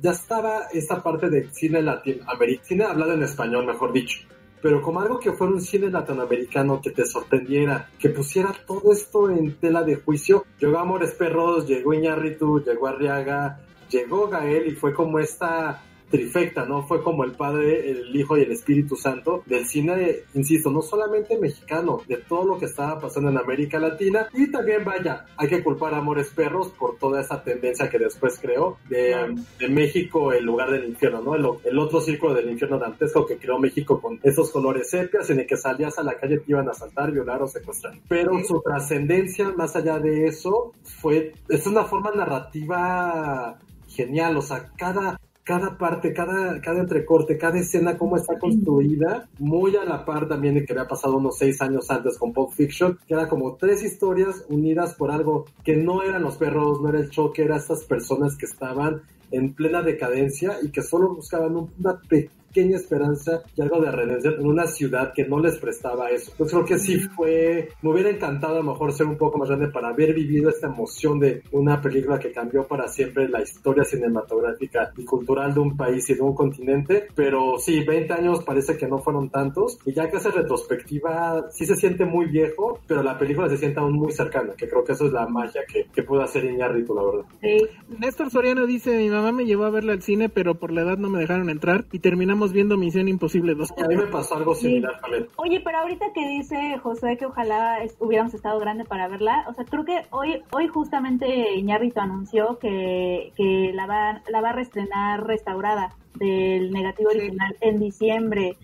ya 0.00 0.10
estaba 0.10 0.68
esta 0.72 1.02
parte 1.02 1.28
de 1.28 1.48
cine 1.52 1.82
latinoamericano, 1.82 2.66
cine 2.66 2.84
hablado 2.84 3.14
en 3.14 3.22
español, 3.22 3.66
mejor 3.66 3.92
dicho 3.92 4.20
pero 4.62 4.80
como 4.80 5.00
algo 5.00 5.18
que 5.18 5.32
fuera 5.32 5.52
un 5.52 5.60
cine 5.60 5.90
latinoamericano 5.90 6.80
que 6.80 6.90
te 6.90 7.04
sorprendiera, 7.04 7.90
que 7.98 8.10
pusiera 8.10 8.54
todo 8.64 8.92
esto 8.92 9.28
en 9.28 9.56
tela 9.56 9.82
de 9.82 9.96
juicio. 9.96 10.46
Llegó 10.60 10.78
Amores 10.78 11.10
Perros, 11.12 11.66
llegó 11.66 11.92
Iñárritu, 11.92 12.62
llegó 12.62 12.86
Arriaga, 12.86 13.58
llegó 13.90 14.28
Gael 14.28 14.68
y 14.68 14.76
fue 14.76 14.94
como 14.94 15.18
esta 15.18 15.82
trifecta, 16.12 16.66
¿no? 16.66 16.86
Fue 16.86 17.02
como 17.02 17.24
el 17.24 17.32
Padre, 17.32 17.90
el 17.90 18.14
Hijo 18.14 18.36
y 18.36 18.42
el 18.42 18.52
Espíritu 18.52 18.96
Santo 18.96 19.42
del 19.46 19.66
cine, 19.66 20.18
insisto, 20.34 20.70
no 20.70 20.82
solamente 20.82 21.38
mexicano, 21.38 22.02
de 22.06 22.18
todo 22.18 22.44
lo 22.44 22.58
que 22.58 22.66
estaba 22.66 23.00
pasando 23.00 23.30
en 23.30 23.38
América 23.38 23.78
Latina. 23.78 24.28
Y 24.34 24.50
también, 24.50 24.84
vaya, 24.84 25.24
hay 25.36 25.48
que 25.48 25.64
culpar 25.64 25.94
a 25.94 25.98
Amores 25.98 26.28
Perros 26.28 26.68
por 26.78 26.98
toda 26.98 27.22
esa 27.22 27.42
tendencia 27.42 27.88
que 27.88 27.98
después 27.98 28.38
creó 28.38 28.76
de, 28.88 29.34
México, 29.70 30.32
el 30.32 30.44
lugar 30.44 30.70
del 30.70 30.84
infierno, 30.84 31.22
¿no? 31.22 31.34
El, 31.34 31.78
otro 31.78 32.00
círculo 32.00 32.34
del 32.34 32.50
infierno 32.50 32.78
dantesco 32.78 33.26
que 33.26 33.38
creó 33.38 33.58
México 33.58 34.00
con 34.00 34.20
esos 34.22 34.50
colores 34.50 34.90
sepias 34.90 35.30
en 35.30 35.40
el 35.40 35.46
que 35.46 35.56
salías 35.56 35.98
a 35.98 36.02
la 36.02 36.14
calle 36.14 36.38
te 36.38 36.52
iban 36.52 36.68
a 36.68 36.72
asaltar, 36.72 37.10
violar 37.10 37.42
o 37.42 37.48
secuestrar. 37.48 37.94
Pero 38.06 38.38
su 38.44 38.60
trascendencia, 38.60 39.50
más 39.56 39.74
allá 39.74 39.98
de 39.98 40.26
eso, 40.26 40.72
fue, 40.82 41.32
es 41.48 41.66
una 41.66 41.84
forma 41.84 42.12
narrativa 42.12 43.58
genial, 43.88 44.36
o 44.36 44.42
sea, 44.42 44.70
cada, 44.76 45.20
cada 45.44 45.76
parte, 45.76 46.12
cada, 46.12 46.60
cada 46.60 46.80
entrecorte, 46.80 47.36
cada 47.36 47.58
escena, 47.58 47.98
cómo 47.98 48.16
está 48.16 48.38
construida, 48.38 49.28
muy 49.38 49.76
a 49.76 49.84
la 49.84 50.04
par 50.04 50.28
también 50.28 50.54
de 50.54 50.64
que 50.64 50.72
había 50.72 50.86
pasado 50.86 51.16
unos 51.16 51.38
seis 51.38 51.60
años 51.60 51.90
antes 51.90 52.16
con 52.18 52.32
Pulp 52.32 52.52
Fiction, 52.52 52.98
que 53.06 53.14
era 53.14 53.28
como 53.28 53.56
tres 53.56 53.82
historias 53.82 54.44
unidas 54.48 54.94
por 54.94 55.10
algo 55.10 55.46
que 55.64 55.76
no 55.76 56.02
eran 56.02 56.22
los 56.22 56.36
perros, 56.36 56.80
no 56.80 56.88
era 56.88 57.00
el 57.00 57.10
choque, 57.10 57.42
eran 57.42 57.58
estas 57.58 57.84
personas 57.84 58.36
que 58.36 58.46
estaban 58.46 59.02
en 59.32 59.54
plena 59.54 59.82
decadencia 59.82 60.58
y 60.62 60.70
que 60.70 60.82
solo 60.82 61.14
buscaban 61.14 61.56
una 61.56 62.00
pequeña 62.08 62.41
esperanza 62.56 63.42
y 63.56 63.62
algo 63.62 63.80
de 63.80 63.90
redención 63.90 64.34
en 64.34 64.46
una 64.46 64.66
ciudad 64.66 65.12
que 65.14 65.24
no 65.24 65.40
les 65.40 65.56
prestaba 65.56 66.10
eso. 66.10 66.32
Yo 66.38 66.46
creo 66.46 66.64
que 66.64 66.78
sí 66.78 66.98
fue, 66.98 67.70
me 67.82 67.90
hubiera 67.90 68.10
encantado 68.10 68.54
a 68.54 68.62
lo 68.62 68.72
mejor 68.72 68.92
ser 68.92 69.06
un 69.06 69.16
poco 69.16 69.38
más 69.38 69.48
grande 69.48 69.68
para 69.68 69.88
haber 69.88 70.14
vivido 70.14 70.50
esta 70.50 70.66
emoción 70.66 71.18
de 71.18 71.42
una 71.52 71.80
película 71.80 72.18
que 72.18 72.32
cambió 72.32 72.66
para 72.66 72.88
siempre 72.88 73.28
la 73.28 73.42
historia 73.42 73.84
cinematográfica 73.84 74.92
y 74.96 75.04
cultural 75.04 75.54
de 75.54 75.60
un 75.60 75.76
país 75.76 76.08
y 76.10 76.14
de 76.14 76.20
un 76.20 76.34
continente, 76.34 77.08
pero 77.14 77.58
sí, 77.58 77.80
20 77.84 78.12
años 78.12 78.44
parece 78.44 78.76
que 78.76 78.86
no 78.86 78.98
fueron 78.98 79.30
tantos 79.30 79.78
y 79.84 79.92
ya 79.92 80.10
que 80.10 80.16
hace 80.16 80.30
retrospectiva 80.30 81.46
sí 81.50 81.66
se 81.66 81.76
siente 81.76 82.04
muy 82.04 82.26
viejo, 82.26 82.80
pero 82.86 83.02
la 83.02 83.18
película 83.18 83.48
se 83.48 83.56
siente 83.56 83.80
aún 83.80 83.94
muy 83.94 84.12
cercana, 84.12 84.54
que 84.56 84.68
creo 84.68 84.84
que 84.84 84.92
eso 84.92 85.06
es 85.06 85.12
la 85.12 85.26
magia 85.26 85.62
que, 85.66 85.86
que 85.92 86.02
pudo 86.02 86.22
hacer 86.22 86.44
Iñárritu, 86.44 86.94
la 86.94 87.02
verdad. 87.02 87.24
Sí. 87.40 87.66
Néstor 87.98 88.30
Soriano 88.30 88.66
dice, 88.66 88.96
mi 88.96 89.08
mamá 89.08 89.32
me 89.32 89.44
llevó 89.44 89.64
a 89.64 89.70
verla 89.70 89.92
al 89.92 90.02
cine, 90.02 90.28
pero 90.28 90.54
por 90.54 90.72
la 90.72 90.82
edad 90.82 90.98
no 90.98 91.08
me 91.08 91.18
dejaron 91.18 91.50
entrar 91.50 91.84
y 91.92 91.98
terminamos 91.98 92.41
viendo 92.50 92.78
Misión 92.78 93.06
Imposible 93.06 93.54
2. 93.54 93.72
A 93.76 93.86
mí 93.86 93.96
me 93.96 94.06
pasó 94.06 94.36
algo 94.36 94.54
similar 94.54 94.98
también. 95.00 95.28
Oye, 95.36 95.60
pero 95.60 95.78
ahorita 95.78 96.06
que 96.14 96.26
dice 96.26 96.78
José 96.78 97.16
que 97.18 97.26
ojalá 97.26 97.78
hubiéramos 98.00 98.32
estado 98.32 98.58
grande 98.58 98.84
para 98.84 99.06
verla, 99.06 99.44
o 99.48 99.52
sea, 99.52 99.64
creo 99.64 99.84
que 99.84 100.06
hoy 100.10 100.42
hoy 100.50 100.66
justamente 100.68 101.54
Iñárritu 101.54 102.00
anunció 102.00 102.58
que, 102.58 103.32
que 103.36 103.70
la, 103.74 103.86
va, 103.86 104.22
la 104.28 104.40
va 104.40 104.50
a 104.50 104.52
reestrenar 104.54 105.26
restaurada 105.26 105.94
del 106.14 106.70
negativo 106.70 107.10
original 107.10 107.56
en 107.60 107.78
diciembre, 107.78 108.56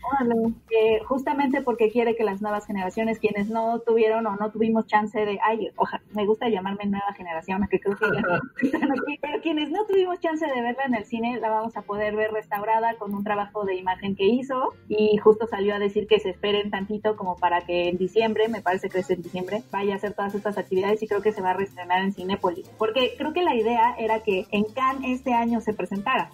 justamente 1.06 1.62
porque 1.62 1.90
quiere 1.90 2.16
que 2.16 2.24
las 2.24 2.40
nuevas 2.40 2.66
generaciones, 2.66 3.18
quienes 3.18 3.48
no 3.48 3.80
tuvieron 3.80 4.26
o 4.26 4.36
no 4.36 4.50
tuvimos 4.50 4.86
chance 4.86 5.18
de, 5.18 5.38
ay, 5.42 5.70
ojalá, 5.76 6.02
me 6.14 6.26
gusta 6.26 6.48
llamarme 6.48 6.86
nueva 6.86 7.12
generación, 7.14 7.66
que 7.70 7.80
creo 7.80 7.96
que 7.96 8.06
pero 9.20 9.40
quienes 9.42 9.70
no 9.70 9.84
tuvimos 9.86 10.20
chance 10.20 10.46
de 10.46 10.60
verla 10.60 10.84
en 10.86 10.94
el 10.94 11.04
cine, 11.04 11.38
la 11.40 11.50
vamos 11.50 11.76
a 11.76 11.82
poder 11.82 12.16
ver 12.16 12.32
restaurada 12.32 12.94
con 12.94 13.14
un 13.14 13.24
trabajo 13.24 13.64
de 13.64 13.76
imagen 13.76 14.16
que 14.16 14.24
hizo 14.24 14.74
y 14.88 15.16
justo 15.18 15.46
salió 15.46 15.74
a 15.74 15.78
decir 15.78 16.06
que 16.06 16.20
se 16.20 16.30
esperen 16.30 16.70
tantito 16.70 17.16
como 17.16 17.36
para 17.36 17.62
que 17.62 17.88
en 17.88 17.98
diciembre, 17.98 18.48
me 18.48 18.62
parece 18.62 18.88
que 18.88 19.00
es 19.00 19.10
en 19.10 19.22
diciembre, 19.22 19.62
vaya 19.70 19.94
a 19.94 19.96
hacer 19.96 20.14
todas 20.14 20.34
estas 20.34 20.58
actividades 20.58 21.02
y 21.02 21.08
creo 21.08 21.22
que 21.22 21.32
se 21.32 21.42
va 21.42 21.50
a 21.50 21.54
reestrenar 21.54 22.02
en 22.02 22.12
Cinépolis, 22.12 22.68
porque 22.78 23.14
creo 23.16 23.32
que 23.32 23.42
la 23.42 23.54
idea 23.54 23.94
era 23.98 24.20
que 24.20 24.46
en 24.50 24.64
Cannes 24.64 25.18
este 25.18 25.32
año 25.32 25.60
se 25.60 25.74
presentara 25.74 26.30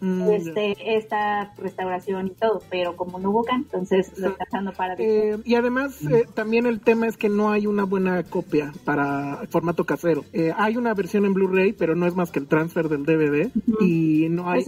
mm, 0.00 0.30
este, 0.30 0.96
esta 0.96 1.52
restauración 1.56 2.28
y 2.28 2.30
todo, 2.30 2.62
pero 2.70 2.96
como 2.96 3.18
no 3.18 3.30
hubo 3.30 3.44
can, 3.44 3.62
entonces 3.62 4.18
lo 4.18 4.28
está 4.28 4.44
echando 4.44 4.72
para... 4.72 4.94
Eh, 4.98 5.38
y 5.44 5.54
además 5.54 6.00
eh, 6.02 6.26
también 6.34 6.66
el 6.66 6.80
tema 6.80 7.06
es 7.06 7.16
que 7.16 7.28
no 7.28 7.50
hay 7.50 7.66
una 7.66 7.84
buena 7.84 8.22
copia 8.22 8.72
para 8.84 9.46
formato 9.48 9.84
casero. 9.84 10.24
Eh, 10.32 10.52
hay 10.56 10.76
una 10.76 10.94
versión 10.94 11.24
en 11.24 11.34
Blu-ray, 11.34 11.72
pero 11.72 11.94
no 11.94 12.06
es 12.06 12.14
más 12.14 12.30
que 12.30 12.38
el 12.38 12.46
transfer 12.46 12.88
del 12.88 13.04
DVD 13.04 13.50
y 13.80 14.28
no 14.30 14.50
hay, 14.50 14.64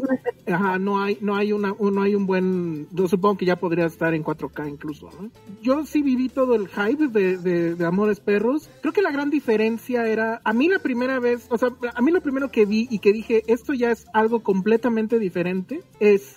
ajá, 0.46 0.78
no 0.78 1.02
hay, 1.02 1.18
no 1.20 1.36
hay 1.36 1.52
una, 1.52 1.74
no 1.78 2.02
hay 2.02 2.14
un 2.14 2.26
buen, 2.26 2.88
yo 2.92 3.08
supongo 3.08 3.38
que 3.38 3.46
ya 3.46 3.56
podría 3.56 3.86
estar 3.86 4.14
en 4.14 4.24
4K 4.24 4.68
incluso, 4.68 5.10
¿no? 5.20 5.30
Yo 5.62 5.84
sí 5.84 6.02
viví 6.02 6.28
todo 6.28 6.54
el 6.54 6.68
hype 6.68 7.08
de, 7.08 7.36
de, 7.36 7.74
de 7.74 7.86
Amores 7.86 8.20
Perros. 8.20 8.70
Creo 8.80 8.92
que 8.92 9.02
la 9.02 9.10
gran 9.10 9.30
diferencia 9.30 10.06
era, 10.06 10.40
a 10.44 10.52
mí 10.52 10.68
la 10.68 10.78
primera 10.78 11.18
vez, 11.18 11.46
o 11.50 11.58
sea, 11.58 11.70
a 11.94 12.02
mí 12.02 12.10
lo 12.10 12.20
primero 12.20 12.50
que 12.50 12.66
vi 12.66 12.88
y 12.90 12.98
que 12.98 13.12
dije, 13.12 13.42
esto 13.46 13.74
ya 13.74 13.90
es 13.90 14.06
algo 14.12 14.40
completamente 14.42 15.18
diferente, 15.20 15.82
es 16.00 16.36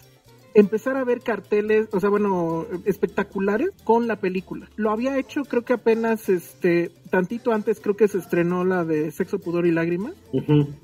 empezar 0.56 0.98
a 0.98 1.04
ver 1.04 1.22
carteles, 1.22 1.88
o 1.94 2.00
sea, 2.00 2.12
bueno, 2.12 2.68
espectaculares 2.86 3.70
con 3.84 4.08
la 4.08 4.18
película. 4.18 4.70
Lo 4.76 4.92
había 4.92 5.18
hecho 5.18 5.42
creo 5.46 5.64
que 5.64 5.74
apenas 5.74 6.30
este 6.30 6.92
tantito 7.10 7.52
antes 7.54 7.80
creo 7.80 7.96
que 7.96 8.08
se 8.08 8.20
estrenó 8.20 8.64
la 8.64 8.86
de 8.86 9.10
Sexo, 9.12 9.40
Pudor 9.40 9.66
y 9.66 9.72
Lágrimas 9.72 10.14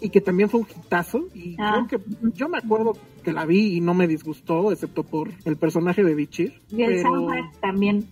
y 0.02 0.10
que 0.10 0.22
también 0.22 0.50
fue 0.50 0.62
un 0.62 0.68
hitazo 0.68 1.28
y 1.36 1.56
Ah. 1.60 1.86
creo 1.88 2.02
que 2.02 2.10
yo 2.34 2.50
me 2.50 2.58
acuerdo 2.58 2.94
que 3.24 3.32
la 3.32 3.46
vi 3.46 3.76
y 3.78 3.82
no 3.82 3.94
me 3.94 4.08
disgustó 4.08 4.72
excepto 4.72 5.04
por 5.04 5.30
el 5.46 5.56
personaje 5.58 6.04
de 6.04 6.16
Bichir. 6.16 6.54
Y 6.72 6.82
el 6.82 6.96
pero- 6.96 7.10
soundtrack 7.10 7.60
también. 7.60 8.08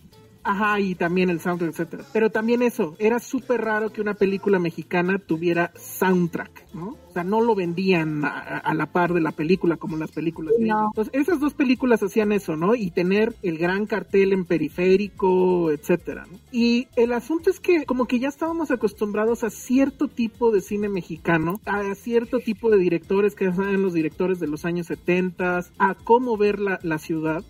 Ajá, 0.48 0.80
y 0.80 0.96
también 0.96 1.30
el 1.30 1.42
soundtrack, 1.42 1.72
etcétera. 1.72 2.06
Pero 2.14 2.30
también 2.30 2.62
eso, 2.62 2.96
era 3.00 3.20
súper 3.20 3.60
raro 3.66 3.92
que 3.92 4.00
una 4.00 4.14
película 4.14 4.60
mexicana 4.60 5.20
tuviera 5.20 5.74
soundtrack, 5.76 6.74
¿no? 6.74 6.96
O 7.10 7.12
sea, 7.12 7.26
no 7.26 7.42
lo 7.42 7.54
vendían 7.54 8.24
a, 8.24 8.60
a 8.60 8.74
la 8.74 8.86
par 8.86 9.14
de 9.14 9.20
la 9.20 9.34
película 9.34 9.76
como 9.76 9.98
las 9.98 10.12
películas. 10.12 10.54
No. 10.58 10.88
Entonces, 10.88 11.14
esas 11.14 11.42
dos 11.42 11.54
películas 11.54 12.02
hacían 12.02 12.32
eso, 12.32 12.56
¿no? 12.56 12.76
Y 12.76 12.92
tener 12.92 13.36
el 13.42 13.58
gran 13.58 13.88
cartel 13.88 14.32
en 14.32 14.46
periférico, 14.46 15.70
etcétera. 15.70 16.26
¿no? 16.32 16.40
Y 16.50 16.88
el 16.96 17.12
asunto 17.12 17.50
es 17.50 17.60
que 17.60 17.86
como 17.86 18.06
que 18.06 18.20
ya 18.20 18.30
estábamos 18.30 18.72
acostumbrados 18.72 19.44
a 19.44 19.50
cierto 19.50 20.08
tipo 20.08 20.52
de 20.52 20.62
cine 20.62 20.88
mexicano, 20.88 21.60
a 21.66 21.94
cierto 21.96 22.40
tipo 22.40 22.70
de 22.70 22.78
directores 22.78 23.36
que 23.36 23.46
eran 23.46 23.82
los 23.82 23.94
directores 23.94 24.40
de 24.40 24.48
los 24.48 24.64
años 24.64 24.88
70, 24.88 25.66
a 25.78 25.94
cómo 25.96 26.38
ver 26.38 26.60
la, 26.60 26.80
la 26.84 27.00
ciudad. 27.00 27.44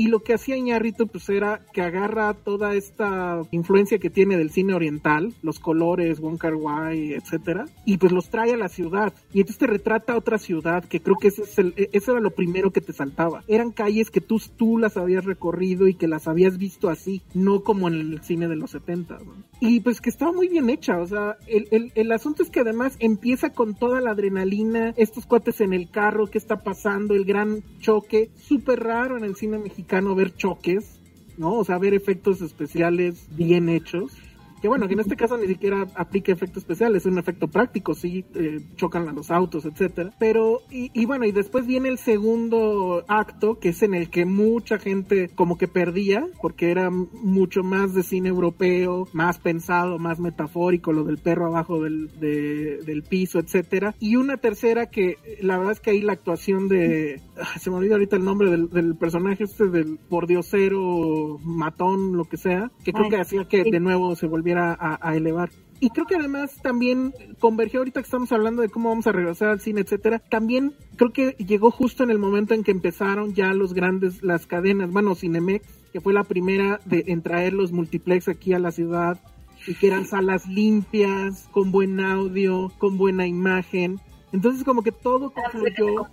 Y 0.00 0.06
lo 0.06 0.20
que 0.20 0.32
hacía 0.32 0.56
Iñárritu 0.56 1.08
pues 1.08 1.28
era 1.28 1.60
que 1.74 1.82
agarra 1.82 2.32
toda 2.32 2.74
esta 2.74 3.42
influencia 3.50 3.98
que 3.98 4.08
tiene 4.08 4.38
del 4.38 4.50
cine 4.50 4.72
oriental, 4.72 5.34
los 5.42 5.58
colores, 5.58 6.20
Wong 6.20 6.38
Kar 6.38 6.54
Wai, 6.54 7.12
etcétera, 7.12 7.66
y 7.84 7.98
pues 7.98 8.10
los 8.10 8.30
trae 8.30 8.54
a 8.54 8.56
la 8.56 8.70
ciudad. 8.70 9.12
Y 9.34 9.40
entonces 9.40 9.58
te 9.58 9.66
retrata 9.66 10.16
otra 10.16 10.38
ciudad, 10.38 10.86
que 10.86 11.02
creo 11.02 11.16
que 11.20 11.28
ese 11.28 11.42
es 11.42 11.58
el, 11.58 11.74
e, 11.76 11.90
eso 11.92 12.12
era 12.12 12.22
lo 12.22 12.30
primero 12.30 12.70
que 12.70 12.80
te 12.80 12.94
saltaba. 12.94 13.44
Eran 13.46 13.72
calles 13.72 14.10
que 14.10 14.22
tú, 14.22 14.40
tú 14.56 14.78
las 14.78 14.96
habías 14.96 15.26
recorrido 15.26 15.86
y 15.86 15.92
que 15.92 16.08
las 16.08 16.26
habías 16.28 16.56
visto 16.56 16.88
así, 16.88 17.20
no 17.34 17.62
como 17.62 17.86
en 17.88 17.96
el 17.96 18.22
cine 18.22 18.48
de 18.48 18.56
los 18.56 18.70
70. 18.70 19.18
¿no? 19.18 19.34
Y 19.60 19.80
pues 19.80 20.00
que 20.00 20.08
estaba 20.08 20.32
muy 20.32 20.48
bien 20.48 20.70
hecha, 20.70 20.98
o 20.98 21.06
sea, 21.06 21.36
el, 21.46 21.68
el, 21.72 21.92
el 21.94 22.10
asunto 22.12 22.42
es 22.42 22.48
que 22.48 22.60
además 22.60 22.96
empieza 23.00 23.50
con 23.50 23.74
toda 23.74 24.00
la 24.00 24.12
adrenalina, 24.12 24.94
estos 24.96 25.26
cuates 25.26 25.60
en 25.60 25.74
el 25.74 25.90
carro, 25.90 26.28
qué 26.28 26.38
está 26.38 26.62
pasando, 26.62 27.14
el 27.14 27.26
gran 27.26 27.62
choque, 27.80 28.30
súper 28.36 28.80
raro 28.80 29.18
en 29.18 29.24
el 29.24 29.36
cine 29.36 29.58
mexicano 29.58 29.89
ver 30.14 30.34
choques, 30.34 31.00
¿no? 31.36 31.54
O 31.54 31.64
sea, 31.64 31.78
ver 31.78 31.94
efectos 31.94 32.40
especiales 32.40 33.26
bien 33.30 33.68
hechos. 33.68 34.12
Que 34.60 34.68
bueno, 34.68 34.86
que 34.88 34.94
en 34.94 35.00
este 35.00 35.16
caso 35.16 35.36
ni 35.38 35.46
siquiera 35.46 35.86
aplica 35.94 36.32
efecto 36.32 36.58
especial, 36.58 36.94
es 36.94 37.06
un 37.06 37.18
efecto 37.18 37.48
práctico, 37.48 37.94
sí, 37.94 38.24
eh, 38.34 38.60
chocan 38.76 39.08
a 39.08 39.12
los 39.12 39.30
autos, 39.30 39.64
etcétera. 39.64 40.12
Pero, 40.18 40.60
y, 40.70 40.90
y 40.92 41.06
bueno, 41.06 41.24
y 41.24 41.32
después 41.32 41.66
viene 41.66 41.88
el 41.88 41.98
segundo 41.98 43.04
acto, 43.08 43.58
que 43.58 43.70
es 43.70 43.82
en 43.82 43.94
el 43.94 44.10
que 44.10 44.24
mucha 44.26 44.78
gente 44.78 45.30
como 45.34 45.56
que 45.56 45.66
perdía, 45.68 46.26
porque 46.42 46.70
era 46.70 46.90
mucho 46.90 47.62
más 47.62 47.94
de 47.94 48.02
cine 48.02 48.28
europeo, 48.28 49.08
más 49.12 49.38
pensado, 49.38 49.98
más 49.98 50.20
metafórico, 50.20 50.92
lo 50.92 51.04
del 51.04 51.18
perro 51.18 51.46
abajo 51.46 51.82
del, 51.82 52.10
de- 52.20 52.78
del 52.84 53.02
piso, 53.02 53.38
etcétera. 53.38 53.94
Y 53.98 54.16
una 54.16 54.36
tercera 54.36 54.86
que, 54.90 55.16
la 55.40 55.56
verdad 55.56 55.72
es 55.72 55.80
que 55.80 55.90
ahí 55.90 56.02
la 56.02 56.12
actuación 56.12 56.68
de, 56.68 57.20
ah, 57.40 57.58
se 57.58 57.70
me 57.70 57.76
olvida 57.76 57.94
ahorita 57.94 58.16
el 58.16 58.24
nombre 58.24 58.50
del, 58.50 58.68
del 58.68 58.94
personaje 58.96 59.44
este 59.44 59.68
del 59.68 59.98
pordiosero, 60.08 61.38
matón, 61.44 62.16
lo 62.16 62.24
que 62.24 62.36
sea, 62.36 62.70
que 62.84 62.92
creo 62.92 63.04
Ay, 63.04 63.10
que 63.10 63.16
hacía 63.20 63.44
que 63.46 63.64
de 63.64 63.80
nuevo 63.80 64.14
se 64.16 64.26
volviera 64.50 64.76
a, 64.78 64.98
a 65.00 65.16
elevar. 65.16 65.50
Y 65.82 65.90
creo 65.90 66.06
que 66.06 66.16
además 66.16 66.56
también 66.62 67.14
convergió 67.38 67.80
ahorita 67.80 68.00
que 68.00 68.04
estamos 68.04 68.30
hablando 68.32 68.60
de 68.60 68.68
cómo 68.68 68.90
vamos 68.90 69.06
a 69.06 69.12
regresar 69.12 69.48
al 69.48 69.60
cine, 69.60 69.80
etcétera. 69.80 70.18
También 70.18 70.74
creo 70.96 71.10
que 71.12 71.30
llegó 71.38 71.70
justo 71.70 72.04
en 72.04 72.10
el 72.10 72.18
momento 72.18 72.52
en 72.52 72.64
que 72.64 72.70
empezaron 72.70 73.32
ya 73.32 73.54
los 73.54 73.72
grandes, 73.72 74.22
las 74.22 74.46
cadenas, 74.46 74.90
bueno, 74.90 75.14
Cinemex, 75.14 75.66
que 75.90 76.00
fue 76.02 76.12
la 76.12 76.24
primera 76.24 76.80
de, 76.84 77.04
en 77.06 77.22
traer 77.22 77.54
los 77.54 77.72
multiplex 77.72 78.28
aquí 78.28 78.52
a 78.52 78.58
la 78.58 78.72
ciudad 78.72 79.18
y 79.66 79.74
que 79.74 79.86
eran 79.86 80.04
salas 80.04 80.46
limpias, 80.46 81.48
con 81.50 81.72
buen 81.72 81.98
audio, 81.98 82.70
con 82.76 82.98
buena 82.98 83.26
imagen. 83.26 84.00
Entonces 84.32 84.64
como 84.64 84.82
que 84.82 84.92
todo 84.92 85.30
confluyó. 85.30 86.06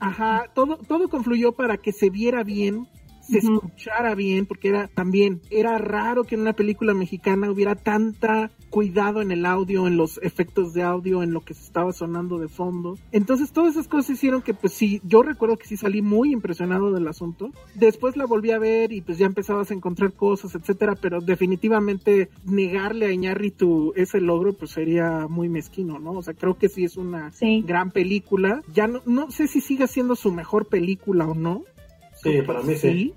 Ajá, 0.00 0.46
todo, 0.54 0.76
todo 0.78 1.08
confluyó 1.08 1.52
para 1.52 1.76
que 1.76 1.92
se 1.92 2.10
viera 2.10 2.42
bien, 2.42 2.88
se 3.26 3.38
escuchara 3.38 4.14
bien, 4.14 4.46
porque 4.46 4.68
era 4.68 4.88
también, 4.88 5.40
era 5.50 5.78
raro 5.78 6.24
que 6.24 6.34
en 6.34 6.42
una 6.42 6.52
película 6.52 6.94
mexicana 6.94 7.50
hubiera 7.50 7.74
tanta 7.74 8.50
cuidado 8.70 9.22
en 9.22 9.30
el 9.30 9.46
audio, 9.46 9.86
en 9.86 9.96
los 9.96 10.18
efectos 10.22 10.74
de 10.74 10.82
audio, 10.82 11.22
en 11.22 11.32
lo 11.32 11.40
que 11.42 11.54
se 11.54 11.62
estaba 11.62 11.92
sonando 11.92 12.38
de 12.38 12.48
fondo. 12.48 12.98
Entonces 13.12 13.52
todas 13.52 13.72
esas 13.74 13.86
cosas 13.88 14.10
hicieron 14.10 14.42
que 14.42 14.52
pues 14.52 14.72
sí, 14.72 15.00
yo 15.04 15.22
recuerdo 15.22 15.56
que 15.56 15.66
sí 15.66 15.76
salí 15.76 16.02
muy 16.02 16.32
impresionado 16.32 16.90
del 16.92 17.06
asunto. 17.06 17.50
Después 17.74 18.16
la 18.16 18.26
volví 18.26 18.50
a 18.50 18.58
ver 18.58 18.92
y 18.92 19.00
pues 19.00 19.18
ya 19.18 19.26
empezabas 19.26 19.70
a 19.70 19.74
encontrar 19.74 20.12
cosas, 20.12 20.54
etcétera, 20.54 20.96
pero 21.00 21.20
definitivamente 21.20 22.28
negarle 22.44 23.06
a 23.06 23.12
Iñárritu 23.12 23.92
ese 23.96 24.20
logro 24.20 24.52
pues 24.54 24.72
sería 24.72 25.26
muy 25.28 25.48
mezquino, 25.48 25.98
¿no? 25.98 26.12
O 26.12 26.22
sea, 26.22 26.34
creo 26.34 26.58
que 26.58 26.68
sí 26.68 26.84
es 26.84 26.96
una 26.96 27.30
Sí. 27.30 27.62
gran 27.66 27.90
película. 27.92 28.62
Ya 28.72 28.86
no, 28.88 29.00
no 29.06 29.30
sé 29.30 29.46
si 29.46 29.60
siga 29.60 29.86
siendo 29.86 30.16
su 30.16 30.32
mejor 30.32 30.66
película 30.66 31.26
o 31.28 31.34
no. 31.34 31.62
Sí, 32.24 32.40
para 32.42 32.62
mí 32.62 32.74
sí. 32.74 33.14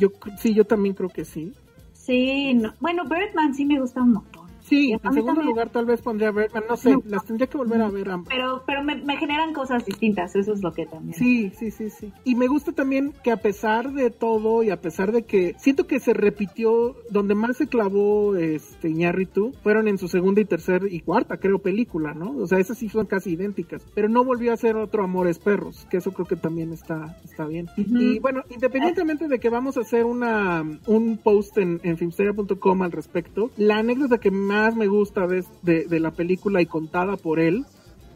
Yo, 0.00 0.10
sí, 0.38 0.54
yo 0.54 0.64
también 0.64 0.94
creo 0.94 1.10
que 1.10 1.24
sí. 1.24 1.52
Sí, 1.92 2.54
no. 2.54 2.72
bueno, 2.80 3.04
Birdman 3.04 3.54
sí 3.54 3.66
me 3.66 3.78
gusta 3.78 4.02
un 4.02 4.12
montón. 4.14 4.37
Sí, 4.68 4.92
en 4.92 5.00
segundo 5.00 5.26
también. 5.26 5.46
lugar 5.46 5.70
tal 5.70 5.86
vez 5.86 6.02
pondría 6.02 6.30
Birdman, 6.30 6.64
no 6.68 6.76
sé, 6.76 6.92
No. 6.92 7.02
las 7.06 7.24
tendría 7.24 7.46
que 7.46 7.56
volver 7.56 7.80
a 7.82 7.90
ver 7.90 8.08
ambas. 8.10 8.28
Pero, 8.34 8.62
pero 8.66 8.82
me, 8.84 8.96
me 8.96 9.16
generan 9.16 9.52
cosas 9.52 9.84
distintas, 9.84 10.34
eso 10.36 10.52
es 10.52 10.62
lo 10.62 10.72
que 10.72 10.86
también. 10.86 11.14
Sí, 11.14 11.50
sí, 11.58 11.70
sí, 11.70 11.90
sí. 11.90 12.12
Y 12.24 12.34
me 12.34 12.46
gusta 12.48 12.72
también 12.72 13.12
que 13.22 13.30
a 13.30 13.36
pesar 13.38 13.92
de 13.92 14.10
todo 14.10 14.62
y 14.62 14.70
a 14.70 14.80
pesar 14.80 15.12
de 15.12 15.22
que 15.22 15.54
siento 15.58 15.86
que 15.86 16.00
se 16.00 16.12
repitió, 16.14 16.96
donde 17.10 17.34
más 17.34 17.56
se 17.56 17.66
clavó 17.66 18.36
este 18.36 18.88
Iñárritu 18.90 19.52
fueron 19.62 19.88
en 19.88 19.98
su 19.98 20.08
segunda 20.08 20.40
y 20.40 20.44
tercera 20.44 20.86
y 20.88 21.00
cuarta, 21.00 21.38
creo, 21.38 21.58
película, 21.60 22.14
¿no? 22.14 22.36
O 22.36 22.46
sea, 22.46 22.58
esas 22.58 22.78
sí 22.78 22.88
son 22.88 23.06
casi 23.06 23.30
idénticas. 23.32 23.86
Pero 23.94 24.08
no 24.08 24.24
volvió 24.24 24.50
a 24.50 24.54
hacer 24.54 24.76
otro 24.76 25.02
Amores 25.04 25.38
Perros, 25.38 25.86
que 25.90 25.98
eso 25.98 26.12
creo 26.12 26.26
que 26.26 26.36
también 26.36 26.72
está, 26.72 27.16
está 27.24 27.46
bien. 27.46 27.68
Ujú. 27.78 27.96
Y 27.98 28.18
bueno, 28.18 28.42
independientemente 28.50 29.28
de 29.28 29.38
que 29.38 29.48
vamos 29.50 29.76
a 29.76 29.80
hacer 29.80 30.04
una 30.04 30.62
un 30.86 31.18
post 31.18 31.56
en, 31.58 31.80
en 31.82 31.96
filmsteria.com 31.96 32.82
al 32.82 32.92
respecto, 32.92 33.50
la 33.56 33.78
anécdota 33.78 34.18
que 34.18 34.30
más 34.30 34.57
me 34.74 34.86
gusta 34.86 35.26
de, 35.26 35.44
de, 35.62 35.84
de 35.84 36.00
la 36.00 36.10
película 36.12 36.60
y 36.60 36.66
contada 36.66 37.16
por 37.16 37.40
él 37.40 37.64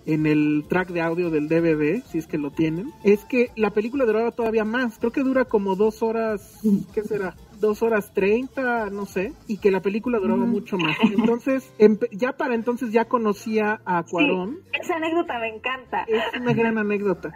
en 0.07 0.27
el 0.27 0.65
track 0.69 0.89
de 0.89 1.01
audio 1.01 1.31
del 1.31 1.49
DVD, 1.49 2.03
si 2.05 2.19
es 2.19 2.27
que 2.27 2.39
lo 2.39 2.51
tienen, 2.51 2.93
es 3.05 3.25
que 3.25 3.51
la 3.57 3.71
película 3.71 4.05
duraba 4.05 4.33
todavía 4.33 4.65
más. 4.65 4.99
Creo 4.99 5.13
que 5.13 5.23
dura 5.23 5.45
como 5.45 5.77
dos 5.77 6.03
horas, 6.03 6.61
¿qué 6.95 7.03
será? 7.03 7.35
Dos 7.61 7.83
horas 7.83 8.13
treinta, 8.13 8.91
no 8.91 9.07
sé, 9.07 9.33
y 9.47 9.59
que 9.59 9.71
la 9.71 9.81
película 9.81 10.19
duraba 10.19 10.45
mucho 10.45 10.77
más. 10.77 10.97
Entonces, 11.17 11.73
ya 12.11 12.33
para 12.33 12.55
entonces 12.55 12.91
ya 12.91 13.05
conocía 13.05 13.81
a 13.85 14.03
Cuarón. 14.03 14.59
Sí, 14.73 14.81
esa 14.83 14.97
anécdota 14.97 15.39
me 15.39 15.55
encanta. 15.55 16.05
Es 16.09 16.41
una 16.41 16.53
gran 16.53 16.79
anécdota. 16.79 17.33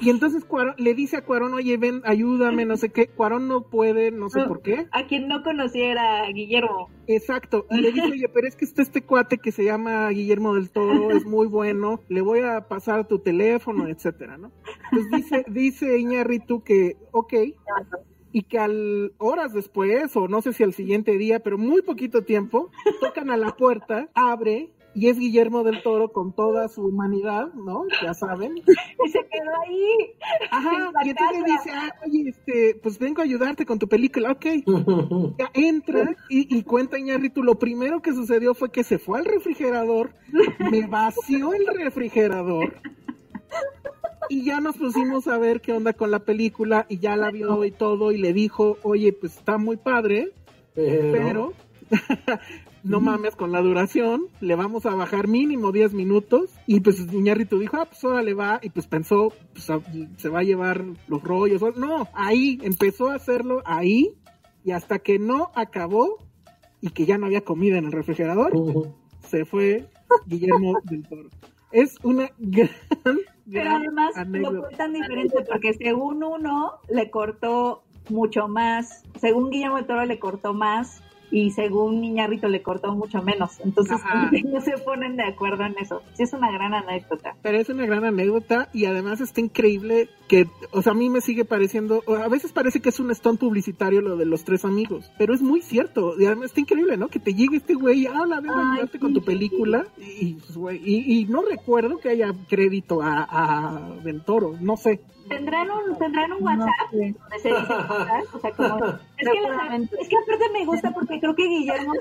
Y 0.00 0.10
entonces 0.10 0.44
Cuarón 0.44 0.74
le 0.78 0.94
dice 0.94 1.16
a 1.16 1.24
Cuarón, 1.24 1.54
oye, 1.54 1.76
ven, 1.76 2.02
ayúdame, 2.04 2.64
no 2.64 2.76
sé 2.76 2.90
qué. 2.90 3.08
Cuarón 3.08 3.48
no 3.48 3.62
puede, 3.62 4.10
no 4.10 4.28
sé 4.28 4.42
por 4.42 4.62
qué. 4.62 4.86
A 4.92 5.06
quien 5.06 5.28
no 5.28 5.42
conociera 5.42 6.26
Guillermo. 6.32 6.90
Exacto. 7.06 7.66
Y 7.70 7.80
le 7.80 7.92
dice, 7.92 8.06
oye, 8.06 8.28
pero 8.28 8.46
es 8.46 8.56
que 8.56 8.64
está 8.64 8.82
este 8.82 9.02
cuate 9.02 9.38
que 9.38 9.52
se 9.52 9.64
llama 9.64 10.08
Guillermo 10.10 10.54
del 10.54 10.70
Toro, 10.70 11.10
es 11.10 11.24
muy 11.24 11.46
bueno, 11.46 12.00
le 12.08 12.20
voy 12.20 12.40
a 12.40 12.68
pasar 12.68 13.08
tu 13.08 13.18
teléfono, 13.18 13.88
etcétera, 13.88 14.36
¿no? 14.36 14.52
Entonces 14.92 15.10
dice, 15.10 15.44
dice 15.48 15.98
Iñárritu 15.98 16.62
que, 16.62 16.96
ok, 17.12 17.34
y 18.32 18.42
que 18.42 18.58
al 18.58 19.12
horas 19.18 19.52
después, 19.52 20.14
o 20.16 20.28
no 20.28 20.42
sé 20.42 20.52
si 20.52 20.62
al 20.62 20.74
siguiente 20.74 21.16
día, 21.16 21.40
pero 21.40 21.58
muy 21.58 21.82
poquito 21.82 22.22
tiempo, 22.22 22.70
tocan 23.00 23.30
a 23.30 23.36
la 23.36 23.56
puerta, 23.56 24.08
abre, 24.14 24.70
y 24.94 25.08
es 25.08 25.18
Guillermo 25.18 25.62
del 25.62 25.82
Toro 25.82 26.12
con 26.12 26.32
toda 26.32 26.68
su 26.68 26.86
humanidad, 26.86 27.52
¿no? 27.54 27.84
Ya 28.02 28.14
saben. 28.14 28.54
Y 29.04 29.10
se 29.10 29.20
quedó 29.20 29.50
ahí. 29.64 30.14
Ajá, 30.50 30.90
y 31.04 31.10
entonces 31.10 31.40
le 31.40 31.52
dice, 31.52 31.70
ah, 31.72 31.94
oye, 32.04 32.28
este, 32.30 32.80
pues 32.82 32.98
vengo 32.98 33.20
a 33.20 33.24
ayudarte 33.24 33.64
con 33.64 33.78
tu 33.78 33.88
película, 33.88 34.32
ok. 34.32 34.46
Ya 35.38 35.50
entra 35.54 36.16
y, 36.28 36.56
y 36.56 36.62
cuenta 36.64 36.98
Iñárritu, 36.98 37.42
lo 37.42 37.58
primero 37.58 38.02
que 38.02 38.12
sucedió 38.12 38.54
fue 38.54 38.70
que 38.70 38.82
se 38.82 38.98
fue 38.98 39.18
al 39.18 39.24
refrigerador, 39.24 40.10
me 40.70 40.86
vació 40.86 41.54
el 41.54 41.66
refrigerador 41.66 42.74
Y 44.28 44.44
ya 44.44 44.60
nos 44.60 44.76
pusimos 44.76 45.26
a 45.26 45.38
ver 45.38 45.60
qué 45.60 45.72
onda 45.72 45.92
con 45.92 46.10
la 46.10 46.18
película 46.20 46.86
y 46.88 46.98
ya 46.98 47.16
la 47.16 47.30
vio 47.30 47.64
y 47.64 47.70
todo 47.70 48.12
y 48.12 48.18
le 48.18 48.32
dijo, 48.32 48.76
oye, 48.82 49.12
pues 49.12 49.36
está 49.36 49.58
muy 49.58 49.76
padre, 49.76 50.32
pero, 50.74 51.54
no 52.82 53.00
mames 53.00 53.36
con 53.36 53.52
la 53.52 53.60
duración, 53.60 54.26
le 54.40 54.54
vamos 54.54 54.86
a 54.86 54.94
bajar 54.94 55.28
mínimo 55.28 55.72
10 55.72 55.94
minutos. 55.94 56.50
Y 56.66 56.80
pues 56.80 57.00
Iñárritu 57.12 57.58
dijo, 57.58 57.76
ah, 57.76 57.86
pues 57.86 58.02
ahora 58.04 58.22
le 58.22 58.34
va 58.34 58.60
y 58.62 58.70
pues 58.70 58.86
pensó, 58.86 59.32
pues 59.52 59.70
se 60.16 60.28
va 60.28 60.40
a 60.40 60.44
llevar 60.44 60.84
los 61.06 61.22
rollos. 61.22 61.62
No, 61.76 62.08
ahí 62.14 62.58
empezó 62.62 63.10
a 63.10 63.14
hacerlo 63.14 63.62
ahí 63.64 64.14
y 64.64 64.72
hasta 64.72 64.98
que 64.98 65.18
no 65.18 65.50
acabó 65.54 66.18
y 66.80 66.90
que 66.90 67.06
ya 67.06 67.18
no 67.18 67.26
había 67.26 67.42
comida 67.42 67.78
en 67.78 67.86
el 67.86 67.92
refrigerador, 67.92 68.52
se 69.20 69.44
fue 69.44 69.88
Guillermo 70.26 70.78
del 70.84 71.06
Toro. 71.08 71.28
Es 71.70 71.96
una 72.02 72.30
gran 72.38 72.70
pero 73.50 73.70
además 73.70 74.12
lo 74.26 74.62
fue 74.62 74.76
tan 74.76 74.92
diferente 74.92 75.42
porque 75.50 75.72
según 75.74 76.22
uno 76.22 76.80
le 76.90 77.10
cortó 77.10 77.82
mucho 78.10 78.46
más, 78.46 79.04
según 79.18 79.50
Guillermo 79.50 79.76
del 79.76 79.86
Toro 79.86 80.04
le 80.04 80.18
cortó 80.18 80.52
más 80.52 81.02
y 81.30 81.50
según 81.50 82.00
Niñarrito 82.00 82.48
le 82.48 82.62
cortó 82.62 82.92
mucho 82.94 83.22
menos. 83.22 83.60
Entonces 83.60 83.98
no 84.44 84.60
se 84.60 84.78
ponen 84.78 85.16
de 85.16 85.24
acuerdo 85.24 85.64
en 85.64 85.76
eso. 85.78 86.02
Sí 86.14 86.22
es 86.22 86.32
una 86.32 86.50
gran 86.50 86.74
anécdota. 86.74 87.36
Pero 87.42 87.58
es 87.58 87.68
una 87.68 87.86
gran 87.86 88.04
anécdota 88.04 88.68
y 88.72 88.86
además 88.86 89.20
está 89.20 89.40
increíble 89.40 90.08
que, 90.28 90.46
o 90.72 90.82
sea, 90.82 90.92
a 90.92 90.94
mí 90.94 91.08
me 91.08 91.20
sigue 91.20 91.44
pareciendo, 91.44 92.02
a 92.06 92.28
veces 92.28 92.52
parece 92.52 92.80
que 92.80 92.90
es 92.90 93.00
un 93.00 93.14
stunt 93.14 93.40
publicitario 93.40 94.02
lo 94.02 94.16
de 94.16 94.26
los 94.26 94.44
tres 94.44 94.64
amigos, 94.64 95.10
pero 95.18 95.34
es 95.34 95.40
muy 95.40 95.62
cierto 95.62 96.20
y 96.20 96.26
además 96.26 96.46
está 96.46 96.60
increíble, 96.60 96.96
¿no? 96.96 97.08
Que 97.08 97.18
te 97.18 97.34
llegue 97.34 97.56
este 97.56 97.74
güey, 97.74 98.06
ah, 98.06 98.26
la 98.26 98.40
vengo 98.40 98.56
a 98.56 98.72
ayudarte 98.72 98.98
con 98.98 99.14
tu 99.14 99.22
película 99.22 99.86
y, 99.96 100.34
pues, 100.34 100.80
y, 100.84 101.20
y, 101.20 101.24
no 101.26 101.42
recuerdo 101.42 101.98
que 101.98 102.10
haya 102.10 102.34
crédito 102.48 103.00
a, 103.02 103.26
a 103.28 103.96
Del 104.04 104.22
Toro, 104.22 104.54
no 104.60 104.76
sé. 104.76 105.00
¿Tendrán 105.28 105.68
un, 105.70 105.98
¿Tendrán 105.98 106.32
un 106.32 106.42
WhatsApp 106.42 106.90
donde 106.90 107.14
se 107.40 107.48
dice 107.48 107.74
O 108.32 108.40
sea, 108.40 108.50
como... 108.52 108.86
Es 109.18 109.28
que, 109.28 110.00
es 110.00 110.08
que 110.08 110.16
aparte 110.16 110.48
me 110.52 110.64
gusta 110.64 110.92
porque 110.92 111.18
creo 111.18 111.34
que 111.34 111.46
Guillermo, 111.46 111.92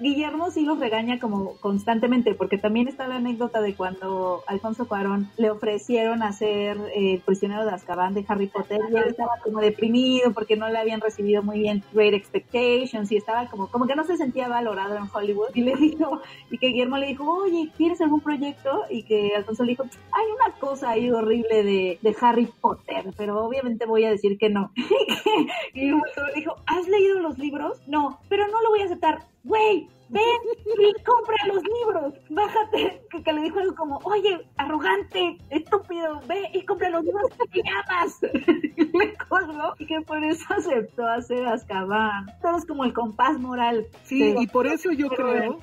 Guillermo 0.00 0.50
sí 0.50 0.64
los 0.64 0.80
regaña 0.80 1.20
como 1.20 1.56
constantemente, 1.58 2.34
porque 2.34 2.58
también 2.58 2.88
está 2.88 3.06
la 3.06 3.16
anécdota 3.16 3.60
de 3.60 3.74
cuando 3.74 4.42
Alfonso 4.48 4.88
Cuarón 4.88 5.30
le 5.36 5.50
ofrecieron 5.50 6.22
hacer 6.24 6.76
el 6.94 7.20
prisionero 7.20 7.64
de 7.64 7.70
Azkaban 7.72 8.14
de 8.14 8.24
Harry 8.26 8.48
Potter 8.48 8.80
y 8.90 8.96
él 8.96 9.04
estaba 9.08 9.38
como 9.42 9.60
deprimido 9.60 10.32
porque 10.32 10.56
no 10.56 10.68
le 10.68 10.78
habían 10.78 11.00
recibido 11.00 11.44
muy 11.44 11.60
bien 11.60 11.84
Great 11.92 12.14
Expectations 12.14 13.12
y 13.12 13.16
estaba 13.16 13.46
como, 13.46 13.68
como 13.68 13.86
que 13.86 13.94
no 13.94 14.04
se 14.04 14.16
sentía 14.16 14.48
valorado 14.48 14.96
en 14.96 15.08
Hollywood 15.12 15.50
y 15.54 15.62
le 15.62 15.76
dijo, 15.76 16.20
y 16.50 16.58
que 16.58 16.68
Guillermo 16.68 16.98
le 16.98 17.06
dijo, 17.06 17.24
oye, 17.24 17.70
¿quieres 17.76 18.00
algún 18.00 18.20
proyecto? 18.20 18.82
Y 18.90 19.04
que 19.04 19.36
Alfonso 19.36 19.62
le 19.62 19.70
dijo, 19.70 19.84
hay 19.84 20.26
una 20.34 20.58
cosa 20.58 20.90
ahí 20.90 21.08
horrible 21.10 21.62
de, 21.62 21.98
de 22.02 22.16
Harry 22.20 22.46
Potter 22.46 22.73
pero 23.16 23.44
obviamente 23.44 23.86
voy 23.86 24.04
a 24.04 24.10
decir 24.10 24.38
que 24.38 24.50
no. 24.50 24.72
y 25.74 25.90
me 25.90 26.02
dijo, 26.34 26.56
¿has 26.66 26.86
leído 26.88 27.20
los 27.20 27.38
libros? 27.38 27.80
No, 27.86 28.20
pero 28.28 28.46
no 28.48 28.60
lo 28.62 28.70
voy 28.70 28.80
a 28.80 28.84
aceptar. 28.84 29.18
Güey, 29.44 29.88
ven 30.08 30.22
y 30.64 31.02
compra 31.02 31.36
los 31.46 31.62
libros. 31.62 32.14
Bájate. 32.30 33.02
Que, 33.24 33.32
le 33.32 33.42
dijo 33.42 33.58
algo 33.58 33.74
como, 33.74 34.00
oye, 34.04 34.40
arrogante, 34.56 35.38
estúpido, 35.50 36.20
ve 36.26 36.50
y 36.52 36.64
compra 36.64 36.90
los 36.90 37.04
libros 37.04 37.26
que 37.52 37.62
llamas. 37.62 38.20
me 38.94 39.14
colgó 39.28 39.74
y 39.78 39.86
que 39.86 40.00
por 40.00 40.22
eso 40.24 40.44
aceptó 40.56 41.06
hacer 41.06 41.46
Azkaban. 41.46 42.26
Todo 42.42 42.56
es 42.56 42.66
como 42.66 42.84
el 42.84 42.92
compás 42.92 43.38
moral. 43.38 43.86
Sí, 44.04 44.34
y 44.38 44.46
por 44.46 44.66
eso 44.66 44.92
yo 44.92 45.08
creo... 45.08 45.58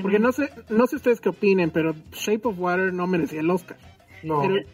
Porque 0.00 0.20
no 0.20 0.30
sé, 0.30 0.50
no 0.68 0.86
sé 0.86 0.96
ustedes 0.96 1.20
qué 1.20 1.30
opinen, 1.30 1.70
pero 1.70 1.92
Shape 2.12 2.46
of 2.46 2.58
Water 2.58 2.92
no 2.92 3.08
merecía 3.08 3.40
el 3.40 3.50
Oscar. 3.50 3.76
No. 4.26 4.40
Pero, 4.40 4.64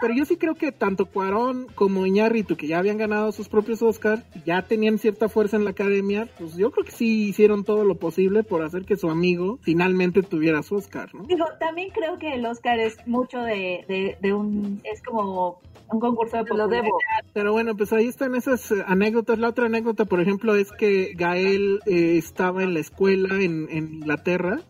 pero 0.00 0.14
yo 0.14 0.24
sí 0.24 0.36
creo 0.36 0.54
que 0.54 0.70
tanto 0.70 1.06
Cuarón 1.06 1.66
como 1.74 2.06
Iñárritu, 2.06 2.56
que 2.56 2.66
ya 2.66 2.78
habían 2.78 2.98
ganado 2.98 3.32
sus 3.32 3.48
propios 3.48 3.80
Oscar, 3.80 4.22
ya 4.44 4.62
tenían 4.62 4.98
cierta 4.98 5.28
fuerza 5.28 5.56
en 5.56 5.64
la 5.64 5.70
academia, 5.70 6.28
pues 6.38 6.56
yo 6.56 6.70
creo 6.70 6.84
que 6.84 6.92
sí 6.92 7.28
hicieron 7.28 7.64
todo 7.64 7.84
lo 7.84 7.94
posible 7.94 8.42
por 8.42 8.62
hacer 8.62 8.84
que 8.84 8.96
su 8.96 9.08
amigo 9.08 9.58
finalmente 9.62 10.22
tuviera 10.22 10.62
su 10.62 10.76
Oscar, 10.76 11.14
¿no? 11.14 11.24
Digo, 11.24 11.46
también 11.58 11.90
creo 11.90 12.18
que 12.18 12.34
el 12.34 12.44
Oscar 12.44 12.78
es 12.78 12.96
mucho 13.06 13.38
de, 13.40 14.16
de, 14.20 14.34
un, 14.34 14.80
es 14.84 15.02
como 15.02 15.60
un 15.90 16.00
concurso 16.00 16.36
de 16.36 16.54
Lo 16.54 16.68
debo. 16.68 16.98
Pero 17.32 17.52
bueno, 17.52 17.76
pues 17.76 17.92
ahí 17.92 18.06
están 18.06 18.34
esas 18.34 18.70
eh, 18.72 18.84
anécdotas. 18.86 19.38
La 19.38 19.48
otra 19.48 19.66
anécdota, 19.66 20.04
por 20.04 20.20
ejemplo, 20.20 20.54
es 20.54 20.70
que 20.72 21.14
Gael 21.16 21.80
eh, 21.86 22.18
estaba 22.18 22.62
en 22.62 22.74
la 22.74 22.80
escuela 22.80 23.34
en, 23.36 23.68
en 23.70 23.94
Inglaterra 23.94 24.60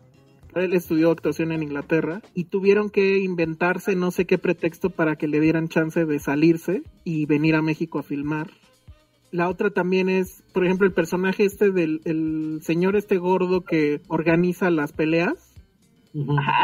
él 0.55 0.73
estudió 0.73 1.11
actuación 1.11 1.51
en 1.51 1.63
Inglaterra 1.63 2.21
y 2.33 2.45
tuvieron 2.45 2.89
que 2.89 3.19
inventarse 3.19 3.95
no 3.95 4.11
sé 4.11 4.25
qué 4.25 4.37
pretexto 4.37 4.89
para 4.89 5.15
que 5.15 5.27
le 5.27 5.39
dieran 5.39 5.69
chance 5.69 6.05
de 6.05 6.19
salirse 6.19 6.83
y 7.03 7.25
venir 7.25 7.55
a 7.55 7.61
México 7.61 7.99
a 7.99 8.03
filmar. 8.03 8.49
La 9.31 9.47
otra 9.47 9.69
también 9.69 10.09
es, 10.09 10.43
por 10.53 10.65
ejemplo, 10.65 10.87
el 10.87 10.93
personaje 10.93 11.45
este 11.45 11.71
del 11.71 12.01
el 12.05 12.61
señor 12.63 12.95
este 12.95 13.17
gordo 13.17 13.61
que 13.61 14.01
organiza 14.07 14.71
las 14.71 14.91
peleas. 14.91 15.53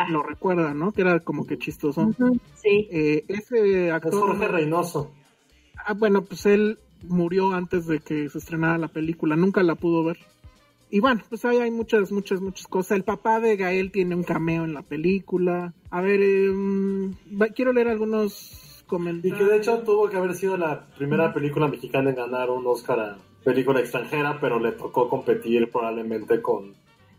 Lo 0.10 0.24
recuerda, 0.24 0.74
¿no? 0.74 0.92
Que 0.92 1.02
era 1.02 1.20
como 1.20 1.46
que 1.46 1.60
chistoso. 1.60 2.12
Sí. 2.56 2.88
Eh, 2.92 3.24
ese 3.28 3.92
actor. 3.92 4.14
Es 4.14 4.20
Jorge 4.20 4.48
Reynoso. 4.48 5.12
Ah, 5.86 5.94
bueno, 5.94 6.24
pues 6.24 6.48
él 6.48 6.80
murió 7.04 7.52
antes 7.52 7.86
de 7.86 8.00
que 8.00 8.28
se 8.30 8.40
estrenara 8.40 8.80
la 8.80 8.88
película. 8.88 9.36
Nunca 9.36 9.62
la 9.62 9.76
pudo 9.76 10.04
ver. 10.04 10.18
Y 10.90 11.00
bueno, 11.00 11.22
pues 11.30 11.44
ahí 11.46 11.58
hay 11.58 11.72
muchas, 11.72 12.12
muchas, 12.12 12.42
muchas 12.42 12.68
cosas. 12.68 12.98
El 12.98 13.04
papá 13.04 13.40
de 13.40 13.58
Gael 13.58 13.92
tiene 13.92 14.16
un 14.16 14.24
cameo 14.24 14.64
en 14.64 14.74
la 14.74 14.84
película. 14.84 15.74
A 15.90 16.02
ver, 16.02 16.22
em, 16.22 17.14
quiero 17.56 17.74
leer 17.74 17.88
algunos 17.88 18.84
comentarios. 18.88 19.40
Y 19.40 19.44
que 19.44 19.50
de 19.50 19.58
hecho 19.58 19.80
tuvo 19.80 20.10
que 20.10 20.18
haber 20.18 20.36
sido 20.36 20.58
la 20.58 20.88
primera 20.98 21.34
película 21.34 21.68
mexicana 21.68 22.12
en 22.12 22.16
ganar 22.16 22.50
un 22.50 22.66
Oscar 22.68 23.00
a 23.00 23.18
película 23.44 23.80
extranjera, 23.80 24.40
pero 24.42 24.60
le 24.60 24.72
tocó 24.74 25.08
competir 25.08 25.70
probablemente 25.72 26.42
con 26.42 26.74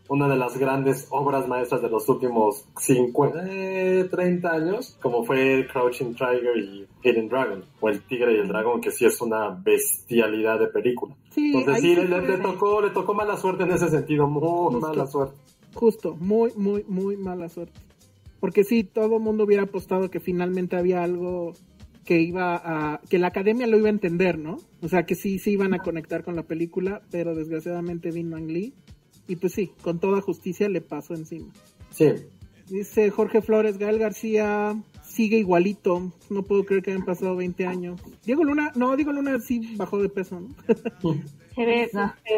una 0.09 0.27
de 0.27 0.37
las 0.37 0.57
grandes 0.57 1.07
obras 1.09 1.47
maestras 1.47 1.81
de 1.81 1.89
los 1.89 2.07
últimos 2.07 2.65
50, 2.77 4.09
30 4.09 4.51
años, 4.51 4.97
como 5.01 5.23
fue 5.23 5.67
Crouching 5.71 6.15
Tiger 6.15 6.57
y 6.57 6.87
Hidden 7.03 7.29
Dragon, 7.29 7.65
o 7.79 7.89
El 7.89 8.01
Tigre 8.01 8.33
y 8.33 8.37
el 8.37 8.47
Dragón, 8.47 8.81
que 8.81 8.91
sí 8.91 9.05
es 9.05 9.19
una 9.21 9.49
bestialidad 9.49 10.59
de 10.59 10.67
película. 10.67 11.15
Entonces 11.37 11.81
sí, 11.81 11.95
le, 11.95 12.37
tocó, 12.39 12.81
le 12.81 12.89
tocó 12.89 13.13
mala 13.13 13.37
suerte 13.37 13.63
en 13.63 13.71
ese 13.71 13.89
sentido, 13.89 14.27
muy 14.27 14.79
mala 14.81 15.05
suerte. 15.07 15.35
Justo, 15.73 16.15
muy, 16.15 16.51
muy, 16.55 16.83
muy 16.87 17.15
mala 17.17 17.47
suerte. 17.49 17.79
Porque 18.39 18.63
sí, 18.63 18.83
todo 18.83 19.17
el 19.17 19.21
mundo 19.21 19.43
hubiera 19.45 19.63
apostado 19.63 20.09
que 20.09 20.19
finalmente 20.19 20.75
había 20.75 21.03
algo 21.03 21.53
que 22.05 22.21
iba 22.21 22.55
a, 22.55 23.01
que 23.09 23.19
la 23.19 23.27
academia 23.27 23.67
lo 23.67 23.77
iba 23.77 23.87
a 23.87 23.91
entender, 23.91 24.37
¿no? 24.39 24.57
O 24.81 24.87
sea, 24.87 25.03
que 25.03 25.15
sí, 25.15 25.39
sí 25.39 25.51
iban 25.51 25.73
a 25.73 25.79
conectar 25.79 26.23
con 26.23 26.35
la 26.35 26.43
película, 26.43 27.01
pero 27.11 27.35
desgraciadamente 27.35 28.11
Vin 28.11 28.29
Van 28.29 28.47
Lee 28.47 28.73
y 29.27 29.35
pues 29.35 29.53
sí, 29.53 29.71
con 29.81 29.99
toda 29.99 30.21
justicia 30.21 30.69
le 30.69 30.81
pasó 30.81 31.13
encima. 31.13 31.51
Sí. 31.91 32.13
Dice 32.69 33.09
Jorge 33.11 33.41
Flores, 33.41 33.77
Gael 33.77 33.99
García 33.99 34.81
sigue 35.17 35.39
igualito. 35.39 36.13
No 36.29 36.43
puedo 36.43 36.63
creer 36.63 36.83
que 36.83 36.91
hayan 36.91 37.03
pasado 37.03 37.35
20 37.35 37.65
años. 37.65 37.99
Diego 38.23 38.43
Luna, 38.43 38.71
no, 38.75 38.95
Diego 38.95 39.11
Luna 39.11 39.39
sí 39.39 39.75
bajó 39.75 39.99
de 39.99 40.09
peso, 40.09 40.39
¿no? 40.39 40.55
se, 41.55 41.65
ve, 41.65 41.89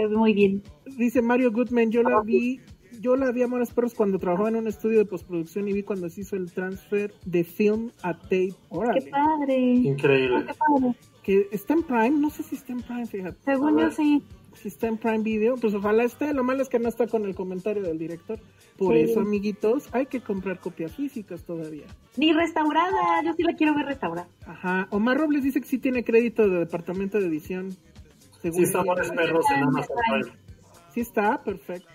muy 0.09 0.33
bien. 0.33 0.63
Dice 0.97 1.21
Mario 1.21 1.51
Goodman, 1.51 1.91
yo 1.91 2.03
la 2.03 2.21
vi 2.21 2.61
yo 3.01 3.15
la 3.15 3.31
vi 3.31 3.41
a 3.41 3.45
Amores 3.45 3.71
Perros 3.71 3.93
cuando 3.93 4.17
trabajaba 4.17 4.49
en 4.49 4.57
un 4.57 4.67
estudio 4.67 4.97
de 4.97 5.05
postproducción 5.05 5.67
y 5.67 5.73
vi 5.73 5.83
cuando 5.83 6.09
se 6.09 6.21
hizo 6.21 6.35
el 6.35 6.51
transfer 6.51 7.13
de 7.25 7.43
film 7.43 7.91
a 8.01 8.13
tape. 8.17 8.55
¡Qué 8.93 9.09
padre! 9.11 9.57
Increíble. 9.57 10.45
qué 10.47 10.53
padre. 10.53 10.95
Que 11.23 11.47
está 11.51 11.73
en 11.73 11.83
Prime, 11.83 12.11
no 12.11 12.29
sé 12.29 12.43
si 12.43 12.55
está 12.55 12.73
en 12.73 12.81
Prime, 12.81 13.05
fíjate. 13.05 13.37
Según 13.43 13.77
yo 13.77 13.91
sí 13.91 14.23
si 14.61 14.67
está 14.67 14.87
en 14.87 14.97
Prime 14.97 15.19
Video, 15.19 15.55
pues 15.55 15.73
ojalá 15.73 16.03
esté. 16.03 16.33
Lo 16.33 16.43
malo 16.43 16.61
es 16.61 16.69
que 16.69 16.79
no 16.79 16.89
está 16.89 17.07
con 17.07 17.25
el 17.25 17.33
comentario 17.33 17.81
del 17.81 17.97
director. 17.97 18.39
Por 18.77 18.95
eso, 18.95 19.21
amiguitos, 19.21 19.87
hay 19.93 20.05
que 20.05 20.21
comprar 20.21 20.59
copias 20.59 20.95
físicas 20.95 21.43
todavía. 21.43 21.85
Ni 22.17 22.33
restaurada, 22.33 23.23
yo 23.23 23.33
sí 23.33 23.43
la 23.43 23.55
quiero 23.55 23.73
ver 23.75 23.85
restaurada. 23.85 24.27
Ajá. 24.45 24.87
Omar 24.91 25.17
Robles 25.17 25.43
dice 25.43 25.61
que 25.61 25.67
sí 25.67 25.77
tiene 25.77 26.03
crédito 26.03 26.47
de 26.49 26.59
departamento 26.59 27.19
de 27.19 27.27
edición. 27.27 27.71
sí 28.41 28.63
está 28.63 28.81
Amores 28.81 29.11
Perros 29.11 29.45
en 29.55 29.63
Amazon 29.63 29.95
Prime. 30.09 30.37
Sí 30.93 31.01
está, 31.01 31.41
perfecto. 31.41 31.87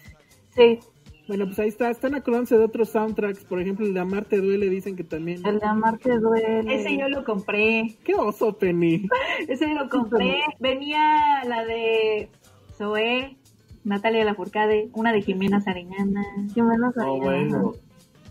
Sí. 0.54 0.78
Bueno, 1.26 1.46
pues 1.46 1.58
ahí 1.58 1.68
está. 1.68 1.90
Están 1.90 2.14
acordándose 2.14 2.56
de 2.58 2.64
otros 2.64 2.90
soundtracks. 2.90 3.44
Por 3.44 3.60
ejemplo, 3.60 3.86
el 3.86 3.94
de 3.94 4.00
Amarte 4.00 4.40
Duele, 4.40 4.68
dicen 4.68 4.94
que 4.94 5.04
también. 5.04 5.44
El 5.46 5.58
de 5.58 5.66
Amarte 5.66 6.18
Duele. 6.18 6.74
Ese 6.74 6.96
yo 6.96 7.08
lo 7.08 7.24
compré. 7.24 7.96
Qué 8.04 8.14
oso, 8.14 8.56
Penny. 8.56 9.08
Ese 9.48 9.68
lo 9.68 9.88
compré. 9.88 10.42
Venía 10.60 11.42
la 11.46 11.64
de 11.64 12.28
Zoe, 12.76 13.36
Natalia 13.84 14.24
Lafourcade, 14.24 14.90
una 14.94 15.12
de 15.12 15.22
Jimena 15.22 15.60
Sariñana. 15.60 16.22
Jimena 16.52 16.92
Oh, 17.04 17.18
bueno. 17.18 17.72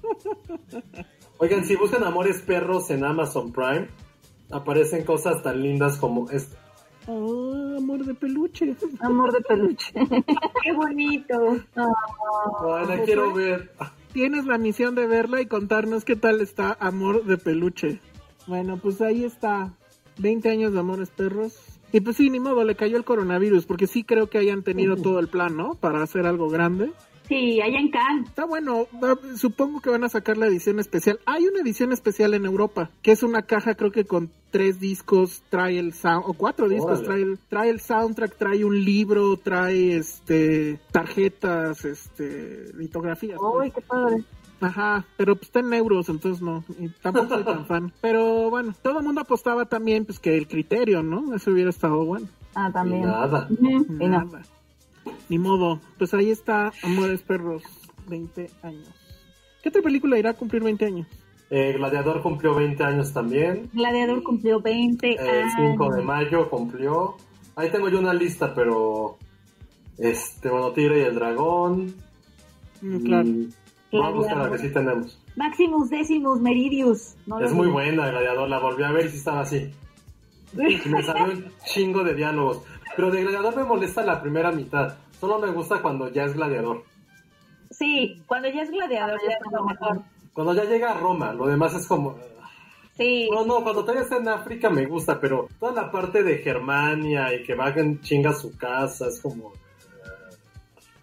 Oigan, 1.38 1.66
si 1.66 1.76
buscan 1.76 2.04
Amores 2.04 2.42
Perros 2.42 2.90
en 2.90 3.04
Amazon 3.04 3.52
Prime, 3.52 3.88
aparecen 4.52 5.04
cosas 5.04 5.42
tan 5.44 5.62
lindas 5.62 5.98
como 5.98 6.30
esta. 6.30 6.58
Oh, 7.08 7.76
amor 7.78 8.06
de 8.06 8.14
peluche. 8.14 8.76
Amor 9.02 9.34
de 9.34 9.42
peluche. 9.42 9.94
Qué 10.64 10.72
bonito. 10.74 11.58
Oh, 11.76 12.88
quiero 13.04 13.34
ver. 13.34 13.72
Tienes 14.14 14.46
la 14.46 14.58
misión 14.58 14.96
de 14.96 15.06
verla 15.08 15.42
y 15.42 15.48
contarnos 15.48 16.06
qué 16.06 16.16
tal 16.16 16.40
está 16.40 16.78
Amor 16.80 17.26
de 17.26 17.38
peluche. 17.38 18.00
Bueno, 18.48 18.78
pues 18.78 19.02
ahí 19.02 19.26
está. 19.26 19.74
20 20.20 20.50
años 20.50 20.74
de 20.74 20.80
Amores 20.80 21.10
Perros. 21.10 21.73
Y 21.94 22.02
pues 22.02 22.18
sí, 22.18 22.32
ni 22.32 22.40
modo, 22.40 22.64
le 22.64 22.76
cayó 22.76 22.98
el 22.98 23.06
coronavirus, 23.06 23.68
porque 23.68 23.86
sí 23.86 24.04
creo 24.04 24.28
que 24.28 24.40
hayan 24.40 24.64
tenido 24.64 24.98
todo 24.98 25.20
el 25.20 25.28
plan, 25.28 25.56
¿no? 25.56 25.76
Para 25.76 26.02
hacer 26.02 26.26
algo 26.26 26.50
grande. 26.50 26.92
Sí, 27.28 27.62
allá 27.62 27.80
en 27.80 27.92
Cannes. 27.92 28.30
Está 28.30 28.46
bueno, 28.46 28.88
supongo 29.38 29.80
que 29.80 29.92
van 29.92 30.04
a 30.04 30.10
sacar 30.10 30.38
la 30.38 30.48
edición 30.48 30.80
especial. 30.80 31.20
Hay 31.28 31.46
una 31.46 31.62
edición 31.62 31.94
especial 31.94 32.34
en 32.34 32.46
Europa, 32.46 32.90
que 33.04 33.12
es 33.12 33.22
una 33.22 33.44
caja 33.44 33.76
creo 33.76 33.92
que 33.92 34.06
con 34.06 34.32
tres 34.50 34.80
discos, 34.80 35.44
trae 35.50 35.78
el 35.78 35.94
sound, 35.94 36.26
o 36.28 36.34
cuatro 36.34 36.68
discos, 36.68 37.04
trae 37.04 37.22
el, 37.22 37.40
trae 37.48 37.70
el 37.70 37.80
soundtrack, 37.80 38.38
trae 38.38 38.66
un 38.66 38.84
libro, 38.84 39.38
trae 39.38 39.96
este 39.96 40.80
tarjetas, 40.92 41.86
este 41.86 42.74
litografías. 42.74 43.40
Uy, 43.40 43.70
qué 43.70 43.82
padre. 43.82 44.24
Ajá, 44.62 45.06
pero 45.18 45.36
pues 45.36 45.48
está 45.48 45.60
en 45.60 45.74
euros, 45.74 46.08
entonces 46.10 46.42
no, 46.42 46.64
y 46.80 46.88
tampoco 46.90 47.28
soy 47.30 47.44
tan 47.44 47.66
fan. 47.68 47.94
Pero 48.02 48.50
bueno, 48.50 48.74
todo 48.82 49.00
el 49.00 49.06
mundo 49.06 49.22
apostaba 49.22 49.66
también 49.66 50.06
pues 50.06 50.20
que 50.20 50.38
el 50.38 50.48
criterio, 50.48 51.04
¿no? 51.04 51.36
Eso 51.36 51.52
hubiera 51.52 51.70
estado 51.70 52.06
bueno. 52.06 52.28
Ah, 52.56 52.72
también. 52.72 53.04
nada. 53.04 53.48
nada. 53.90 54.42
Ni 55.30 55.38
modo. 55.38 55.80
Pues 55.98 56.14
ahí 56.14 56.32
está 56.32 56.72
Amores 56.84 57.22
Perros, 57.24 57.64
20 58.08 58.50
años. 58.64 58.90
¿Qué 59.62 59.70
otra 59.70 59.82
película 59.82 60.18
irá 60.18 60.32
a 60.32 60.34
cumplir 60.34 60.64
20 60.64 60.86
años? 60.86 61.08
Eh, 61.50 61.74
Gladiador 61.74 62.22
cumplió 62.22 62.56
20 62.56 62.84
años 62.84 63.14
también. 63.14 63.70
Gladiador 63.74 64.24
cumplió 64.24 64.60
20 64.60 65.20
años. 65.20 65.54
El 65.58 65.72
5 65.72 65.96
de 65.96 66.02
mayo 66.02 66.50
cumplió. 66.50 67.16
Ahí 67.56 67.70
tengo 67.70 67.90
yo 67.90 68.00
una 68.00 68.14
lista, 68.14 68.54
pero. 68.54 69.18
Este, 69.98 70.50
bueno, 70.50 70.72
Tigre 70.72 71.02
y 71.02 71.04
el 71.04 71.16
Dragón. 71.16 71.94
Mm, 72.82 72.98
claro. 73.04 73.30
Vamos 74.00 74.08
a 74.08 74.18
buscar 74.18 74.38
la 74.38 74.52
que 74.52 74.58
sí 74.58 74.74
tenemos. 74.74 75.20
Maximus 75.36 75.90
Decimus 75.90 76.40
Meridius. 76.40 77.16
es 77.42 77.54
muy 77.54 77.68
buena, 77.68 78.10
Gladiador. 78.10 78.50
La 78.50 78.60
volví 78.60 78.84
a 78.84 78.92
ver 78.92 79.06
y 79.06 79.10
sí 79.10 79.18
estaba 79.18 79.42
así. 79.42 79.72
Y 80.54 80.90
me 80.90 81.04
salió 81.04 81.26
un 81.26 81.52
chingo 81.66 82.04
de 82.04 82.14
diálogos. 82.14 82.62
Pero 82.96 83.12
de 83.12 83.22
Gladiador 83.22 83.56
me 83.56 83.64
molesta 83.64 84.04
la 84.04 84.22
primera 84.22 84.52
mitad. 84.52 84.96
Solo 85.20 85.40
me 85.40 85.52
gusta 85.52 85.82
cuando 85.82 86.10
ya 86.10 86.26
es 86.26 86.34
Gladiador. 86.34 86.84
Sí, 87.72 88.22
cuando 88.28 88.50
ya 88.50 88.62
es 88.62 88.72
Gladiador 88.72 89.20
ya 89.28 89.34
es 89.34 89.52
lo 89.52 89.64
mejor. 89.66 90.02
Cuando 90.34 90.54
ya 90.54 90.64
llega 90.66 90.92
a 90.92 91.00
Roma, 91.00 91.34
lo 91.34 91.48
demás 91.48 91.74
es 91.76 91.88
como... 91.88 92.18
Sí. 92.98 93.28
No, 93.32 93.44
no, 93.46 93.64
cuando 93.64 93.82
todavía 93.82 94.04
está 94.04 94.18
en 94.18 94.28
África 94.28 94.70
me 94.70 94.86
gusta, 94.86 95.20
pero 95.20 95.48
toda 95.60 95.72
la 95.74 95.92
parte 95.92 96.22
de 96.22 96.38
Germania 96.38 97.34
y 97.34 97.44
que 97.44 97.56
vayan 97.56 98.02
chinga 98.02 98.34
su 98.34 98.56
casa 98.56 99.08
es 99.08 99.20
como... 99.20 99.54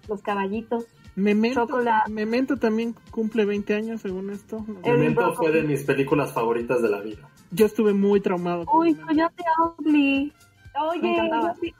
Los 0.09 0.23
caballitos. 0.23 0.87
Memento, 1.21 1.67
Memento 2.09 2.57
también 2.57 2.95
cumple 3.11 3.45
20 3.45 3.75
años, 3.75 4.01
según 4.01 4.31
esto. 4.31 4.65
Memento 4.85 5.35
fue 5.35 5.53
de 5.53 5.63
mis 5.63 5.85
películas 5.85 6.33
favoritas 6.33 6.81
de 6.83 6.89
la 6.89 7.01
vida. 7.01 7.29
Yo 7.51 7.67
estuve 7.67 7.93
muy 7.93 8.21
traumado. 8.21 8.65
Uy, 8.73 8.95
Coyote 8.95 9.45
Ugly. 9.79 10.33
Oye, 10.81 11.31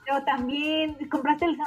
yo, 0.07 0.23
también 0.25 0.95
compraste 1.09 1.45
el 1.45 1.57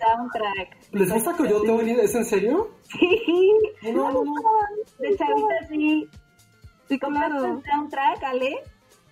soundtrack. 0.00 0.76
¿Les 0.92 1.12
gusta 1.12 1.32
Coyote 1.32 1.70
Ugly? 1.70 1.92
¿Es 1.92 2.14
en 2.14 2.24
serio? 2.24 2.70
Sí. 2.82 3.20
No, 3.94 4.10
no, 4.12 4.24
no. 4.24 4.34
De 4.98 5.16
chavita 5.16 5.68
sí. 5.68 6.08
Sí, 6.88 6.98
¿Compraste 6.98 7.46
el 7.46 7.62
soundtrack, 7.62 8.24
Ale? 8.24 8.56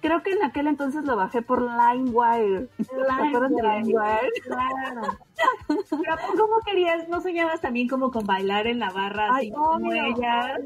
Creo 0.02 0.20
que 0.24 0.32
en 0.32 0.42
aquel 0.42 0.66
entonces 0.66 1.04
lo 1.04 1.14
bajé 1.14 1.42
por 1.42 1.62
LimeWire. 1.62 2.68
LimeWire. 2.76 4.30
Claro. 4.42 5.02
Pero 5.90 6.16
¿cómo 6.36 6.58
querías? 6.66 7.08
¿No 7.08 7.20
soñabas 7.20 7.60
también 7.60 7.86
como 7.86 8.10
con 8.10 8.26
bailar 8.26 8.66
en 8.66 8.80
la 8.80 8.90
barra? 8.90 9.28
Ay, 9.32 9.46
así 9.46 9.52
como 9.52 9.92
ella. 9.92 10.58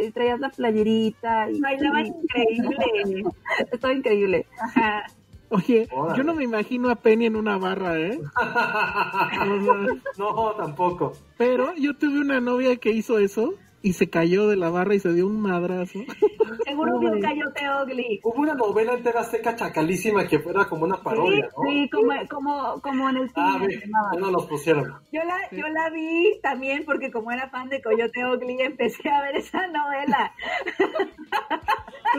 y, 0.00 0.10
traías 0.12 0.38
la 0.38 0.50
playerita. 0.50 1.50
Y, 1.50 1.60
Bailaban 1.60 2.06
increíble. 2.06 3.24
Estaba 3.72 3.94
increíble. 3.94 4.46
Ajá. 4.60 5.06
Oye, 5.48 5.88
yo 6.16 6.22
no 6.22 6.34
me 6.34 6.44
imagino 6.44 6.88
a 6.88 6.94
Penny 6.94 7.26
en 7.26 7.36
una 7.36 7.58
barra, 7.58 7.98
¿eh? 7.98 8.18
no, 10.18 10.52
tampoco. 10.56 11.14
Pero 11.36 11.74
yo 11.74 11.94
tuve 11.94 12.20
una 12.20 12.40
novia 12.40 12.76
que 12.76 12.90
hizo 12.90 13.18
eso 13.18 13.54
y 13.82 13.94
se 13.94 14.08
cayó 14.08 14.48
de 14.48 14.56
la 14.56 14.70
barra 14.70 14.94
y 14.94 15.00
se 15.00 15.12
dio 15.12 15.26
un 15.26 15.42
madrazo. 15.42 15.98
Seguro 16.64 16.98
vio 16.98 17.12
Cayote 17.20 17.62
Ugly. 17.82 18.20
Hubo 18.22 18.40
una 18.40 18.54
novela 18.54 18.94
entera 18.94 19.22
seca 19.24 19.54
chacalísima 19.56 20.26
que 20.26 20.38
fuera 20.38 20.64
como 20.66 20.84
una 20.84 20.96
parodia, 21.02 21.48
¿no? 21.56 21.62
Sí, 21.64 21.88
como, 21.90 22.12
como, 22.28 22.80
como 22.80 23.08
en 23.08 23.16
el 23.16 23.30
cine. 23.30 23.82
Ah, 23.94 24.16
no 24.18 24.30
los 24.30 24.46
pusieron. 24.46 24.94
Yo 25.12 25.22
la, 25.24 25.36
yo 25.50 25.68
la 25.68 25.90
vi 25.90 26.38
también 26.42 26.84
porque 26.84 27.10
como 27.10 27.30
era 27.32 27.48
fan 27.50 27.68
de 27.68 27.82
Coyote 27.82 28.24
Ugly 28.24 28.62
empecé 28.62 29.08
a 29.08 29.22
ver 29.22 29.36
esa 29.36 29.66
novela. 29.68 30.32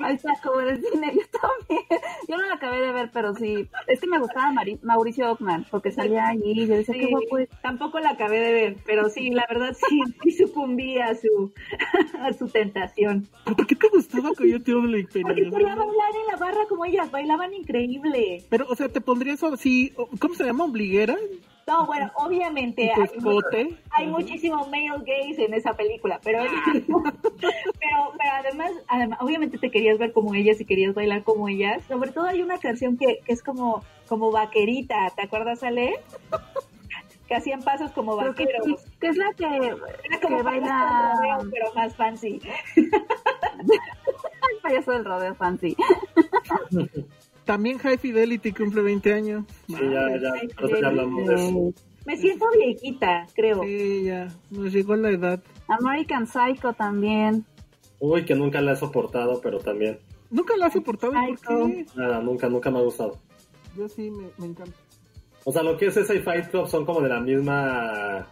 Ahí 0.01 0.15
está, 0.15 0.33
como 0.41 0.61
en 0.61 0.69
el 0.69 0.83
cine, 0.83 1.13
yo 1.13 1.39
también. 1.39 2.01
Yo 2.27 2.37
no 2.37 2.47
la 2.47 2.55
acabé 2.55 2.79
de 2.79 2.91
ver, 2.91 3.11
pero 3.13 3.35
sí. 3.35 3.69
Es 3.87 3.99
que 3.99 4.07
me 4.07 4.19
gustaba 4.19 4.53
Mauricio 4.81 5.31
Ockman, 5.31 5.65
porque 5.69 5.91
salía 5.91 6.27
allí 6.27 6.63
y 6.63 6.67
yo 6.67 6.75
decía, 6.75 6.95
qué 6.95 7.07
guapo 7.07 7.37
es. 7.37 7.49
Tampoco 7.61 7.99
la 7.99 8.11
acabé 8.11 8.39
de 8.39 8.53
ver, 8.53 8.77
pero 8.85 9.09
sí, 9.09 9.29
la 9.29 9.45
verdad 9.47 9.75
sí, 9.87 10.01
sí 10.23 10.31
sucumbí 10.31 10.97
a 10.99 11.13
su, 11.15 11.53
a 12.19 12.33
su 12.33 12.47
tentación. 12.47 13.27
¿Por 13.45 13.67
qué 13.67 13.75
te 13.75 13.89
gustaba 13.89 14.22
Coyote 14.31 14.75
Ugly? 14.75 15.03
Porque 15.03 15.49
quería 15.49 15.75
bailar 15.75 16.11
en 16.15 16.27
la 16.31 16.37
barra 16.37 16.65
como 16.69 16.85
ellas, 16.85 17.11
bailaban 17.11 17.53
increíble. 17.53 18.43
Pero, 18.49 18.67
o 18.69 18.75
sea, 18.75 18.89
te 18.89 19.01
pondrías 19.01 19.43
así, 19.43 19.93
¿cómo 20.19 20.35
se 20.35 20.45
llama? 20.45 20.65
¿Ombliguera? 20.65 21.17
No, 21.65 21.85
bueno, 21.85 22.11
obviamente 22.15 22.91
hay, 22.91 23.77
hay, 23.91 24.07
muchísimo 24.07 24.67
male 24.67 25.01
gays 25.05 25.39
en 25.39 25.53
esa 25.53 25.73
película, 25.75 26.19
pero, 26.21 26.39
pero, 26.73 28.11
pero 28.17 28.31
además, 28.33 28.71
además, 28.87 29.19
obviamente 29.21 29.57
te 29.57 29.71
querías 29.71 29.97
ver 29.97 30.11
como 30.11 30.35
ellas 30.35 30.59
y 30.59 30.65
querías 30.65 30.93
bailar 30.93 31.23
como 31.23 31.47
ellas. 31.47 31.81
Sobre 31.87 32.11
todo 32.11 32.25
hay 32.25 32.41
una 32.41 32.57
canción 32.57 32.97
que, 32.97 33.19
que 33.25 33.31
es 33.31 33.41
como, 33.41 33.81
como 34.09 34.29
vaquerita, 34.31 35.09
¿te 35.15 35.23
acuerdas, 35.23 35.63
Ale? 35.63 35.93
que 37.27 37.35
hacían 37.35 37.61
pasos 37.61 37.91
como 37.91 38.15
vaqueros. 38.15 38.83
Que, 38.99 39.07
es 39.07 39.17
la 39.17 39.33
que, 39.33 39.45
Era 39.45 40.19
como 40.21 40.37
que 40.37 40.43
baila... 40.43 41.13
Rodeo, 41.15 41.49
pero 41.51 41.73
más 41.73 41.95
fancy. 41.95 42.41
Payaso 44.63 44.91
del 44.93 45.03
rodeo 45.03 45.35
fancy. 45.35 45.75
También 47.45 47.77
High 47.77 47.97
Fidelity 47.97 48.53
cumple 48.53 48.81
20 48.81 49.13
años. 49.13 49.45
Sí, 49.67 49.73
ya, 49.73 50.07
ya, 50.17 50.79
ya 50.79 50.87
hablamos 50.87 51.27
de 51.27 51.35
eso. 51.35 51.73
Me 52.05 52.17
siento 52.17 52.45
viejita, 52.55 53.27
creo. 53.35 53.61
Sí, 53.63 54.03
ya, 54.05 54.29
nos 54.49 54.71
llegó 54.71 54.95
la 54.95 55.09
edad. 55.09 55.43
American 55.67 56.25
Psycho 56.25 56.71
también. 56.73 57.45
Uy, 57.99 58.23
que 58.23 58.35
nunca 58.35 58.61
la 58.61 58.71
he 58.71 58.75
soportado, 58.77 59.41
pero 59.41 59.59
también. 59.59 59.99
¿Nunca 60.29 60.55
la 60.55 60.67
he 60.67 60.71
soportado? 60.71 61.11
¿Por 61.11 61.67
qué? 61.67 61.85
Nada, 61.95 62.21
nunca, 62.21 62.47
nunca 62.47 62.71
me 62.71 62.79
ha 62.79 62.83
gustado. 62.83 63.19
Yo 63.75 63.89
sí, 63.89 64.09
me, 64.09 64.29
me 64.37 64.45
encanta. 64.45 64.77
O 65.43 65.51
sea, 65.51 65.63
lo 65.63 65.75
que 65.77 65.87
es 65.87 65.97
ese 65.97 66.21
Fight 66.21 66.47
Club 66.49 66.67
son 66.67 66.85
como 66.85 67.01
de 67.01 67.09
la 67.09 67.19
misma 67.19 68.27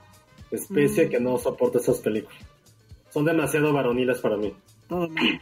especie 0.49 1.07
mm. 1.07 1.09
que 1.09 1.19
no 1.19 1.37
soporto 1.37 1.79
esas 1.79 1.99
películas. 1.99 2.39
Son 3.09 3.25
demasiado 3.25 3.73
varoniles 3.73 4.19
para 4.19 4.37
mí. 4.37 4.53
Todo 4.91 5.07
mal. 5.07 5.41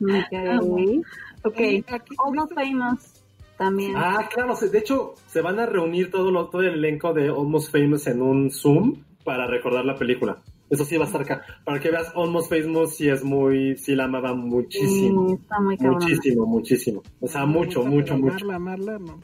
okay. 1.44 1.84
Ok, 1.84 2.00
Almost 2.24 2.54
Famous 2.54 3.24
también. 3.58 3.92
Ah, 3.94 4.26
claro, 4.32 4.54
de 4.56 4.78
hecho 4.78 5.16
se 5.26 5.42
van 5.42 5.60
a 5.60 5.66
reunir 5.66 6.10
todo, 6.10 6.30
lo, 6.30 6.48
todo 6.48 6.62
el 6.62 6.76
elenco 6.76 7.12
de 7.12 7.28
Almost 7.28 7.70
Famous 7.70 8.06
en 8.06 8.22
un 8.22 8.50
Zoom 8.50 9.04
para 9.22 9.46
recordar 9.46 9.84
la 9.84 9.96
película. 9.96 10.42
Eso 10.70 10.86
sí 10.86 10.96
va 10.96 11.04
a 11.04 11.08
estar 11.08 11.20
acá. 11.20 11.42
Para 11.62 11.78
que 11.78 11.90
veas, 11.90 12.10
Almost 12.16 12.48
Famous 12.48 12.96
sí 12.96 13.10
es 13.10 13.22
muy, 13.22 13.76
sí 13.76 13.94
la 13.94 14.04
amaba 14.04 14.32
muchísimo. 14.32 15.34
está 15.34 15.60
muy 15.60 15.76
muchísimo, 15.76 16.46
muchísimo. 16.46 17.02
O 17.20 17.28
sea, 17.28 17.44
mucho, 17.44 17.84
mucho, 17.84 18.16
mucho. 18.16 18.50
Amarla, 18.50 18.98
no. 18.98 19.20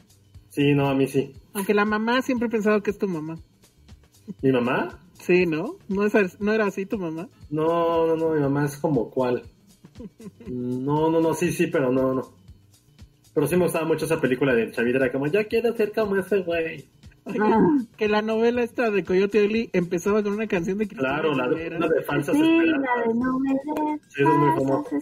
Sí, 0.49 0.75
no, 0.75 0.87
a 0.87 0.93
mí 0.93 1.07
sí. 1.07 1.33
Aunque 1.53 1.73
la 1.73 1.85
mamá 1.85 2.21
siempre 2.21 2.47
he 2.47 2.51
pensado 2.51 2.83
que 2.83 2.91
es 2.91 2.99
tu 2.99 3.07
mamá. 3.07 3.39
¿Mi 4.43 4.51
mamá? 4.51 4.99
Sí, 5.19 5.45
¿no? 5.45 5.75
¿No, 5.87 6.05
es, 6.05 6.39
¿No 6.39 6.53
era 6.53 6.65
así 6.65 6.85
tu 6.85 6.97
mamá? 6.97 7.29
No, 7.49 8.07
no, 8.07 8.15
no, 8.15 8.29
mi 8.31 8.39
mamá 8.39 8.65
es 8.65 8.77
como 8.77 9.09
cuál. 9.09 9.43
No, 10.47 11.11
no, 11.11 11.19
no, 11.19 11.33
sí, 11.33 11.51
sí, 11.51 11.67
pero 11.67 11.91
no, 11.91 12.13
no. 12.13 12.33
Pero 13.33 13.47
sí 13.47 13.55
me 13.55 13.63
gustaba 13.63 13.85
mucho 13.85 14.05
esa 14.05 14.19
película 14.19 14.53
de 14.53 14.71
Chavita, 14.71 15.11
como, 15.11 15.27
ya 15.27 15.43
quiero 15.43 15.75
ser 15.75 15.91
como 15.91 16.15
ese 16.15 16.39
güey. 16.39 16.85
que 17.97 18.07
la 18.07 18.21
novela 18.21 18.63
esta 18.63 18.89
de 18.89 19.03
Coyote 19.03 19.43
Ugly 19.43 19.69
empezaba 19.73 20.23
con 20.23 20.33
una 20.33 20.47
canción 20.47 20.77
de 20.77 20.87
Cristina 20.87 21.19
Claro, 21.19 21.35
la, 21.35 21.47
de 21.47 22.03
falsas 22.05 22.35
sí, 22.35 22.41
la 22.41 23.07
de 23.07 23.13
no 23.13 23.39
me 23.39 23.51
des 23.51 24.01
sí, 24.07 24.21
es 24.21 24.27
muy 24.27 24.65
famosa. 24.65 24.99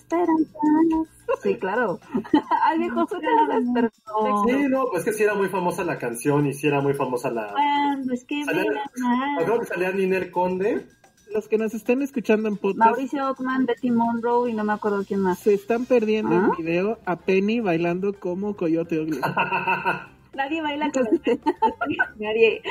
Sí, 1.44 1.56
claro. 1.56 2.00
Ay, 2.64 2.80
viejo, 2.80 3.06
Sí, 3.08 4.68
no, 4.70 4.86
pues 4.92 5.04
que 5.04 5.14
sí 5.14 5.24
era 5.24 5.36
muy 5.36 5.50
famosa 5.50 5.84
la 5.84 5.98
canción 5.98 6.48
y 6.48 6.54
sí 6.54 6.68
era 6.68 6.82
muy 6.82 6.94
famosa 6.94 7.30
la... 7.30 7.52
Bueno, 7.52 8.14
es 8.14 8.24
que 8.26 8.44
salía, 8.44 8.64
me 8.64 9.60
que 9.60 9.66
salía 9.66 9.92
Ninel 9.92 10.32
Conde 10.32 10.86
los 11.34 11.48
que 11.48 11.58
nos 11.58 11.74
estén 11.74 12.02
escuchando 12.02 12.48
en 12.48 12.58
podcast. 12.58 12.92
Mauricio 12.92 13.30
Ockman, 13.30 13.66
Betty 13.66 13.92
Monroe 13.92 14.50
y 14.50 14.54
no 14.54 14.64
me 14.64 14.74
acuerdo 14.74 15.04
quién 15.06 15.22
más. 15.22 15.40
Se 15.40 15.54
están 15.54 15.86
perdiendo 15.86 16.36
el 16.36 16.46
¿Ah? 16.46 16.52
video 16.58 17.00
a 17.06 17.18
Penny 17.18 17.60
bailando 17.60 18.14
como 18.14 18.56
Coyote 18.56 19.00
Ugly. 19.00 19.20
Nadie 20.38 20.62
baila 20.62 20.92
con 20.92 21.04
Nadie. 22.20 22.62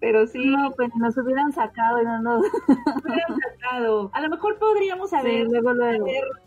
Pero 0.00 0.26
sí. 0.26 0.38
No, 0.46 0.72
pues 0.72 0.88
nos 0.96 1.16
hubieran 1.18 1.52
sacado 1.52 2.02
no 2.02 2.22
nos. 2.22 2.46
equivocado. 2.46 4.10
A 4.14 4.22
lo 4.22 4.30
mejor 4.30 4.58
podríamos 4.58 5.12
haber, 5.12 5.46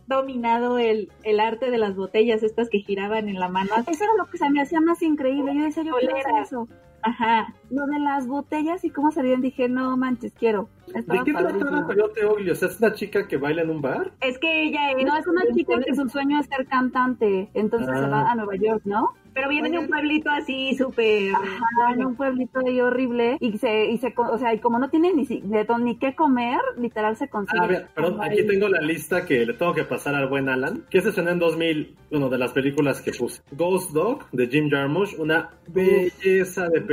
dominado 0.08 0.80
el, 0.80 1.12
el 1.24 1.40
arte 1.40 1.70
de 1.70 1.78
las 1.78 1.96
botellas 1.96 2.42
estas 2.42 2.70
que 2.70 2.80
giraban 2.80 3.30
en 3.30 3.40
la 3.40 3.50
mano. 3.50 3.70
Eso 3.88 4.04
era 4.04 4.14
lo 4.18 4.26
que 4.26 4.40
se 4.40 4.50
me 4.50 4.62
hacía 4.62 4.82
más 4.82 5.02
increíble. 5.04 5.56
Yo 5.56 5.64
decía, 5.64 5.84
yo 5.84 5.94
quiero 5.94 6.18
hacer 6.18 6.34
eso. 6.42 6.68
Ajá. 7.04 7.54
Lo 7.70 7.86
de 7.86 8.00
las 8.00 8.28
botellas 8.28 8.84
y 8.84 8.90
cómo 8.90 9.12
salían, 9.12 9.42
dije, 9.42 9.68
no 9.68 9.96
manches, 9.98 10.34
quiero. 10.34 10.70
¿De 10.88 11.22
qué 11.24 11.34
trata 11.34 11.86
Coyote 11.86 12.26
Ugly? 12.26 12.52
O 12.52 12.56
sea, 12.56 12.68
¿es 12.70 12.80
una 12.80 12.94
chica 12.94 13.28
que 13.28 13.38
baila 13.38 13.62
en 13.62 13.70
un 13.70 13.82
bar? 13.82 14.12
Es 14.22 14.38
que 14.38 14.64
ella 14.64 14.92
es... 14.92 15.06
No, 15.06 15.18
es 15.18 15.28
una 15.28 15.42
chica 15.54 15.80
que 15.80 15.96
su 15.96 16.08
sueño 16.10 16.40
es 16.40 16.48
ser 16.48 16.66
cantante, 16.68 17.50
entonces 17.54 17.90
se 17.90 18.08
va 18.08 18.22
ah. 18.22 18.32
a 18.32 18.36
Nueva 18.36 18.56
York, 18.56 18.82
¿no? 18.86 19.14
Pero 19.34 19.50
viene 19.50 19.72
de 19.72 19.80
un 19.80 19.88
pueblito 19.88 20.30
así 20.30 20.76
súper... 20.76 21.34
Ajá, 21.34 21.94
en 21.94 22.06
un 22.06 22.16
pueblito 22.16 22.60
ahí 22.60 22.80
horrible 22.80 23.38
y 23.40 23.58
se, 23.58 23.86
y 23.86 23.98
se, 23.98 24.14
o 24.16 24.38
sea, 24.38 24.54
y 24.54 24.60
como 24.60 24.78
no 24.78 24.90
tiene 24.90 25.12
ni, 25.14 25.26
ni 25.26 25.98
qué 25.98 26.14
comer, 26.14 26.60
literal 26.78 27.16
se 27.16 27.28
consigue. 27.30 27.78
Ah, 27.78 27.88
perdón, 27.96 28.22
aquí 28.22 28.46
tengo 28.46 28.70
la 28.70 28.82
lista 28.82 29.26
que 29.26 29.46
le 29.46 29.54
tengo 29.54 29.74
que 29.74 29.86
pasar 29.86 30.14
al 30.14 30.28
buen 30.28 30.50
Alan, 30.50 30.86
que 30.90 31.02
se 31.02 31.10
estrenó 31.10 31.32
en 31.32 31.40
2000, 31.40 31.96
bueno, 32.12 32.30
de 32.30 32.38
las 32.38 32.52
películas 32.52 33.02
que 33.02 33.12
puse. 33.12 33.42
Ghost 33.52 33.92
Dog, 33.92 34.30
de 34.32 34.48
Jim 34.48 34.70
Jarmusch, 34.70 35.18
una 35.18 35.50
belleza 35.68 36.70
de 36.70 36.82
película. 36.82 36.93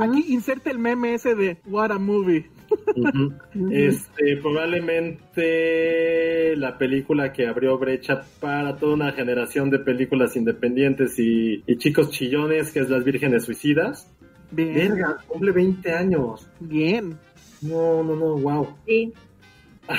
Aquí 0.00 0.24
inserta 0.28 0.70
el 0.70 0.78
meme 0.78 1.14
ese 1.14 1.34
de 1.34 1.58
What 1.66 1.90
a 1.90 1.98
Movie. 1.98 2.48
Este, 3.70 4.36
probablemente 4.38 6.56
la 6.56 6.78
película 6.78 7.32
que 7.32 7.46
abrió 7.46 7.78
brecha 7.78 8.22
para 8.40 8.76
toda 8.76 8.94
una 8.94 9.12
generación 9.12 9.70
de 9.70 9.78
películas 9.78 10.34
independientes 10.36 11.18
y, 11.18 11.62
chicos 11.76 12.10
chillones, 12.10 12.72
que 12.72 12.80
es 12.80 12.90
Las 12.90 13.04
Vírgenes 13.04 13.44
Suicidas. 13.44 14.10
Bien. 14.50 14.74
Verga, 14.74 15.18
cumple 15.26 15.52
20 15.52 15.92
años. 15.92 16.48
Bien. 16.60 17.16
No, 17.62 18.02
no, 18.02 18.16
no, 18.16 18.36
wow. 18.38 18.68
Sí. 18.86 19.12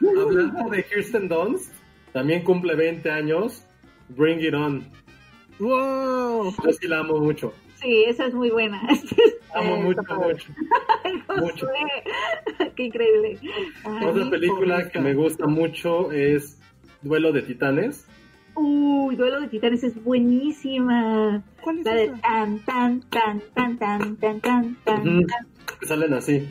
Hablando 0.00 0.70
de 0.70 0.84
Kirsten 0.84 1.28
Dunst, 1.28 1.72
también 2.12 2.42
cumple 2.42 2.74
20 2.74 3.10
años. 3.10 3.64
Bring 4.08 4.40
It 4.40 4.54
On. 4.54 4.84
Wow. 5.58 6.54
Yo 6.64 6.72
sí 6.72 6.86
la 6.86 7.00
amo 7.00 7.18
mucho. 7.18 7.52
Sí, 7.80 8.04
esa 8.06 8.26
es 8.26 8.34
muy 8.34 8.50
buena. 8.50 8.80
Amo 9.54 9.76
mucho, 9.78 10.02
mucho. 10.02 10.52
mucho. 11.40 11.66
Qué 12.76 12.82
increíble. 12.84 13.38
Otra 13.84 14.30
película 14.30 14.88
que 14.88 15.00
me 15.00 15.14
gusta 15.14 15.46
mucho 15.46 16.10
es 16.12 16.58
Duelo 17.02 17.32
de 17.32 17.42
Titanes. 17.42 18.06
Uy, 18.54 19.14
Duelo 19.14 19.40
de 19.40 19.48
Titanes 19.48 19.84
es 19.84 20.02
buenísima. 20.02 21.42
¿Cuál 21.60 21.78
es 21.78 21.84
La 21.84 21.94
de 21.94 22.08
tan, 22.08 22.58
tan, 22.64 23.00
tan, 23.10 23.40
tan, 23.54 23.78
tan, 23.78 24.16
tan, 24.16 24.40
tan, 24.40 24.76
tan. 24.84 25.26
Salen 25.86 26.14
así. 26.14 26.48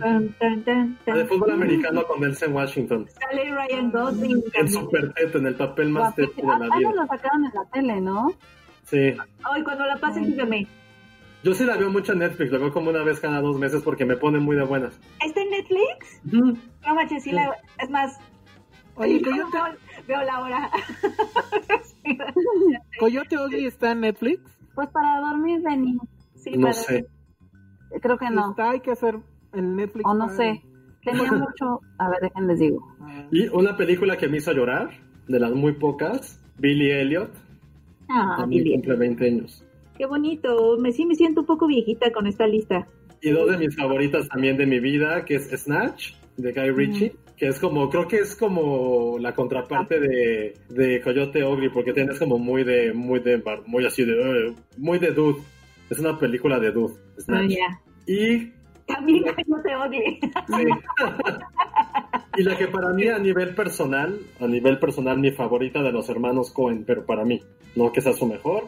Tan, 0.00 1.26
fútbol 1.28 1.50
americano 1.52 2.04
con 2.04 2.20
Nelson 2.20 2.52
Washington. 2.52 3.08
Sale 3.20 3.50
Ryan 3.54 3.90
Gosling. 3.90 4.42
En 4.54 4.68
Super 4.70 5.12
Teto, 5.14 5.38
en 5.38 5.46
el 5.46 5.54
papel 5.54 5.88
más 5.90 6.14
teto 6.14 6.32
de 6.36 6.46
la 6.46 6.68
Ah, 6.72 6.78
vida. 6.78 6.92
lo 6.92 7.06
sacaron 7.06 7.44
en 7.44 7.50
la 7.54 7.64
tele, 7.72 8.00
¿no? 8.00 8.32
Sí. 8.84 9.14
Ay, 9.44 9.62
cuando 9.64 9.86
la 9.86 9.96
pasen, 9.96 10.26
dígame. 10.26 10.66
Yo 11.42 11.54
sí 11.54 11.64
la 11.64 11.76
veo 11.76 11.90
mucho 11.90 12.12
en 12.12 12.20
Netflix, 12.20 12.52
la 12.52 12.58
veo 12.58 12.72
como 12.72 12.90
una 12.90 13.02
vez 13.02 13.18
cada 13.18 13.40
dos 13.40 13.58
meses 13.58 13.82
porque 13.82 14.04
me 14.04 14.16
pone 14.16 14.38
muy 14.38 14.54
de 14.54 14.62
buenas. 14.64 14.98
¿Está 15.24 15.40
en 15.42 15.50
Netflix? 15.50 16.20
No 16.24 16.94
manches, 16.94 17.24
sí, 17.24 17.32
la... 17.32 17.56
es 17.82 17.90
más. 17.90 18.18
Oye, 18.94 19.18
veo, 19.24 19.48
Coyote, 19.50 19.78
veo 20.06 20.22
la 20.22 20.40
hora. 20.40 20.70
Coyote 22.98 23.38
Ugly 23.38 23.66
está 23.66 23.92
en 23.92 24.00
Netflix. 24.00 24.40
Pues 24.74 24.88
para 24.90 25.20
dormir, 25.20 25.60
Benny. 25.62 25.98
Sí, 26.36 26.50
No 26.52 26.62
para- 26.62 26.72
sé. 26.74 27.06
Creo 28.00 28.18
que 28.18 28.30
no. 28.30 28.50
Está, 28.50 28.70
hay 28.70 28.80
que 28.80 28.90
hacer 28.92 29.16
el 29.52 29.76
Netflix. 29.76 30.04
O 30.08 30.14
no 30.14 30.26
para- 30.26 30.36
sé. 30.36 30.62
Tenía 31.04 31.32
mucho. 31.32 31.80
A 31.98 32.08
ver, 32.10 32.20
déjenles 32.22 32.58
digo. 32.60 32.86
Y 33.30 33.48
una 33.48 33.76
película 33.76 34.16
que 34.16 34.28
me 34.28 34.38
hizo 34.38 34.52
llorar, 34.52 34.90
de 35.28 35.40
las 35.40 35.52
muy 35.52 35.72
pocas, 35.72 36.40
Billy 36.58 36.90
Elliot, 36.90 37.30
Ah, 38.08 38.34
también 38.38 38.64
Billy. 38.64 38.74
cumple 38.76 38.96
20 38.96 39.26
años. 39.26 39.64
Qué 39.96 40.06
bonito. 40.06 40.76
Me, 40.78 40.92
sí 40.92 41.06
me 41.06 41.14
siento 41.14 41.40
un 41.42 41.46
poco 41.46 41.66
viejita 41.66 42.12
con 42.12 42.26
esta 42.26 42.46
lista. 42.46 42.86
Y 43.20 43.30
dos 43.30 43.50
de 43.50 43.58
mis 43.58 43.76
favoritas 43.76 44.28
también 44.28 44.56
de 44.56 44.66
mi 44.66 44.80
vida, 44.80 45.24
que 45.24 45.36
es 45.36 45.48
Snatch, 45.50 46.14
de 46.36 46.52
Guy 46.52 46.70
Ritchie, 46.70 47.12
que 47.36 47.46
es 47.48 47.60
como, 47.60 47.88
creo 47.88 48.08
que 48.08 48.16
es 48.16 48.34
como 48.34 49.16
la 49.20 49.34
contraparte 49.34 50.00
de, 50.00 50.54
de 50.70 51.00
Coyote 51.02 51.44
Ugly, 51.44 51.68
porque 51.68 51.92
tienes 51.92 52.18
como 52.18 52.38
muy 52.38 52.64
de, 52.64 52.92
muy 52.92 53.20
de, 53.20 53.40
muy 53.66 53.86
así 53.86 54.04
de, 54.04 54.48
"Ugh", 54.50 54.56
muy 54.76 54.98
de 54.98 55.12
dude. 55.12 55.40
Es 55.92 55.98
una 55.98 56.18
película 56.18 56.58
de 56.58 56.72
dude, 56.72 56.94
Ah, 56.96 57.20
Snatch. 57.20 57.50
ya. 57.50 57.80
Y 58.06 58.52
También 58.86 59.24
no 59.46 59.60
te 59.62 59.76
odie. 59.76 60.18
Sí. 60.46 60.64
y 62.38 62.42
la 62.42 62.56
que 62.56 62.66
para 62.68 62.88
mí 62.94 63.08
a 63.08 63.18
nivel 63.18 63.54
personal, 63.54 64.18
a 64.40 64.46
nivel 64.46 64.78
personal 64.78 65.18
mi 65.18 65.32
favorita 65.32 65.82
de 65.82 65.92
los 65.92 66.08
hermanos 66.08 66.50
Cohen, 66.50 66.84
pero 66.86 67.04
para 67.04 67.24
mí, 67.24 67.40
no 67.76 67.92
que 67.92 68.00
sea 68.00 68.12
su 68.14 68.26
mejor, 68.26 68.64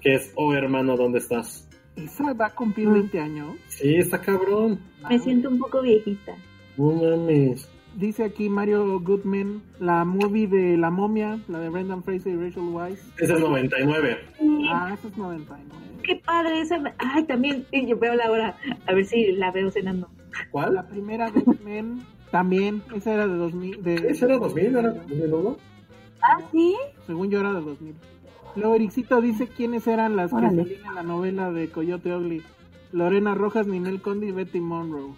que 0.00 0.14
es 0.14 0.32
Oh 0.36 0.54
hermano, 0.54 0.96
¿dónde 0.96 1.18
estás? 1.18 1.68
Esa 1.96 2.32
va 2.34 2.46
a 2.46 2.54
cumplir 2.54 2.88
20 2.88 3.18
años. 3.20 3.56
Sí, 3.66 3.96
está 3.96 4.20
cabrón. 4.20 4.78
Me 5.08 5.18
siento 5.18 5.48
un 5.50 5.58
poco 5.58 5.82
viejita. 5.82 6.34
No 6.76 6.92
mames. 6.92 7.68
Dice 7.96 8.22
aquí 8.22 8.48
Mario 8.48 9.00
Goodman, 9.00 9.60
la 9.80 10.04
movie 10.04 10.46
de 10.46 10.76
La 10.76 10.90
momia, 10.90 11.40
la 11.48 11.58
de 11.58 11.68
Brendan 11.68 12.04
Fraser 12.04 12.32
y 12.32 12.36
Rachel 12.36 12.62
Weisz. 12.70 13.00
Ese 13.18 13.34
es 13.34 13.40
99. 13.40 14.18
Ah, 14.70 14.94
esa 14.96 15.08
es 15.08 15.16
99. 15.18 15.89
Qué 16.02 16.16
padre 16.24 16.60
esa. 16.60 16.80
Ay, 16.98 17.24
también. 17.24 17.66
Yo 17.72 17.98
veo 17.98 18.14
la 18.14 18.30
hora. 18.30 18.56
A 18.86 18.92
ver 18.94 19.04
si 19.04 19.32
la 19.32 19.50
veo 19.50 19.70
cenando. 19.70 20.08
¿Cuál? 20.50 20.74
La 20.74 20.86
primera 20.86 21.30
de 21.30 21.40
X-Men 21.40 22.00
también, 22.30 22.82
esa 22.94 23.14
era 23.14 23.26
de 23.26 23.34
2000. 23.36 23.82
De, 23.82 23.94
¿Ese 24.10 24.24
era 24.26 24.38
2000? 24.38 24.76
¿Era 24.76 24.90
2001? 24.90 25.56
Ah, 26.22 26.38
sí. 26.52 26.76
Según 27.06 27.30
yo 27.30 27.40
era 27.40 27.52
de 27.52 27.60
2000. 27.60 27.94
Luego 28.56 28.74
Ericito 28.74 29.20
dice 29.20 29.46
quiénes 29.48 29.86
eran 29.86 30.16
las 30.16 30.32
Órale. 30.32 30.64
que 30.64 30.70
salían 30.74 30.88
en 30.88 30.94
la 30.94 31.02
novela 31.02 31.50
de 31.52 31.68
Coyote 31.70 32.14
Ugly. 32.14 32.42
Lorena 32.92 33.34
Rojas, 33.34 33.66
Ninel 33.68 34.02
Conde 34.02 34.26
y 34.26 34.32
Betty 34.32 34.60
Monroe. 34.60 35.14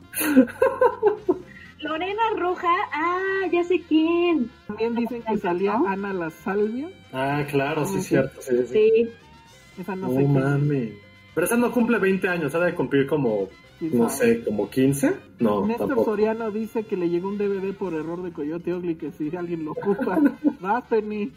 Lorena 1.81 2.23
Roja. 2.39 2.69
Ah, 2.93 3.47
ya 3.51 3.65
sé 3.65 3.81
quién. 3.89 4.51
También 4.67 4.95
dicen 4.95 5.23
que 5.23 5.37
salía 5.39 5.75
Ana 5.87 6.13
La 6.13 6.31
Salvia. 6.31 6.89
Ah, 7.13 7.43
claro, 7.51 7.85
sí, 7.85 7.95
Ah, 7.97 7.99
es 8.01 8.07
cierto. 8.07 8.43
Sí, 8.43 8.57
sí. 8.67 8.73
Sí. 8.73 9.11
Esa 9.79 9.97
no, 9.97 10.09
No, 10.09 10.15
sé 10.15 10.27
mames. 10.27 10.93
Pero 11.35 11.47
esa 11.47 11.57
no 11.57 11.73
cumple 11.73 11.99
20 11.99 12.29
años, 12.29 12.55
ha 12.55 12.61
de 12.61 12.75
cumplir 12.75 13.07
como, 13.07 13.49
¿Quién 13.79 13.97
no 13.97 14.09
sé, 14.11 14.45
como 14.45 14.69
15. 14.69 15.15
No, 15.39 15.67
Néstor 15.67 15.89
tampoco. 15.89 16.11
Soriano 16.11 16.51
dice 16.51 16.85
que 16.85 16.97
le 16.97 17.09
llegó 17.09 17.29
un 17.29 17.39
DVD 17.39 17.73
por 17.75 17.95
error 17.95 18.23
de 18.23 18.33
Coyote 18.33 18.75
Ugly 18.75 18.97
que 18.97 19.13
si 19.13 19.35
alguien 19.35 19.65
lo 19.65 19.73
ocupa. 19.73 20.19
Va, 20.65 20.83
Penny. 20.83 21.33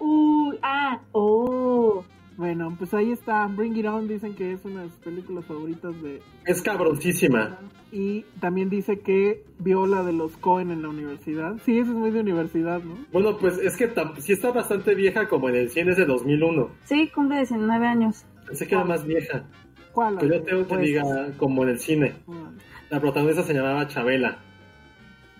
Uh, 0.00 0.54
ah, 0.62 1.00
oh. 1.12 2.02
Bueno, 2.40 2.74
pues 2.78 2.94
ahí 2.94 3.12
está. 3.12 3.46
Bring 3.48 3.76
It 3.76 3.84
On 3.84 4.08
dicen 4.08 4.34
que 4.34 4.52
es 4.54 4.64
una 4.64 4.84
de 4.84 4.88
sus 4.88 4.98
películas 5.00 5.44
favoritas 5.44 6.00
de... 6.02 6.22
Es 6.46 6.62
cabroncísima. 6.62 7.58
Y 7.92 8.22
también 8.40 8.70
dice 8.70 9.00
que 9.00 9.44
vio 9.58 9.86
la 9.86 10.02
de 10.02 10.14
los 10.14 10.38
Cohen 10.38 10.70
en 10.70 10.80
la 10.80 10.88
universidad. 10.88 11.56
Sí, 11.66 11.78
eso 11.78 11.90
es 11.90 11.96
muy 11.98 12.10
de 12.10 12.20
universidad, 12.20 12.82
¿no? 12.82 12.96
Bueno, 13.12 13.36
pues 13.36 13.58
es 13.58 13.76
que 13.76 13.92
sí 14.20 14.32
está 14.32 14.52
bastante 14.52 14.94
vieja 14.94 15.28
como 15.28 15.50
en 15.50 15.56
el 15.56 15.68
cine 15.68 15.90
es 15.90 15.98
de 15.98 16.06
2001. 16.06 16.70
Sí, 16.84 17.10
cumple 17.14 17.36
19 17.36 17.86
años. 17.86 18.24
Pensé 18.46 18.66
que 18.66 18.74
era 18.74 18.84
más 18.84 19.04
vieja. 19.04 19.44
¿Cuál? 19.92 20.16
Pero 20.18 20.36
yo 20.36 20.42
tengo 20.42 20.62
que 20.62 20.68
Pues, 20.76 20.80
diga 20.86 21.32
como 21.36 21.62
en 21.64 21.68
el 21.68 21.78
cine. 21.78 22.14
ah, 22.26 22.50
La 22.88 23.00
protagonista 23.02 23.42
se 23.42 23.52
llamaba 23.52 23.86
Chabela. 23.86 24.38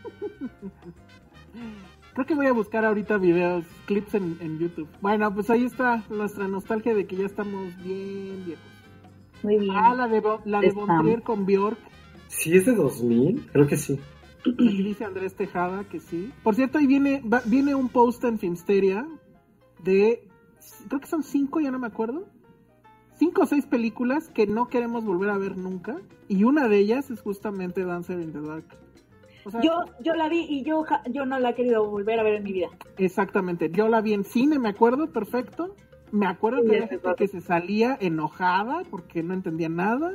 Creo 2.21 2.27
que 2.27 2.35
voy 2.35 2.47
a 2.49 2.53
buscar 2.53 2.85
ahorita 2.85 3.17
videos, 3.17 3.65
clips 3.87 4.15
en, 4.15 4.37
en 4.43 4.59
YouTube. 4.59 4.87
Bueno, 5.01 5.33
pues 5.33 5.49
ahí 5.49 5.65
está 5.65 6.05
nuestra 6.11 6.47
nostalgia 6.49 6.95
de 6.95 7.07
que 7.07 7.17
ya 7.17 7.25
estamos 7.25 7.75
bien 7.83 8.45
viejos. 8.45 8.65
Muy 9.43 9.57
bien. 9.57 9.75
Ah, 9.75 9.95
la 9.95 10.07
de, 10.07 10.23
la 10.45 10.61
de. 10.61 10.71
Bontrier 10.73 11.23
con 11.23 11.47
Bjork. 11.47 11.79
¿Sí 12.29 12.55
es 12.55 12.67
de 12.67 12.75
2000? 12.75 13.49
Creo 13.53 13.67
que 13.67 13.79
sí. 13.79 13.99
Aquí 14.41 14.83
dice 14.83 15.07
Andrés 15.07 15.35
Tejada 15.35 15.85
que 15.85 15.99
sí. 15.99 16.31
Por 16.43 16.55
cierto, 16.55 16.77
ahí 16.77 16.87
viene, 16.87 17.23
va- 17.23 17.41
viene 17.47 17.75
un 17.75 17.89
post 17.89 18.23
en 18.25 18.39
Filmsteria 18.39 19.07
de, 19.83 20.29
creo 20.89 21.01
que 21.01 21.07
son 21.07 21.23
cinco, 21.23 21.61
ya 21.61 21.71
no 21.71 21.79
me 21.79 21.87
acuerdo. 21.87 22.27
Cinco 23.19 23.45
o 23.45 23.47
seis 23.47 23.65
películas 23.65 24.29
que 24.29 24.47
no 24.47 24.69
queremos 24.69 25.07
volver 25.07 25.31
a 25.31 25.39
ver 25.39 25.57
nunca. 25.57 25.97
Y 26.29 26.45
una 26.45 26.69
de 26.69 26.81
ellas 26.81 27.11
es 27.11 27.23
justamente 27.23 27.83
Dancer 27.83 28.21
in 28.21 28.33
the 28.35 28.43
Dark. 28.43 28.67
O 29.51 29.53
sea, 29.53 29.61
Yo, 29.63 29.85
yo 30.01 30.15
la 30.15 30.29
vi 30.29 30.47
y 30.49 30.63
yo, 30.63 30.85
yo 31.11 31.27
no 31.27 31.41
la 31.41 31.51
he 31.51 31.55
querido 31.55 31.89
volver 31.91 32.21
a 32.21 32.23
ver 32.23 32.35
en 32.35 32.45
mi 32.45 32.53
vida. 32.53 32.69
Exactamente. 32.99 33.69
Yo 33.71 33.89
la 33.89 34.01
vi 34.01 34.15
en 34.15 34.23
cine, 34.23 34.61
me 34.61 34.69
acuerdo 34.69 35.09
perfecto. 35.09 35.75
Me 36.13 36.27
acuerdo 36.27 36.63
que 36.63 36.81
Sí, 36.83 36.89
gente 36.89 37.15
que 37.17 37.29
se 37.29 37.41
salía 37.41 37.97
enojada 38.01 38.83
porque 38.91 39.25
no 39.25 39.35
entendía 39.35 39.69
nada. 39.69 40.13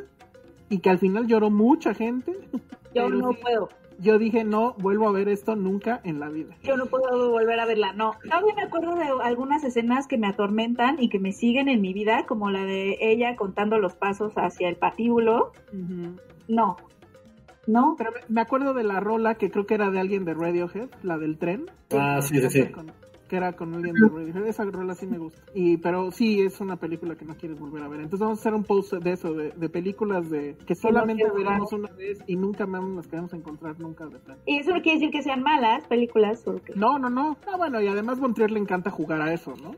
Y 0.70 0.80
que 0.80 0.90
al 0.90 1.00
final 1.00 1.28
lloró 1.28 1.50
mucha 1.50 1.94
gente. 1.94 2.34
Yo 2.96 3.10
no 3.10 3.34
sí, 3.34 3.40
puedo. 3.42 3.70
Yo 4.00 4.18
dije, 4.18 4.44
no 4.44 4.74
vuelvo 4.78 5.08
a 5.08 5.12
ver 5.12 5.30
esto 5.30 5.56
nunca 5.56 6.02
en 6.04 6.20
la 6.20 6.30
vida. 6.30 6.56
Yo 6.64 6.76
no 6.78 6.86
puedo 6.86 7.32
volver 7.32 7.60
a 7.60 7.66
verla, 7.66 7.94
no. 7.94 8.14
Todavía 8.24 8.54
me 8.56 8.64
acuerdo 8.64 8.96
de 8.96 9.06
algunas 9.24 9.64
escenas 9.64 10.08
que 10.08 10.18
me 10.18 10.28
atormentan 10.28 11.02
y 11.02 11.10
que 11.10 11.20
me 11.20 11.32
siguen 11.32 11.70
en 11.70 11.82
mi 11.82 11.94
vida, 11.94 12.26
como 12.26 12.52
la 12.52 12.66
de 12.66 12.98
ella 13.02 13.36
contando 13.36 13.78
los 13.80 13.96
pasos 13.96 14.34
hacia 14.36 14.68
el 14.68 14.76
patíbulo. 14.76 15.54
No. 16.48 16.78
¿No? 17.68 17.96
Pero 17.98 18.12
me 18.30 18.42
acuerdo 18.42 18.74
de 18.74 18.84
la 18.84 19.00
rola 19.00 19.36
que 19.36 19.50
creo 19.50 19.66
que 19.66 19.76
era 19.76 19.90
de 19.90 20.00
alguien 20.00 20.26
de 20.26 20.34
Radiohead, 20.34 20.90
la 21.04 21.18
del 21.18 21.38
tren. 21.38 21.66
Ah, 21.92 22.22
sí, 22.22 22.40
sí, 22.40 22.50
sí. 22.50 22.70
que 23.28 23.38
era 23.38 23.54
con 23.54 23.74
alguien 23.74 23.96
de 23.96 24.08
Radiohead. 24.08 24.46
Esa 24.48 24.66
rola 24.66 24.94
sí 24.94 25.08
me 25.08 25.18
gusta. 25.18 25.42
Y, 25.54 25.78
pero 25.78 26.12
sí, 26.12 26.42
es 26.42 26.60
una 26.62 26.76
película 26.78 27.16
que 27.16 27.26
no 27.26 27.36
quieres 27.36 27.60
volver 27.60 27.84
a 27.84 27.88
ver. 27.88 28.02
Entonces 28.02 28.20
vamos 28.20 28.40
a 28.40 28.42
hacer 28.42 28.54
un 28.54 28.64
post 28.64 28.94
de 28.94 29.12
eso, 29.12 29.34
de, 29.34 29.52
de 29.52 29.70
películas 29.70 30.30
de 30.30 30.56
que 30.66 30.76
solamente 30.76 31.26
veremos 31.36 31.74
una 31.74 31.92
vez 31.92 32.20
y 32.28 32.36
nunca 32.36 32.66
más 32.68 32.84
nos 32.84 33.08
queremos 33.08 33.34
encontrar 33.34 33.80
nunca 33.80 34.06
de 34.06 34.20
plan. 34.20 34.38
Y 34.46 34.60
eso 34.60 34.72
no 34.72 34.82
quiere 34.82 35.00
decir 35.00 35.12
que 35.12 35.24
sean 35.24 35.42
malas 35.42 35.88
películas. 35.88 36.42
Porque... 36.44 36.74
No, 36.76 37.00
no, 37.00 37.10
no. 37.10 37.38
Ah, 37.52 37.58
bueno, 37.58 37.82
y 37.82 37.88
además 37.88 38.20
Montrier 38.20 38.52
le 38.52 38.60
encanta 38.60 38.92
jugar 38.92 39.22
a 39.22 39.34
eso, 39.34 39.56
¿no? 39.62 39.72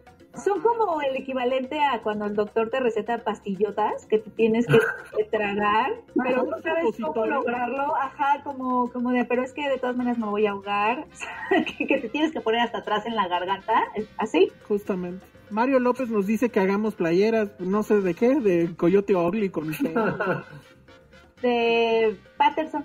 Son 0.43 0.61
como 0.61 1.01
el 1.01 1.15
equivalente 1.15 1.80
a 1.80 2.01
cuando 2.01 2.26
el 2.26 2.35
doctor 2.35 2.69
te 2.69 2.80
receta 2.80 3.23
pastillotas 3.23 4.05
que 4.05 4.19
tú 4.19 4.30
tienes 4.31 4.65
que, 4.68 4.77
tragar, 5.31 5.93
pero 6.15 6.43
no 6.45 6.57
sabes 6.59 6.95
cómo 7.01 7.26
lograrlo, 7.26 7.95
ajá, 7.95 8.41
como, 8.43 8.91
como 8.91 9.11
de, 9.11 9.26
pero 9.26 9.43
es 9.43 9.53
que 9.53 9.69
de 9.69 9.77
todas 9.77 9.97
maneras 9.97 10.18
me 10.18 10.27
voy 10.27 10.45
a 10.45 10.51
ahogar, 10.51 11.05
que, 11.77 11.99
te 11.99 12.09
tienes 12.09 12.31
que 12.31 12.41
poner 12.41 12.61
hasta 12.61 12.80
atrás 12.80 13.05
en 13.05 13.15
la 13.15 13.27
garganta, 13.27 13.84
así. 14.18 14.51
Justamente. 14.68 15.26
Mario 15.49 15.80
López 15.80 16.09
nos 16.09 16.27
dice 16.27 16.49
que 16.49 16.59
hagamos 16.59 16.95
playeras, 16.95 17.51
no 17.59 17.84
sé 17.84 18.01
de 18.01 18.14
qué, 18.14 18.39
de 18.39 18.76
Coyote 18.76 19.15
Ugly 19.15 19.49
con 19.49 19.72
de 21.41 22.18
Patterson. 22.38 22.84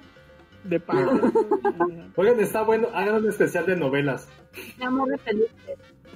De 0.64 0.78
Patterson. 0.78 2.12
Oigan, 2.14 2.38
está 2.38 2.62
bueno, 2.62 2.88
hagan 2.94 3.16
un 3.16 3.28
especial 3.28 3.66
de 3.66 3.76
novelas. 3.76 4.28
Amor 4.80 5.08
de 5.08 5.18
feliz. 5.18 5.50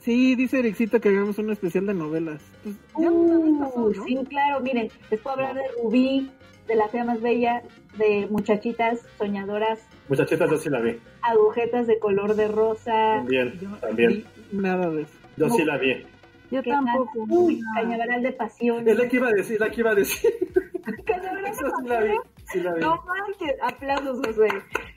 Sí, 0.06 0.36
dice 0.36 0.60
Ericito 0.60 1.00
que 1.00 1.08
hagamos 1.08 1.36
un 1.38 1.50
especial 1.50 1.84
de 1.84 1.92
novelas. 1.92 2.40
Pues, 2.62 2.76
uh, 2.94 3.92
Sí, 4.06 4.16
claro, 4.28 4.60
miren, 4.60 4.88
les 5.10 5.20
puedo 5.20 5.34
hablar 5.34 5.56
de 5.56 5.62
Rubí, 5.82 6.30
de 6.68 6.76
La 6.76 6.86
Fea 6.86 7.04
Más 7.04 7.20
Bella, 7.20 7.64
de 7.98 8.28
Muchachitas 8.30 9.00
Soñadoras. 9.18 9.80
Muchachitas 10.08 10.48
yo 10.48 10.58
sí 10.58 10.70
la 10.70 10.78
vi. 10.78 11.00
Agujetas 11.22 11.88
de 11.88 11.98
color 11.98 12.36
de 12.36 12.46
rosa. 12.46 13.16
También, 13.16 13.58
también. 13.80 14.24
Nada 14.52 14.88
de 14.90 15.02
eso. 15.02 15.18
Yo 15.38 15.50
sí 15.50 15.64
la 15.64 15.76
vi. 15.76 16.06
Yo 16.52 16.62
tampoco. 16.62 17.24
Uy, 17.28 17.60
Cañaveral 17.74 18.22
de 18.22 18.30
Pasión. 18.30 18.88
Es 18.88 18.96
la 18.96 19.08
que 19.08 19.16
iba 19.16 19.26
a 19.26 19.32
decir, 19.32 19.58
la 19.58 19.70
que 19.70 19.80
iba 19.80 19.90
a 19.90 19.94
decir. 19.96 20.30
Cañaveral 21.04 21.42
de 21.42 21.50
Pasión. 21.50 21.72
Sí 21.82 21.88
la 21.88 22.00
vi. 22.00 22.12
Sí 22.44 22.60
la 22.60 22.74
vi. 22.74 22.80
No 22.80 23.04
manches, 23.08 23.56
aplausos, 23.60 24.24
José. 24.24 24.46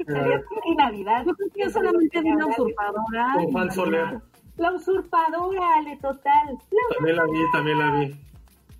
En 0.05 0.77
Navidad. 0.77 1.23
Yo 1.25 1.33
creo 1.33 1.49
que 1.49 1.63
yo 1.63 1.69
solamente 1.71 2.21
vi 2.21 2.29
una 2.29 2.45
usurpadora. 2.45 3.33
Con 3.33 3.51
Juan 3.51 3.71
Soler. 3.71 4.28
La 4.59 4.73
usurpadora, 4.73 5.61
Ale, 5.77 5.97
total. 5.97 6.57
también 6.97 7.15
la 7.15 7.23
vi, 7.25 7.51
también 7.53 7.79
la 7.79 7.91
vi. 7.91 8.15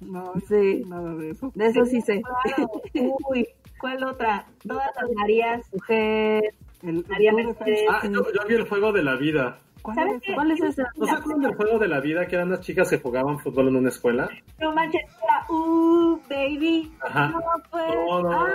No, 0.01 0.33
sí. 0.47 0.83
nada 0.87 1.15
de 1.15 1.31
eso. 1.31 1.51
De 1.55 1.67
eso 1.67 1.85
sí 1.85 2.01
sé. 2.01 2.21
Uy, 3.29 3.47
¿cuál 3.79 4.03
otra? 4.03 4.45
Todas 4.67 4.89
las 5.01 5.11
Marías, 5.15 5.73
mujer. 5.73 6.53
María 6.81 7.33
Mercedes. 7.33 7.85
Ah, 7.89 8.01
yo, 8.03 8.23
vi 8.47 8.55
el 8.55 8.67
juego 8.67 8.91
de 8.91 9.03
la 9.03 9.15
vida. 9.15 9.57
¿Cuál, 9.81 10.09
es, 10.09 10.21
¿Cuál 10.35 10.51
es 10.51 10.61
ese? 10.61 10.83
¿No 10.97 11.05
se 11.05 11.11
acuerdan 11.11 11.41
del 11.41 11.55
juego 11.55 11.79
de 11.79 11.87
la 11.87 12.01
vida 12.01 12.27
que 12.27 12.35
eran 12.35 12.49
las 12.49 12.59
chicas 12.59 12.89
que 12.89 12.99
jugaban 12.99 13.39
fútbol 13.39 13.69
en 13.69 13.77
una 13.77 13.89
escuela? 13.89 14.29
No 14.59 14.73
manches, 14.73 15.01
era 15.23 15.45
Uh, 15.49 16.19
baby. 16.29 16.91
Ajá. 17.01 17.29
No, 17.29 17.39
pues. 17.71 17.95
No, 17.95 18.21
no. 18.21 18.31
Ah, 18.31 18.47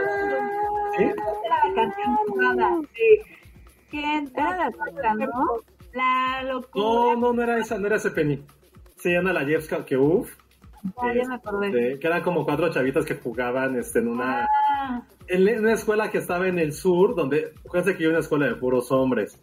¿Sí? 0.96 1.04
Era 1.04 1.68
la 1.68 1.74
canción 1.74 2.16
jugada. 2.28 2.80
Sí. 2.94 3.40
¿Quién? 3.90 4.30
Era 4.34 4.56
la 4.56 4.72
canción, 4.72 5.18
¿no? 5.18 5.73
La 5.94 6.42
locura. 6.42 6.84
No, 6.84 7.16
no, 7.16 7.32
no 7.32 7.42
era 7.42 7.58
esa, 7.58 7.78
no 7.78 7.86
era 7.86 7.96
ese 7.96 8.10
Penny. 8.10 8.42
Se 8.96 9.12
llama 9.12 9.32
la 9.32 9.44
Jeffska 9.44 9.84
que 9.84 9.96
uff. 9.96 10.30
Ah, 10.98 11.12
ya 11.14 11.26
me 11.26 11.34
acordé. 11.36 11.68
Este, 11.68 11.98
que 11.98 12.06
eran 12.06 12.22
como 12.22 12.44
cuatro 12.44 12.70
chavitas 12.70 13.04
que 13.04 13.14
jugaban 13.14 13.76
este, 13.76 14.00
en 14.00 14.08
una. 14.08 14.44
Ah. 14.44 15.02
En 15.26 15.60
una 15.60 15.72
escuela 15.72 16.10
que 16.10 16.18
estaba 16.18 16.48
en 16.48 16.58
el 16.58 16.72
sur, 16.72 17.14
donde. 17.14 17.52
Fíjense 17.62 17.96
que 17.96 18.04
yo 18.04 18.10
una 18.10 18.18
escuela 18.18 18.46
de 18.46 18.56
puros 18.56 18.90
hombres. 18.92 19.40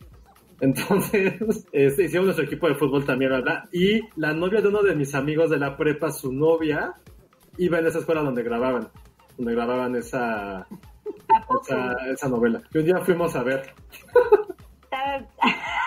Entonces, 0.60 1.66
este, 1.72 2.04
hicimos 2.04 2.26
nuestro 2.26 2.46
equipo 2.46 2.68
de 2.68 2.76
fútbol 2.76 3.06
también, 3.06 3.32
¿verdad? 3.32 3.64
Y 3.72 4.02
la 4.18 4.34
novia 4.34 4.62
de 4.62 4.68
uno 4.68 4.84
de 4.84 4.96
mis 4.96 5.16
amigos 5.16 5.50
de 5.50 5.58
la 5.58 5.76
prepa, 5.76 6.12
su 6.12 6.32
novia, 6.32 6.94
iba 7.58 7.80
en 7.80 7.88
esa 7.88 8.00
escuela 8.00 8.22
donde 8.22 8.44
grababan. 8.44 8.90
Donde 9.38 9.54
grababan 9.54 9.96
esa. 9.96 10.68
Esa, 11.62 11.94
esa 12.12 12.28
novela. 12.28 12.62
Y 12.74 12.78
un 12.78 12.86
día 12.86 12.98
fuimos 13.00 13.36
a 13.36 13.44
ver. 13.44 13.74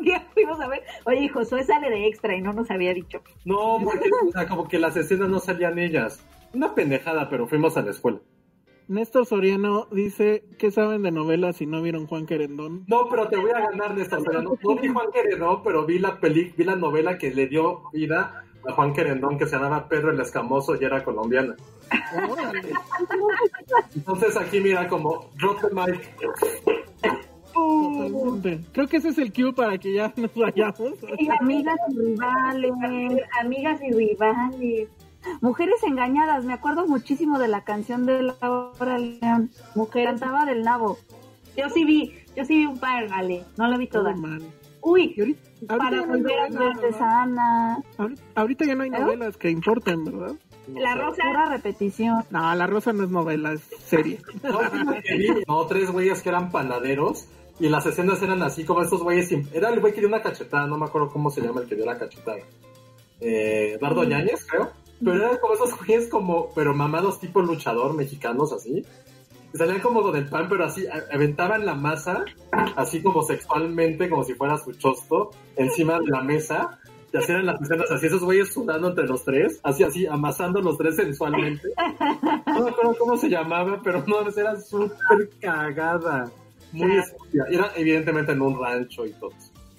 un 0.00 0.04
día 0.04 0.26
fuimos 0.32 0.60
a 0.60 0.68
ver, 0.68 0.82
oye, 1.04 1.28
Josué 1.28 1.62
sale 1.64 1.90
de 1.90 2.06
extra 2.06 2.34
y 2.34 2.40
no 2.40 2.52
nos 2.52 2.70
había 2.70 2.94
dicho. 2.94 3.22
No, 3.44 3.78
porque 3.82 4.10
como 4.48 4.66
que 4.66 4.78
las 4.78 4.96
escenas 4.96 5.28
no 5.28 5.38
salían 5.38 5.78
ellas. 5.78 6.24
Una 6.52 6.74
pendejada, 6.74 7.28
pero 7.28 7.46
fuimos 7.46 7.76
a 7.76 7.82
la 7.82 7.90
escuela. 7.90 8.18
Néstor 8.88 9.24
Soriano 9.24 9.86
dice, 9.92 10.42
¿qué 10.58 10.72
saben 10.72 11.02
de 11.02 11.12
novelas 11.12 11.56
si 11.56 11.66
no 11.66 11.80
vieron 11.80 12.06
Juan 12.08 12.26
Querendón? 12.26 12.84
No, 12.88 13.08
pero 13.08 13.28
te 13.28 13.36
voy 13.36 13.52
a 13.52 13.60
ganar, 13.60 13.94
Néstor 13.94 14.24
Soriano. 14.24 14.54
No 14.60 14.76
vi 14.76 14.88
Juan 14.88 15.12
Querendón, 15.12 15.62
pero 15.62 15.86
vi 15.86 16.00
la 16.00 16.18
peli, 16.18 16.52
vi 16.56 16.64
la 16.64 16.74
novela 16.74 17.16
que 17.16 17.32
le 17.32 17.46
dio 17.46 17.82
vida 17.92 18.44
a 18.66 18.72
Juan 18.72 18.92
Querendón, 18.92 19.38
que 19.38 19.46
se 19.46 19.52
llamaba 19.56 19.88
Pedro 19.88 20.10
el 20.10 20.20
Escamoso 20.20 20.74
y 20.80 20.84
era 20.84 21.04
colombiana. 21.04 21.54
Entonces 23.94 24.36
aquí 24.36 24.60
mira 24.60 24.88
como 24.88 25.30
drop 25.38 25.60
the 25.60 25.68
mic. 25.72 27.29
Creo 28.72 28.88
que 28.88 28.96
ese 28.96 29.08
es 29.08 29.18
el 29.18 29.32
cue 29.32 29.52
para 29.52 29.78
que 29.78 29.94
ya 29.94 30.12
nos 30.16 30.34
vayamos. 30.34 30.92
amigas 31.40 31.76
y 31.88 31.98
rivales, 31.98 32.72
amigas 33.40 33.80
y 33.82 33.92
rivales. 33.92 34.88
Mujeres 35.40 35.82
engañadas, 35.86 36.44
me 36.44 36.54
acuerdo 36.54 36.86
muchísimo 36.86 37.38
de 37.38 37.48
la 37.48 37.62
canción 37.64 38.06
de 38.06 38.22
Laura 38.22 38.98
León. 38.98 39.50
Mujer 39.74 40.06
cantaba 40.06 40.46
del 40.46 40.62
nabo. 40.62 40.98
Yo 41.56 41.68
sí 41.68 41.84
vi, 41.84 42.14
yo 42.36 42.44
sí 42.44 42.56
vi 42.56 42.66
un 42.66 42.78
par, 42.78 43.06
Ale, 43.12 43.44
no 43.58 43.68
la 43.68 43.76
vi 43.76 43.86
toda. 43.86 44.14
Uy, 44.82 45.36
para 45.66 46.06
volver 46.06 46.38
a 46.38 46.48
ver 46.48 46.94
Sana. 46.94 47.82
Ahorita, 48.34 48.64
ya 48.64 48.74
no 48.74 48.84
hay 48.84 48.90
novelas 48.90 49.36
que 49.36 49.50
importen, 49.50 50.04
¿verdad? 50.04 50.36
La 50.74 50.94
Rosa. 50.94 51.22
Pura 51.22 51.46
repetición. 51.46 52.24
No, 52.30 52.54
La 52.54 52.66
Rosa 52.66 52.92
no 52.92 53.04
es 53.04 53.10
novela, 53.10 53.52
es 53.52 53.62
serie. 53.84 54.20
no, 55.46 55.66
tres 55.66 55.90
güeyes 55.90 56.22
que 56.22 56.28
eran 56.28 56.50
panaderos 56.50 57.28
y 57.60 57.68
las 57.68 57.84
escenas 57.84 58.22
eran 58.22 58.42
así 58.42 58.64
como 58.64 58.82
estos 58.82 59.02
güeyes. 59.02 59.30
Era 59.52 59.68
el 59.68 59.80
güey 59.80 59.92
que 59.92 60.00
dio 60.00 60.08
una 60.08 60.22
cachetada, 60.22 60.66
no 60.66 60.78
me 60.78 60.86
acuerdo 60.86 61.10
cómo 61.10 61.30
se 61.30 61.42
llama 61.42 61.60
el 61.60 61.68
que 61.68 61.76
dio 61.76 61.84
la 61.84 61.98
cachetada. 61.98 62.38
Eh, 63.20 63.74
Eduardo 63.74 64.02
Yáñez, 64.04 64.46
creo. 64.46 64.70
Pero 65.04 65.16
eran 65.16 65.36
como 65.38 65.54
esos 65.54 65.76
güeyes 65.78 66.08
como, 66.08 66.52
pero 66.54 66.74
mamados 66.74 67.20
tipo 67.20 67.40
luchador 67.42 67.94
mexicanos 67.94 68.52
así. 68.52 68.84
Y 69.52 69.58
salían 69.58 69.80
como 69.80 70.10
del 70.10 70.28
pan, 70.28 70.46
pero 70.48 70.64
así, 70.64 70.86
aventaban 71.12 71.66
la 71.66 71.74
masa, 71.74 72.24
así 72.76 73.02
como 73.02 73.22
sexualmente, 73.22 74.08
como 74.08 74.24
si 74.24 74.34
fuera 74.34 74.56
su 74.56 74.72
chosto, 74.72 75.30
encima 75.56 75.98
de 75.98 76.06
la 76.06 76.22
mesa. 76.22 76.78
Y 77.12 77.16
hacían 77.16 77.44
las 77.44 77.60
escenas 77.60 77.90
así, 77.90 78.06
esos 78.06 78.22
güeyes 78.22 78.52
sudando 78.52 78.88
entre 78.88 79.06
los 79.06 79.24
tres, 79.24 79.60
así, 79.64 79.82
así, 79.82 80.06
amasando 80.06 80.60
los 80.60 80.78
tres 80.78 80.96
sensualmente. 80.96 81.68
No 82.46 82.64
me 82.64 82.70
acuerdo 82.70 82.96
cómo 82.98 83.16
se 83.16 83.28
llamaba, 83.28 83.80
pero 83.82 84.04
no, 84.06 84.20
era 84.20 84.60
súper 84.60 85.28
cagada. 85.40 86.30
Muy 86.72 86.96
estúpida. 86.96 87.44
Era 87.50 87.72
evidentemente 87.76 88.32
en 88.32 88.42
un 88.42 88.58
rancho 88.58 89.06
y 89.06 89.10
todo. 89.12 89.32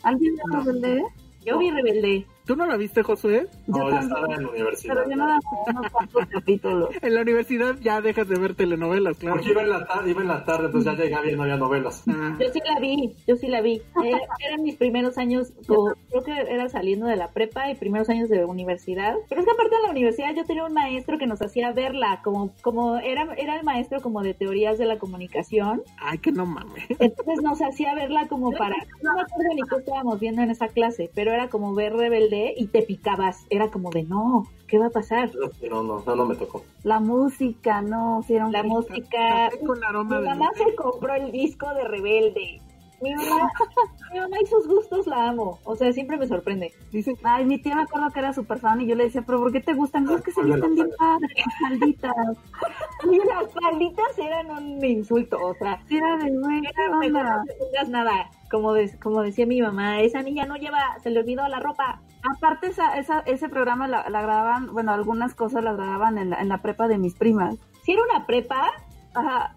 ¿Alguien 0.03 0.35
vio 0.35 0.59
Rebelde? 0.59 1.03
Yo 1.45 1.57
vi 1.57 1.71
Rebelde. 1.71 2.25
¿Tú 2.51 2.57
no 2.57 2.65
la 2.65 2.75
viste, 2.75 3.01
Josué? 3.01 3.47
No, 3.65 3.89
ya 3.89 3.99
estaba 3.99 4.27
en 4.35 4.43
la 4.43 4.49
universidad. 4.49 4.93
Pero 4.93 5.09
yo 5.09 5.15
no 5.15 5.25
la 5.25 5.39
unos 5.67 5.89
cuantos 5.89 6.25
capítulos. 6.29 6.89
En 7.01 7.15
la 7.15 7.21
universidad 7.21 7.75
ya 7.79 8.01
dejas 8.01 8.27
de 8.27 8.37
ver 8.37 8.55
telenovelas, 8.55 9.15
claro. 9.15 9.37
Porque 9.37 9.51
iba 9.51 9.61
en 9.61 9.69
la 9.69 9.87
tarde, 9.87 10.11
iba 10.11 10.21
en 10.21 10.27
la 10.27 10.43
tarde 10.43 10.65
entonces 10.65 10.91
ya 10.91 11.01
llegaba 11.01 11.31
y 11.31 11.35
no 11.37 11.43
había 11.43 11.55
novelas. 11.55 12.03
Ah. 12.09 12.35
Yo 12.37 12.49
sí 12.51 12.59
la 12.65 12.77
vi, 12.81 13.15
yo 13.25 13.37
sí 13.37 13.47
la 13.47 13.61
vi. 13.61 13.75
Eh, 14.03 14.19
eran 14.45 14.63
mis 14.63 14.75
primeros 14.75 15.17
años, 15.17 15.53
creo 15.65 16.23
que 16.25 16.33
era 16.53 16.67
saliendo 16.67 17.05
de 17.05 17.15
la 17.15 17.29
prepa 17.29 17.71
y 17.71 17.75
primeros 17.75 18.09
años 18.09 18.27
de 18.27 18.43
universidad. 18.43 19.15
Pero 19.29 19.39
es 19.39 19.47
que 19.47 19.53
aparte 19.53 19.77
de 19.77 19.83
la 19.83 19.91
universidad 19.91 20.35
yo 20.35 20.43
tenía 20.43 20.65
un 20.65 20.73
maestro 20.73 21.17
que 21.17 21.27
nos 21.27 21.41
hacía 21.41 21.71
verla, 21.71 22.19
como, 22.21 22.51
como 22.61 22.97
era, 22.97 23.33
era 23.37 23.55
el 23.55 23.63
maestro 23.63 24.01
como 24.01 24.23
de 24.23 24.33
teorías 24.33 24.77
de 24.77 24.87
la 24.87 24.99
comunicación. 24.99 25.83
Ay, 26.01 26.17
que 26.17 26.33
no 26.33 26.45
mames. 26.45 26.83
Entonces 26.99 27.41
nos 27.41 27.61
hacía 27.61 27.95
verla 27.95 28.27
como 28.27 28.51
para, 28.51 28.75
no 29.01 29.13
me 29.13 29.21
acuerdo 29.21 29.53
ni 29.55 29.61
qué 29.61 29.75
estábamos 29.77 30.19
viendo 30.19 30.41
en 30.41 30.49
esa 30.49 30.67
clase, 30.67 31.09
pero 31.15 31.31
era 31.31 31.47
como 31.47 31.73
ver 31.73 31.93
rebelde 31.93 32.40
y 32.55 32.67
te 32.67 32.81
picabas. 32.81 33.45
Era 33.49 33.69
como 33.69 33.89
de, 33.91 34.03
no, 34.03 34.47
¿qué 34.67 34.77
va 34.77 34.87
a 34.87 34.91
pasar? 34.91 35.31
No, 35.69 35.83
no, 35.83 36.03
no, 36.05 36.15
no 36.15 36.25
me 36.25 36.35
tocó. 36.35 36.63
La 36.83 36.99
música, 36.99 37.81
no, 37.81 38.23
La 38.51 38.63
música. 38.63 39.49
mi 39.61 40.25
mamá 40.25 40.49
se 40.55 40.75
compró 40.75 41.13
el 41.15 41.31
disco 41.31 41.73
de 41.73 41.83
Rebelde. 41.83 42.61
Mi 43.01 43.15
mamá, 43.15 43.49
mi 44.13 44.19
mamá 44.19 44.37
y 44.41 44.45
sus 44.45 44.67
gustos 44.67 45.07
la 45.07 45.29
amo. 45.29 45.59
O 45.63 45.75
sea, 45.75 45.91
siempre 45.91 46.17
me 46.17 46.27
sorprende. 46.27 46.71
Dicen, 46.91 47.15
ay, 47.23 47.45
mi 47.45 47.57
tía 47.57 47.75
me 47.75 47.81
acuerdo 47.81 48.11
que 48.11 48.19
era 48.19 48.31
súper 48.31 48.59
fan 48.59 48.79
y 48.79 48.87
yo 48.87 48.95
le 48.95 49.05
decía, 49.05 49.23
pero 49.25 49.39
¿por 49.39 49.51
qué 49.51 49.59
te 49.59 49.73
gustan? 49.73 50.07
Es 50.09 50.21
que 50.21 50.31
se 50.31 50.43
visten 50.43 50.75
bien 50.75 50.89
padres, 50.97 51.45
falditas. 51.61 52.13
y 53.11 53.17
las 53.17 53.51
falditas 53.51 54.17
eran 54.19 54.51
un 54.51 54.85
insulto, 54.85 55.37
o 55.41 55.53
sea. 55.55 55.81
Era 55.89 56.17
de, 56.17 56.37
güey, 56.37 56.61
no 56.61 57.43
tengas 57.59 57.89
nada. 57.89 58.29
Como, 58.51 58.73
como 59.01 59.21
decía 59.23 59.45
mi 59.47 59.61
mamá, 59.61 60.01
esa 60.01 60.21
niña 60.21 60.45
no 60.45 60.55
lleva, 60.55 60.99
se 61.01 61.09
le 61.09 61.21
olvidó 61.21 61.47
la 61.47 61.59
ropa. 61.59 62.01
Aparte, 62.23 62.67
esa, 62.67 62.97
esa, 62.97 63.19
ese 63.21 63.49
programa 63.49 63.87
la, 63.87 64.09
la 64.09 64.21
grababan, 64.21 64.73
bueno, 64.73 64.91
algunas 64.91 65.33
cosas 65.33 65.63
las 65.63 65.75
grababan 65.75 66.17
en 66.17 66.29
la, 66.29 66.41
en 66.41 66.49
la 66.49 66.61
prepa 66.61 66.87
de 66.87 66.97
mis 66.97 67.15
primas. 67.15 67.55
Si 67.83 67.93
era 67.93 68.01
una 68.03 68.25
prepa, 68.25 68.71
Ajá, 69.13 69.55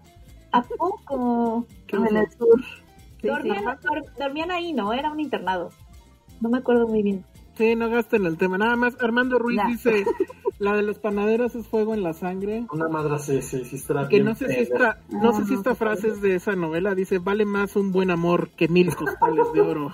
¿A 0.51 0.61
poco? 0.61 1.67
En 1.89 2.17
el 2.17 2.31
sur. 2.31 2.61
dormían, 4.17 4.51
ahí, 4.51 4.73
¿no? 4.73 4.93
Era 4.93 5.11
un 5.11 5.19
internado. 5.19 5.69
No 6.39 6.49
me 6.49 6.59
acuerdo 6.59 6.87
muy 6.87 7.03
bien. 7.03 7.25
Sí, 7.57 7.75
no 7.75 7.89
gasten 7.89 8.25
el 8.25 8.37
tema. 8.37 8.57
Nada 8.57 8.75
más, 8.75 8.95
Armando 9.01 9.39
Ruiz 9.39 9.59
dice, 9.67 10.03
la 10.59 10.75
de 10.75 10.83
los 10.83 10.99
panaderos 10.99 11.55
es 11.55 11.67
fuego 11.67 11.93
en 11.93 12.03
la 12.03 12.13
sangre. 12.13 12.65
Una 12.71 12.87
madre, 12.87 13.19
sí, 13.19 13.41
sí, 13.41 13.63
sí, 13.65 13.75
está 13.77 14.07
Que 14.07 14.21
no 14.21 14.35
sé 14.35 14.47
si 14.47 14.59
esta, 14.59 14.99
no, 15.09 15.33
sé 15.33 15.45
si 15.45 15.53
esta 15.53 15.75
frase 15.75 16.09
es 16.09 16.21
de 16.21 16.35
esa 16.35 16.55
novela. 16.55 16.95
Dice, 16.95 17.19
vale 17.19 17.45
más 17.45 17.75
un 17.75 17.91
buen 17.91 18.11
amor 18.11 18.49
que 18.49 18.67
mil 18.67 18.93
costales 18.95 19.51
de 19.53 19.61
oro. 19.61 19.93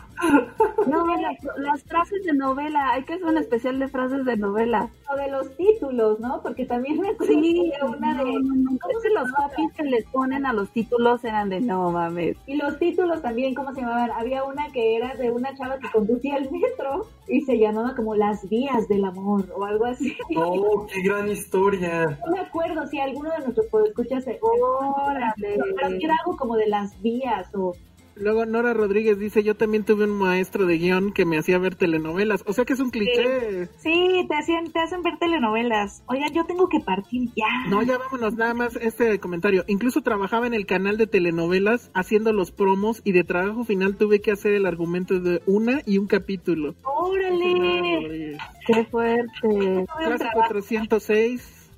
No, 0.88 1.06
las, 1.06 1.38
las, 1.58 1.84
frases 1.84 2.24
de 2.24 2.34
novela, 2.34 2.92
hay 2.94 3.04
que 3.04 3.14
hacer 3.14 3.26
un 3.26 3.38
especial 3.38 3.78
de 3.80 3.88
frases 3.88 4.26
de 4.26 4.38
novela. 4.38 4.90
O 5.12 5.16
de 5.16 5.30
los 5.30 5.56
títulos, 5.56 6.20
¿no? 6.20 6.42
Porque 6.42 6.66
también 6.66 7.00
me 7.00 7.10
sí, 7.26 7.72
una 7.84 8.24
de... 8.24 8.30
es 8.32 9.04
que 9.04 9.10
los 9.10 9.32
copies 9.32 9.74
que 9.74 9.84
les 9.84 10.06
ponen 10.06 10.46
a 10.46 10.54
los 10.54 10.70
títulos 10.70 11.24
eran 11.24 11.50
de 11.50 11.62
no 11.62 11.92
mames. 11.92 12.38
Y 12.48 12.56
los 12.56 12.80
títulos 12.80 13.22
también, 13.22 13.54
¿cómo 13.54 13.74
se 13.74 13.82
llamaban? 13.82 14.12
Había 14.12 14.44
una 14.44 14.72
que 14.72 14.96
era 14.96 15.16
de 15.16 15.30
una 15.30 15.56
chava 15.56 15.78
que 15.78 15.90
conducía 15.92 16.38
el 16.38 16.50
metro 16.52 17.08
y 17.28 17.42
se 17.42 17.51
llamaba 17.58 17.96
como 17.96 18.16
Las 18.16 18.48
Vías 18.50 18.88
del 18.88 19.06
Amor 19.06 19.52
o 19.56 19.66
algo 19.66 19.86
así. 19.86 20.16
¡Oh, 20.36 20.86
qué 20.88 21.02
gran 21.02 21.30
historia! 21.30 22.20
No 22.26 22.34
me 22.34 22.40
acuerdo 22.40 22.88
si 22.88 23.00
alguno 23.00 23.32
de 23.32 23.40
nuestros 23.40 23.68
podescuchas 23.68 24.24
se... 24.24 24.40
Órale. 24.42 25.58
Pero 25.76 25.96
era 26.00 26.16
algo 26.24 26.38
como 26.38 26.56
de 26.56 26.68
las 26.68 27.02
vías 27.02 27.54
o 27.54 27.74
Luego 28.22 28.46
Nora 28.46 28.76
Rodríguez 28.76 29.18
dice, 29.18 29.42
yo 29.42 29.56
también 29.56 29.84
tuve 29.84 30.04
un 30.04 30.12
maestro 30.12 30.68
de 30.68 30.78
guion 30.78 31.12
que 31.12 31.26
me 31.26 31.40
hacía 31.40 31.58
ver 31.58 31.74
telenovelas. 31.74 32.44
O 32.46 32.54
sea 32.54 32.66
que 32.66 32.74
es 32.74 32.80
un 32.80 32.92
cliché. 32.92 33.68
Sí, 33.78 34.28
te, 34.30 34.36
hacían, 34.36 34.72
te 34.72 34.80
hacen 34.80 35.02
ver 35.02 35.18
telenovelas. 35.18 36.04
Oigan, 36.06 36.32
yo 36.32 36.46
tengo 36.46 36.70
que 36.70 36.80
partir 36.82 37.30
ya. 37.36 37.48
No, 37.68 37.82
ya 37.82 37.98
vámonos, 37.98 38.36
nada 38.36 38.54
más 38.54 38.76
este 38.76 39.20
comentario. 39.20 39.64
Incluso 39.66 40.02
trabajaba 40.02 40.46
en 40.46 40.54
el 40.54 40.68
canal 40.68 40.98
de 40.98 41.08
telenovelas 41.08 41.90
haciendo 41.96 42.32
los 42.32 42.52
promos 42.52 43.02
y 43.04 43.12
de 43.12 43.24
trabajo 43.24 43.64
final 43.64 43.98
tuve 43.98 44.22
que 44.22 44.32
hacer 44.32 44.54
el 44.54 44.68
argumento 44.68 45.20
de 45.20 45.42
una 45.48 45.82
y 45.88 45.98
un 45.98 46.06
capítulo. 46.06 46.76
¡Órale! 46.84 48.38
¡Qué 48.68 48.86
fuerte! 48.86 49.86
Clase 49.98 50.28
406. 50.32 51.70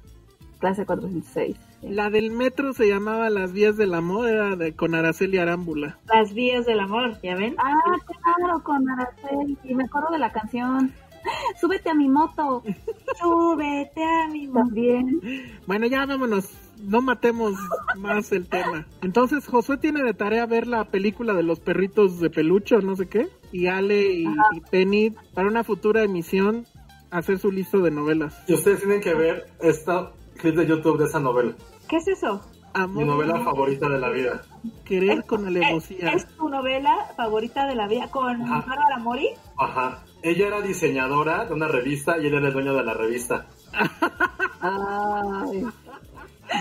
Clase 0.59 0.85
406. 0.85 1.72
La 1.89 2.09
del 2.09 2.31
metro 2.31 2.73
se 2.73 2.87
llamaba 2.87 3.29
Las 3.29 3.51
Vías 3.51 3.77
del 3.77 3.93
Amor, 3.93 4.29
era 4.29 4.55
de, 4.55 4.73
con 4.73 4.95
Araceli 4.95 5.37
Arámbula. 5.37 5.99
Las 6.07 6.33
Vías 6.33 6.65
del 6.65 6.79
Amor, 6.79 7.19
¿ya 7.21 7.35
ven? 7.35 7.55
Ah, 7.57 7.73
claro, 8.05 8.63
con 8.63 8.89
Araceli. 8.89 9.57
Y 9.63 9.75
me 9.75 9.83
acuerdo 9.83 10.11
de 10.11 10.19
la 10.19 10.31
canción. 10.31 10.93
Súbete 11.59 11.89
a 11.89 11.93
mi 11.93 12.09
moto. 12.09 12.63
Súbete 13.19 14.03
a 14.03 14.27
mi 14.29 14.47
moto. 14.47 14.59
También. 14.59 15.21
Bueno, 15.67 15.87
ya 15.87 16.05
vámonos. 16.05 16.49
No 16.81 17.01
matemos 17.01 17.53
más 17.97 18.31
el 18.31 18.47
tema. 18.47 18.85
Entonces, 19.01 19.47
Josué 19.47 19.77
tiene 19.77 20.03
de 20.03 20.13
tarea 20.13 20.45
ver 20.45 20.67
la 20.67 20.85
película 20.85 21.33
de 21.33 21.43
los 21.43 21.61
perritos 21.61 22.19
de 22.19 22.29
peluche 22.29 22.75
no 22.77 22.95
sé 22.95 23.07
qué. 23.07 23.29
Y 23.51 23.67
Ale 23.67 24.11
y, 24.11 24.25
y 24.25 24.61
Penny, 24.69 25.13
para 25.33 25.47
una 25.47 25.63
futura 25.63 26.03
emisión, 26.03 26.65
hacer 27.09 27.39
su 27.39 27.51
listo 27.51 27.79
de 27.79 27.91
novelas. 27.91 28.35
Y 28.47 28.53
ustedes 28.53 28.79
tienen 28.79 28.99
que 28.99 29.13
ver 29.13 29.45
esta 29.61 30.11
clip 30.37 30.55
de 30.55 30.65
YouTube 30.65 30.97
de 30.97 31.05
esa 31.05 31.19
novela. 31.19 31.53
¿Qué 31.87 31.97
es 31.97 32.07
eso? 32.07 32.41
Mi 32.89 33.03
novela 33.03 33.39
favorita 33.43 33.87
de 33.87 33.99
la 33.99 34.09
vida. 34.09 34.41
Querer 34.83 35.25
con 35.25 35.45
alevosía. 35.45 36.11
¿Es, 36.13 36.27
tu 36.27 36.49
novela 36.49 37.11
favorita 37.15 37.67
de 37.67 37.75
la 37.75 37.87
vida 37.87 38.09
con 38.09 38.39
Bárbara 38.49 38.97
Mori? 38.97 39.29
Ajá. 39.57 40.03
Ella 40.23 40.47
era 40.47 40.61
diseñadora 40.61 41.45
de 41.45 41.53
una 41.53 41.67
revista 41.67 42.17
y 42.17 42.27
él 42.27 42.33
era 42.33 42.47
el 42.47 42.53
dueño 42.53 42.73
de 42.73 42.83
la 42.83 42.93
revista. 42.93 43.45
Ay, 44.61 45.65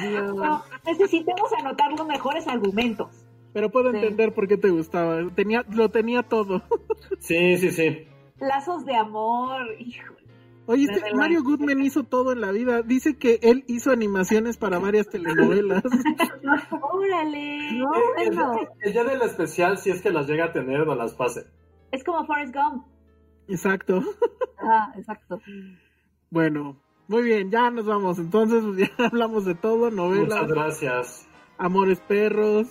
Dios. 0.03 0.37
necesitamos 0.85 1.53
anotar 1.59 1.93
los 1.93 2.07
mejores 2.07 2.47
argumentos. 2.47 3.25
Pero 3.55 3.71
puedo 3.71 3.91
entender 3.91 4.35
por 4.35 4.49
qué 4.49 4.57
te 4.57 4.71
gustaba. 4.71 5.21
Tenía, 5.35 5.65
lo 5.71 5.91
tenía 5.91 6.23
todo. 6.23 6.63
sí, 7.21 7.57
sí, 7.59 7.71
sí. 7.71 8.07
Lazos 8.39 8.85
de 8.85 8.97
amor, 8.97 9.67
hijo. 9.79 10.15
Oye, 10.73 10.87
este 10.91 11.15
Mario 11.15 11.43
Goodman 11.43 11.83
hizo 11.83 12.05
todo 12.05 12.33
en 12.33 12.41
la 12.41 12.51
vida. 12.51 12.81
Dice 12.81 13.19
que 13.19 13.39
él 13.43 13.63
hizo 13.67 13.91
animaciones 13.91 14.57
para 14.57 14.79
varias 14.79 15.07
telenovelas. 15.07 15.83
¡Órale! 16.81 17.73
No, 17.73 17.91
el, 18.17 18.39
el, 18.81 18.93
día 18.95 19.05
del 19.05 19.21
especial, 19.21 19.77
si 19.77 19.91
es 19.91 20.01
que 20.01 20.11
las 20.11 20.27
llega 20.27 20.47
a 20.47 20.53
tener, 20.53 20.87
no 20.87 20.95
las 20.95 21.13
pase. 21.13 21.43
Es 21.91 22.03
como 22.05 22.25
Forrest 22.25 22.55
Gump. 22.55 22.87
Exacto. 23.49 24.03
Ah, 24.65 24.93
exacto. 24.97 25.41
Bueno, 26.31 26.77
muy 27.09 27.23
bien, 27.25 27.51
ya 27.51 27.69
nos 27.69 27.85
vamos. 27.85 28.21
Entonces, 28.21 28.63
ya 28.99 29.07
hablamos 29.07 29.45
de 29.45 29.57
todo, 29.57 29.91
novelas. 29.91 30.29
Muchas 30.29 30.47
gracias. 30.47 31.29
Amores 31.59 31.99
perros, 31.99 32.69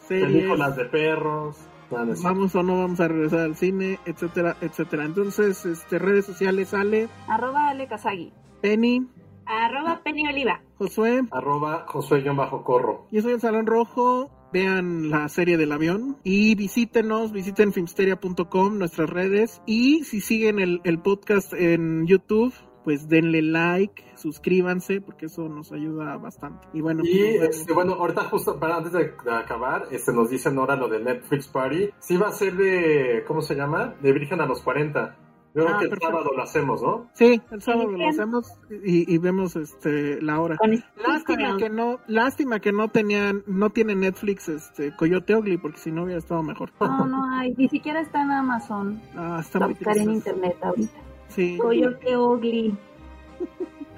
series. 0.00 0.32
Películas 0.32 0.76
de 0.76 0.84
perros 0.86 1.67
vamos 1.90 2.54
o 2.54 2.62
no 2.62 2.78
vamos 2.78 3.00
a 3.00 3.08
regresar 3.08 3.40
al 3.40 3.56
cine, 3.56 3.98
etcétera, 4.04 4.56
etcétera. 4.60 5.04
Entonces, 5.04 5.64
este, 5.66 5.98
redes 5.98 6.26
sociales, 6.26 6.74
Ale. 6.74 7.08
Arroba 7.26 7.68
Ale 7.68 7.86
Kazagi. 7.86 8.32
Penny. 8.60 9.06
Arroba 9.46 10.00
Penny 10.02 10.28
Oliva. 10.28 10.60
Josué. 10.76 11.22
Arroba 11.30 11.86
Josué-Corro. 11.86 13.06
Yo 13.10 13.22
soy 13.22 13.32
el 13.32 13.40
Salón 13.40 13.66
Rojo. 13.66 14.30
Vean 14.50 15.10
la 15.10 15.28
serie 15.28 15.58
del 15.58 15.72
avión 15.72 16.16
y 16.24 16.54
visítenos, 16.54 17.32
visiten 17.32 17.74
filmsteria.com, 17.74 18.78
nuestras 18.78 19.10
redes. 19.10 19.60
Y 19.66 20.04
si 20.04 20.22
siguen 20.22 20.58
el, 20.58 20.80
el 20.84 20.98
podcast 21.00 21.52
en 21.52 22.06
YouTube, 22.06 22.54
pues 22.88 23.06
denle 23.06 23.42
like, 23.42 24.02
suscríbanse, 24.14 25.02
porque 25.02 25.26
eso 25.26 25.46
nos 25.46 25.72
ayuda 25.72 26.16
bastante. 26.16 26.66
Y 26.72 26.80
bueno, 26.80 27.02
y 27.04 27.20
este, 27.36 27.74
bueno, 27.74 27.92
ahorita 27.92 28.24
justo 28.30 28.58
para 28.58 28.78
antes 28.78 28.92
de, 28.94 29.12
acabar, 29.30 29.88
este 29.90 30.10
nos 30.10 30.30
dicen 30.30 30.56
ahora 30.56 30.74
lo 30.74 30.88
de 30.88 30.98
Netflix 30.98 31.48
Party. 31.48 31.90
Sí 31.98 32.16
va 32.16 32.28
a 32.28 32.32
ser 32.32 32.56
de, 32.56 33.24
¿cómo 33.26 33.42
se 33.42 33.56
llama? 33.56 33.94
De 34.00 34.10
Virgen 34.10 34.40
a 34.40 34.46
los 34.46 34.62
40. 34.62 35.16
Yo 35.54 35.66
creo 35.66 35.76
ah, 35.76 35.78
que 35.80 35.84
el 35.84 36.00
sábado 36.00 36.30
lo 36.34 36.42
hacemos, 36.42 36.82
¿no? 36.82 37.10
Sí, 37.12 37.42
el 37.50 37.60
sábado 37.60 37.90
lo 37.90 38.08
hacemos 38.08 38.54
y, 38.70 39.18
vemos 39.18 39.54
este 39.54 40.22
la 40.22 40.40
hora. 40.40 40.56
Lástima 40.96 41.58
que 41.58 41.68
no, 41.68 42.00
lástima 42.06 42.60
que 42.60 42.72
no 42.72 42.88
tenían, 42.88 43.44
no 43.46 43.68
tiene 43.68 43.96
Netflix 43.96 44.48
este 44.48 44.96
Coyote 44.96 45.36
Ugly, 45.36 45.58
porque 45.58 45.76
si 45.76 45.92
no 45.92 46.04
hubiera 46.04 46.20
estado 46.20 46.42
mejor. 46.42 46.72
No, 46.80 47.04
no 47.04 47.30
hay, 47.34 47.52
ni 47.58 47.68
siquiera 47.68 48.00
está 48.00 48.22
en 48.22 48.30
Amazon. 48.30 49.02
Ah, 49.14 49.40
está 49.42 49.58
muy 49.58 49.74
buscar 49.74 49.98
en 49.98 50.10
internet 50.10 50.56
ahorita. 50.62 51.07
Sí. 51.28 51.58
Coyote 51.58 52.16
Ugly. 52.16 52.76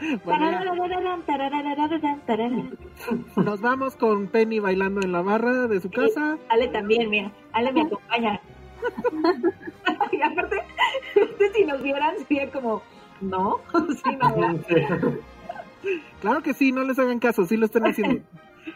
Nos 3.36 3.60
vamos 3.60 3.96
con 3.96 4.26
Penny 4.28 4.58
bailando 4.58 5.00
en 5.02 5.12
la 5.12 5.22
barra 5.22 5.66
de 5.66 5.80
su 5.80 5.90
casa. 5.90 6.38
Ale 6.48 6.68
también, 6.68 7.10
mira. 7.10 7.32
Ale 7.52 7.72
me 7.72 7.82
acompaña. 7.82 8.40
y 10.12 10.22
aparte, 10.22 10.56
si 11.54 11.64
nos 11.64 11.82
vieran, 11.82 12.14
sería 12.26 12.50
como, 12.50 12.82
¿no? 13.20 13.60
sí, 14.02 14.16
no, 14.20 14.60
Claro 16.20 16.42
que 16.42 16.54
sí, 16.54 16.72
no 16.72 16.84
les 16.84 16.98
hagan 16.98 17.18
caso, 17.18 17.46
sí 17.46 17.56
lo 17.56 17.66
están 17.66 17.86
haciendo. 17.86 18.22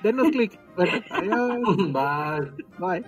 Denos 0.02 0.30
clic. 0.30 0.58
Bueno, 0.76 0.92
adiós. 1.10 1.76
Bye. 1.92 2.66
Bye. 2.78 3.04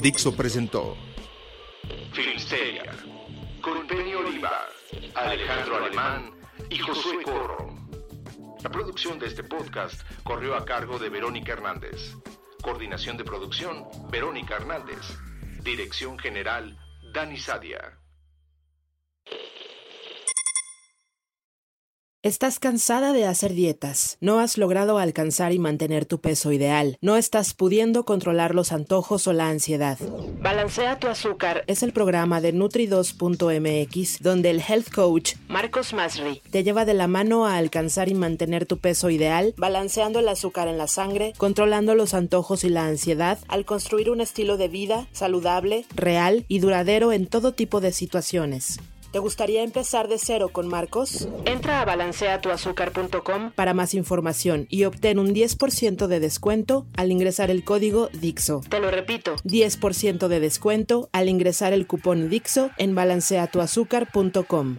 Dixo 0.00 0.34
presentó 0.34 0.96
Filmsteria 2.12 2.84
con 3.60 3.86
Penny 3.86 4.14
Oliva, 4.14 4.68
Alejandro 5.14 5.76
Alemán 5.76 6.30
y 6.70 6.78
Josué 6.78 7.22
Corro. 7.22 7.74
La 8.62 8.70
producción 8.70 9.18
de 9.18 9.26
este 9.26 9.42
podcast 9.42 10.02
corrió 10.22 10.54
a 10.54 10.64
cargo 10.64 10.98
de 10.98 11.08
Verónica 11.08 11.52
Hernández. 11.52 12.14
Coordinación 12.62 13.16
de 13.16 13.24
producción, 13.24 13.84
Verónica 14.10 14.56
Hernández. 14.56 15.18
Dirección 15.62 16.18
General, 16.18 16.78
Dani 17.12 17.36
Sadia. 17.36 17.98
Estás 22.24 22.58
cansada 22.58 23.12
de 23.12 23.26
hacer 23.26 23.52
dietas, 23.52 24.16
no 24.22 24.40
has 24.40 24.56
logrado 24.56 24.96
alcanzar 24.96 25.52
y 25.52 25.58
mantener 25.58 26.06
tu 26.06 26.22
peso 26.22 26.52
ideal, 26.52 26.96
no 27.02 27.18
estás 27.18 27.52
pudiendo 27.52 28.06
controlar 28.06 28.54
los 28.54 28.72
antojos 28.72 29.26
o 29.26 29.34
la 29.34 29.50
ansiedad. 29.50 29.98
Balancea 30.40 30.98
tu 30.98 31.08
azúcar 31.08 31.64
es 31.66 31.82
el 31.82 31.92
programa 31.92 32.40
de 32.40 32.54
Nutri2.mx 32.54 34.22
donde 34.22 34.48
el 34.48 34.62
health 34.66 34.90
coach 34.90 35.34
Marcos 35.48 35.92
Masri 35.92 36.40
te 36.50 36.64
lleva 36.64 36.86
de 36.86 36.94
la 36.94 37.08
mano 37.08 37.44
a 37.44 37.58
alcanzar 37.58 38.08
y 38.08 38.14
mantener 38.14 38.64
tu 38.64 38.78
peso 38.78 39.10
ideal, 39.10 39.52
balanceando 39.58 40.20
el 40.20 40.28
azúcar 40.28 40.66
en 40.68 40.78
la 40.78 40.86
sangre, 40.86 41.34
controlando 41.36 41.94
los 41.94 42.14
antojos 42.14 42.64
y 42.64 42.70
la 42.70 42.86
ansiedad 42.86 43.38
al 43.48 43.66
construir 43.66 44.08
un 44.08 44.22
estilo 44.22 44.56
de 44.56 44.68
vida 44.68 45.08
saludable, 45.12 45.84
real 45.94 46.46
y 46.48 46.60
duradero 46.60 47.12
en 47.12 47.26
todo 47.26 47.52
tipo 47.52 47.82
de 47.82 47.92
situaciones. 47.92 48.78
¿Te 49.14 49.20
gustaría 49.20 49.62
empezar 49.62 50.08
de 50.08 50.18
cero 50.18 50.48
con 50.50 50.66
Marcos? 50.66 51.28
Entra 51.44 51.80
a 51.80 51.84
balanceatuazúcar.com 51.84 53.52
para 53.52 53.72
más 53.72 53.94
información 53.94 54.66
y 54.68 54.86
obtén 54.86 55.20
un 55.20 55.32
10% 55.32 56.08
de 56.08 56.18
descuento 56.18 56.88
al 56.96 57.12
ingresar 57.12 57.48
el 57.48 57.62
código 57.62 58.08
DIXO. 58.12 58.62
Te 58.68 58.80
lo 58.80 58.90
repito, 58.90 59.36
10% 59.44 60.26
de 60.26 60.40
descuento 60.40 61.10
al 61.12 61.28
ingresar 61.28 61.72
el 61.72 61.86
cupón 61.86 62.28
DIXO 62.28 62.70
en 62.76 62.96
balanceatuazúcar.com. 62.96 64.78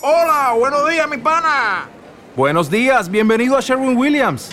Hola, 0.00 0.54
buenos 0.56 0.88
días, 0.88 1.08
mi 1.08 1.16
pana. 1.16 1.88
Buenos 2.36 2.70
días, 2.70 3.10
bienvenido 3.10 3.56
a 3.56 3.60
Sherwin 3.60 3.96
Williams. 3.96 4.52